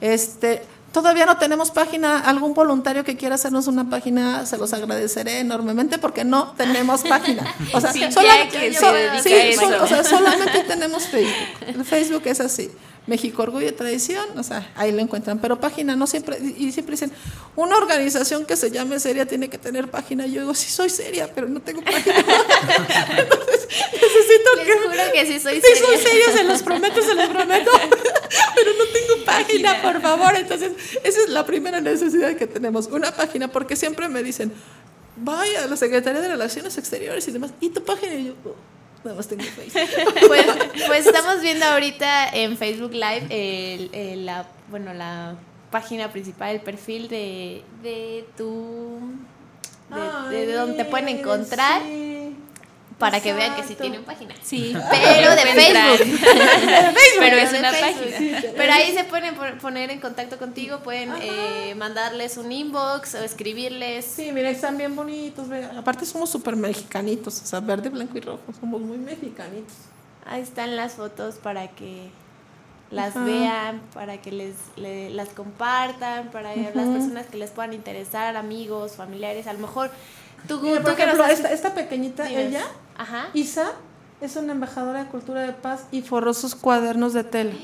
Este, 0.00 0.62
todavía 0.92 1.26
no 1.26 1.36
tenemos 1.38 1.70
página, 1.70 2.18
algún 2.20 2.54
voluntario 2.54 3.04
que 3.04 3.16
quiera 3.16 3.34
hacernos 3.36 3.66
una 3.66 3.88
página, 3.88 4.46
se 4.46 4.56
los 4.58 4.72
agradeceré 4.72 5.38
enormemente 5.40 5.98
porque 5.98 6.24
no 6.24 6.52
tenemos 6.52 7.02
página. 7.02 7.44
O 7.72 7.80
sea, 7.80 7.92
Sí, 7.92 8.00
sola- 8.10 8.44
ya 8.44 8.48
que 8.48 8.72
se 8.72 8.80
so- 8.80 8.92
dedica 8.92 9.22
sí, 9.22 9.32
a 9.32 9.44
eso. 9.46 9.60
sol- 9.60 9.74
o 9.82 9.86
sea, 9.86 10.04
solamente 10.04 10.64
tenemos 10.66 11.04
Facebook. 11.04 11.66
El 11.66 11.84
Facebook 11.84 12.22
es 12.24 12.40
así. 12.40 12.70
México 13.10 13.42
Orgullo 13.42 13.68
y 13.68 13.72
Tradición, 13.72 14.24
o 14.38 14.42
sea, 14.42 14.72
ahí 14.76 14.92
lo 14.92 15.00
encuentran, 15.00 15.38
pero 15.40 15.60
página 15.60 15.96
no 15.96 16.06
siempre, 16.06 16.38
y 16.38 16.70
siempre 16.72 16.92
dicen, 16.92 17.12
una 17.56 17.76
organización 17.76 18.46
que 18.46 18.56
se 18.56 18.70
llame 18.70 18.98
seria 19.00 19.26
tiene 19.26 19.50
que 19.50 19.58
tener 19.58 19.90
página. 19.90 20.26
Yo 20.26 20.40
digo, 20.42 20.54
sí 20.54 20.70
soy 20.70 20.88
seria, 20.88 21.30
pero 21.34 21.48
no 21.48 21.60
tengo 21.60 21.82
página. 21.82 22.14
Entonces, 23.18 23.68
necesito 23.92 24.56
Les 24.56 24.66
que... 24.66 24.72
juro 24.74 25.12
que 25.12 25.26
sí 25.26 25.40
soy 25.40 25.56
Sí, 25.56 25.62
seria. 25.74 25.86
soy 25.86 25.96
seria, 25.98 26.32
se 26.32 26.44
los 26.44 26.62
prometo, 26.62 27.02
se 27.02 27.14
los 27.14 27.28
prometo. 27.28 27.70
pero 28.54 28.70
no 28.78 28.84
tengo 28.92 29.24
página, 29.26 29.82
por 29.82 30.00
favor. 30.00 30.36
Entonces, 30.36 30.72
esa 31.04 31.20
es 31.20 31.28
la 31.28 31.44
primera 31.44 31.80
necesidad 31.80 32.34
que 32.36 32.46
tenemos, 32.46 32.86
una 32.86 33.14
página, 33.14 33.48
porque 33.48 33.76
siempre 33.76 34.08
me 34.08 34.22
dicen, 34.22 34.52
vaya, 35.16 35.66
la 35.66 35.76
Secretaría 35.76 36.20
de 36.20 36.28
Relaciones 36.28 36.78
Exteriores 36.78 37.26
y 37.28 37.32
demás, 37.32 37.50
¿y 37.60 37.70
tu 37.70 37.84
página? 37.84 38.14
Y 38.14 38.26
yo, 38.28 38.34
"Oh, 38.44 38.54
nada 39.04 39.16
más 39.16 39.28
tengo 39.28 39.42
Facebook. 39.44 40.14
Pues, 40.28 40.46
pues 40.86 41.06
estamos 41.06 41.40
viendo 41.40 41.64
ahorita 41.66 42.28
en 42.30 42.56
Facebook 42.56 42.92
Live 42.92 43.26
el- 43.30 43.90
el- 43.94 44.26
la, 44.26 44.46
bueno, 44.70 44.92
la 44.94 45.34
página 45.70 46.10
principal, 46.10 46.54
el 46.56 46.60
perfil 46.60 47.08
de, 47.08 47.62
de 47.82 48.24
tu... 48.36 48.98
De, 50.30 50.52
donde 50.52 50.76
te 50.76 50.84
pueden 50.84 51.08
encontrar. 51.08 51.82
sí. 51.82 52.34
Para 53.00 53.20
que 53.20 53.32
vean 53.32 53.50
que 53.56 53.62
sí 53.62 53.72
Exacto. 53.72 53.82
tienen 53.82 54.04
página. 54.04 54.34
Sí. 54.42 54.76
Pero 54.90 55.30
de. 55.34 55.40
Facebook. 55.40 56.20
Pero 57.18 57.36
es 57.36 57.52
de 57.52 57.58
una 57.58 57.72
Facebook. 57.72 58.10
página. 58.12 58.40
Pero 58.56 58.72
ahí 58.72 58.92
se 58.94 59.04
pueden 59.04 59.34
pon- 59.34 59.58
poner 59.58 59.90
en 59.90 60.00
contacto 60.00 60.38
contigo, 60.38 60.78
pueden 60.80 61.12
eh, 61.20 61.74
mandarles 61.76 62.36
un 62.36 62.52
inbox 62.52 63.14
o 63.16 63.24
escribirles. 63.24 64.04
Sí, 64.04 64.30
mira, 64.32 64.50
están 64.50 64.76
bien 64.78 64.94
bonitos. 64.94 65.48
Aparte 65.76 66.04
somos 66.06 66.30
súper 66.30 66.54
mexicanitos, 66.56 67.42
o 67.42 67.46
sea, 67.46 67.60
verde, 67.60 67.88
blanco 67.88 68.16
y 68.16 68.20
rojo. 68.20 68.40
Somos 68.60 68.80
muy 68.80 68.98
mexicanitos. 68.98 69.74
Ahí 70.26 70.42
están 70.42 70.76
las 70.76 70.92
fotos 70.92 71.36
para 71.36 71.68
que 71.68 72.08
las 72.90 73.16
Ajá. 73.16 73.24
vean, 73.24 73.80
para 73.94 74.20
que 74.20 74.32
les 74.32 74.54
le- 74.76 75.10
las 75.10 75.28
compartan, 75.30 76.30
para 76.30 76.54
las 76.56 76.74
Ujú. 76.74 76.92
personas 76.92 77.26
que 77.26 77.36
les 77.38 77.50
puedan 77.50 77.72
interesar, 77.72 78.36
amigos, 78.36 78.92
familiares, 78.96 79.46
a 79.46 79.52
lo 79.52 79.60
mejor 79.60 79.90
tú, 80.48 80.60
Mira, 80.60 80.78
tú 80.78 80.82
por 80.82 80.92
ejemplo, 80.92 81.24
esta, 81.26 81.52
esta 81.52 81.74
pequeñita, 81.74 82.24
Dinos. 82.24 82.42
ella, 82.44 82.64
Ajá. 83.00 83.30
Isa, 83.32 83.72
es 84.20 84.36
una 84.36 84.52
embajadora 84.52 85.04
de 85.04 85.10
cultura 85.10 85.40
de 85.40 85.54
paz 85.54 85.86
y 85.90 86.02
forró 86.02 86.34
sus 86.34 86.54
cuadernos 86.54 87.14
de 87.14 87.24
tela. 87.24 87.54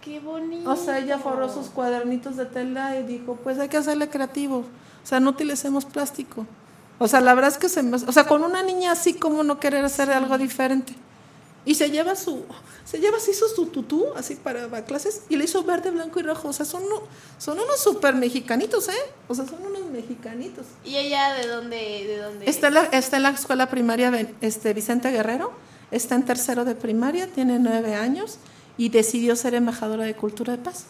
Qué 0.00 0.20
bonito. 0.20 0.70
O 0.70 0.74
sea, 0.74 1.00
ella 1.00 1.18
forró 1.18 1.52
sus 1.52 1.66
cuadernitos 1.66 2.36
de 2.36 2.46
tela 2.46 2.98
y 2.98 3.02
dijo, 3.02 3.36
pues 3.44 3.58
hay 3.58 3.68
que 3.68 3.76
hacerle 3.76 4.08
creativo. 4.08 4.60
O 4.60 5.06
sea, 5.06 5.20
no 5.20 5.30
utilicemos 5.30 5.84
plástico. 5.84 6.46
O 6.98 7.08
sea, 7.08 7.20
la 7.20 7.34
verdad 7.34 7.50
es 7.50 7.58
que 7.58 7.68
se 7.68 7.82
me... 7.82 7.96
O 7.96 8.12
sea, 8.12 8.26
con 8.26 8.42
una 8.42 8.62
niña 8.62 8.92
así, 8.92 9.12
como 9.12 9.42
no 9.42 9.60
querer 9.60 9.84
hacer 9.84 10.10
algo 10.10 10.38
diferente? 10.38 10.94
Y 11.66 11.74
se 11.74 11.90
lleva 11.90 12.16
su... 12.16 12.42
Se 12.84 12.98
lleva 13.00 13.16
así 13.18 13.34
su, 13.34 13.48
su 13.48 13.66
tutú, 13.66 14.06
así 14.16 14.36
para, 14.36 14.68
para 14.68 14.84
clases, 14.86 15.22
y 15.28 15.36
le 15.36 15.44
hizo 15.44 15.64
verde, 15.64 15.90
blanco 15.90 16.20
y 16.20 16.22
rojo. 16.22 16.48
O 16.48 16.52
sea, 16.52 16.64
son, 16.64 16.84
uno- 16.84 17.02
son 17.36 17.58
unos 17.58 17.80
súper 17.82 18.14
mexicanitos, 18.14 18.88
¿eh? 18.88 18.92
O 19.26 19.34
sea, 19.34 19.44
son 19.44 19.58
unos 19.66 19.90
mexicanitos. 19.90 20.64
¿Y 20.84 20.94
ella 20.96 21.34
de 21.34 21.48
dónde 21.48 21.76
de 21.76 22.16
dónde 22.18 22.48
Está 22.48 22.68
en 22.68 22.74
la, 22.74 22.82
está 22.84 23.16
en 23.16 23.24
la 23.24 23.30
escuela 23.30 23.68
primaria 23.68 24.12
este, 24.40 24.72
Vicente 24.72 25.10
Guerrero, 25.10 25.52
está 25.90 26.14
en 26.14 26.24
tercero 26.24 26.64
de 26.64 26.76
primaria, 26.76 27.26
tiene 27.32 27.58
nueve 27.58 27.96
años 27.96 28.38
y 28.78 28.88
decidió 28.90 29.34
ser 29.34 29.54
embajadora 29.54 30.04
de 30.04 30.14
Cultura 30.14 30.56
de 30.56 30.62
Paz. 30.62 30.84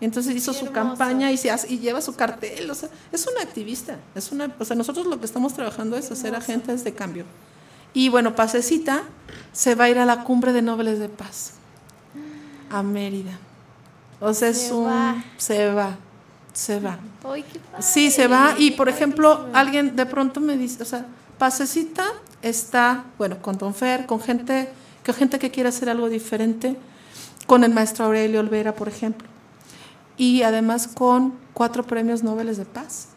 Entonces 0.00 0.36
hizo 0.36 0.52
su 0.52 0.70
campaña 0.70 1.32
y, 1.32 1.36
se 1.36 1.50
hace- 1.50 1.72
y 1.72 1.78
lleva 1.80 2.00
su 2.00 2.14
cartel, 2.14 2.70
o 2.70 2.74
sea, 2.76 2.88
es 3.10 3.26
una 3.26 3.40
activista, 3.42 3.98
es 4.14 4.30
una, 4.32 4.54
o 4.58 4.64
sea, 4.64 4.76
nosotros 4.76 5.06
lo 5.06 5.18
que 5.18 5.26
estamos 5.26 5.54
trabajando 5.54 5.96
es 5.96 6.10
hacer 6.12 6.34
agentes 6.36 6.84
de 6.84 6.94
cambio. 6.94 7.24
Y 7.94 8.08
bueno, 8.08 8.34
Pasecita 8.34 9.04
se 9.52 9.76
va 9.76 9.84
a 9.84 9.88
ir 9.88 9.98
a 9.98 10.04
la 10.04 10.24
cumbre 10.24 10.52
de 10.52 10.60
Nobles 10.62 10.98
de 10.98 11.08
Paz, 11.08 11.52
a 12.68 12.82
Mérida. 12.82 13.38
O 14.20 14.34
sea, 14.34 14.48
es 14.48 14.62
Se 14.68 14.74
un... 14.74 14.86
va. 14.86 15.24
Se 15.36 15.72
va, 15.72 15.96
se 16.52 16.80
va. 16.80 16.98
Ay, 17.24 17.44
qué 17.50 17.60
padre. 17.60 17.82
Sí, 17.82 18.10
se 18.10 18.26
va 18.26 18.54
y 18.58 18.72
por 18.72 18.88
ejemplo, 18.88 19.48
alguien 19.52 19.96
de 19.96 20.06
pronto 20.06 20.40
me 20.40 20.56
dice, 20.56 20.82
o 20.82 20.86
sea, 20.86 21.06
Pasecita 21.38 22.04
está, 22.42 23.04
bueno, 23.16 23.40
con 23.40 23.58
Don 23.58 23.74
Fer, 23.74 24.06
con 24.06 24.20
gente, 24.20 24.68
con 25.06 25.14
gente 25.14 25.38
que 25.38 25.50
quiere 25.50 25.68
hacer 25.68 25.88
algo 25.88 26.08
diferente, 26.08 26.76
con 27.46 27.64
el 27.64 27.72
maestro 27.72 28.06
Aurelio 28.06 28.40
Olvera, 28.40 28.74
por 28.74 28.88
ejemplo, 28.88 29.28
y 30.16 30.42
además 30.42 30.88
con 30.88 31.34
cuatro 31.52 31.84
premios 31.84 32.22
Nobel 32.22 32.54
de 32.56 32.64
Paz. 32.64 33.08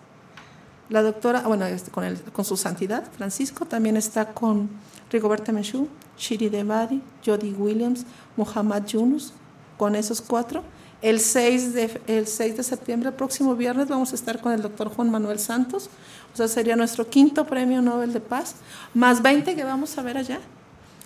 La 0.90 1.02
doctora, 1.02 1.42
bueno, 1.42 1.66
este, 1.66 1.92
con, 1.92 2.04
el, 2.04 2.22
con 2.22 2.46
su 2.46 2.56
santidad, 2.56 3.04
Francisco, 3.18 3.66
también 3.66 3.98
está 3.98 4.34
con 4.34 4.70
Rigoberta 5.12 5.52
Menchú, 5.52 5.88
Shiri 6.18 6.50
Devadi, 6.50 7.02
Jody 7.26 7.52
Williams, 7.52 8.06
Muhammad 8.36 8.86
Yunus, 8.86 9.34
con 9.78 9.96
esos 9.96 10.22
cuatro. 10.22 10.64
El 11.02 11.20
6, 11.20 11.74
de, 11.74 12.02
el 12.08 12.26
6 12.26 12.58
de 12.58 12.64
septiembre, 12.64 13.10
el 13.10 13.16
próximo 13.16 13.56
viernes, 13.56 13.88
vamos 13.88 14.14
a 14.14 14.16
estar 14.16 14.42
con 14.42 14.52
el 14.52 14.62
doctor 14.62 14.90
Juan 14.90 15.12
Manuel 15.12 15.40
Santos. 15.40 15.90
O 16.34 16.38
sea, 16.38 16.48
sería 16.48 16.76
nuestro 16.76 17.08
quinto 17.08 17.46
premio 17.46 17.82
Nobel 17.82 18.14
de 18.14 18.20
Paz, 18.20 18.56
más 18.94 19.22
20 19.22 19.56
que 19.56 19.64
vamos 19.64 19.98
a 19.98 20.02
ver 20.02 20.18
allá. 20.18 20.40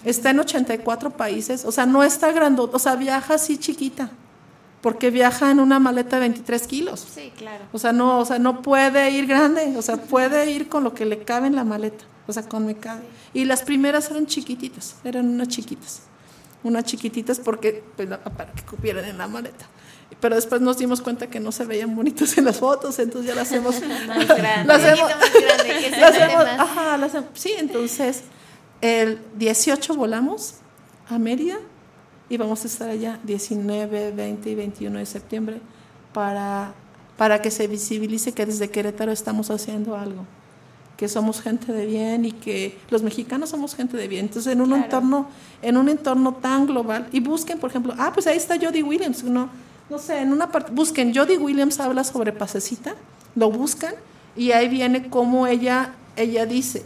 Está 0.06 0.30
en 0.32 0.40
84 0.40 1.12
países, 1.12 1.66
o 1.66 1.72
sea, 1.72 1.86
no 1.86 2.03
está 2.03 2.32
grandota, 2.32 2.76
o 2.76 2.80
sea, 2.80 2.95
viaja 2.95 3.36
así 3.36 3.58
chiquita, 3.58 4.10
porque 4.82 5.12
viaja 5.12 5.52
en 5.52 5.60
una 5.60 5.80
maleta 5.80 6.16
de 6.18 6.22
23 6.22 6.68
kilos. 6.68 7.08
Sí, 7.14 7.32
claro. 7.38 7.64
O 7.72 7.80
sea, 7.80 7.91
no, 7.94 8.20
o 8.20 8.26
sea, 8.26 8.40
no 8.40 8.62
puede 8.62 9.12
ir 9.12 9.28
grande, 9.28 9.76
o 9.78 9.82
sea, 9.82 9.98
puede 9.98 10.49
ir 10.52 10.70
con 10.70 10.84
lo 10.84 10.94
que 10.94 11.06
le 11.06 11.20
cabe 11.24 11.48
en 11.48 11.56
la 11.56 11.64
maleta, 11.64 12.03
o 12.28 12.34
sea, 12.34 12.44
con 12.44 12.66
me 12.66 12.76
cabe. 12.76 13.02
Y 13.34 13.45
las 13.45 13.62
primeras 13.64 14.10
eran 14.12 14.26
chiquititas, 14.26 14.95
eran 15.03 15.28
unas 15.30 15.48
chiquitas, 15.49 16.02
unas 16.64 16.84
chiquititas 16.86 17.40
porque 17.40 17.84
pues, 17.95 18.08
para 18.10 18.52
que 18.53 18.64
cupieran 18.64 19.06
en 19.06 19.18
la 19.18 19.28
maleta. 19.28 19.68
Pero 20.20 20.36
después 20.36 20.62
nos 20.62 20.78
dimos 20.78 21.02
cuenta 21.02 21.28
que 21.28 21.40
no 21.40 21.52
se 21.52 21.64
veían 21.66 21.95
bonitos 21.95 22.38
en 22.38 22.45
las 22.45 22.58
fotos, 22.60 22.99
entonces 22.99 23.30
ya 23.30 23.36
las 23.36 23.48
hacemos 23.48 23.76
Más 24.08 24.28
grande. 24.28 24.66
las 24.68 24.82
más 24.84 25.32
grande, 25.34 25.74
que 25.80 25.90
se 25.90 25.99
las 25.99 26.60
ajá, 26.60 26.95
hacemos- 26.95 27.30
sí, 27.34 27.53
entonces 27.58 28.24
el 28.82 29.20
18 29.38 29.95
volamos 29.95 30.56
a 31.10 31.18
Mérida 31.18 31.58
y 32.32 32.38
vamos 32.38 32.64
a 32.64 32.68
estar 32.68 32.90
allá 32.90 33.20
19, 33.26 34.12
20 34.12 34.49
y 34.49 34.56
21 34.56 34.99
de 34.99 35.06
septiembre 35.06 35.60
para, 36.14 36.74
para 37.18 37.41
que 37.41 37.52
se 37.52 37.68
visibilice 37.68 38.32
que 38.32 38.45
desde 38.45 38.70
Querétaro 38.70 39.12
estamos 39.12 39.52
haciendo 39.52 39.98
algo, 39.98 40.24
que 40.95 41.10
somos 41.10 41.41
gente 41.41 41.74
de 41.74 41.86
bien 41.86 42.24
y 42.24 42.32
que 42.32 42.78
los 42.90 43.03
mexicanos 43.03 43.49
somos 43.49 43.76
gente 43.76 43.98
de 43.98 44.08
bien. 44.08 44.28
Entonces, 44.28 44.53
en 44.53 44.62
un 44.62 44.70
Claro. 44.70 44.84
entorno 44.86 45.28
en 45.62 45.76
un 45.76 45.90
entorno 45.90 46.34
tan 46.36 46.68
global 46.68 47.10
y 47.12 47.20
busquen, 47.20 47.60
por 47.60 47.70
ejemplo, 47.70 47.94
ah, 47.98 48.12
pues 48.14 48.28
ahí 48.28 48.38
está 48.38 48.56
Jody 48.58 48.82
Williams, 48.82 49.26
no 49.26 49.49
no 49.90 49.99
sé, 49.99 50.20
en 50.22 50.32
una 50.32 50.49
parte 50.49 50.72
busquen 50.72 51.14
Jody 51.14 51.36
Williams 51.36 51.82
habla 51.82 52.06
sobre 52.06 52.32
pasecita, 52.32 52.95
lo 53.36 53.52
buscan 53.52 53.94
y 54.38 54.52
ahí 54.52 54.70
viene 54.70 55.10
cómo 55.10 55.48
ella 55.48 55.95
ella 56.16 56.45
dice. 56.45 56.86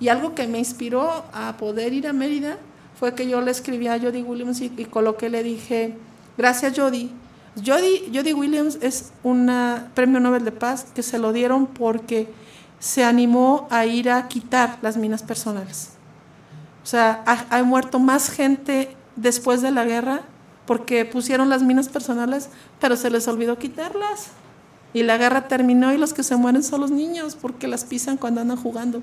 Y 0.00 0.08
algo 0.08 0.34
que 0.34 0.46
me 0.46 0.58
inspiró 0.58 1.24
a 1.34 1.54
poder 1.58 1.92
ir 1.92 2.06
a 2.06 2.14
Mérida 2.14 2.56
fue 2.98 3.14
que 3.14 3.28
yo 3.28 3.40
le 3.40 3.50
escribí 3.50 3.88
a 3.88 3.98
Jody 3.98 4.22
Williams 4.22 4.60
y, 4.60 4.72
y 4.76 5.28
le 5.28 5.42
dije, 5.42 5.96
gracias 6.36 6.78
Jody. 6.78 7.10
Jody, 7.64 8.10
Jody 8.12 8.32
Williams 8.32 8.78
es 8.82 9.12
un 9.22 9.50
premio 9.94 10.20
Nobel 10.20 10.44
de 10.44 10.52
Paz 10.52 10.86
que 10.94 11.02
se 11.02 11.18
lo 11.18 11.32
dieron 11.32 11.66
porque 11.66 12.28
se 12.78 13.04
animó 13.04 13.66
a 13.70 13.86
ir 13.86 14.10
a 14.10 14.28
quitar 14.28 14.78
las 14.82 14.96
minas 14.96 15.22
personales. 15.22 15.90
O 16.82 16.86
sea, 16.86 17.22
ha, 17.26 17.56
ha 17.56 17.62
muerto 17.62 17.98
más 17.98 18.30
gente 18.30 18.94
después 19.16 19.62
de 19.62 19.70
la 19.70 19.84
guerra 19.84 20.22
porque 20.66 21.04
pusieron 21.04 21.48
las 21.48 21.62
minas 21.62 21.88
personales, 21.88 22.50
pero 22.80 22.96
se 22.96 23.10
les 23.10 23.26
olvidó 23.28 23.58
quitarlas. 23.58 24.28
Y 24.92 25.02
la 25.02 25.16
guerra 25.16 25.48
terminó 25.48 25.92
y 25.92 25.98
los 25.98 26.12
que 26.12 26.22
se 26.22 26.36
mueren 26.36 26.62
son 26.62 26.80
los 26.80 26.90
niños 26.90 27.36
porque 27.36 27.68
las 27.68 27.84
pisan 27.84 28.16
cuando 28.16 28.40
andan 28.40 28.56
jugando. 28.56 29.02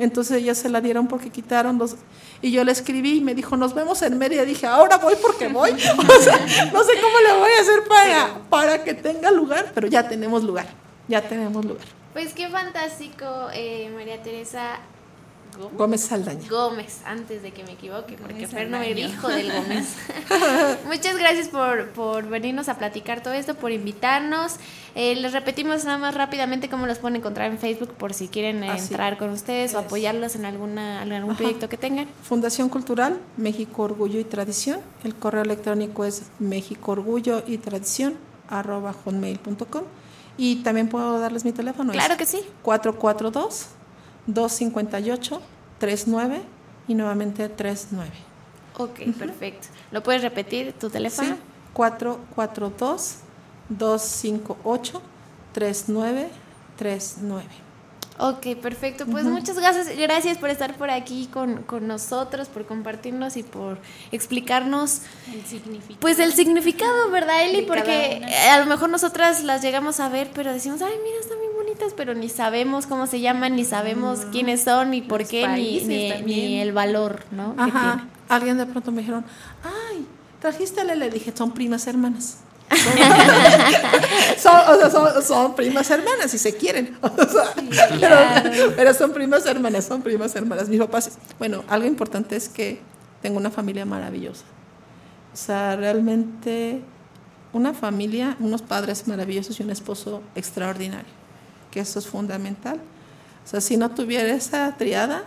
Entonces 0.00 0.38
ellas 0.38 0.58
se 0.58 0.68
la 0.68 0.80
dieron 0.80 1.06
porque 1.06 1.30
quitaron 1.30 1.78
los... 1.78 1.96
Y 2.42 2.50
yo 2.50 2.64
le 2.64 2.72
escribí 2.72 3.18
y 3.18 3.20
me 3.20 3.34
dijo, 3.34 3.56
nos 3.56 3.74
vemos 3.74 4.00
en 4.02 4.16
Mérida. 4.18 4.44
Dije, 4.44 4.66
ahora 4.66 4.96
voy 4.96 5.14
porque 5.20 5.48
voy. 5.48 5.70
O 5.98 6.22
sea, 6.22 6.38
no 6.72 6.82
sé 6.84 6.92
cómo 7.00 7.20
le 7.20 7.38
voy 7.38 7.50
a 7.56 7.60
hacer 7.60 7.84
para, 7.86 8.40
para 8.48 8.84
que 8.84 8.94
tenga 8.94 9.30
lugar, 9.30 9.72
pero 9.74 9.86
ya 9.86 10.08
tenemos 10.08 10.42
lugar. 10.42 10.66
Ya 11.06 11.20
tenemos 11.20 11.64
lugar. 11.64 11.86
Pues 12.14 12.32
qué 12.32 12.48
fantástico, 12.48 13.26
eh, 13.52 13.90
María 13.94 14.22
Teresa 14.22 14.80
Gómez. 15.60 15.78
Gómez 15.78 16.00
Saldaña. 16.02 16.48
Gómez, 16.48 17.00
antes 17.04 17.42
de 17.42 17.52
que 17.52 17.62
me 17.64 17.72
equivoque, 17.72 18.16
porque 18.20 18.46
Fer 18.48 18.68
no 18.70 18.78
me 18.78 18.92
dijo 18.94 19.28
del 19.28 19.52
Gómez. 19.52 19.94
Muchas 20.86 21.16
gracias 21.16 21.48
por, 21.48 21.88
por 21.90 22.26
venirnos 22.28 22.68
a 22.68 22.78
platicar 22.78 23.22
todo 23.22 23.34
esto, 23.34 23.54
por 23.54 23.72
invitarnos. 23.72 24.56
Eh, 24.94 25.14
les 25.16 25.32
repetimos 25.32 25.84
nada 25.84 25.98
más 25.98 26.14
rápidamente 26.14 26.68
cómo 26.68 26.86
los 26.86 26.98
pueden 26.98 27.16
encontrar 27.16 27.50
en 27.50 27.58
Facebook 27.58 27.92
por 27.94 28.12
si 28.14 28.28
quieren 28.28 28.62
Ah, 28.64 28.76
sí. 28.78 28.88
entrar 28.88 29.18
con 29.18 29.30
ustedes 29.30 29.74
o 29.74 29.78
apoyarlos 29.78 30.34
en 30.34 30.44
alguna 30.44 31.02
en 31.02 31.12
algún 31.12 31.30
Ajá. 31.32 31.38
proyecto 31.38 31.68
que 31.68 31.76
tengan. 31.76 32.08
Fundación 32.22 32.68
Cultural 32.68 33.18
México 33.36 33.82
Orgullo 33.82 34.18
y 34.18 34.24
Tradición. 34.24 34.80
El 35.04 35.14
correo 35.14 35.42
electrónico 35.42 36.04
es 36.04 36.22
México 36.38 36.92
Orgullo 36.92 37.42
y 37.46 37.58
Tradición 37.58 38.14
arroba 38.48 38.92
hotmail.com. 38.92 39.82
Y 40.36 40.56
también 40.62 40.88
puedo 40.88 41.20
darles 41.20 41.44
mi 41.44 41.52
teléfono. 41.52 41.92
Claro 41.92 42.14
es 42.14 42.18
que 42.18 42.26
sí. 42.26 42.40
442 42.62 43.66
258 44.34 45.40
39 45.78 46.42
y 46.88 46.94
nuevamente 46.94 47.48
39. 47.48 48.10
Ok, 48.78 49.00
perfecto. 49.18 49.68
¿Lo 49.90 50.02
puedes 50.02 50.22
repetir 50.22 50.72
tu 50.74 50.90
teléfono? 50.90 51.34
Sí, 51.34 51.40
442 51.72 53.16
258 53.68 55.02
3939. 55.52 57.69
Ok, 58.22 58.56
perfecto. 58.60 59.06
Pues 59.06 59.24
muchas 59.24 59.56
gracias, 59.58 59.96
gracias 59.96 60.36
por 60.36 60.50
estar 60.50 60.76
por 60.76 60.90
aquí 60.90 61.26
con, 61.32 61.62
con 61.62 61.86
nosotros, 61.86 62.48
por 62.48 62.66
compartirnos 62.66 63.38
y 63.38 63.42
por 63.42 63.78
explicarnos 64.12 65.00
El 65.32 65.46
significado. 65.46 66.00
pues 66.00 66.18
el 66.18 66.34
significado, 66.34 67.10
¿verdad, 67.10 67.46
Eli? 67.46 67.62
Porque 67.62 68.22
a 68.50 68.60
lo 68.60 68.66
mejor 68.66 68.90
nosotras 68.90 69.42
las 69.42 69.62
llegamos 69.62 70.00
a 70.00 70.10
ver, 70.10 70.30
pero 70.34 70.52
decimos, 70.52 70.82
ay, 70.82 70.92
mira, 71.02 71.18
están 71.18 71.38
bien 71.38 71.52
bonitas, 71.56 71.94
pero 71.96 72.14
ni 72.14 72.28
sabemos 72.28 72.86
cómo 72.86 73.06
se 73.06 73.20
llaman, 73.20 73.56
ni 73.56 73.64
sabemos 73.64 74.26
quiénes 74.30 74.64
son, 74.64 74.90
ni 74.90 75.00
por 75.00 75.20
Los 75.20 75.30
qué, 75.30 75.48
ni, 75.48 75.80
ni, 75.80 76.60
el 76.60 76.72
valor, 76.72 77.24
¿no? 77.30 77.56
que 77.56 77.62
Ajá. 77.62 78.06
Alguien 78.28 78.58
de 78.58 78.66
pronto 78.66 78.92
me 78.92 79.00
dijeron, 79.00 79.24
ay, 79.64 80.06
trajiste 80.40 80.82
a 80.82 80.84
Lele. 80.84 81.06
Le 81.06 81.10
dije, 81.10 81.32
son 81.34 81.52
primas 81.52 81.86
hermanas. 81.86 82.38
son, 84.38 84.56
o 84.68 84.76
sea, 84.78 84.90
son- 84.90 85.22
son 85.22 85.54
primas 85.54 85.90
hermanas, 85.90 86.30
si 86.30 86.38
se 86.38 86.54
quieren. 86.56 86.96
O 87.02 87.10
sea, 87.28 87.52
pero, 88.00 88.16
pero 88.76 88.94
son 88.94 89.12
primas 89.12 89.44
hermanas, 89.46 89.84
son 89.84 90.02
primas 90.02 90.34
hermanas. 90.34 90.68
Mis 90.68 90.80
papás, 90.80 91.10
bueno, 91.38 91.64
algo 91.68 91.86
importante 91.86 92.36
es 92.36 92.48
que 92.48 92.80
tengo 93.22 93.36
una 93.38 93.50
familia 93.50 93.84
maravillosa. 93.84 94.44
O 95.32 95.36
sea, 95.36 95.76
realmente 95.76 96.80
una 97.52 97.74
familia, 97.74 98.36
unos 98.40 98.62
padres 98.62 99.06
maravillosos 99.08 99.58
y 99.60 99.62
un 99.62 99.70
esposo 99.70 100.22
extraordinario, 100.34 101.12
que 101.70 101.80
eso 101.80 101.98
es 101.98 102.06
fundamental. 102.06 102.80
O 103.44 103.48
sea, 103.48 103.60
si 103.60 103.76
no 103.76 103.90
tuviera 103.90 104.32
esa 104.32 104.74
triada, 104.76 105.24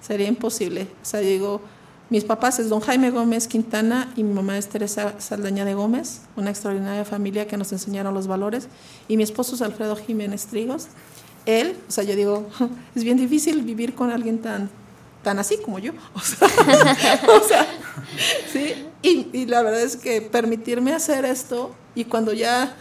sería 0.00 0.28
imposible. 0.28 0.88
O 1.02 1.04
sea, 1.04 1.20
digo, 1.20 1.60
mis 2.08 2.24
papás 2.24 2.58
es 2.58 2.68
don 2.68 2.80
Jaime 2.80 3.10
Gómez 3.10 3.48
Quintana 3.48 4.12
y 4.16 4.22
mi 4.22 4.32
mamá 4.32 4.56
es 4.58 4.68
Teresa 4.68 5.14
Saldaña 5.18 5.64
de 5.64 5.74
Gómez, 5.74 6.20
una 6.36 6.50
extraordinaria 6.50 7.04
familia 7.04 7.48
que 7.48 7.56
nos 7.56 7.72
enseñaron 7.72 8.14
los 8.14 8.26
valores, 8.26 8.68
y 9.08 9.16
mi 9.16 9.24
esposo 9.24 9.56
es 9.56 9.62
Alfredo 9.62 9.96
Jiménez 9.96 10.46
Trigos. 10.46 10.86
Él, 11.46 11.76
o 11.88 11.92
sea, 11.92 12.04
yo 12.04 12.14
digo, 12.14 12.48
es 12.94 13.02
bien 13.02 13.16
difícil 13.16 13.62
vivir 13.62 13.94
con 13.94 14.10
alguien 14.10 14.38
tan, 14.40 14.70
tan 15.22 15.38
así 15.38 15.58
como 15.58 15.78
yo. 15.78 15.92
O 16.14 17.48
sea, 17.48 17.66
sí, 18.52 18.74
y, 19.02 19.28
y 19.32 19.46
la 19.46 19.62
verdad 19.62 19.82
es 19.82 19.96
que 19.96 20.20
permitirme 20.20 20.92
hacer 20.92 21.24
esto 21.24 21.74
y 21.94 22.04
cuando 22.04 22.32
ya 22.32 22.76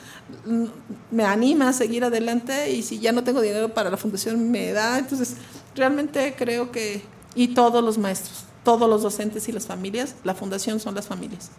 me 1.11 1.23
anima 1.23 1.69
a 1.69 1.73
seguir 1.73 2.03
adelante 2.03 2.71
y 2.71 2.81
si 2.81 2.99
ya 2.99 3.11
no 3.11 3.23
tengo 3.23 3.41
dinero 3.41 3.73
para 3.73 3.89
la 3.89 3.97
fundación 3.97 4.51
me 4.51 4.71
da, 4.71 4.97
entonces 4.97 5.35
realmente 5.75 6.35
creo 6.37 6.71
que, 6.71 7.03
y 7.35 7.49
todos 7.49 7.83
los 7.83 7.97
maestros, 7.97 8.45
todos 8.65 8.89
los 8.89 9.01
docentes 9.01 9.47
y 9.47 9.53
las 9.53 9.65
familias, 9.65 10.15
la 10.25 10.35
fundación 10.35 10.81
son 10.81 10.93
las 10.95 11.07
familias. 11.07 11.51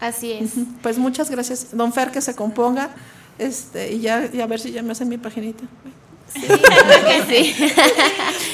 Así 0.00 0.32
es. 0.32 0.52
Pues 0.82 0.96
muchas 0.96 1.30
gracias, 1.30 1.76
don 1.76 1.92
Fer, 1.92 2.10
que 2.10 2.22
se 2.22 2.34
componga 2.34 2.94
este, 3.38 3.92
y 3.92 4.00
ya 4.00 4.30
y 4.32 4.40
a 4.40 4.46
ver 4.46 4.60
si 4.60 4.72
ya 4.72 4.82
me 4.82 4.92
hacen 4.92 5.08
mi 5.08 5.18
paginita. 5.18 5.64
Claro 6.34 7.06
que 7.06 7.44
sí. 7.54 7.54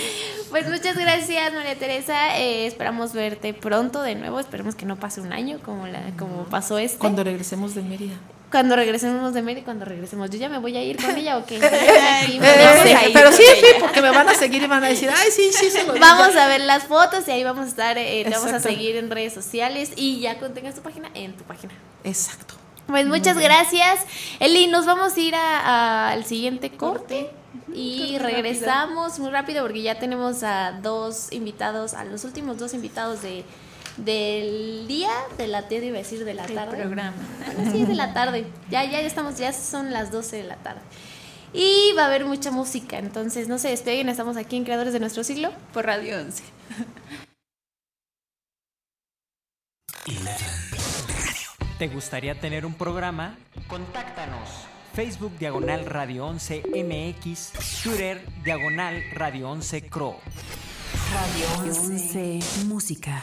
Pues 0.51 0.69
muchas 0.69 0.97
gracias, 0.97 1.53
María 1.55 1.79
Teresa. 1.79 2.37
Eh, 2.39 2.67
esperamos 2.67 3.13
verte 3.13 3.55
pronto 3.55 4.03
de 4.03 4.17
nuevo. 4.17 4.41
Esperemos 4.41 4.75
que 4.75 4.85
no 4.85 4.97
pase 4.97 5.21
un 5.21 5.33
año 5.33 5.61
como, 5.65 5.87
la, 5.87 6.03
como 6.19 6.45
pasó 6.45 6.79
este. 6.79 6.99
Cuando 6.99 7.23
regresemos 7.23 7.77
de 7.77 7.83
Mérida. 7.83 8.15
Cuando 8.51 8.75
regresemos 8.75 9.33
de 9.33 9.43
Mérida, 9.43 9.65
cuando 9.65 9.85
regresemos. 9.85 10.29
¿Yo 10.29 10.39
ya 10.39 10.49
me 10.49 10.59
voy 10.59 10.77
a 10.77 10.83
ir 10.83 11.01
con 11.01 11.17
ella 11.17 11.39
o 11.39 11.47
qué? 11.47 11.61
Eh, 12.31 12.39
eh, 12.43 13.11
pero 13.13 13.33
sí, 13.33 13.43
sí, 13.61 13.67
porque 13.79 14.03
me 14.03 14.11
van 14.11 14.29
a 14.29 14.35
seguir 14.35 14.63
y 14.63 14.67
van 14.67 14.83
a 14.85 14.89
decir, 14.89 15.09
ay, 15.15 15.31
sí, 15.31 15.51
sí, 15.53 15.71
se 15.71 15.85
lo 15.85 15.95
digo". 15.95 16.05
Vamos 16.05 16.37
a 16.37 16.47
ver 16.49 16.61
las 16.61 16.85
fotos 16.85 17.27
y 17.29 17.31
ahí 17.31 17.45
vamos 17.45 17.67
a 17.67 17.69
estar, 17.69 17.99
eh, 17.99 18.25
te 18.25 18.31
vamos 18.31 18.53
a 18.53 18.61
seguir 18.61 18.97
en 18.97 19.11
redes 19.11 19.33
sociales 19.33 19.93
y 19.97 20.21
ya 20.21 20.39
cuando 20.39 20.55
tengas 20.55 20.75
tu 20.75 20.83
página, 20.83 21.11
en 21.15 21.37
tu 21.37 21.45
página. 21.45 21.73
Exacto. 22.05 22.55
Pues 22.87 23.07
muchas 23.07 23.39
gracias. 23.39 24.01
Eli, 24.39 24.67
nos 24.67 24.85
vamos 24.87 25.17
a 25.17 25.21
ir 25.21 25.35
al 25.35 26.25
siguiente 26.25 26.71
corte 26.71 27.31
y 27.75 28.19
regresamos 28.19 29.19
muy 29.19 29.31
rápido 29.31 29.63
porque 29.63 29.83
ya 29.83 29.99
tenemos 29.99 30.43
a 30.43 30.73
dos 30.83 31.33
invitados, 31.33 31.95
a 31.95 32.05
los 32.05 32.25
últimos 32.25 32.59
dos 32.59 32.75
invitados 32.75 33.23
de 33.23 33.45
del 33.97 34.87
día 34.87 35.11
de 35.37 35.47
la 35.47 35.63
tarde, 35.63 35.87
iba 35.87 35.97
a 35.97 35.99
decir 35.99 36.25
de 36.25 36.35
la 36.35 36.45
El 36.45 36.55
tarde. 36.55 36.77
programa. 36.77 37.13
Bueno, 37.55 37.71
sí, 37.73 37.85
de 37.85 37.95
la 37.95 38.15
tarde. 38.15 38.47
Ya, 38.71 38.85
ya 38.85 39.01
estamos, 39.01 39.37
ya 39.37 39.53
son 39.53 39.93
las 39.93 40.11
12 40.11 40.37
de 40.37 40.45
la 40.45 40.57
tarde. 40.57 40.81
Y 41.53 41.93
va 41.97 42.05
a 42.05 42.07
haber 42.07 42.25
mucha 42.25 42.51
música, 42.51 42.99
entonces 42.99 43.49
no 43.49 43.59
se 43.59 43.69
despeguen, 43.69 44.09
estamos 44.09 44.37
aquí 44.37 44.57
en 44.57 44.65
Creadores 44.65 44.93
de 44.93 45.01
Nuestro 45.01 45.25
Siglo 45.25 45.51
por 45.73 45.85
Radio 45.85 46.19
11. 46.19 46.45
¿Te 51.79 51.89
gustaría 51.89 52.39
tener 52.39 52.65
un 52.65 52.75
programa? 52.75 53.37
Contáctanos. 53.67 54.70
Facebook 54.93 55.33
Diagonal 55.39 55.87
Radio 55.87 56.27
11 56.27 56.63
MX, 56.75 57.53
Twitter 57.83 58.21
Diagonal 58.43 59.03
Radio 59.13 59.51
11 59.51 59.89
Cro. 59.89 60.19
Radio 61.13 61.71
11 61.71 62.41
Música. 62.67 63.23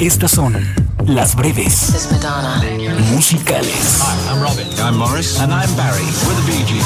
Estas 0.00 0.32
son 0.32 0.54
las 1.06 1.36
breves 1.36 2.08
musicales. 3.12 4.00
Hi, 4.00 4.34
I'm 4.34 4.42
Robin. 4.42 4.66
I'm 4.80 4.96
Morris. 4.98 5.38
And 5.40 5.52
I'm 5.52 5.72
Barry. 5.76 6.04
We're 6.26 6.34
the 6.34 6.42
Bee 6.46 6.64
Gees. 6.66 6.84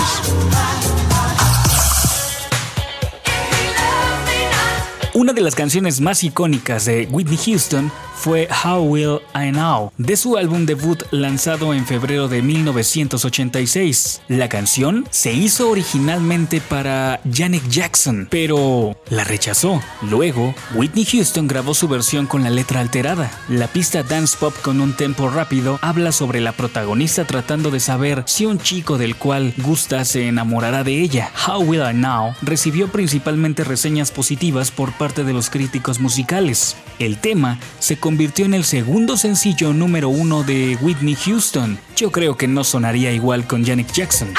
Una 5.15 5.33
de 5.33 5.41
las 5.41 5.55
canciones 5.55 6.01
más 6.01 6.23
icónicas 6.23 6.85
de 6.85 7.09
Whitney 7.11 7.39
Houston 7.39 7.91
fue 8.19 8.49
How 8.65 8.83
Will 8.83 9.21
I 9.33 9.53
Know, 9.53 9.93
de 9.97 10.17
su 10.17 10.37
álbum 10.37 10.67
debut 10.67 11.05
lanzado 11.13 11.73
en 11.73 11.87
febrero 11.87 12.27
de 12.27 12.43
1986. 12.43 14.23
La 14.27 14.49
canción 14.49 15.07
se 15.11 15.33
hizo 15.33 15.71
originalmente 15.71 16.61
para 16.61 17.21
Janet 17.33 17.63
Jackson, 17.69 18.27
pero 18.29 18.99
la 19.09 19.23
rechazó. 19.23 19.81
Luego, 20.03 20.53
Whitney 20.75 21.05
Houston 21.05 21.47
grabó 21.47 21.75
su 21.75 21.87
versión 21.87 22.27
con 22.27 22.43
la 22.43 22.51
letra 22.51 22.81
alterada. 22.81 23.31
La 23.49 23.69
pista 23.69 24.03
dance 24.03 24.37
pop 24.39 24.55
con 24.63 24.81
un 24.81 24.95
tempo 24.97 25.31
rápido 25.31 25.79
habla 25.81 26.11
sobre 26.11 26.41
la 26.41 26.53
protagonista 26.53 27.25
tratando 27.25 27.71
de 27.71 27.79
saber 27.79 28.25
si 28.27 28.47
un 28.47 28.59
chico 28.59 28.99
del 28.99 29.15
cual 29.15 29.55
gusta 29.59 30.05
se 30.05 30.27
enamorará 30.27 30.83
de 30.83 31.01
ella. 31.01 31.31
How 31.47 31.63
Will 31.63 31.83
I 31.89 31.95
Know 31.95 32.35
recibió 32.43 32.89
principalmente 32.89 33.63
reseñas 33.63 34.11
positivas 34.11 34.73
por 34.73 34.93
parte 34.93 35.23
de 35.23 35.33
los 35.33 35.51
críticos 35.51 36.01
musicales. 36.01 36.77
El 36.99 37.19
tema 37.19 37.61
se 37.79 37.97
convirtió 38.09 38.47
en 38.47 38.55
el 38.55 38.65
segundo 38.65 39.19
sencillo 39.19 39.75
número 39.75 40.09
uno 40.09 40.43
de 40.43 40.79
Whitney 40.81 41.15
Houston. 41.15 41.79
Yo 41.95 42.11
creo 42.11 42.39
que 42.39 42.49
no 42.49 42.65
sonaría 42.65 43.13
igual 43.13 43.47
con 43.47 43.67
Janet 43.67 43.93
Jackson. 43.93 44.33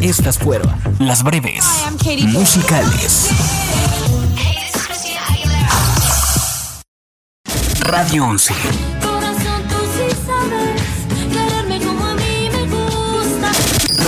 Estas 0.00 0.38
fueron 0.38 0.72
las 1.00 1.24
breves 1.24 1.64
musicales. 2.32 3.28
Radio 7.80 8.26
11. 8.26 9.09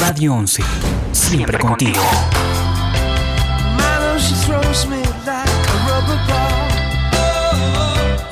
Radio 0.04 0.34
11. 0.34 0.64
Siempre 1.12 1.58
contigo. 1.60 2.02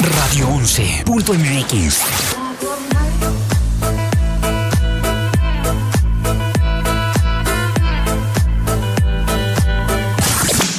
Radio 0.01 0.49
11.mx. 0.49 2.03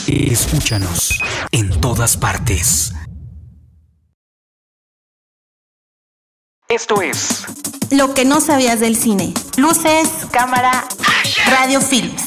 Escúchanos 0.08 1.22
en 1.54 1.70
todas 1.80 2.18
partes. 2.18 2.94
Esto 6.72 7.02
es 7.02 7.44
Lo 7.90 8.14
que 8.14 8.24
no 8.24 8.40
sabías 8.40 8.80
del 8.80 8.96
cine. 8.96 9.34
Luces, 9.58 10.08
cámara, 10.32 10.88
radio 11.50 11.82
films. 11.82 12.24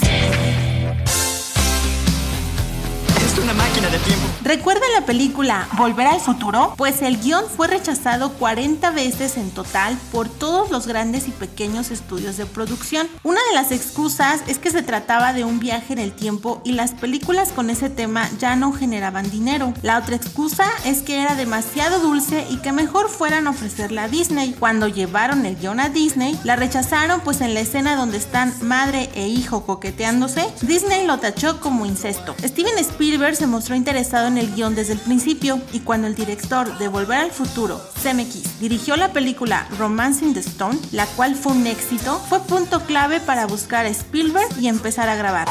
De 3.94 4.04
tiempo. 4.04 4.26
¿Recuerda 4.42 4.82
la 4.94 5.06
película 5.06 5.68
Volver 5.78 6.06
al 6.06 6.20
futuro? 6.20 6.74
Pues 6.76 7.00
el 7.00 7.18
guion 7.18 7.44
fue 7.48 7.66
rechazado 7.66 8.32
40 8.34 8.90
veces 8.90 9.36
en 9.36 9.50
total 9.50 9.96
por 10.12 10.28
todos 10.28 10.70
los 10.70 10.86
grandes 10.86 11.28
y 11.28 11.30
pequeños 11.30 11.90
estudios 11.90 12.36
de 12.36 12.44
producción. 12.44 13.08
Una 13.22 13.40
de 13.48 13.54
las 13.54 13.72
excusas 13.72 14.42
es 14.46 14.58
que 14.58 14.70
se 14.70 14.82
trataba 14.82 15.32
de 15.32 15.44
un 15.44 15.60
viaje 15.60 15.92
en 15.92 15.98
el 15.98 16.12
tiempo 16.12 16.60
y 16.64 16.72
las 16.72 16.92
películas 16.92 17.52
con 17.52 17.70
ese 17.70 17.88
tema 17.88 18.28
ya 18.38 18.56
no 18.56 18.72
generaban 18.72 19.30
dinero. 19.30 19.72
La 19.82 19.98
otra 19.98 20.16
excusa 20.16 20.66
es 20.84 21.02
que 21.02 21.22
era 21.22 21.36
demasiado 21.36 22.00
dulce 22.00 22.46
y 22.50 22.58
que 22.58 22.72
mejor 22.72 23.08
fueran 23.08 23.46
a 23.46 23.50
ofrecerla 23.50 24.04
a 24.04 24.08
Disney. 24.08 24.54
Cuando 24.58 24.88
llevaron 24.88 25.46
el 25.46 25.56
guion 25.56 25.80
a 25.80 25.88
Disney, 25.88 26.38
la 26.44 26.56
rechazaron 26.56 27.20
pues 27.20 27.40
en 27.40 27.54
la 27.54 27.60
escena 27.60 27.96
donde 27.96 28.18
están 28.18 28.52
madre 28.60 29.08
e 29.14 29.28
hijo 29.28 29.64
coqueteándose, 29.64 30.46
Disney 30.62 31.06
lo 31.06 31.18
tachó 31.18 31.60
como 31.60 31.86
incesto. 31.86 32.34
Steven 32.42 32.76
Spielberg 32.78 33.36
se 33.36 33.46
mostró 33.46 33.74
interesado 33.84 34.28
en 34.28 34.38
el 34.38 34.54
guion 34.54 34.74
desde 34.74 34.94
el 34.94 34.98
principio 34.98 35.60
y 35.70 35.80
cuando 35.80 36.06
el 36.06 36.14
director 36.14 36.78
de 36.78 36.88
Volver 36.88 37.18
al 37.18 37.30
Futuro, 37.30 37.82
Zemeckis, 37.98 38.58
dirigió 38.58 38.96
la 38.96 39.12
película 39.12 39.68
Romancing 39.78 40.32
the 40.32 40.40
Stone, 40.40 40.78
la 40.90 41.04
cual 41.04 41.34
fue 41.36 41.52
un 41.52 41.66
éxito, 41.66 42.18
fue 42.30 42.40
punto 42.40 42.80
clave 42.86 43.20
para 43.20 43.44
buscar 43.44 43.84
a 43.84 43.90
Spielberg 43.90 44.48
y 44.58 44.68
empezar 44.68 45.10
a 45.10 45.16
grabar. 45.16 45.48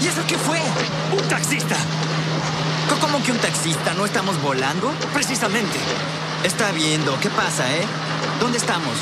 ¿Y 0.00 0.06
eso 0.06 0.20
qué 0.28 0.38
fue? 0.38 0.60
Un 1.10 1.28
taxista. 1.28 1.74
¿Cómo 3.00 3.20
que 3.24 3.32
un 3.32 3.38
taxista? 3.38 3.94
¿No 3.94 4.04
estamos 4.04 4.40
volando? 4.42 4.92
Precisamente. 5.12 5.76
Está 6.44 6.70
viendo. 6.70 7.18
¿Qué 7.18 7.30
pasa, 7.30 7.64
eh? 7.74 7.84
¿Dónde 8.44 8.58
estamos? 8.58 8.98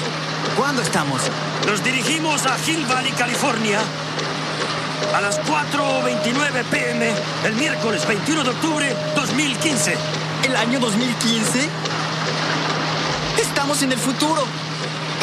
¿Cuándo 0.57 0.83
estamos? 0.83 1.21
Nos 1.67 1.83
dirigimos 1.83 2.47
a 2.47 2.57
Hill 2.65 2.87
Valley, 2.87 3.11
California, 3.11 3.81
a 5.17 5.21
las 5.21 5.41
4.29 5.41 6.65
pm, 6.71 7.13
el 7.47 7.55
miércoles 7.55 8.07
21 8.07 8.45
de 8.45 8.51
octubre 8.51 8.97
2015. 9.17 9.97
¿El 10.45 10.55
año 10.55 10.79
2015? 10.79 11.69
Estamos 13.41 13.83
en 13.83 13.91
el 13.91 13.99
futuro. 13.99 14.45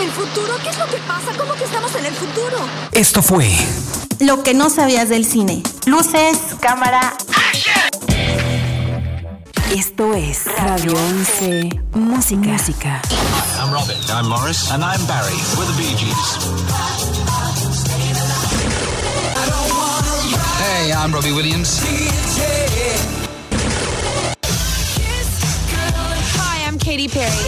¿El 0.01 0.11
futuro? 0.11 0.53
¿Qué 0.63 0.69
es 0.69 0.77
lo 0.77 0.87
que 0.87 0.97
pasa? 0.97 1.31
¿Cómo 1.37 1.53
que 1.53 1.63
estamos 1.63 1.95
en 1.95 2.05
el 2.05 2.13
futuro? 2.13 2.57
Esto 2.91 3.21
fue 3.21 3.49
Lo 4.19 4.43
que 4.43 4.53
no 4.53 4.69
sabías 4.69 5.07
del 5.07 5.23
cine. 5.23 5.63
Luces, 5.85 6.37
cámara. 6.59 7.15
Esto 9.71 10.15
es 10.15 10.45
Radio 10.57 10.93
11 10.93 11.69
Música. 11.93 12.39
Música. 12.39 13.01
I'm 13.59 13.71
Robin. 13.71 13.95
I'm 14.09 14.27
Morris. 14.27 14.71
And 14.71 14.83
I'm 14.83 15.05
Barry. 15.05 15.35
We're 15.57 15.65
the 15.65 15.73
Bee 15.77 15.95
Gees. 15.95 16.37
Hey, 20.57 20.91
I'm 20.91 21.13
Robbie 21.13 21.31
Williams. 21.33 21.83
Hi, 26.35 26.67
I'm 26.67 26.79
Katy 26.79 27.07
Perry. 27.07 27.45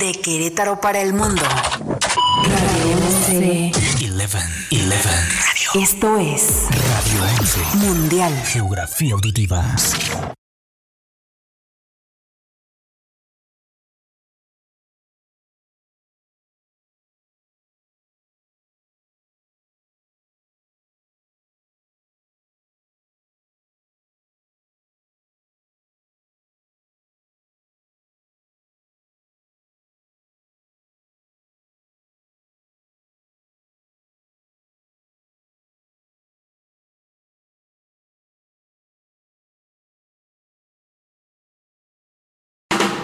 De 0.00 0.12
Querétaro 0.20 0.80
para 0.80 1.00
el 1.00 1.12
mundo. 1.12 1.42
Radio 2.42 2.96
11. 3.28 3.72
11. 4.00 4.38
11. 4.72 5.49
Esto 5.74 6.18
es 6.18 6.66
Radio 6.68 7.22
11. 7.38 7.60
Mundial. 7.76 8.32
Geografía 8.44 9.14
auditiva. 9.14 9.64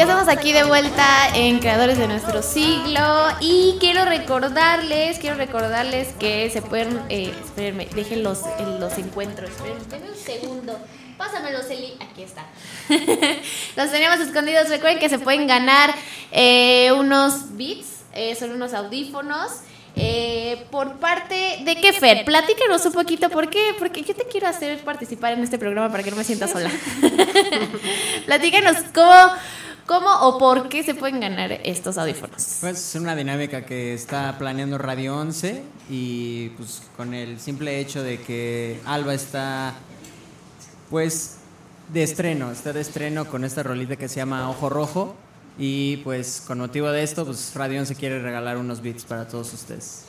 Ya 0.00 0.04
estamos 0.04 0.28
aquí 0.28 0.54
de 0.54 0.64
vuelta 0.64 1.28
en 1.34 1.58
Creadores 1.58 1.98
de 1.98 2.08
Nuestro 2.08 2.40
Siglo 2.40 3.02
y 3.38 3.76
quiero 3.80 4.06
recordarles, 4.06 5.18
quiero 5.18 5.36
recordarles 5.36 6.14
que 6.18 6.48
se 6.48 6.62
pueden, 6.62 6.98
eh, 7.10 7.34
espérenme, 7.44 7.86
dejen 7.94 8.22
los, 8.22 8.40
los 8.78 8.96
encuentros, 8.96 9.50
espérenme, 9.50 9.84
denme 9.90 10.08
un 10.08 10.16
segundo, 10.16 10.78
pásamelos 11.18 11.68
Eli, 11.68 11.98
aquí 12.00 12.22
está. 12.22 12.46
los 13.76 13.90
tenemos 13.90 14.20
escondidos, 14.20 14.70
recuerden 14.70 15.00
que 15.00 15.10
se 15.10 15.18
pueden 15.18 15.46
ganar 15.46 15.94
eh, 16.32 16.92
unos 16.92 17.54
beats, 17.58 18.00
eh, 18.14 18.34
son 18.36 18.52
unos 18.52 18.72
audífonos. 18.72 19.50
eh, 19.96 20.66
por 20.70 20.98
parte 20.98 21.58
de 21.62 21.76
qué 21.76 21.92
Fer, 21.92 22.24
platícanos 22.24 22.86
un 22.86 22.92
poquito 22.92 23.28
por 23.28 23.50
qué, 23.50 23.74
porque 23.78 24.02
yo 24.02 24.14
te 24.14 24.24
quiero 24.24 24.46
hacer 24.46 24.78
participar 24.78 25.34
en 25.34 25.42
este 25.42 25.58
programa 25.58 25.90
para 25.90 26.02
que 26.02 26.10
no 26.10 26.16
me 26.16 26.24
sienta 26.24 26.48
sola. 26.48 26.70
Platícanos 28.26 28.76
cómo, 28.94 29.32
cómo 29.90 30.08
o 30.20 30.38
por 30.38 30.68
qué 30.68 30.84
se 30.84 30.94
pueden 30.94 31.18
ganar 31.18 31.50
estos 31.64 31.98
audífonos. 31.98 32.58
Pues 32.60 32.78
es 32.78 32.94
una 32.94 33.16
dinámica 33.16 33.66
que 33.66 33.92
está 33.92 34.38
planeando 34.38 34.78
Radio 34.78 35.16
11 35.16 35.64
y 35.90 36.50
pues 36.50 36.82
con 36.96 37.12
el 37.12 37.40
simple 37.40 37.80
hecho 37.80 38.00
de 38.04 38.20
que 38.20 38.80
Alba 38.86 39.14
está 39.14 39.74
pues 40.90 41.38
de 41.92 42.04
estreno, 42.04 42.52
está 42.52 42.72
de 42.72 42.82
estreno 42.82 43.24
con 43.24 43.42
esta 43.42 43.64
rolita 43.64 43.96
que 43.96 44.06
se 44.06 44.18
llama 44.18 44.48
Ojo 44.48 44.68
Rojo 44.68 45.16
y 45.58 45.96
pues 46.04 46.40
con 46.46 46.58
motivo 46.58 46.88
de 46.92 47.02
esto 47.02 47.26
pues 47.26 47.50
Radio 47.56 47.80
11 47.80 47.96
quiere 47.96 48.22
regalar 48.22 48.58
unos 48.58 48.82
beats 48.82 49.04
para 49.04 49.26
todos 49.26 49.52
ustedes. 49.52 50.04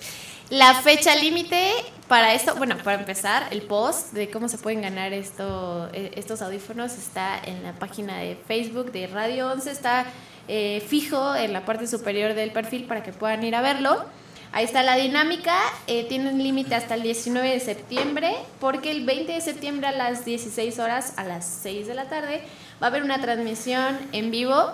La 0.52 0.76
fecha 0.76 1.16
límite 1.16 1.72
para 2.10 2.34
esto, 2.34 2.56
bueno, 2.56 2.76
para 2.84 3.00
empezar, 3.00 3.48
el 3.52 3.62
post 3.62 4.12
de 4.12 4.30
cómo 4.30 4.50
se 4.50 4.58
pueden 4.58 4.82
ganar 4.82 5.14
esto, 5.14 5.88
eh, 5.94 6.12
estos 6.18 6.42
audífonos 6.42 6.92
está 6.98 7.40
en 7.42 7.64
la 7.64 7.72
página 7.72 8.18
de 8.18 8.36
Facebook 8.36 8.92
de 8.92 9.08
Radio 9.08 9.50
11, 9.50 9.72
está 9.72 10.08
eh, 10.50 10.84
fijo 10.86 11.34
en 11.38 11.54
la 11.54 11.64
parte 11.64 11.88
superior 11.88 12.34
del 12.34 12.52
perfil 12.52 12.84
para 12.84 13.02
que 13.02 13.14
puedan 13.14 13.46
ir 13.46 13.56
a 13.56 13.62
verlo. 13.62 14.04
Ahí 14.52 14.66
está 14.66 14.84
la 14.84 14.98
dinámica, 14.98 15.58
eh, 15.88 16.06
tiene 16.10 16.32
un 16.32 16.44
límite 16.44 16.76
hasta 16.76 16.96
el 16.96 17.04
19 17.04 17.50
de 17.50 17.60
septiembre, 17.62 18.36
porque 18.60 18.92
el 18.92 19.06
20 19.06 19.32
de 19.32 19.40
septiembre 19.40 19.88
a 19.88 19.94
las 19.94 20.26
16 20.26 20.80
horas, 20.80 21.14
a 21.16 21.24
las 21.24 21.46
6 21.46 21.88
de 21.88 21.94
la 21.94 22.10
tarde, 22.10 22.42
va 22.84 22.88
a 22.88 22.90
haber 22.90 23.04
una 23.04 23.22
transmisión 23.22 23.98
en 24.12 24.32
vivo 24.32 24.74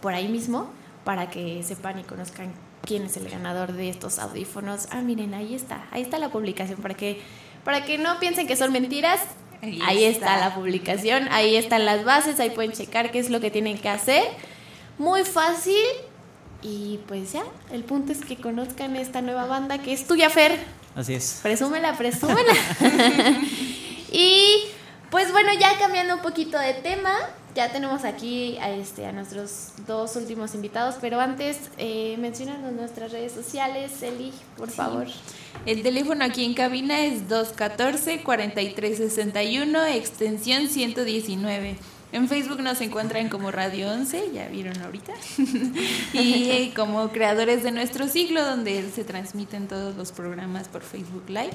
por 0.00 0.14
ahí 0.14 0.28
mismo 0.28 0.70
para 1.02 1.28
que 1.28 1.64
sepan 1.64 1.98
y 1.98 2.04
conozcan 2.04 2.65
quién 2.86 3.04
es 3.04 3.16
el 3.16 3.28
ganador 3.28 3.72
de 3.72 3.90
estos 3.90 4.18
audífonos. 4.18 4.88
Ah, 4.90 5.02
miren, 5.02 5.34
ahí 5.34 5.54
está, 5.54 5.86
ahí 5.90 6.02
está 6.02 6.18
la 6.18 6.30
publicación 6.30 6.80
para 6.80 6.94
que 6.94 7.20
para 7.64 7.84
que 7.84 7.98
no 7.98 8.20
piensen 8.20 8.46
que 8.46 8.54
son 8.54 8.72
mentiras. 8.72 9.20
Ahí, 9.60 10.04
está. 10.04 10.36
está. 10.36 10.48
la 10.48 10.54
publicación, 10.54 11.28
ahí 11.32 11.56
están 11.56 11.84
las 11.84 12.04
bases, 12.04 12.38
ahí 12.38 12.50
pueden 12.50 12.72
checar 12.72 13.10
qué 13.10 13.18
es 13.18 13.28
lo 13.28 13.40
que 13.40 13.50
tienen 13.50 13.76
que 13.76 13.88
hacer. 13.88 14.22
Muy 14.98 15.24
fácil. 15.24 15.84
Y 16.62 17.00
pues 17.08 17.32
ya, 17.32 17.42
el 17.72 17.82
punto 17.82 18.12
es 18.12 18.24
que 18.24 18.36
conozcan 18.36 18.94
esta 18.96 19.20
nueva 19.20 19.46
banda 19.46 19.78
que 19.78 19.92
es 19.92 20.06
tuya, 20.06 20.30
Fer. 20.30 20.58
Así 20.94 21.14
es. 21.14 21.40
Presúmela, 21.42 21.96
presúmela. 21.96 22.54
y 24.12 24.62
pues 25.10 25.32
bueno, 25.32 25.50
ya 25.58 25.76
cambiando 25.78 26.14
un 26.14 26.22
poquito 26.22 26.58
de 26.58 26.74
tema, 26.74 27.12
ya 27.56 27.72
tenemos 27.72 28.04
aquí 28.04 28.56
a, 28.58 28.70
este, 28.70 29.06
a 29.06 29.12
nuestros 29.12 29.70
dos 29.86 30.14
últimos 30.14 30.54
invitados, 30.54 30.96
pero 31.00 31.18
antes 31.20 31.58
eh, 31.78 32.16
mencionanos 32.18 32.74
nuestras 32.74 33.12
redes 33.12 33.32
sociales, 33.32 34.02
Eli, 34.02 34.30
por 34.58 34.70
favor. 34.70 35.06
El 35.64 35.82
teléfono 35.82 36.22
aquí 36.22 36.44
en 36.44 36.52
cabina 36.52 37.00
es 37.00 37.26
214-4361, 37.28 39.94
extensión 39.94 40.68
119. 40.68 41.78
En 42.12 42.28
Facebook 42.28 42.60
nos 42.60 42.82
encuentran 42.82 43.30
como 43.30 43.50
Radio 43.50 43.90
11, 43.90 44.32
ya 44.32 44.48
vieron 44.48 44.78
ahorita, 44.82 45.14
y 46.12 46.50
eh, 46.50 46.74
como 46.76 47.08
creadores 47.08 47.62
de 47.62 47.70
nuestro 47.72 48.06
siglo, 48.06 48.44
donde 48.44 48.86
se 48.94 49.02
transmiten 49.02 49.66
todos 49.66 49.96
los 49.96 50.12
programas 50.12 50.68
por 50.68 50.82
Facebook 50.82 51.24
Live. 51.28 51.54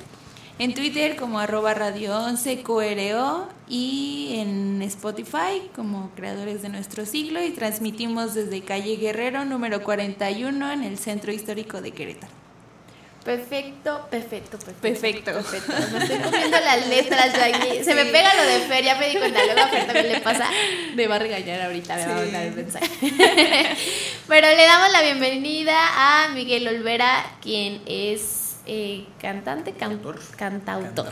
En 0.59 0.73
Twitter 0.75 1.15
como 1.15 1.39
arroba 1.39 1.73
radio 1.73 2.15
11 2.19 2.61
QRO 2.61 3.47
y 3.67 4.35
en 4.37 4.81
Spotify 4.83 5.61
como 5.75 6.11
creadores 6.15 6.61
de 6.61 6.69
nuestro 6.69 7.05
siglo 7.05 7.43
y 7.43 7.49
transmitimos 7.51 8.35
desde 8.35 8.61
calle 8.61 8.97
Guerrero 8.97 9.43
número 9.43 9.81
41 9.81 10.71
en 10.71 10.83
el 10.83 10.99
centro 10.99 11.31
histórico 11.31 11.81
de 11.81 11.91
Querétaro. 11.91 12.31
Perfecto, 13.23 14.07
perfecto, 14.09 14.57
perfecto. 14.57 14.81
Perfecto. 14.81 15.31
perfecto. 15.33 15.73
Me 15.93 15.99
estoy 16.05 16.17
comiendo 16.19 16.59
las 16.59 16.87
letras 16.87 17.33
de 17.33 17.43
aquí. 17.43 17.83
Se 17.83 17.93
me 17.93 18.05
pega 18.05 18.33
lo 18.33 18.43
de 18.43 18.59
Fer, 18.61 18.83
ya 18.83 18.95
me 18.95 19.09
di 19.09 19.15
cuenta. 19.17 19.43
Luego 19.45 19.61
a 19.61 19.69
también 19.85 20.09
le 20.09 20.21
pasa. 20.21 20.49
Me 20.95 21.05
va 21.07 21.15
a 21.17 21.19
regañar 21.19 21.61
ahorita, 21.61 21.95
me 21.97 22.05
va 22.07 22.13
a 22.13 22.17
Sí. 22.17 22.23
mandar 22.23 22.43
el 22.45 22.53
mensaje. 22.55 22.87
Pero 24.27 24.47
le 24.47 24.63
damos 24.65 24.91
la 24.91 25.01
bienvenida 25.03 25.75
a 26.25 26.29
Miguel 26.29 26.67
Olvera, 26.67 27.23
quien 27.41 27.81
es 27.85 28.40
eh, 28.65 29.05
cantante, 29.19 29.73
cantautor. 29.73 30.19
Cantautor. 30.35 31.11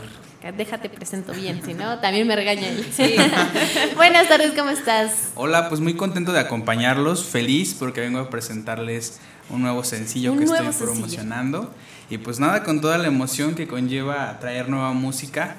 Déjate 0.56 0.88
presento 0.88 1.32
bien, 1.34 1.60
si 1.62 1.74
no, 1.74 1.98
también 1.98 2.26
me 2.26 2.34
regaña 2.34 2.68
él. 2.68 2.86
Buenas 3.96 4.26
tardes, 4.26 4.52
¿cómo 4.56 4.70
estás? 4.70 5.32
Hola, 5.34 5.68
pues 5.68 5.82
muy 5.82 5.94
contento 5.94 6.32
de 6.32 6.40
acompañarlos, 6.40 7.24
feliz 7.24 7.74
porque 7.78 8.00
vengo 8.00 8.20
a 8.20 8.30
presentarles 8.30 9.20
un 9.50 9.60
nuevo 9.60 9.84
sencillo 9.84 10.32
Un 10.32 10.38
que 10.38 10.44
nuevo 10.46 10.70
estoy 10.70 10.86
sencillo. 10.86 10.92
promocionando. 10.92 11.70
Y 12.08 12.18
pues 12.18 12.40
nada, 12.40 12.62
con 12.64 12.80
toda 12.80 12.96
la 12.96 13.08
emoción 13.08 13.54
que 13.54 13.68
conlleva 13.68 14.38
traer 14.40 14.70
nueva 14.70 14.92
música 14.92 15.56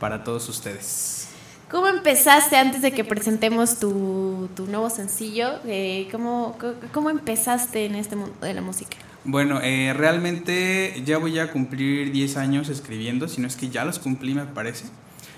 para 0.00 0.24
todos 0.24 0.48
ustedes. 0.48 1.28
¿Cómo 1.70 1.88
empezaste 1.88 2.56
antes 2.56 2.82
de 2.82 2.92
que 2.92 3.04
presentemos 3.04 3.78
tu, 3.78 4.48
tu 4.56 4.66
nuevo 4.66 4.88
sencillo? 4.88 5.58
Eh, 5.66 6.08
¿cómo, 6.10 6.56
¿Cómo 6.92 7.10
empezaste 7.10 7.86
en 7.86 7.96
este 7.96 8.16
mundo 8.16 8.34
de 8.40 8.54
la 8.54 8.60
música? 8.62 8.96
Bueno, 9.24 9.60
eh, 9.62 9.94
realmente 9.94 11.02
ya 11.04 11.16
voy 11.16 11.38
a 11.38 11.50
cumplir 11.50 12.12
10 12.12 12.36
años 12.36 12.68
escribiendo, 12.68 13.26
si 13.26 13.40
no 13.40 13.46
es 13.46 13.56
que 13.56 13.70
ya 13.70 13.84
los 13.84 13.98
cumplí 13.98 14.34
me 14.34 14.44
parece. 14.44 14.84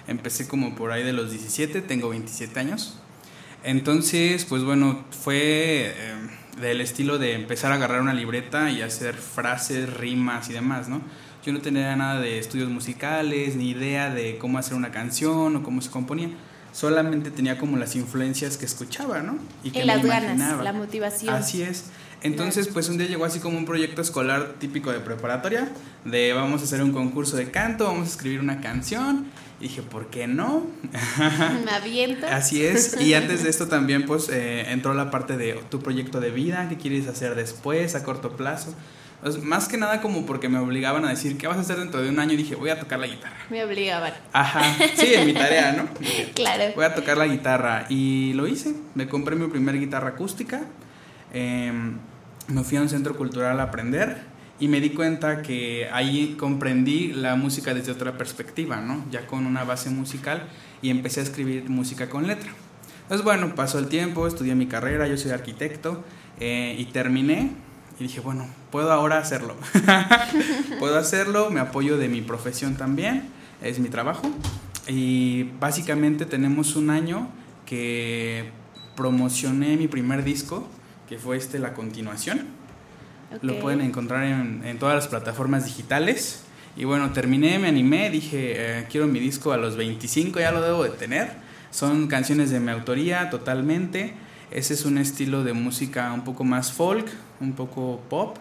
Empecé 0.08 0.48
como 0.48 0.74
por 0.74 0.90
ahí 0.90 1.04
de 1.04 1.12
los 1.12 1.30
17, 1.30 1.82
tengo 1.82 2.08
27 2.08 2.58
años. 2.58 2.98
Entonces, 3.62 4.44
pues 4.44 4.64
bueno, 4.64 5.04
fue 5.10 5.94
eh, 5.96 6.14
del 6.60 6.80
estilo 6.80 7.18
de 7.18 7.34
empezar 7.34 7.72
a 7.72 7.76
agarrar 7.76 8.00
una 8.00 8.14
libreta 8.14 8.70
y 8.70 8.82
hacer 8.82 9.14
frases, 9.14 9.92
rimas 9.92 10.50
y 10.50 10.52
demás, 10.52 10.88
¿no? 10.88 11.00
Yo 11.44 11.52
no 11.52 11.60
tenía 11.60 11.94
nada 11.94 12.20
de 12.20 12.40
estudios 12.40 12.68
musicales, 12.68 13.54
ni 13.54 13.70
idea 13.70 14.12
de 14.12 14.36
cómo 14.38 14.58
hacer 14.58 14.74
una 14.74 14.90
canción 14.90 15.54
o 15.54 15.62
cómo 15.62 15.80
se 15.80 15.90
componía. 15.90 16.30
Solamente 16.72 17.30
tenía 17.30 17.56
como 17.56 17.76
las 17.76 17.94
influencias 17.94 18.56
que 18.56 18.66
escuchaba, 18.66 19.20
¿no? 19.20 19.38
Y 19.62 19.70
que 19.70 19.84
Y 19.84 19.86
me 19.86 20.02
ganas, 20.02 20.62
la 20.62 20.72
motivación. 20.72 21.34
Así 21.34 21.62
es. 21.62 21.84
Entonces, 22.22 22.68
pues 22.68 22.88
un 22.88 22.98
día 22.98 23.06
llegó 23.06 23.24
así 23.24 23.40
como 23.40 23.58
un 23.58 23.64
proyecto 23.64 24.02
escolar 24.02 24.54
típico 24.58 24.90
de 24.90 25.00
preparatoria, 25.00 25.68
de 26.04 26.32
vamos 26.32 26.60
a 26.62 26.64
hacer 26.64 26.82
un 26.82 26.92
concurso 26.92 27.36
de 27.36 27.50
canto, 27.50 27.84
vamos 27.84 28.08
a 28.08 28.10
escribir 28.10 28.40
una 28.40 28.60
canción. 28.60 29.26
Y 29.60 29.68
dije, 29.68 29.82
¿por 29.82 30.08
qué 30.08 30.26
no? 30.26 30.66
Me 31.64 31.70
aviento. 31.70 32.26
Así 32.26 32.64
es. 32.64 33.00
Y 33.00 33.14
antes 33.14 33.42
de 33.42 33.50
esto 33.50 33.68
también 33.68 34.04
pues 34.04 34.28
eh, 34.28 34.70
entró 34.70 34.92
la 34.92 35.10
parte 35.10 35.36
de 35.36 35.54
tu 35.70 35.80
proyecto 35.80 36.20
de 36.20 36.30
vida, 36.30 36.68
qué 36.68 36.76
quieres 36.76 37.08
hacer 37.08 37.34
después, 37.34 37.94
a 37.94 38.02
corto 38.02 38.36
plazo. 38.36 38.74
Pues, 39.26 39.42
más 39.42 39.66
que 39.66 39.76
nada 39.76 40.00
como 40.00 40.24
porque 40.24 40.48
me 40.48 40.58
obligaban 40.58 41.04
a 41.04 41.08
decir, 41.08 41.36
¿qué 41.36 41.48
vas 41.48 41.56
a 41.56 41.60
hacer 41.60 41.78
dentro 41.78 42.00
de 42.00 42.10
un 42.10 42.20
año? 42.20 42.34
Y 42.34 42.36
dije, 42.36 42.54
voy 42.54 42.70
a 42.70 42.78
tocar 42.78 43.00
la 43.00 43.08
guitarra. 43.08 43.36
Me 43.50 43.64
obligaban. 43.64 44.12
Ajá, 44.32 44.62
sí, 44.94 45.14
en 45.14 45.26
mi 45.26 45.32
tarea, 45.32 45.72
¿no? 45.72 45.88
Claro. 46.34 46.72
Voy 46.76 46.84
a 46.84 46.94
tocar 46.94 47.16
la 47.16 47.26
guitarra 47.26 47.86
y 47.88 48.34
lo 48.34 48.46
hice. 48.46 48.74
Me 48.94 49.08
compré 49.08 49.34
mi 49.34 49.48
primera 49.48 49.76
guitarra 49.78 50.10
acústica. 50.10 50.62
Em, 51.36 51.98
me 52.48 52.62
fui 52.64 52.78
a 52.78 52.82
un 52.82 52.88
centro 52.88 53.16
cultural 53.16 53.60
a 53.60 53.64
aprender 53.64 54.22
y 54.58 54.68
me 54.68 54.80
di 54.80 54.90
cuenta 54.90 55.42
que 55.42 55.88
ahí 55.92 56.36
comprendí 56.38 57.12
la 57.12 57.36
música 57.36 57.74
desde 57.74 57.92
otra 57.92 58.16
perspectiva, 58.16 58.80
¿no? 58.80 59.04
Ya 59.10 59.26
con 59.26 59.46
una 59.46 59.64
base 59.64 59.90
musical 59.90 60.48
y 60.80 60.90
empecé 60.90 61.20
a 61.20 61.22
escribir 61.24 61.68
música 61.68 62.08
con 62.08 62.26
letra. 62.26 62.50
Entonces, 63.02 63.24
bueno, 63.24 63.54
pasó 63.54 63.78
el 63.78 63.88
tiempo, 63.88 64.26
estudié 64.26 64.54
mi 64.54 64.66
carrera, 64.66 65.06
yo 65.06 65.16
soy 65.16 65.30
arquitecto 65.30 66.04
eh, 66.40 66.74
y 66.78 66.86
terminé 66.86 67.52
y 68.00 68.04
dije, 68.04 68.20
bueno, 68.20 68.46
puedo 68.70 68.90
ahora 68.92 69.18
hacerlo. 69.18 69.56
puedo 70.78 70.98
hacerlo, 70.98 71.50
me 71.50 71.60
apoyo 71.60 71.98
de 71.98 72.08
mi 72.08 72.20
profesión 72.20 72.76
también, 72.76 73.28
es 73.62 73.78
mi 73.78 73.88
trabajo. 73.88 74.30
Y 74.88 75.50
básicamente 75.60 76.26
tenemos 76.26 76.76
un 76.76 76.90
año 76.90 77.28
que 77.64 78.50
promocioné 78.96 79.76
mi 79.76 79.88
primer 79.88 80.24
disco, 80.24 80.68
que 81.08 81.18
fue 81.18 81.36
este 81.36 81.58
La 81.58 81.72
Continuación. 81.74 82.46
Lo 83.42 83.54
Ok. 83.54 83.60
pueden 83.60 83.80
encontrar 83.80 84.24
en, 84.24 84.62
en 84.64 84.78
todas 84.78 84.94
las 84.94 85.08
plataformas 85.08 85.64
digitales. 85.64 86.42
Y 86.76 86.84
bueno, 86.84 87.10
terminé, 87.12 87.58
me 87.58 87.68
animé, 87.68 88.10
dije, 88.10 88.54
eh, 88.80 88.86
quiero 88.90 89.06
mi 89.06 89.18
disco 89.18 89.52
a 89.52 89.56
los 89.56 89.76
25, 89.76 90.40
ya 90.40 90.52
lo 90.52 90.60
debo 90.60 90.84
de 90.84 90.90
tener. 90.90 91.32
Son 91.70 92.06
canciones 92.06 92.50
de 92.50 92.60
mi 92.60 92.70
autoría 92.70 93.30
totalmente. 93.30 94.12
Ese 94.50 94.74
es 94.74 94.84
un 94.84 94.98
estilo 94.98 95.42
de 95.42 95.52
música 95.54 96.12
un 96.12 96.22
poco 96.22 96.44
más 96.44 96.72
folk, 96.72 97.06
un 97.40 97.52
poco 97.54 98.00
pop. 98.08 98.36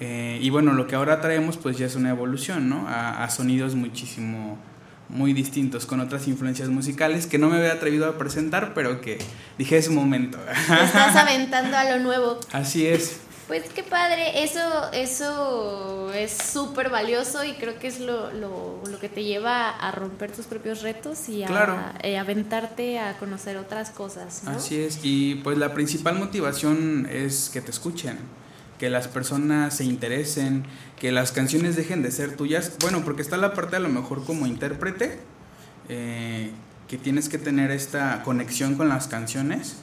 Eh, 0.00 0.38
y 0.42 0.50
bueno, 0.50 0.72
lo 0.74 0.86
que 0.86 0.94
ahora 0.94 1.20
traemos 1.20 1.56
pues 1.56 1.78
ya 1.78 1.86
es 1.86 1.96
una 1.96 2.10
evolución, 2.10 2.68
¿no? 2.68 2.86
A, 2.86 3.24
a 3.24 3.30
sonidos 3.30 3.74
muchísimo, 3.74 4.58
muy 5.08 5.32
distintos, 5.32 5.86
con 5.86 6.00
otras 6.00 6.28
influencias 6.28 6.68
musicales 6.68 7.26
que 7.26 7.38
no 7.38 7.48
me 7.48 7.56
había 7.56 7.72
atrevido 7.72 8.06
a 8.08 8.18
presentar, 8.18 8.74
pero 8.74 9.00
que 9.00 9.18
dije 9.56 9.76
es 9.78 9.88
un 9.88 9.94
momento. 9.94 10.38
Te 10.38 10.84
estás 10.84 11.16
aventando 11.16 11.76
a 11.76 11.84
lo 11.96 12.02
nuevo. 12.02 12.38
Así 12.52 12.86
es. 12.86 13.20
Pues 13.46 13.62
qué 13.74 13.82
padre, 13.82 14.42
eso, 14.44 14.60
eso 14.92 16.12
es 16.12 16.32
súper 16.52 16.90
valioso 16.90 17.42
y 17.44 17.54
creo 17.54 17.78
que 17.78 17.86
es 17.86 17.98
lo, 17.98 18.30
lo, 18.32 18.82
lo 18.86 18.98
que 18.98 19.08
te 19.08 19.24
lleva 19.24 19.70
a 19.70 19.90
romper 19.90 20.30
tus 20.32 20.44
propios 20.44 20.82
retos 20.82 21.30
y 21.30 21.44
a 21.44 21.46
Claro. 21.46 21.78
eh, 22.02 22.18
aventarte 22.18 22.98
a 22.98 23.16
conocer 23.16 23.56
otras 23.56 23.88
cosas, 23.88 24.42
¿no? 24.44 24.50
Así 24.50 24.78
es, 24.78 25.00
y 25.02 25.36
pues 25.36 25.56
la 25.56 25.72
principal 25.72 26.18
motivación 26.18 27.08
es 27.10 27.48
que 27.50 27.62
te 27.62 27.70
escuchen, 27.70 28.18
que 28.78 28.90
las 28.90 29.08
personas 29.08 29.76
se 29.76 29.84
interesen, 29.84 30.64
que 30.98 31.10
las 31.12 31.32
canciones 31.32 31.76
dejen 31.76 32.02
de 32.02 32.10
ser 32.12 32.36
tuyas. 32.36 32.72
Bueno, 32.80 33.02
porque 33.04 33.22
está 33.22 33.36
la 33.36 33.52
parte 33.54 33.76
a 33.76 33.80
lo 33.80 33.88
mejor 33.88 34.24
como 34.24 34.46
intérprete, 34.46 35.18
eh, 35.88 36.50
que 36.88 36.96
tienes 36.96 37.28
que 37.28 37.38
tener 37.38 37.70
esta 37.70 38.22
conexión 38.22 38.76
con 38.76 38.88
las 38.88 39.08
canciones. 39.08 39.76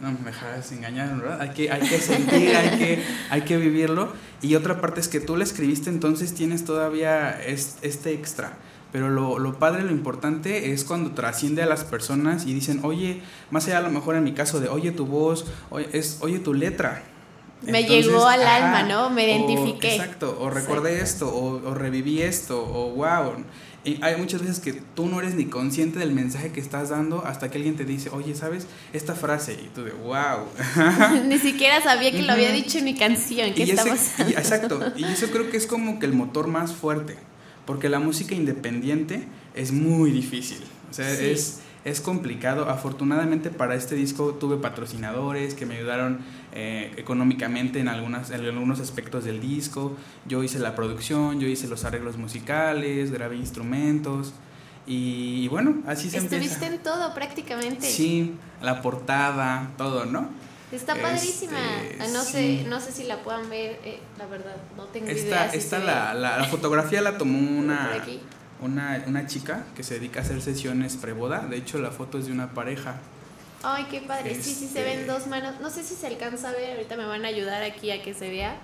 No 0.00 0.10
me 0.12 0.18
dejas 0.30 0.72
engañar, 0.72 1.14
¿verdad? 1.20 1.40
Hay 1.42 1.50
que, 1.50 1.70
hay 1.70 1.82
que 1.82 1.98
sentir, 1.98 2.56
hay 2.56 2.78
que, 2.78 3.02
hay 3.30 3.42
que 3.42 3.56
vivirlo. 3.58 4.12
Y 4.42 4.54
otra 4.54 4.80
parte 4.80 5.00
es 5.00 5.08
que 5.08 5.20
tú 5.20 5.36
la 5.36 5.44
escribiste, 5.44 5.90
entonces 5.90 6.32
tienes 6.34 6.64
todavía 6.64 7.30
es- 7.42 7.76
este 7.82 8.12
extra. 8.14 8.54
Pero 8.92 9.08
lo, 9.10 9.38
lo 9.38 9.58
padre, 9.58 9.82
lo 9.84 9.92
importante 9.92 10.72
es 10.72 10.84
cuando 10.84 11.12
trasciende 11.12 11.62
a 11.62 11.66
las 11.66 11.84
personas 11.84 12.46
y 12.46 12.54
dicen, 12.54 12.80
oye, 12.82 13.20
más 13.50 13.66
allá 13.66 13.78
a 13.78 13.82
lo 13.82 13.90
mejor 13.90 14.16
en 14.16 14.24
mi 14.24 14.32
caso 14.32 14.58
de, 14.58 14.68
oye 14.68 14.90
tu 14.90 15.06
voz, 15.06 15.44
oye, 15.68 15.88
es, 15.92 16.18
oye 16.22 16.38
tu 16.40 16.54
letra. 16.54 17.02
Me 17.62 17.80
Entonces, 17.80 18.06
llegó 18.06 18.26
al 18.26 18.42
alma, 18.46 18.82
¿no? 18.84 19.10
Me 19.10 19.24
o- 19.24 19.28
identifiqué. 19.28 19.96
exacto, 19.96 20.38
o 20.40 20.48
recordé 20.50 21.00
esto, 21.00 21.28
o, 21.28 21.68
o 21.70 21.74
reviví 21.74 22.22
esto, 22.22 22.62
o 22.62 22.90
wow. 22.92 23.32
Y 23.82 23.98
hay 24.02 24.16
muchas 24.16 24.42
veces 24.42 24.60
que 24.60 24.74
tú 24.74 25.06
no 25.06 25.20
eres 25.20 25.34
ni 25.34 25.46
consciente 25.46 25.98
del 25.98 26.12
mensaje 26.12 26.52
que 26.52 26.60
estás 26.60 26.90
dando 26.90 27.24
hasta 27.24 27.50
que 27.50 27.56
alguien 27.58 27.76
te 27.76 27.84
dice, 27.84 28.10
oye, 28.10 28.34
¿sabes? 28.34 28.66
Esta 28.92 29.14
frase, 29.14 29.54
y 29.54 29.68
tú 29.74 29.84
de 29.84 29.92
wow. 29.92 30.46
Ni 31.26 31.38
siquiera 31.38 31.82
sabía 31.82 32.12
que 32.12 32.22
lo 32.22 32.32
había 32.32 32.52
dicho 32.52 32.78
en 32.78 32.84
mi 32.84 32.94
canción. 32.94 33.52
¿Qué 33.54 33.60
Y 33.64 33.70
ese- 33.70 33.72
estamos 33.74 34.00
y- 34.28 34.32
exacto, 34.32 34.80
y 34.96 35.04
eso 35.04 35.28
creo 35.30 35.50
que 35.50 35.56
es 35.56 35.66
como 35.66 35.98
que 35.98 36.06
el 36.06 36.12
motor 36.12 36.46
más 36.46 36.72
fuerte, 36.72 37.16
porque 37.66 37.88
la 37.88 37.98
música 38.00 38.34
independiente 38.34 39.24
es 39.54 39.72
muy 39.72 40.10
difícil, 40.10 40.60
o 40.90 40.94
sea, 40.94 41.14
Sí. 41.14 41.26
es, 41.26 41.60
es 41.86 42.02
complicado. 42.02 42.68
Afortunadamente 42.68 43.48
para 43.48 43.74
este 43.74 43.94
disco 43.94 44.34
tuve 44.38 44.58
patrocinadores 44.58 45.54
que 45.54 45.64
me 45.64 45.76
ayudaron 45.78 46.18
eh, 46.52 46.92
económicamente 46.96 47.78
en, 47.80 47.88
algunas, 47.88 48.30
en 48.30 48.44
algunos 48.44 48.80
aspectos 48.80 49.24
del 49.24 49.40
disco, 49.40 49.96
yo 50.26 50.42
hice 50.42 50.58
la 50.58 50.74
producción, 50.74 51.40
yo 51.40 51.46
hice 51.48 51.68
los 51.68 51.84
arreglos 51.84 52.16
musicales, 52.16 53.10
grabé 53.12 53.36
instrumentos, 53.36 54.32
y, 54.86 55.46
bueno, 55.48 55.76
así 55.86 56.10
se 56.10 56.16
Estuviste 56.18 56.54
empieza. 56.54 56.66
en 56.66 56.78
todo 56.82 57.14
prácticamente. 57.14 57.86
Sí, 57.88 58.34
la 58.60 58.82
portada, 58.82 59.70
todo, 59.76 60.04
¿no? 60.06 60.28
Está 60.72 60.92
Este, 60.94 61.02
padrísima. 61.04 61.58
Ah, 62.00 62.06
no 62.12 62.22
sí. 62.22 62.32
sé, 62.32 62.64
no 62.68 62.80
sé 62.80 62.90
si 62.92 63.04
la 63.04 63.22
puedan 63.22 63.48
ver, 63.50 63.78
eh, 63.84 64.00
la 64.18 64.26
verdad, 64.26 64.56
no 64.76 64.84
tengo 64.84 65.06
Esta, 65.08 65.26
idea. 65.26 65.50
si 65.50 65.58
esta 65.58 65.78
la, 65.78 66.14
la, 66.14 66.38
la 66.38 66.44
fotografía 66.44 67.00
la 67.02 67.18
tomó 67.18 67.38
una, 67.38 67.90
una, 68.60 69.04
una 69.06 69.26
chica 69.26 69.64
que 69.76 69.82
se 69.84 69.94
dedica 69.94 70.20
a 70.20 70.22
hacer 70.22 70.40
sesiones 70.42 70.96
preboda. 70.96 71.46
De 71.46 71.56
hecho, 71.56 71.78
la 71.78 71.90
foto 71.90 72.18
es 72.18 72.26
de 72.26 72.32
una 72.32 72.50
pareja. 72.52 72.96
Ay, 73.62 73.86
qué 73.90 74.00
padre. 74.00 74.34
Sí, 74.36 74.42
sí, 74.42 74.54
se 74.54 74.64
Este- 74.66 74.84
ven 74.84 75.06
dos 75.06 75.26
manos. 75.26 75.60
No 75.60 75.70
sé 75.70 75.82
si 75.82 75.94
se 75.94 76.06
alcanza 76.06 76.48
a 76.48 76.52
ver. 76.52 76.72
Ahorita 76.76 76.96
me 76.96 77.04
van 77.06 77.24
a 77.24 77.28
ayudar 77.28 77.62
aquí 77.62 77.90
a 77.90 78.02
que 78.02 78.14
se 78.14 78.30
vea. 78.30 78.56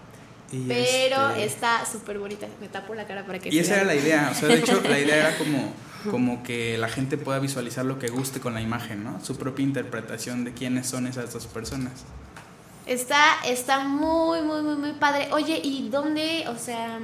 Y, 0.53 0.61
Pero 0.69 1.31
este, 1.31 1.45
está 1.45 1.85
súper 1.85 2.19
bonita. 2.19 2.47
Me 2.61 2.69
tapo 2.69 2.95
la 2.95 3.07
cara 3.07 3.25
para 3.27 3.39
que 3.39 3.49
y 3.49 3.53
se 3.53 3.61
esa 3.61 3.71
vea. 3.75 3.83
era 3.83 3.87
la 3.87 3.95
idea. 3.97 4.29
O 4.33 4.35
sea, 4.35 4.49
de 4.49 4.55
hecho, 4.59 4.81
la 4.81 4.99
idea 4.99 5.17
era 5.17 5.39
como, 5.39 5.73
como 6.11 6.43
que 6.43 6.79
la 6.79 6.89
gente 6.89 7.19
pueda 7.19 7.39
visualizar 7.41 7.85
lo 7.85 7.99
que 7.99 8.09
guste 8.09 8.41
con 8.41 8.55
la 8.55 8.61
imagen, 8.61 9.03
¿no? 9.05 9.23
Su 9.25 9.37
propia 9.37 9.65
interpretación 9.65 10.45
de 10.45 10.55
quiénes 10.55 10.87
son 10.87 11.07
esas 11.07 11.33
dos 11.33 11.47
personas. 11.47 11.93
Está, 12.87 13.39
está 13.45 13.81
muy, 13.81 14.43
muy, 14.43 14.63
muy, 14.63 14.77
muy 14.77 14.93
padre. 14.93 15.29
Oye, 15.33 15.61
¿y 15.63 15.89
dónde, 15.89 16.45
o 16.49 16.57
sea, 16.57 17.01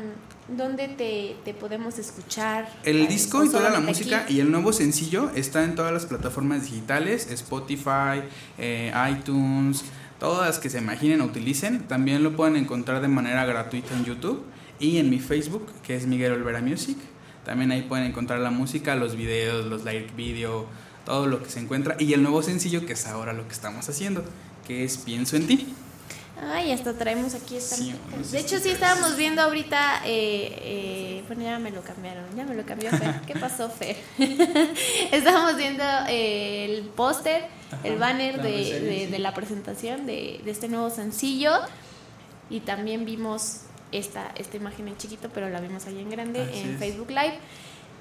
¿Dónde 0.48 0.88
te, 0.88 1.36
te 1.44 1.54
podemos 1.54 1.98
escuchar? 1.98 2.68
El 2.84 3.02
Ay, 3.02 3.06
disco 3.06 3.44
y 3.44 3.48
toda 3.48 3.70
la 3.70 3.80
música 3.80 4.22
aquí. 4.22 4.34
y 4.34 4.40
el 4.40 4.50
nuevo 4.50 4.72
sencillo 4.72 5.30
está 5.34 5.64
en 5.64 5.74
todas 5.76 5.92
las 5.92 6.06
plataformas 6.06 6.64
digitales, 6.64 7.30
Spotify, 7.30 8.22
eh, 8.58 8.92
iTunes, 9.10 9.84
todas 10.18 10.46
las 10.48 10.58
que 10.58 10.68
se 10.68 10.78
imaginen 10.78 11.20
o 11.20 11.26
utilicen. 11.26 11.86
También 11.86 12.22
lo 12.22 12.34
pueden 12.36 12.56
encontrar 12.56 13.00
de 13.00 13.08
manera 13.08 13.44
gratuita 13.46 13.94
en 13.96 14.04
YouTube 14.04 14.42
y 14.80 14.98
en 14.98 15.10
mi 15.10 15.20
Facebook, 15.20 15.66
que 15.84 15.94
es 15.96 16.06
Miguel 16.06 16.32
Olvera 16.32 16.60
Music. 16.60 16.98
También 17.44 17.70
ahí 17.70 17.82
pueden 17.82 18.06
encontrar 18.06 18.40
la 18.40 18.50
música, 18.50 18.94
los 18.96 19.16
videos, 19.16 19.66
los 19.66 19.84
lyric 19.84 20.14
video, 20.16 20.66
todo 21.04 21.26
lo 21.28 21.42
que 21.42 21.50
se 21.50 21.60
encuentra. 21.60 21.96
Y 22.00 22.12
el 22.14 22.22
nuevo 22.22 22.42
sencillo, 22.42 22.84
que 22.84 22.92
es 22.94 23.06
ahora 23.06 23.32
lo 23.32 23.46
que 23.46 23.52
estamos 23.52 23.88
haciendo, 23.88 24.24
que 24.66 24.84
es 24.84 24.98
Pienso 24.98 25.36
en 25.36 25.46
ti. 25.46 25.74
Ay, 26.44 26.72
hasta 26.72 26.92
traemos 26.94 27.34
aquí 27.34 27.56
esta. 27.56 27.76
Sí, 27.76 27.94
de 28.30 28.40
hecho, 28.40 28.58
sí 28.58 28.70
estábamos 28.70 29.16
viendo 29.16 29.42
ahorita. 29.42 30.02
eh, 30.04 30.58
eh, 30.62 31.24
bueno, 31.26 31.42
ya 31.42 31.58
me 31.58 31.70
lo 31.70 31.82
cambiaron. 31.82 32.24
Ya 32.36 32.44
me 32.44 32.54
lo 32.54 32.64
cambió 32.64 32.90
Fer. 32.90 33.20
¿Qué 33.26 33.34
pasó, 33.34 33.70
Fer? 33.70 33.96
estábamos 35.12 35.56
viendo 35.56 35.84
eh, 36.08 36.64
el 36.64 36.82
póster, 36.88 37.44
el 37.84 37.96
banner 37.96 38.42
de, 38.42 39.16
la 39.18 39.32
presentación 39.34 40.04
de, 40.06 40.40
de 40.44 40.50
este 40.50 40.68
nuevo 40.68 40.90
sencillo. 40.90 41.52
Y 42.50 42.60
también 42.60 43.04
vimos 43.04 43.60
esta, 43.92 44.32
esta 44.36 44.56
imagen 44.56 44.88
en 44.88 44.96
chiquito, 44.96 45.28
pero 45.32 45.48
la 45.48 45.60
vimos 45.60 45.86
ahí 45.86 46.00
en 46.00 46.10
grande 46.10 46.42
Así 46.42 46.60
en 46.60 46.74
es. 46.74 46.78
Facebook 46.78 47.10
Live. 47.10 47.38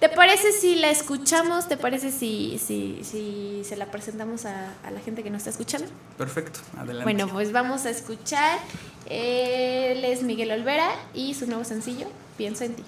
¿Te 0.01 0.09
parece 0.09 0.51
si 0.51 0.75
la 0.75 0.89
escuchamos? 0.89 1.67
¿Te 1.67 1.77
parece 1.77 2.11
si, 2.11 2.57
si, 2.57 3.01
si 3.03 3.61
se 3.63 3.75
la 3.77 3.85
presentamos 3.91 4.45
a, 4.45 4.73
a 4.83 4.89
la 4.89 4.99
gente 4.99 5.21
que 5.21 5.29
nos 5.29 5.41
está 5.41 5.51
escuchando? 5.51 5.87
Perfecto, 6.17 6.59
adelante. 6.75 7.03
Bueno, 7.03 7.31
pues 7.31 7.51
vamos 7.51 7.85
a 7.85 7.91
escuchar. 7.91 8.57
Él 9.05 10.03
es 10.03 10.23
Miguel 10.23 10.51
Olvera 10.51 10.89
y 11.13 11.35
su 11.35 11.45
nuevo 11.45 11.63
sencillo, 11.63 12.07
Pienso 12.35 12.63
en 12.63 12.73
ti. 12.73 12.83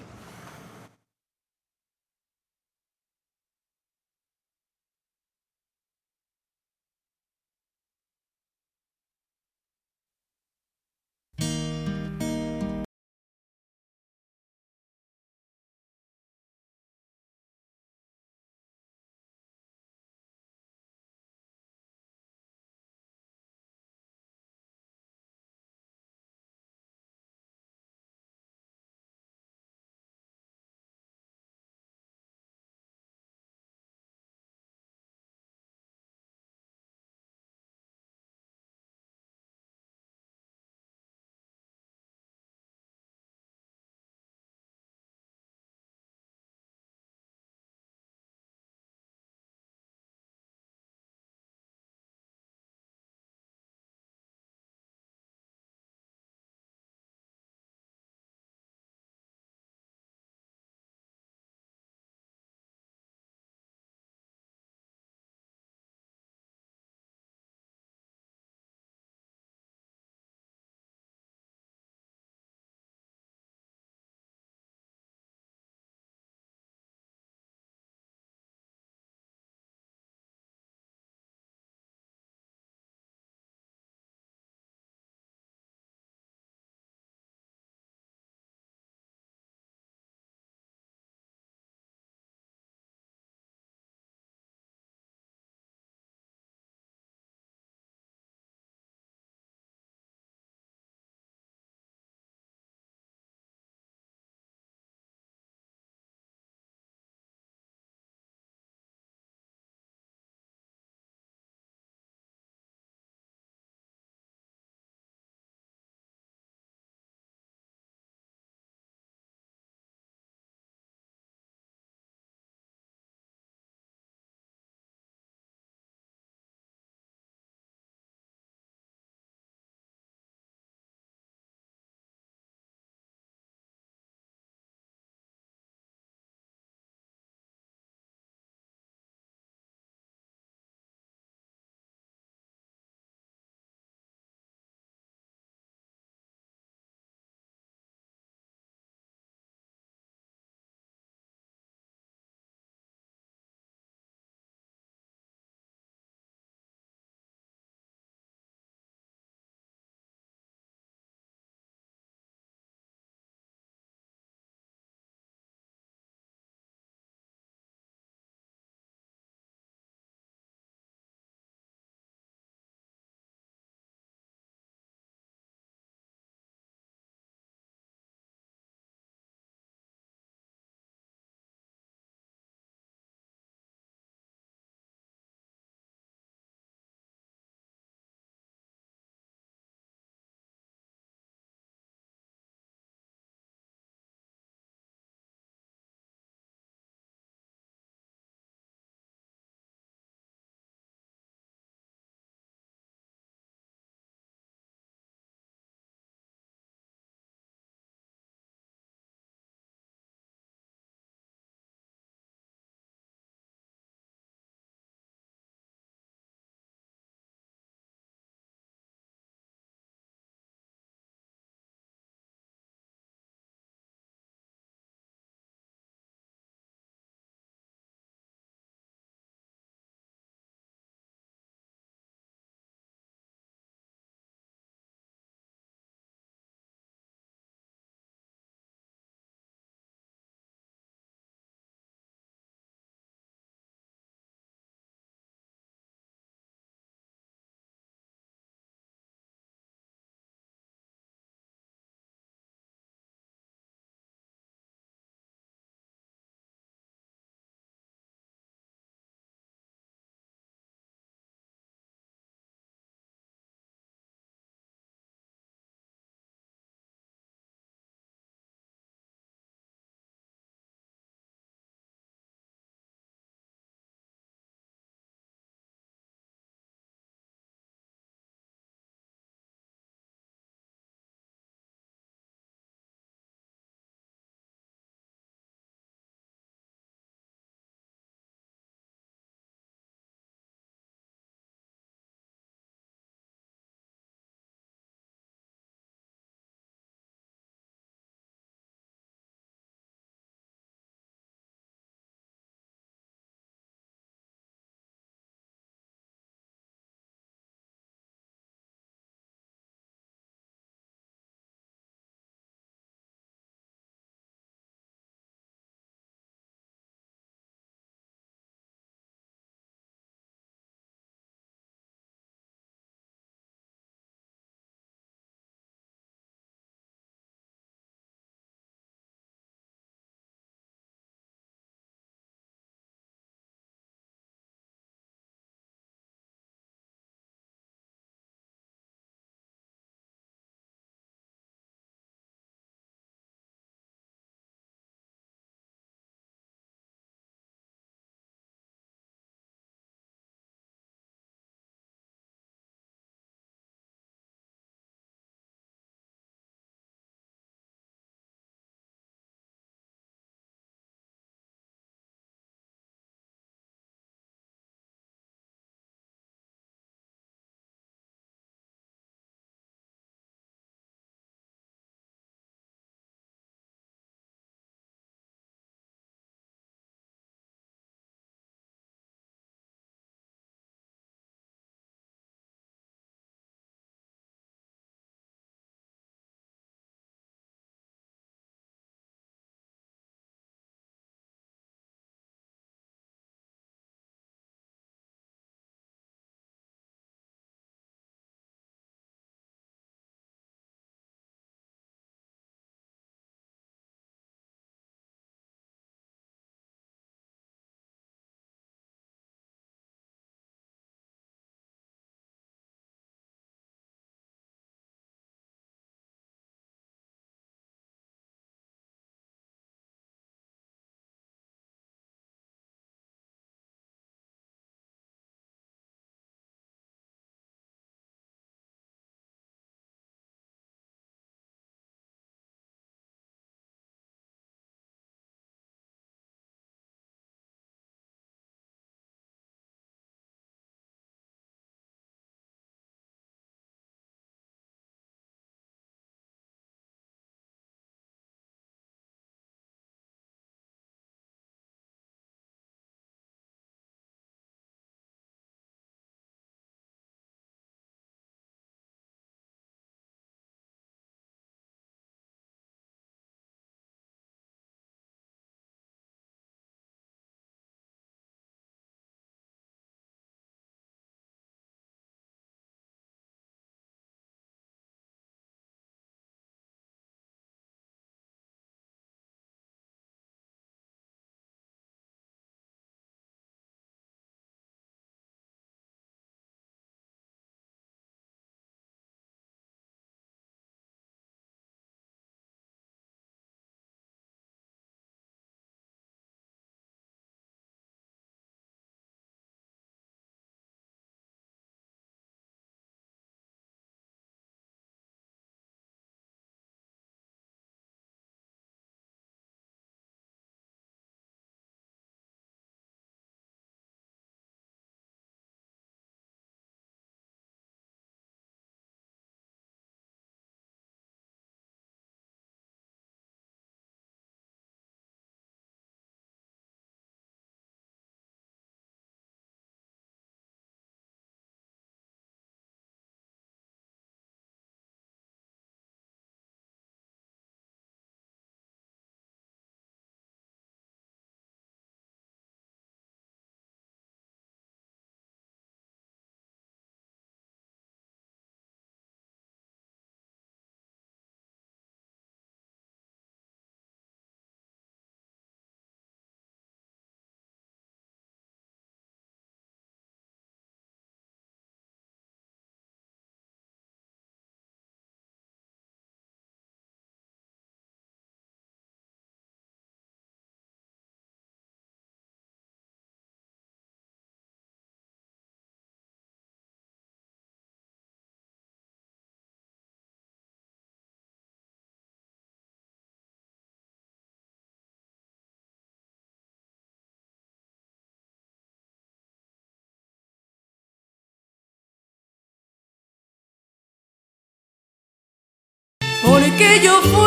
Porque 596.44 596.78
yo 596.82 597.00
fui, 597.00 597.23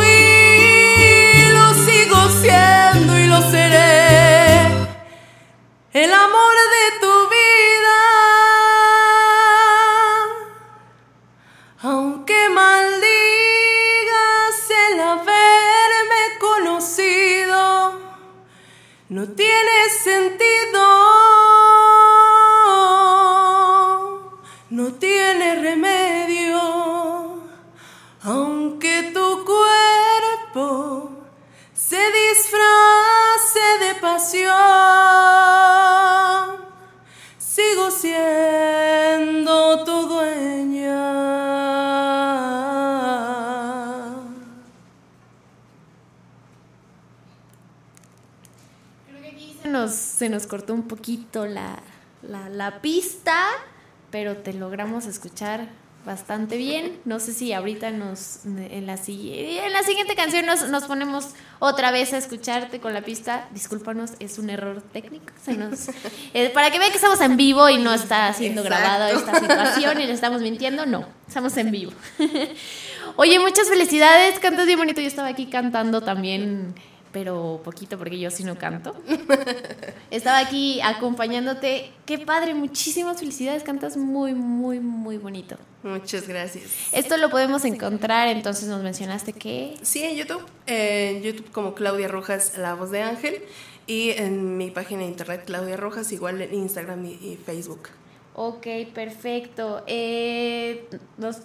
sigo 37.37 37.91
siendo 37.91 39.83
tu 39.85 40.07
dueña. 40.07 41.13
Se 49.61 49.69
nos, 49.69 49.91
se 49.93 50.29
nos 50.29 50.47
cortó 50.47 50.73
un 50.73 50.83
poquito 50.87 51.45
la, 51.45 51.79
la 52.21 52.81
pista, 52.81 53.45
pero 54.11 54.37
te 54.37 54.53
logramos 54.53 55.05
escuchar 55.05 55.69
bastante 56.07 56.57
bien. 56.57 56.99
No 57.05 57.19
sé 57.19 57.33
si 57.33 57.51
ahorita 57.51 57.91
nos 57.91 58.45
en 58.45 58.87
la, 58.87 58.97
en 59.05 59.73
la 59.73 59.83
siguiente 59.83 60.15
canción 60.15 60.45
nos, 60.45 60.69
nos 60.69 60.85
ponemos 60.85 61.27
otra 61.59 61.91
vez 61.91 62.13
a 62.13 62.17
escucharte 62.17 62.79
con 62.79 62.93
la 62.93 63.01
pista. 63.01 63.47
Discúlpanos, 63.51 64.13
es 64.19 64.39
un 64.39 64.49
error 64.49 64.81
técnico. 64.93 65.33
Se 65.43 65.53
nos, 65.53 65.89
eh, 66.33 66.49
para 66.53 66.71
que 66.71 66.79
vean 66.79 66.91
que 66.91 66.95
estamos 66.95 67.19
en 67.21 67.35
vivo 67.35 67.69
y 67.69 67.77
no 67.77 67.93
está 67.93 68.31
siendo 68.33 68.63
Exacto. 68.63 68.83
grabada 68.83 69.11
esta 69.11 69.39
situación 69.39 70.01
y 70.01 70.05
le 70.05 70.13
estamos 70.13 70.41
mintiendo, 70.41 70.85
no, 70.85 71.05
estamos 71.27 71.55
en 71.57 71.71
vivo. 71.71 71.91
Oye, 73.17 73.39
muchas 73.39 73.67
felicidades, 73.67 74.39
cantas 74.39 74.65
bien 74.65 74.79
bonito. 74.79 75.01
Yo 75.01 75.07
estaba 75.07 75.27
aquí 75.27 75.47
cantando 75.47 76.01
también, 76.01 76.73
pero 77.17 77.59
poquito 77.63 77.97
porque 77.97 78.19
yo 78.19 78.29
sí 78.29 78.43
no 78.43 78.59
canto. 78.59 78.95
Estaba 80.11 80.37
aquí 80.37 80.79
acompañándote. 80.81 81.89
Qué 82.05 82.19
padre, 82.19 82.53
muchísimas 82.53 83.17
felicidades. 83.17 83.63
Cantas 83.63 83.97
muy, 83.97 84.35
muy, 84.35 84.79
muy 84.79 85.17
bonito. 85.17 85.57
Muchas 85.81 86.27
gracias. 86.27 86.65
Esto 86.91 87.17
lo 87.17 87.31
podemos 87.31 87.65
encontrar, 87.65 88.27
entonces 88.27 88.69
nos 88.69 88.83
mencionaste 88.83 89.33
que... 89.33 89.73
Sí, 89.81 90.03
en 90.03 90.15
YouTube. 90.15 90.45
eh, 90.67 91.15
En 91.15 91.23
YouTube 91.23 91.49
como 91.51 91.73
Claudia 91.73 92.07
Rojas, 92.07 92.55
La 92.59 92.75
Voz 92.75 92.91
de 92.91 93.01
Ángel. 93.01 93.41
Y 93.87 94.11
en 94.11 94.55
mi 94.57 94.69
página 94.69 95.01
de 95.01 95.07
internet 95.07 95.41
Claudia 95.47 95.75
Rojas, 95.75 96.11
igual 96.11 96.39
en 96.39 96.53
Instagram 96.53 97.03
y, 97.03 97.13
y 97.13 97.39
Facebook. 97.43 97.89
Ok, 98.35 98.67
perfecto. 98.93 99.83
Eh, 99.87 100.87
nos, 101.17 101.37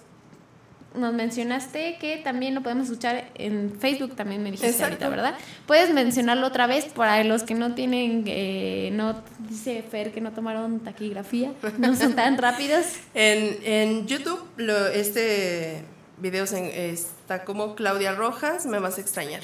nos 0.95 1.13
mencionaste 1.13 1.97
que 1.99 2.17
también 2.17 2.53
lo 2.55 2.61
podemos 2.61 2.85
escuchar 2.85 3.29
en 3.35 3.75
Facebook, 3.79 4.15
también 4.15 4.43
me 4.43 4.51
dijiste 4.51 4.69
Exacto. 4.71 5.05
ahorita, 5.05 5.09
¿verdad? 5.09 5.37
Puedes 5.65 5.91
mencionarlo 5.93 6.47
otra 6.47 6.67
vez 6.67 6.85
para 6.85 7.23
los 7.23 7.43
que 7.43 7.55
no 7.55 7.73
tienen, 7.73 8.23
eh, 8.27 8.89
no 8.93 9.21
dice 9.49 9.83
Fer 9.89 10.11
que 10.11 10.21
no 10.21 10.31
tomaron 10.33 10.79
taquigrafía, 10.81 11.51
no 11.79 11.95
son 11.95 12.13
tan 12.15 12.37
rápidos. 12.39 12.85
En, 13.13 13.57
en 13.63 14.07
YouTube, 14.07 14.39
lo, 14.57 14.87
este 14.87 15.83
video 16.19 16.45
se- 16.45 16.89
está 16.91 17.43
como 17.43 17.75
Claudia 17.75 18.13
Rojas, 18.13 18.65
Me 18.65 18.79
Vas 18.79 18.97
a 18.97 19.01
Extrañar. 19.01 19.41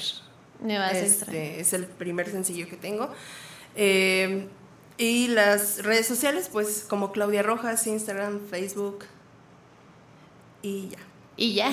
Me 0.62 0.78
vas 0.78 0.92
a 0.92 0.98
Este, 0.98 1.06
extrañar. 1.06 1.44
Es 1.58 1.72
el 1.72 1.86
primer 1.86 2.28
sencillo 2.30 2.68
que 2.68 2.76
tengo. 2.76 3.10
Eh, 3.74 4.46
y 4.98 5.28
las 5.28 5.82
redes 5.82 6.06
sociales, 6.06 6.48
pues 6.52 6.84
como 6.88 7.10
Claudia 7.12 7.42
Rojas, 7.42 7.86
Instagram, 7.86 8.40
Facebook. 8.50 9.04
Y 10.62 10.88
ya. 10.90 10.98
Y 11.40 11.54
ya. 11.54 11.72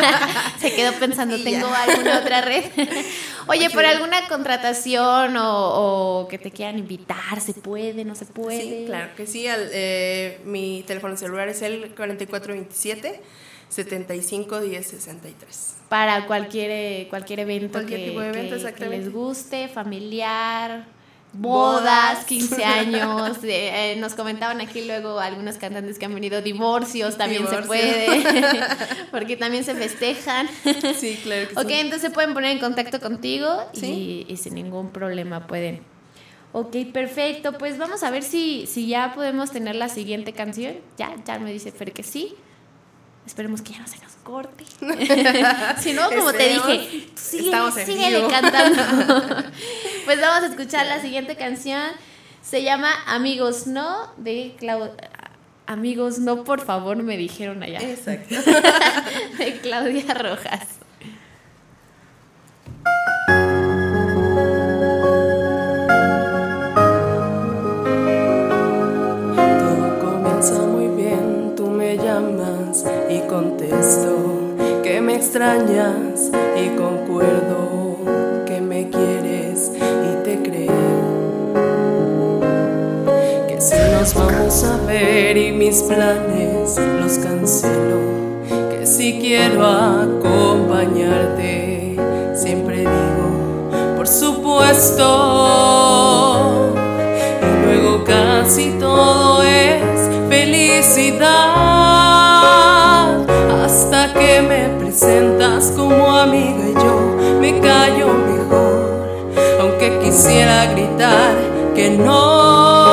Se 0.60 0.74
quedó 0.74 0.92
pensando, 1.00 1.42
¿tengo 1.42 1.66
alguna 1.66 2.18
otra 2.18 2.42
red? 2.42 2.62
Oye, 3.46 3.70
por 3.70 3.84
alguna 3.86 4.28
contratación 4.28 5.34
o, 5.38 6.20
o 6.20 6.28
que 6.28 6.36
te 6.36 6.50
quieran 6.50 6.78
invitar, 6.78 7.40
¿se 7.40 7.54
puede, 7.54 8.04
no 8.04 8.14
se 8.14 8.26
puede? 8.26 8.60
Sí, 8.60 8.84
claro 8.86 9.08
que 9.16 9.26
sí. 9.26 9.48
al- 9.48 9.70
eh, 9.72 10.40
mi 10.44 10.84
teléfono 10.86 11.16
celular 11.16 11.48
es 11.48 11.62
el 11.62 11.94
4427 11.96 13.22
75 13.70 14.60
10 14.60 14.86
63. 14.86 15.74
Para 15.88 16.26
cualquier, 16.26 16.70
eh, 16.70 17.06
cualquier 17.08 17.40
evento, 17.40 17.72
Cualquier 17.78 18.00
que, 18.00 18.06
tipo 18.08 18.20
de 18.20 18.28
evento, 18.28 18.56
que- 18.74 18.88
les 18.88 19.10
guste, 19.10 19.68
familiar, 19.68 20.84
bodas, 21.32 21.82
Bodas. 21.82 22.24
15 22.24 22.64
años. 22.64 23.38
eh, 23.44 23.92
eh, 23.92 23.96
nos 23.98 24.14
comentaban 24.14 24.60
aquí 24.60 24.84
luego 24.84 25.20
algunos 25.20 25.56
cantantes 25.56 25.98
que 25.98 26.06
han 26.06 26.14
venido 26.14 26.40
divorcios, 26.42 27.16
también 27.16 27.46
se 27.48 27.58
puede, 27.62 28.06
porque 29.10 29.36
también 29.36 29.64
se 29.64 29.74
festejan. 29.74 30.48
Sí, 30.98 31.18
claro 31.22 31.48
que 31.48 31.54
Ok, 31.54 31.68
sí. 31.68 31.74
entonces 31.74 32.02
se 32.02 32.10
pueden 32.10 32.34
poner 32.34 32.52
en 32.52 32.58
contacto 32.58 33.00
contigo 33.00 33.64
Sí. 33.72 34.26
y, 34.28 34.32
y 34.32 34.36
sin 34.36 34.54
ningún 34.54 34.90
problema 34.90 35.46
pueden. 35.46 35.82
Ok, 36.52 36.74
perfecto. 36.92 37.52
Pues 37.52 37.76
vamos 37.78 38.02
a 38.02 38.10
ver 38.10 38.22
si, 38.22 38.66
si 38.66 38.86
ya 38.86 39.12
podemos 39.14 39.50
tener 39.50 39.74
la 39.76 39.88
siguiente 39.90 40.32
canción. 40.32 40.76
Ya, 40.96 41.14
ya 41.26 41.38
me 41.38 41.52
dice 41.52 41.72
Fer 41.72 41.92
que 41.92 42.02
sí. 42.02 42.34
Esperemos 43.28 43.60
que 43.60 43.74
ya 43.74 43.80
no 43.80 43.86
se 43.86 43.98
nos 43.98 44.12
corte. 44.24 44.64
si 45.82 45.92
no, 45.92 46.08
como 46.08 46.32
te 46.32 46.48
dije, 46.48 47.08
tú 47.14 47.70
síguele, 47.84 48.26
cantando. 48.26 48.82
pues 50.06 50.18
vamos 50.18 50.44
a 50.44 50.46
escuchar 50.46 50.86
la 50.86 51.02
siguiente 51.02 51.36
canción. 51.36 51.90
Se 52.40 52.62
llama 52.62 52.90
Amigos 53.06 53.66
No 53.66 54.14
de 54.16 54.56
Clau 54.58 54.92
Amigos 55.66 56.18
No, 56.18 56.42
por 56.44 56.64
favor, 56.64 56.96
me 56.96 57.18
dijeron 57.18 57.62
allá. 57.62 57.80
Exacto. 57.80 58.34
de 59.38 59.60
Claudia 59.60 60.14
Rojas. 60.14 60.77
Extrañas 75.18 76.30
y 76.56 76.68
concuerdo 76.76 77.98
que 78.46 78.60
me 78.60 78.88
quieres 78.88 79.72
y 79.74 80.22
te 80.22 80.40
creo. 80.44 80.70
Que 83.48 83.60
si 83.60 83.74
nos 83.92 84.14
vamos 84.14 84.62
a 84.62 84.76
ver 84.86 85.36
y 85.36 85.50
mis 85.50 85.82
planes 85.82 86.78
los 87.00 87.18
cancelo, 87.18 87.98
que 88.70 88.86
si 88.86 89.18
quiero 89.18 89.66
acompañarte, 89.66 91.96
siempre 92.36 92.78
digo, 92.78 93.70
por 93.96 94.06
supuesto. 94.06 95.02
Y 97.42 97.46
luego 97.66 98.04
casi 98.04 98.70
todo 98.78 99.42
es 99.42 99.82
felicidad. 100.28 102.27
Presentas 105.08 105.72
como 105.74 106.14
amiga 106.14 106.68
y 106.68 106.74
yo 106.74 107.40
me 107.40 107.58
callo 107.60 108.08
mejor. 108.12 109.06
Aunque 109.58 109.98
quisiera 110.00 110.66
gritar 110.66 111.34
que 111.74 111.96
no, 111.96 112.87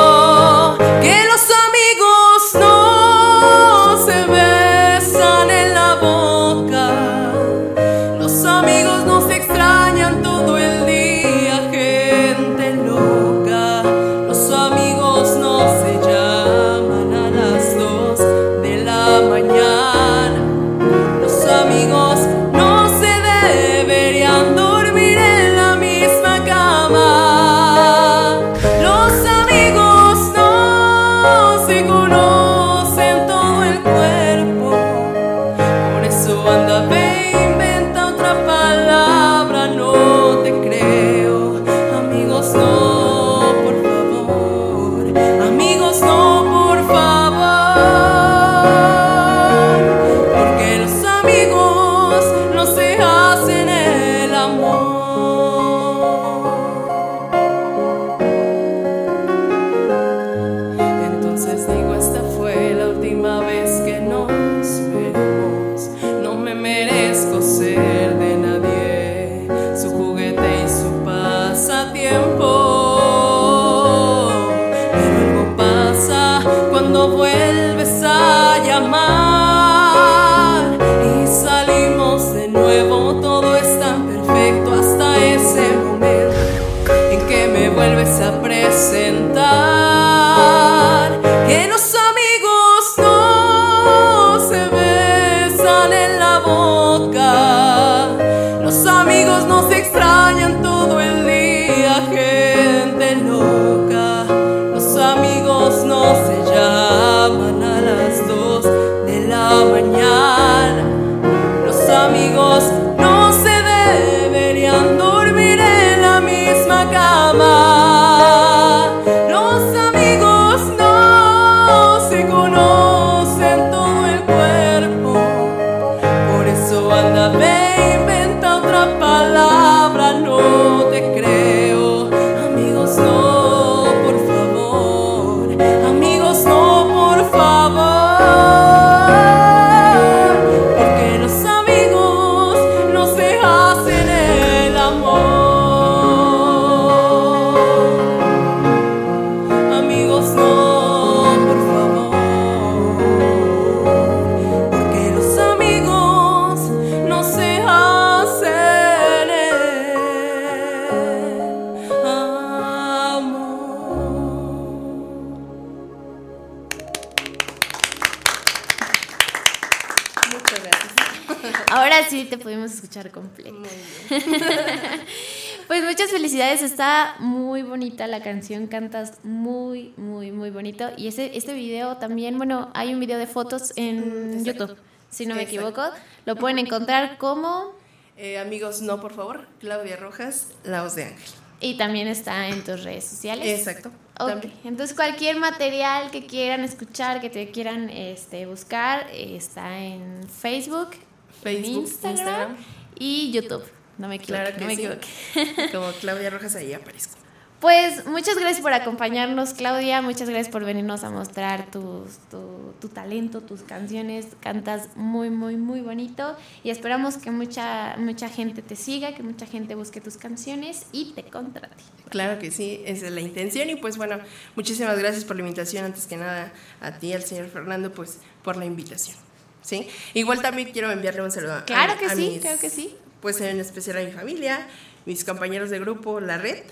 la 178.18 178.24
canción, 178.24 178.66
cantas 178.66 179.24
muy, 179.24 179.92
muy, 179.96 180.32
muy 180.32 180.50
bonito. 180.50 180.90
Y 180.96 181.08
ese, 181.08 181.36
este 181.36 181.52
video 181.52 181.98
también, 181.98 182.38
bueno, 182.38 182.70
hay 182.74 182.94
un 182.94 183.00
video 183.00 183.18
de 183.18 183.26
fotos 183.26 183.72
en 183.76 184.44
YouTube, 184.44 184.76
si 185.10 185.26
no 185.26 185.34
me 185.34 185.42
Exacto. 185.42 185.68
equivoco. 185.68 185.96
Lo 186.24 186.36
pueden 186.36 186.58
encontrar 186.58 187.18
como... 187.18 187.74
Eh, 188.16 188.38
amigos, 188.38 188.80
no, 188.80 189.00
por 189.00 189.12
favor. 189.12 189.46
Claudia 189.60 189.96
Rojas, 189.96 190.48
La 190.64 190.82
Voz 190.82 190.94
de 190.94 191.04
Ángel. 191.04 191.30
Y 191.60 191.76
también 191.76 192.08
está 192.08 192.48
en 192.48 192.64
tus 192.64 192.84
redes 192.84 193.04
sociales. 193.04 193.46
Exacto. 193.58 193.90
Ok, 194.18 194.28
También. 194.28 194.54
Entonces 194.64 194.96
cualquier 194.96 195.36
material 195.36 196.10
que 196.10 196.26
quieran 196.26 196.64
escuchar, 196.64 197.20
que 197.20 197.28
te 197.28 197.50
quieran 197.50 197.90
este, 197.90 198.46
buscar, 198.46 199.06
está 199.12 199.78
en 199.78 200.26
Facebook, 200.28 200.92
en 200.92 201.42
Facebook, 201.42 201.82
Instagram, 201.82 202.16
Instagram. 202.16 202.56
y 202.98 203.30
YouTube. 203.32 203.64
No 203.98 204.08
me 204.08 204.16
equivoco. 204.16 204.42
Claro 204.42 204.54
que 204.56 204.60
no 204.60 204.66
me 204.66 204.76
sí. 204.76 204.86
equivoqué. 204.86 205.72
Como 205.72 205.90
Claudia 206.00 206.30
Rojas, 206.30 206.54
ahí 206.56 206.72
aparezco. 206.72 207.25
Pues 207.60 208.04
muchas 208.06 208.36
gracias 208.36 208.60
por 208.60 208.74
acompañarnos, 208.74 209.54
Claudia. 209.54 210.02
Muchas 210.02 210.28
gracias 210.28 210.50
por 210.50 210.64
venirnos 210.64 211.04
a 211.04 211.10
mostrar 211.10 211.70
tus- 211.70 212.18
tu, 212.30 212.74
tu 212.80 212.88
talento, 212.88 213.40
tus 213.40 213.62
canciones. 213.62 214.26
Cantas 214.40 214.90
muy, 214.94 215.30
muy, 215.30 215.56
muy 215.56 215.80
bonito. 215.80 216.36
Y 216.62 216.68
esperamos 216.70 217.16
que 217.16 217.30
mucha, 217.30 217.96
mucha 217.96 218.28
gente 218.28 218.60
te 218.60 218.76
siga, 218.76 219.14
que 219.14 219.22
mucha 219.22 219.46
gente 219.46 219.74
busque 219.74 220.02
tus 220.02 220.18
canciones 220.18 220.84
y 220.92 221.12
te 221.14 221.22
contrate. 221.24 221.74
Claro 222.10 222.38
que 222.38 222.50
sí, 222.50 222.82
esa 222.84 223.06
es 223.06 223.12
la 223.12 223.22
intención. 223.22 223.70
Y 223.70 223.76
pues 223.76 223.96
bueno, 223.96 224.18
muchísimas 224.54 224.98
gracias 224.98 225.24
por 225.24 225.36
la 225.36 225.42
invitación. 225.42 225.86
Antes 225.86 226.06
que 226.06 226.18
nada, 226.18 226.52
a 226.82 226.92
ti, 226.98 227.14
al 227.14 227.22
señor 227.22 227.48
Fernando, 227.48 227.90
pues 227.90 228.18
por 228.44 228.58
la 228.58 228.66
invitación. 228.66 229.16
¿Sí? 229.62 229.88
Igual 230.12 230.42
también 230.42 230.70
quiero 230.72 230.90
enviarle 230.92 231.22
un 231.22 231.32
saludo 231.32 231.54
a- 231.54 231.64
Claro 231.64 231.94
a, 231.94 231.96
que 231.96 232.04
a 232.06 232.10
sí, 232.14 232.28
mis- 232.32 232.40
claro 232.42 232.58
que 232.60 232.68
sí. 232.70 232.94
Pues 233.22 233.40
en 233.40 233.58
especial 233.60 233.96
a 233.96 234.00
mi 234.02 234.12
familia, 234.12 234.60
mis 235.06 235.24
compañeros 235.24 235.70
de 235.70 235.78
grupo 235.80 236.20
La 236.20 236.36
Red 236.36 236.62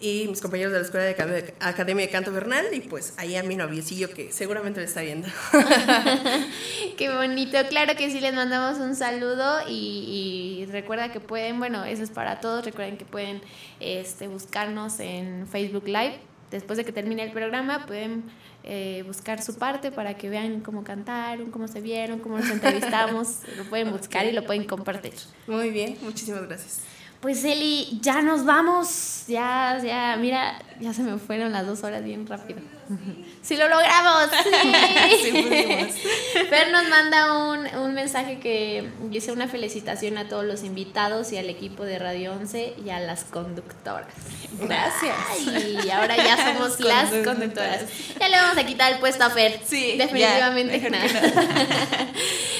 y 0.00 0.26
mis 0.28 0.40
compañeros 0.40 0.72
de 0.72 0.78
la 0.80 0.84
Escuela 0.84 1.06
de 1.06 1.16
Acad- 1.16 1.52
Academia 1.60 2.04
de 2.06 2.10
Canto 2.12 2.32
Bernal 2.32 2.66
y 2.72 2.80
pues 2.80 3.14
ahí 3.18 3.36
a 3.36 3.42
mi 3.42 3.54
noviecillo 3.56 4.10
que 4.12 4.32
seguramente 4.32 4.80
lo 4.80 4.86
está 4.86 5.02
viendo. 5.02 5.28
Qué 6.96 7.08
bonito, 7.14 7.58
claro 7.68 7.94
que 7.96 8.10
sí, 8.10 8.20
les 8.20 8.34
mandamos 8.34 8.78
un 8.78 8.94
saludo 8.94 9.60
y, 9.68 10.62
y 10.62 10.66
recuerda 10.72 11.12
que 11.12 11.20
pueden, 11.20 11.58
bueno, 11.58 11.84
eso 11.84 12.02
es 12.02 12.10
para 12.10 12.40
todos, 12.40 12.64
recuerden 12.64 12.96
que 12.96 13.04
pueden 13.04 13.40
este, 13.80 14.28
buscarnos 14.28 15.00
en 15.00 15.46
Facebook 15.48 15.84
Live. 15.86 16.18
Después 16.50 16.76
de 16.76 16.84
que 16.84 16.92
termine 16.92 17.22
el 17.22 17.32
programa 17.32 17.86
pueden 17.86 18.24
eh, 18.62 19.02
buscar 19.06 19.42
su 19.42 19.56
parte 19.56 19.90
para 19.90 20.18
que 20.18 20.28
vean 20.28 20.60
cómo 20.60 20.84
cantaron, 20.84 21.50
cómo 21.50 21.66
se 21.66 21.80
vieron, 21.80 22.18
cómo 22.18 22.36
nos 22.38 22.50
entrevistamos. 22.50 23.38
lo 23.56 23.64
pueden 23.64 23.90
buscar 23.90 24.26
y 24.26 24.32
lo 24.32 24.44
pueden 24.44 24.64
compartir. 24.64 25.14
Muy 25.46 25.70
bien, 25.70 25.96
muchísimas 26.02 26.42
gracias. 26.46 26.80
Pues 27.22 27.44
Eli, 27.44 28.00
ya 28.02 28.20
nos 28.20 28.44
vamos. 28.44 29.26
Ya, 29.28 29.78
ya, 29.80 30.16
mira, 30.16 30.58
ya 30.82 30.92
se 30.92 31.02
me 31.02 31.16
fueron 31.18 31.52
las 31.52 31.66
dos 31.66 31.84
horas 31.84 32.02
bien 32.02 32.26
rápido. 32.26 32.60
¡Sí 33.42 33.56
lo 33.56 33.68
logramos! 33.68 34.28
¡Sí! 34.42 35.18
Sí. 35.22 36.08
Fer 36.50 36.70
nos 36.72 36.88
manda 36.88 37.48
un, 37.50 37.66
un 37.80 37.94
mensaje 37.94 38.38
que 38.40 38.90
dice 39.08 39.32
una 39.32 39.48
felicitación 39.48 40.18
a 40.18 40.28
todos 40.28 40.44
los 40.44 40.64
invitados 40.64 41.32
y 41.32 41.38
al 41.38 41.48
equipo 41.48 41.84
de 41.84 41.98
Radio 41.98 42.32
11 42.32 42.74
y 42.84 42.90
a 42.90 43.00
las 43.00 43.24
conductoras. 43.24 44.08
Gracias. 44.60 45.14
Y 45.84 45.90
ahora 45.90 46.16
ya 46.16 46.36
somos 46.52 46.78
las 46.80 47.10
Conductoras. 47.10 47.84
Ya 48.20 48.28
le 48.28 48.36
vamos 48.36 48.58
a 48.58 48.66
quitar 48.66 48.92
el 48.92 48.98
puesto 48.98 49.24
a 49.24 49.30
Fer. 49.30 49.60
Sí, 49.64 49.96
definitivamente. 49.96 50.80
ya, 50.80 50.90
nada. 50.90 51.04
mejor 51.04 51.32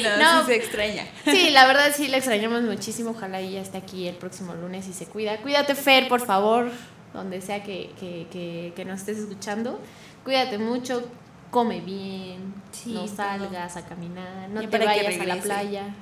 No, 0.03 0.16
No. 0.19 0.40
sí 0.40 0.47
se 0.47 0.57
extraña. 0.57 1.07
Sí, 1.24 1.51
la 1.51 1.66
verdad 1.66 1.93
sí 1.94 2.09
le 2.09 2.19
extrañamos 2.19 2.62
muchísimo. 2.62 3.11
Ojalá 3.11 3.40
ella 3.40 3.61
esté 3.61 3.78
aquí 3.78 4.07
el 4.09 4.15
próximo 4.16 4.55
lunes 4.55 4.86
y 4.89 4.93
se 4.93 5.07
cuida. 5.07 5.36
Cuídate, 5.39 5.74
Fer, 5.74 6.09
por 6.09 6.24
favor, 6.24 6.70
donde 7.12 7.40
sea 7.40 7.62
que, 7.62 7.90
que, 7.98 8.26
que, 8.30 8.72
que 8.74 8.84
nos 8.84 9.01
estés 9.01 9.18
escuchando. 9.18 9.78
Cuídate 10.24 10.59
mucho, 10.59 11.02
come 11.51 11.80
bien, 11.80 12.55
Sí, 12.72 12.93
no 12.94 13.01
todo. 13.05 13.16
salgas 13.16 13.76
a 13.76 13.84
caminar, 13.84 14.48
no 14.51 14.62
Ya 14.62 14.70
te 14.70 14.78
vayas 14.78 15.20
a 15.20 15.24
la 15.24 15.36
playa. 15.36 15.94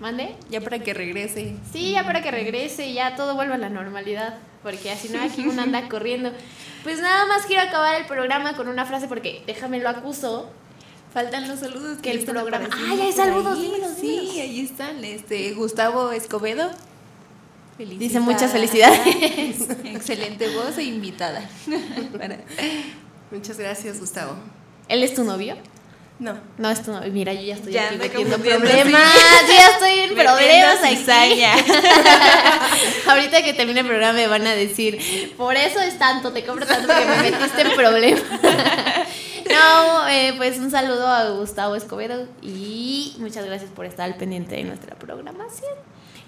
¿Mande? 0.00 0.36
Ya 0.48 0.60
para 0.60 0.78
que 0.78 0.94
regrese. 0.94 1.56
Sí, 1.72 1.92
ya 1.92 2.04
para 2.04 2.22
que 2.22 2.30
regrese 2.30 2.86
y 2.86 2.94
ya 2.94 3.16
todo 3.16 3.34
vuelva 3.34 3.56
a 3.56 3.58
la 3.58 3.68
normalidad. 3.68 4.36
Porque 4.62 4.90
así 4.92 5.08
no 5.08 5.20
aquí 5.20 5.46
uno 5.46 5.62
anda 5.62 5.88
corriendo. 5.88 6.30
Pues 6.84 7.00
nada 7.00 7.26
más 7.26 7.46
quiero 7.46 7.62
acabar 7.62 8.00
el 8.00 8.06
programa 8.06 8.54
con 8.54 8.68
una 8.68 8.84
frase 8.84 9.08
porque 9.08 9.42
déjame 9.46 9.80
lo 9.80 9.88
acuso. 9.88 10.50
Faltan 11.12 11.48
los 11.48 11.58
saludos 11.60 11.98
Que 12.02 12.10
el 12.12 12.24
programa- 12.24 12.68
¡Ay, 12.72 13.00
hay 13.00 13.12
por 13.12 13.24
saludos! 13.24 13.60
Dímelos, 13.60 13.92
Sí, 13.98 14.38
ahí 14.40 14.60
están. 14.60 15.02
Este, 15.04 15.52
Gustavo 15.54 16.12
Escobedo. 16.12 16.70
Dice 17.78 18.20
muchas 18.20 18.50
felicidades. 18.52 19.06
Excelente 19.84 20.48
voz 20.48 20.76
e 20.78 20.84
invitada. 20.84 21.42
Para- 22.18 22.38
Muchas 23.30 23.58
gracias, 23.58 24.00
Gustavo. 24.00 24.34
¿Él 24.88 25.02
es 25.02 25.14
tu 25.14 25.22
novio? 25.24 25.56
No. 26.18 26.36
No 26.56 26.68
es 26.70 26.82
tu 26.82 26.90
novio. 26.90 27.12
Mira, 27.12 27.32
yo 27.32 27.42
ya 27.42 27.54
estoy 27.54 27.72
Ya 27.72 27.86
aquí 27.88 27.96
metiendo 27.98 28.36
problemas. 28.38 29.14
Yo 29.46 29.54
ya 29.54 29.68
estoy 29.72 29.98
en 30.00 30.14
problemas 30.14 30.78
aquí. 30.82 31.42
Ahorita 33.06 33.42
que 33.42 33.52
termine 33.54 33.80
el 33.80 33.86
programa 33.86 34.14
me 34.14 34.26
van 34.26 34.46
a 34.46 34.52
decir, 34.54 35.34
por 35.36 35.54
eso 35.54 35.80
es 35.80 35.98
tanto, 35.98 36.32
te 36.32 36.44
compro 36.44 36.66
tanto 36.66 36.88
porque 36.88 37.04
me 37.04 37.30
metiste 37.30 37.62
en 37.62 37.70
problemas. 37.72 38.22
No, 39.50 40.06
eh, 40.08 40.34
pues 40.36 40.58
un 40.58 40.70
saludo 40.70 41.06
a 41.08 41.30
Gustavo 41.30 41.74
Escobedo 41.74 42.28
y 42.42 43.14
muchas 43.18 43.46
gracias 43.46 43.70
por 43.70 43.86
estar 43.86 44.04
al 44.04 44.14
pendiente 44.18 44.56
de 44.56 44.64
nuestra 44.64 44.94
programación. 44.96 45.72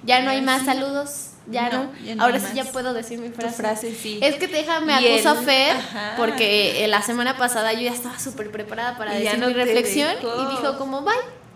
Ya 0.02 0.22
no 0.22 0.30
hay 0.30 0.40
más 0.42 0.64
saludos, 0.64 1.30
ya 1.46 1.68
no. 1.68 1.84
No, 1.84 1.90
ya 2.04 2.14
no 2.14 2.22
Ahora 2.24 2.40
sí 2.40 2.46
ya 2.54 2.64
puedo 2.64 2.94
decir 2.94 3.18
mi 3.18 3.28
frase. 3.30 3.56
frase, 3.56 3.94
sí. 3.94 4.18
Es 4.22 4.36
que 4.36 4.46
déjame 4.46 5.00
Y 5.00 5.12
acuso 5.14 5.30
a 5.30 5.38
el- 5.38 5.44
Fer 5.44 5.76
Ajá. 5.76 6.14
porque 6.16 6.84
eh, 6.84 6.88
la 6.88 7.02
semana 7.02 7.36
pasada 7.36 7.72
yo 7.74 7.80
ya 7.80 7.92
estaba 7.92 8.18
súper 8.18 8.50
preparada 8.50 8.96
para 8.96 9.18
Y 9.18 9.22
decir 9.24 9.38
no 9.38 9.48
mi 9.48 9.54
te 9.54 9.64
reflexión 9.64 10.08
dejó. 10.16 10.42
y 10.42 10.50
dijo 10.56 10.78
como, 10.78 11.02
bye, 11.02 11.12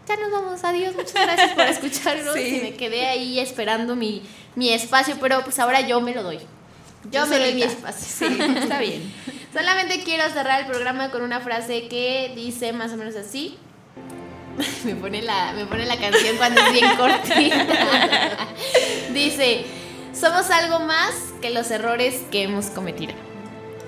ya 0.06 0.16
nos 0.16 0.30
vamos, 0.30 0.62
adiós, 0.64 0.94
muchas 0.94 1.14
gracias 1.14 1.52
por 1.52 1.64
escucharnos 1.68 2.34
Sí. 2.34 2.58
y 2.58 2.60
me 2.60 2.74
quedé 2.74 3.06
ahí 3.06 3.38
esperando 3.40 3.96
mi, 3.96 4.22
mi 4.56 4.70
espacio, 4.72 5.16
pero 5.20 5.42
pues 5.42 5.58
ahora 5.58 5.80
yo 5.80 6.00
me 6.02 6.14
lo 6.14 6.22
doy. 6.22 6.38
Yo 6.38 7.10
Yo 7.10 7.26
me 7.26 7.38
doy 7.38 7.54
mi 7.54 7.62
espacio. 7.62 8.28
Sí, 8.28 8.38
está 8.56 8.78
bien. 8.78 9.12
Solamente 9.54 10.02
quiero 10.04 10.28
cerrar 10.32 10.60
el 10.62 10.66
programa 10.66 11.10
con 11.10 11.22
una 11.22 11.40
frase 11.40 11.86
que 11.88 12.32
dice 12.34 12.72
más 12.72 12.92
o 12.92 12.96
menos 12.96 13.14
así. 13.16 13.56
Me 14.84 14.94
pone 14.94 15.22
la, 15.22 15.52
me 15.52 15.66
pone 15.66 15.86
la 15.86 15.96
canción 15.96 16.36
cuando 16.36 16.60
es 16.60 16.72
bien 16.72 16.96
cortita. 16.96 17.66
Dice, 19.14 19.64
somos 20.12 20.50
algo 20.50 20.80
más 20.80 21.12
que 21.40 21.50
los 21.50 21.70
errores 21.70 22.22
que 22.30 22.42
hemos 22.42 22.66
cometido. 22.66 23.12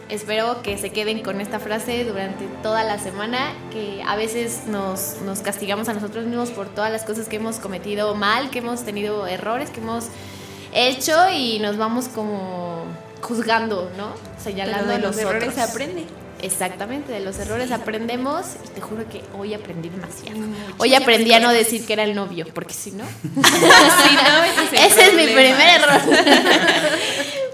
Espero 0.08 0.62
que 0.62 0.78
se 0.78 0.90
queden 0.90 1.22
con 1.22 1.40
esta 1.40 1.58
frase 1.58 2.04
durante 2.04 2.46
toda 2.62 2.84
la 2.84 2.98
semana, 2.98 3.52
que 3.72 4.02
a 4.06 4.14
veces 4.16 4.62
nos, 4.68 5.16
nos 5.24 5.40
castigamos 5.40 5.88
a 5.88 5.94
nosotros 5.94 6.26
mismos 6.26 6.50
por 6.50 6.68
todas 6.68 6.92
las 6.92 7.02
cosas 7.02 7.28
que 7.28 7.36
hemos 7.36 7.58
cometido 7.58 8.14
mal, 8.14 8.50
que 8.50 8.60
hemos 8.60 8.84
tenido 8.84 9.26
errores, 9.26 9.70
que 9.70 9.80
hemos 9.80 10.06
hecho 10.72 11.12
y 11.32 11.58
nos 11.58 11.76
vamos 11.76 12.06
como 12.08 12.84
juzgando, 13.20 13.90
¿no? 13.96 14.12
Señalando 14.42 14.84
Pero 14.86 14.90
de 14.90 14.94
a 14.94 14.98
los 14.98 15.16
los 15.16 15.24
errores 15.24 15.48
otros. 15.48 15.54
se 15.54 15.62
aprende. 15.72 16.04
Exactamente, 16.42 17.12
de 17.12 17.20
los 17.20 17.38
errores 17.38 17.72
aprendemos 17.72 18.44
y 18.64 18.68
te 18.68 18.80
juro 18.80 19.08
que 19.08 19.22
hoy 19.38 19.54
aprendí 19.54 19.88
demasiado. 19.88 20.38
Hoy 20.78 20.94
aprendí 20.94 21.32
a 21.32 21.40
no 21.40 21.50
decir 21.50 21.86
que 21.86 21.92
era 21.94 22.04
el 22.04 22.14
novio, 22.14 22.46
porque 22.54 22.74
si 22.74 22.90
no, 22.92 23.04
ese 23.04 24.64
es 24.64 24.72
el 24.72 24.78
ese 24.86 25.04
es 25.08 25.14
mi 25.14 25.24
primer 25.24 25.80
error. 25.80 26.00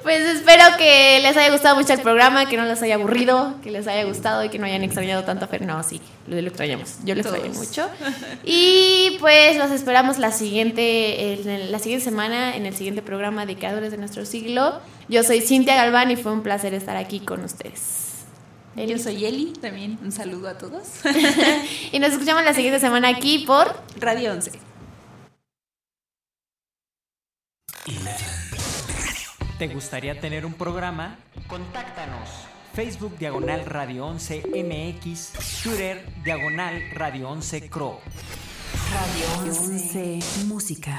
Pues 0.03 0.21
espero 0.35 0.65
que 0.79 1.21
les 1.23 1.37
haya 1.37 1.53
gustado 1.53 1.77
mucho 1.77 1.93
el 1.93 2.01
programa, 2.01 2.49
que 2.49 2.57
no 2.57 2.65
les 2.65 2.83
haya 2.83 2.97
aburrido, 2.97 3.55
que 3.63 3.71
les 3.71 3.87
haya 3.87 4.03
gustado 4.03 4.43
y 4.43 4.49
que 4.49 4.59
no 4.59 4.67
hayan 4.67 4.83
extrañado 4.83 5.23
tanto 5.23 5.45
a 5.45 5.49
Fer. 5.49 5.63
No, 5.63 5.81
sí, 5.85 6.01
lo, 6.27 6.41
lo 6.41 6.49
extrañamos. 6.49 6.97
Yo 7.05 7.15
lo 7.15 7.21
extrañé 7.21 7.51
mucho. 7.51 7.89
Y 8.45 9.17
pues 9.21 9.57
los 9.59 9.71
esperamos 9.71 10.19
la 10.19 10.33
siguiente, 10.33 11.35
el- 11.35 11.71
la 11.71 11.79
siguiente 11.79 12.05
semana 12.05 12.57
en 12.57 12.67
el 12.67 12.75
siguiente 12.75 13.01
programa 13.01 13.47
de 13.47 13.55
Creadores 13.55 13.93
de 13.93 13.97
Nuestro 13.99 14.27
Siglo. 14.27 14.81
Yo 15.09 15.23
soy 15.23 15.41
Cintia 15.41 15.77
Galván 15.77 16.11
y 16.11 16.17
fue 16.17 16.33
un 16.33 16.43
placer 16.43 16.75
estar 16.75 16.97
aquí 16.97 17.21
con 17.21 17.45
ustedes. 17.45 18.12
Yo 18.77 18.99
soy 18.99 19.25
Eli, 19.25 19.53
también 19.61 19.99
un 20.03 20.13
saludo 20.13 20.49
a 20.49 20.59
todos. 20.59 20.83
y 21.93 21.99
nos 21.99 22.13
escuchamos 22.13 22.43
la 22.45 22.55
siguiente 22.55 22.81
semana 22.81 23.09
aquí 23.09 23.45
por 23.47 23.75
Radio 23.99 24.33
11. 24.33 24.53
¿Te 29.59 29.69
gustaría 29.69 30.19
tener 30.21 30.47
un 30.47 30.55
programa? 30.55 31.19
Contáctanos. 31.47 32.29
Facebook 32.75 33.19
Diagonal 33.19 33.67
Radio 33.67 34.07
11 34.07 34.45
MX, 34.47 35.63
Twitter 35.63 36.05
Diagonal 36.25 36.83
Radio 36.95 37.29
11 37.29 37.69
Cro. 37.69 38.01
Radio 38.93 39.53
11 39.53 40.19
Música. 40.47 40.99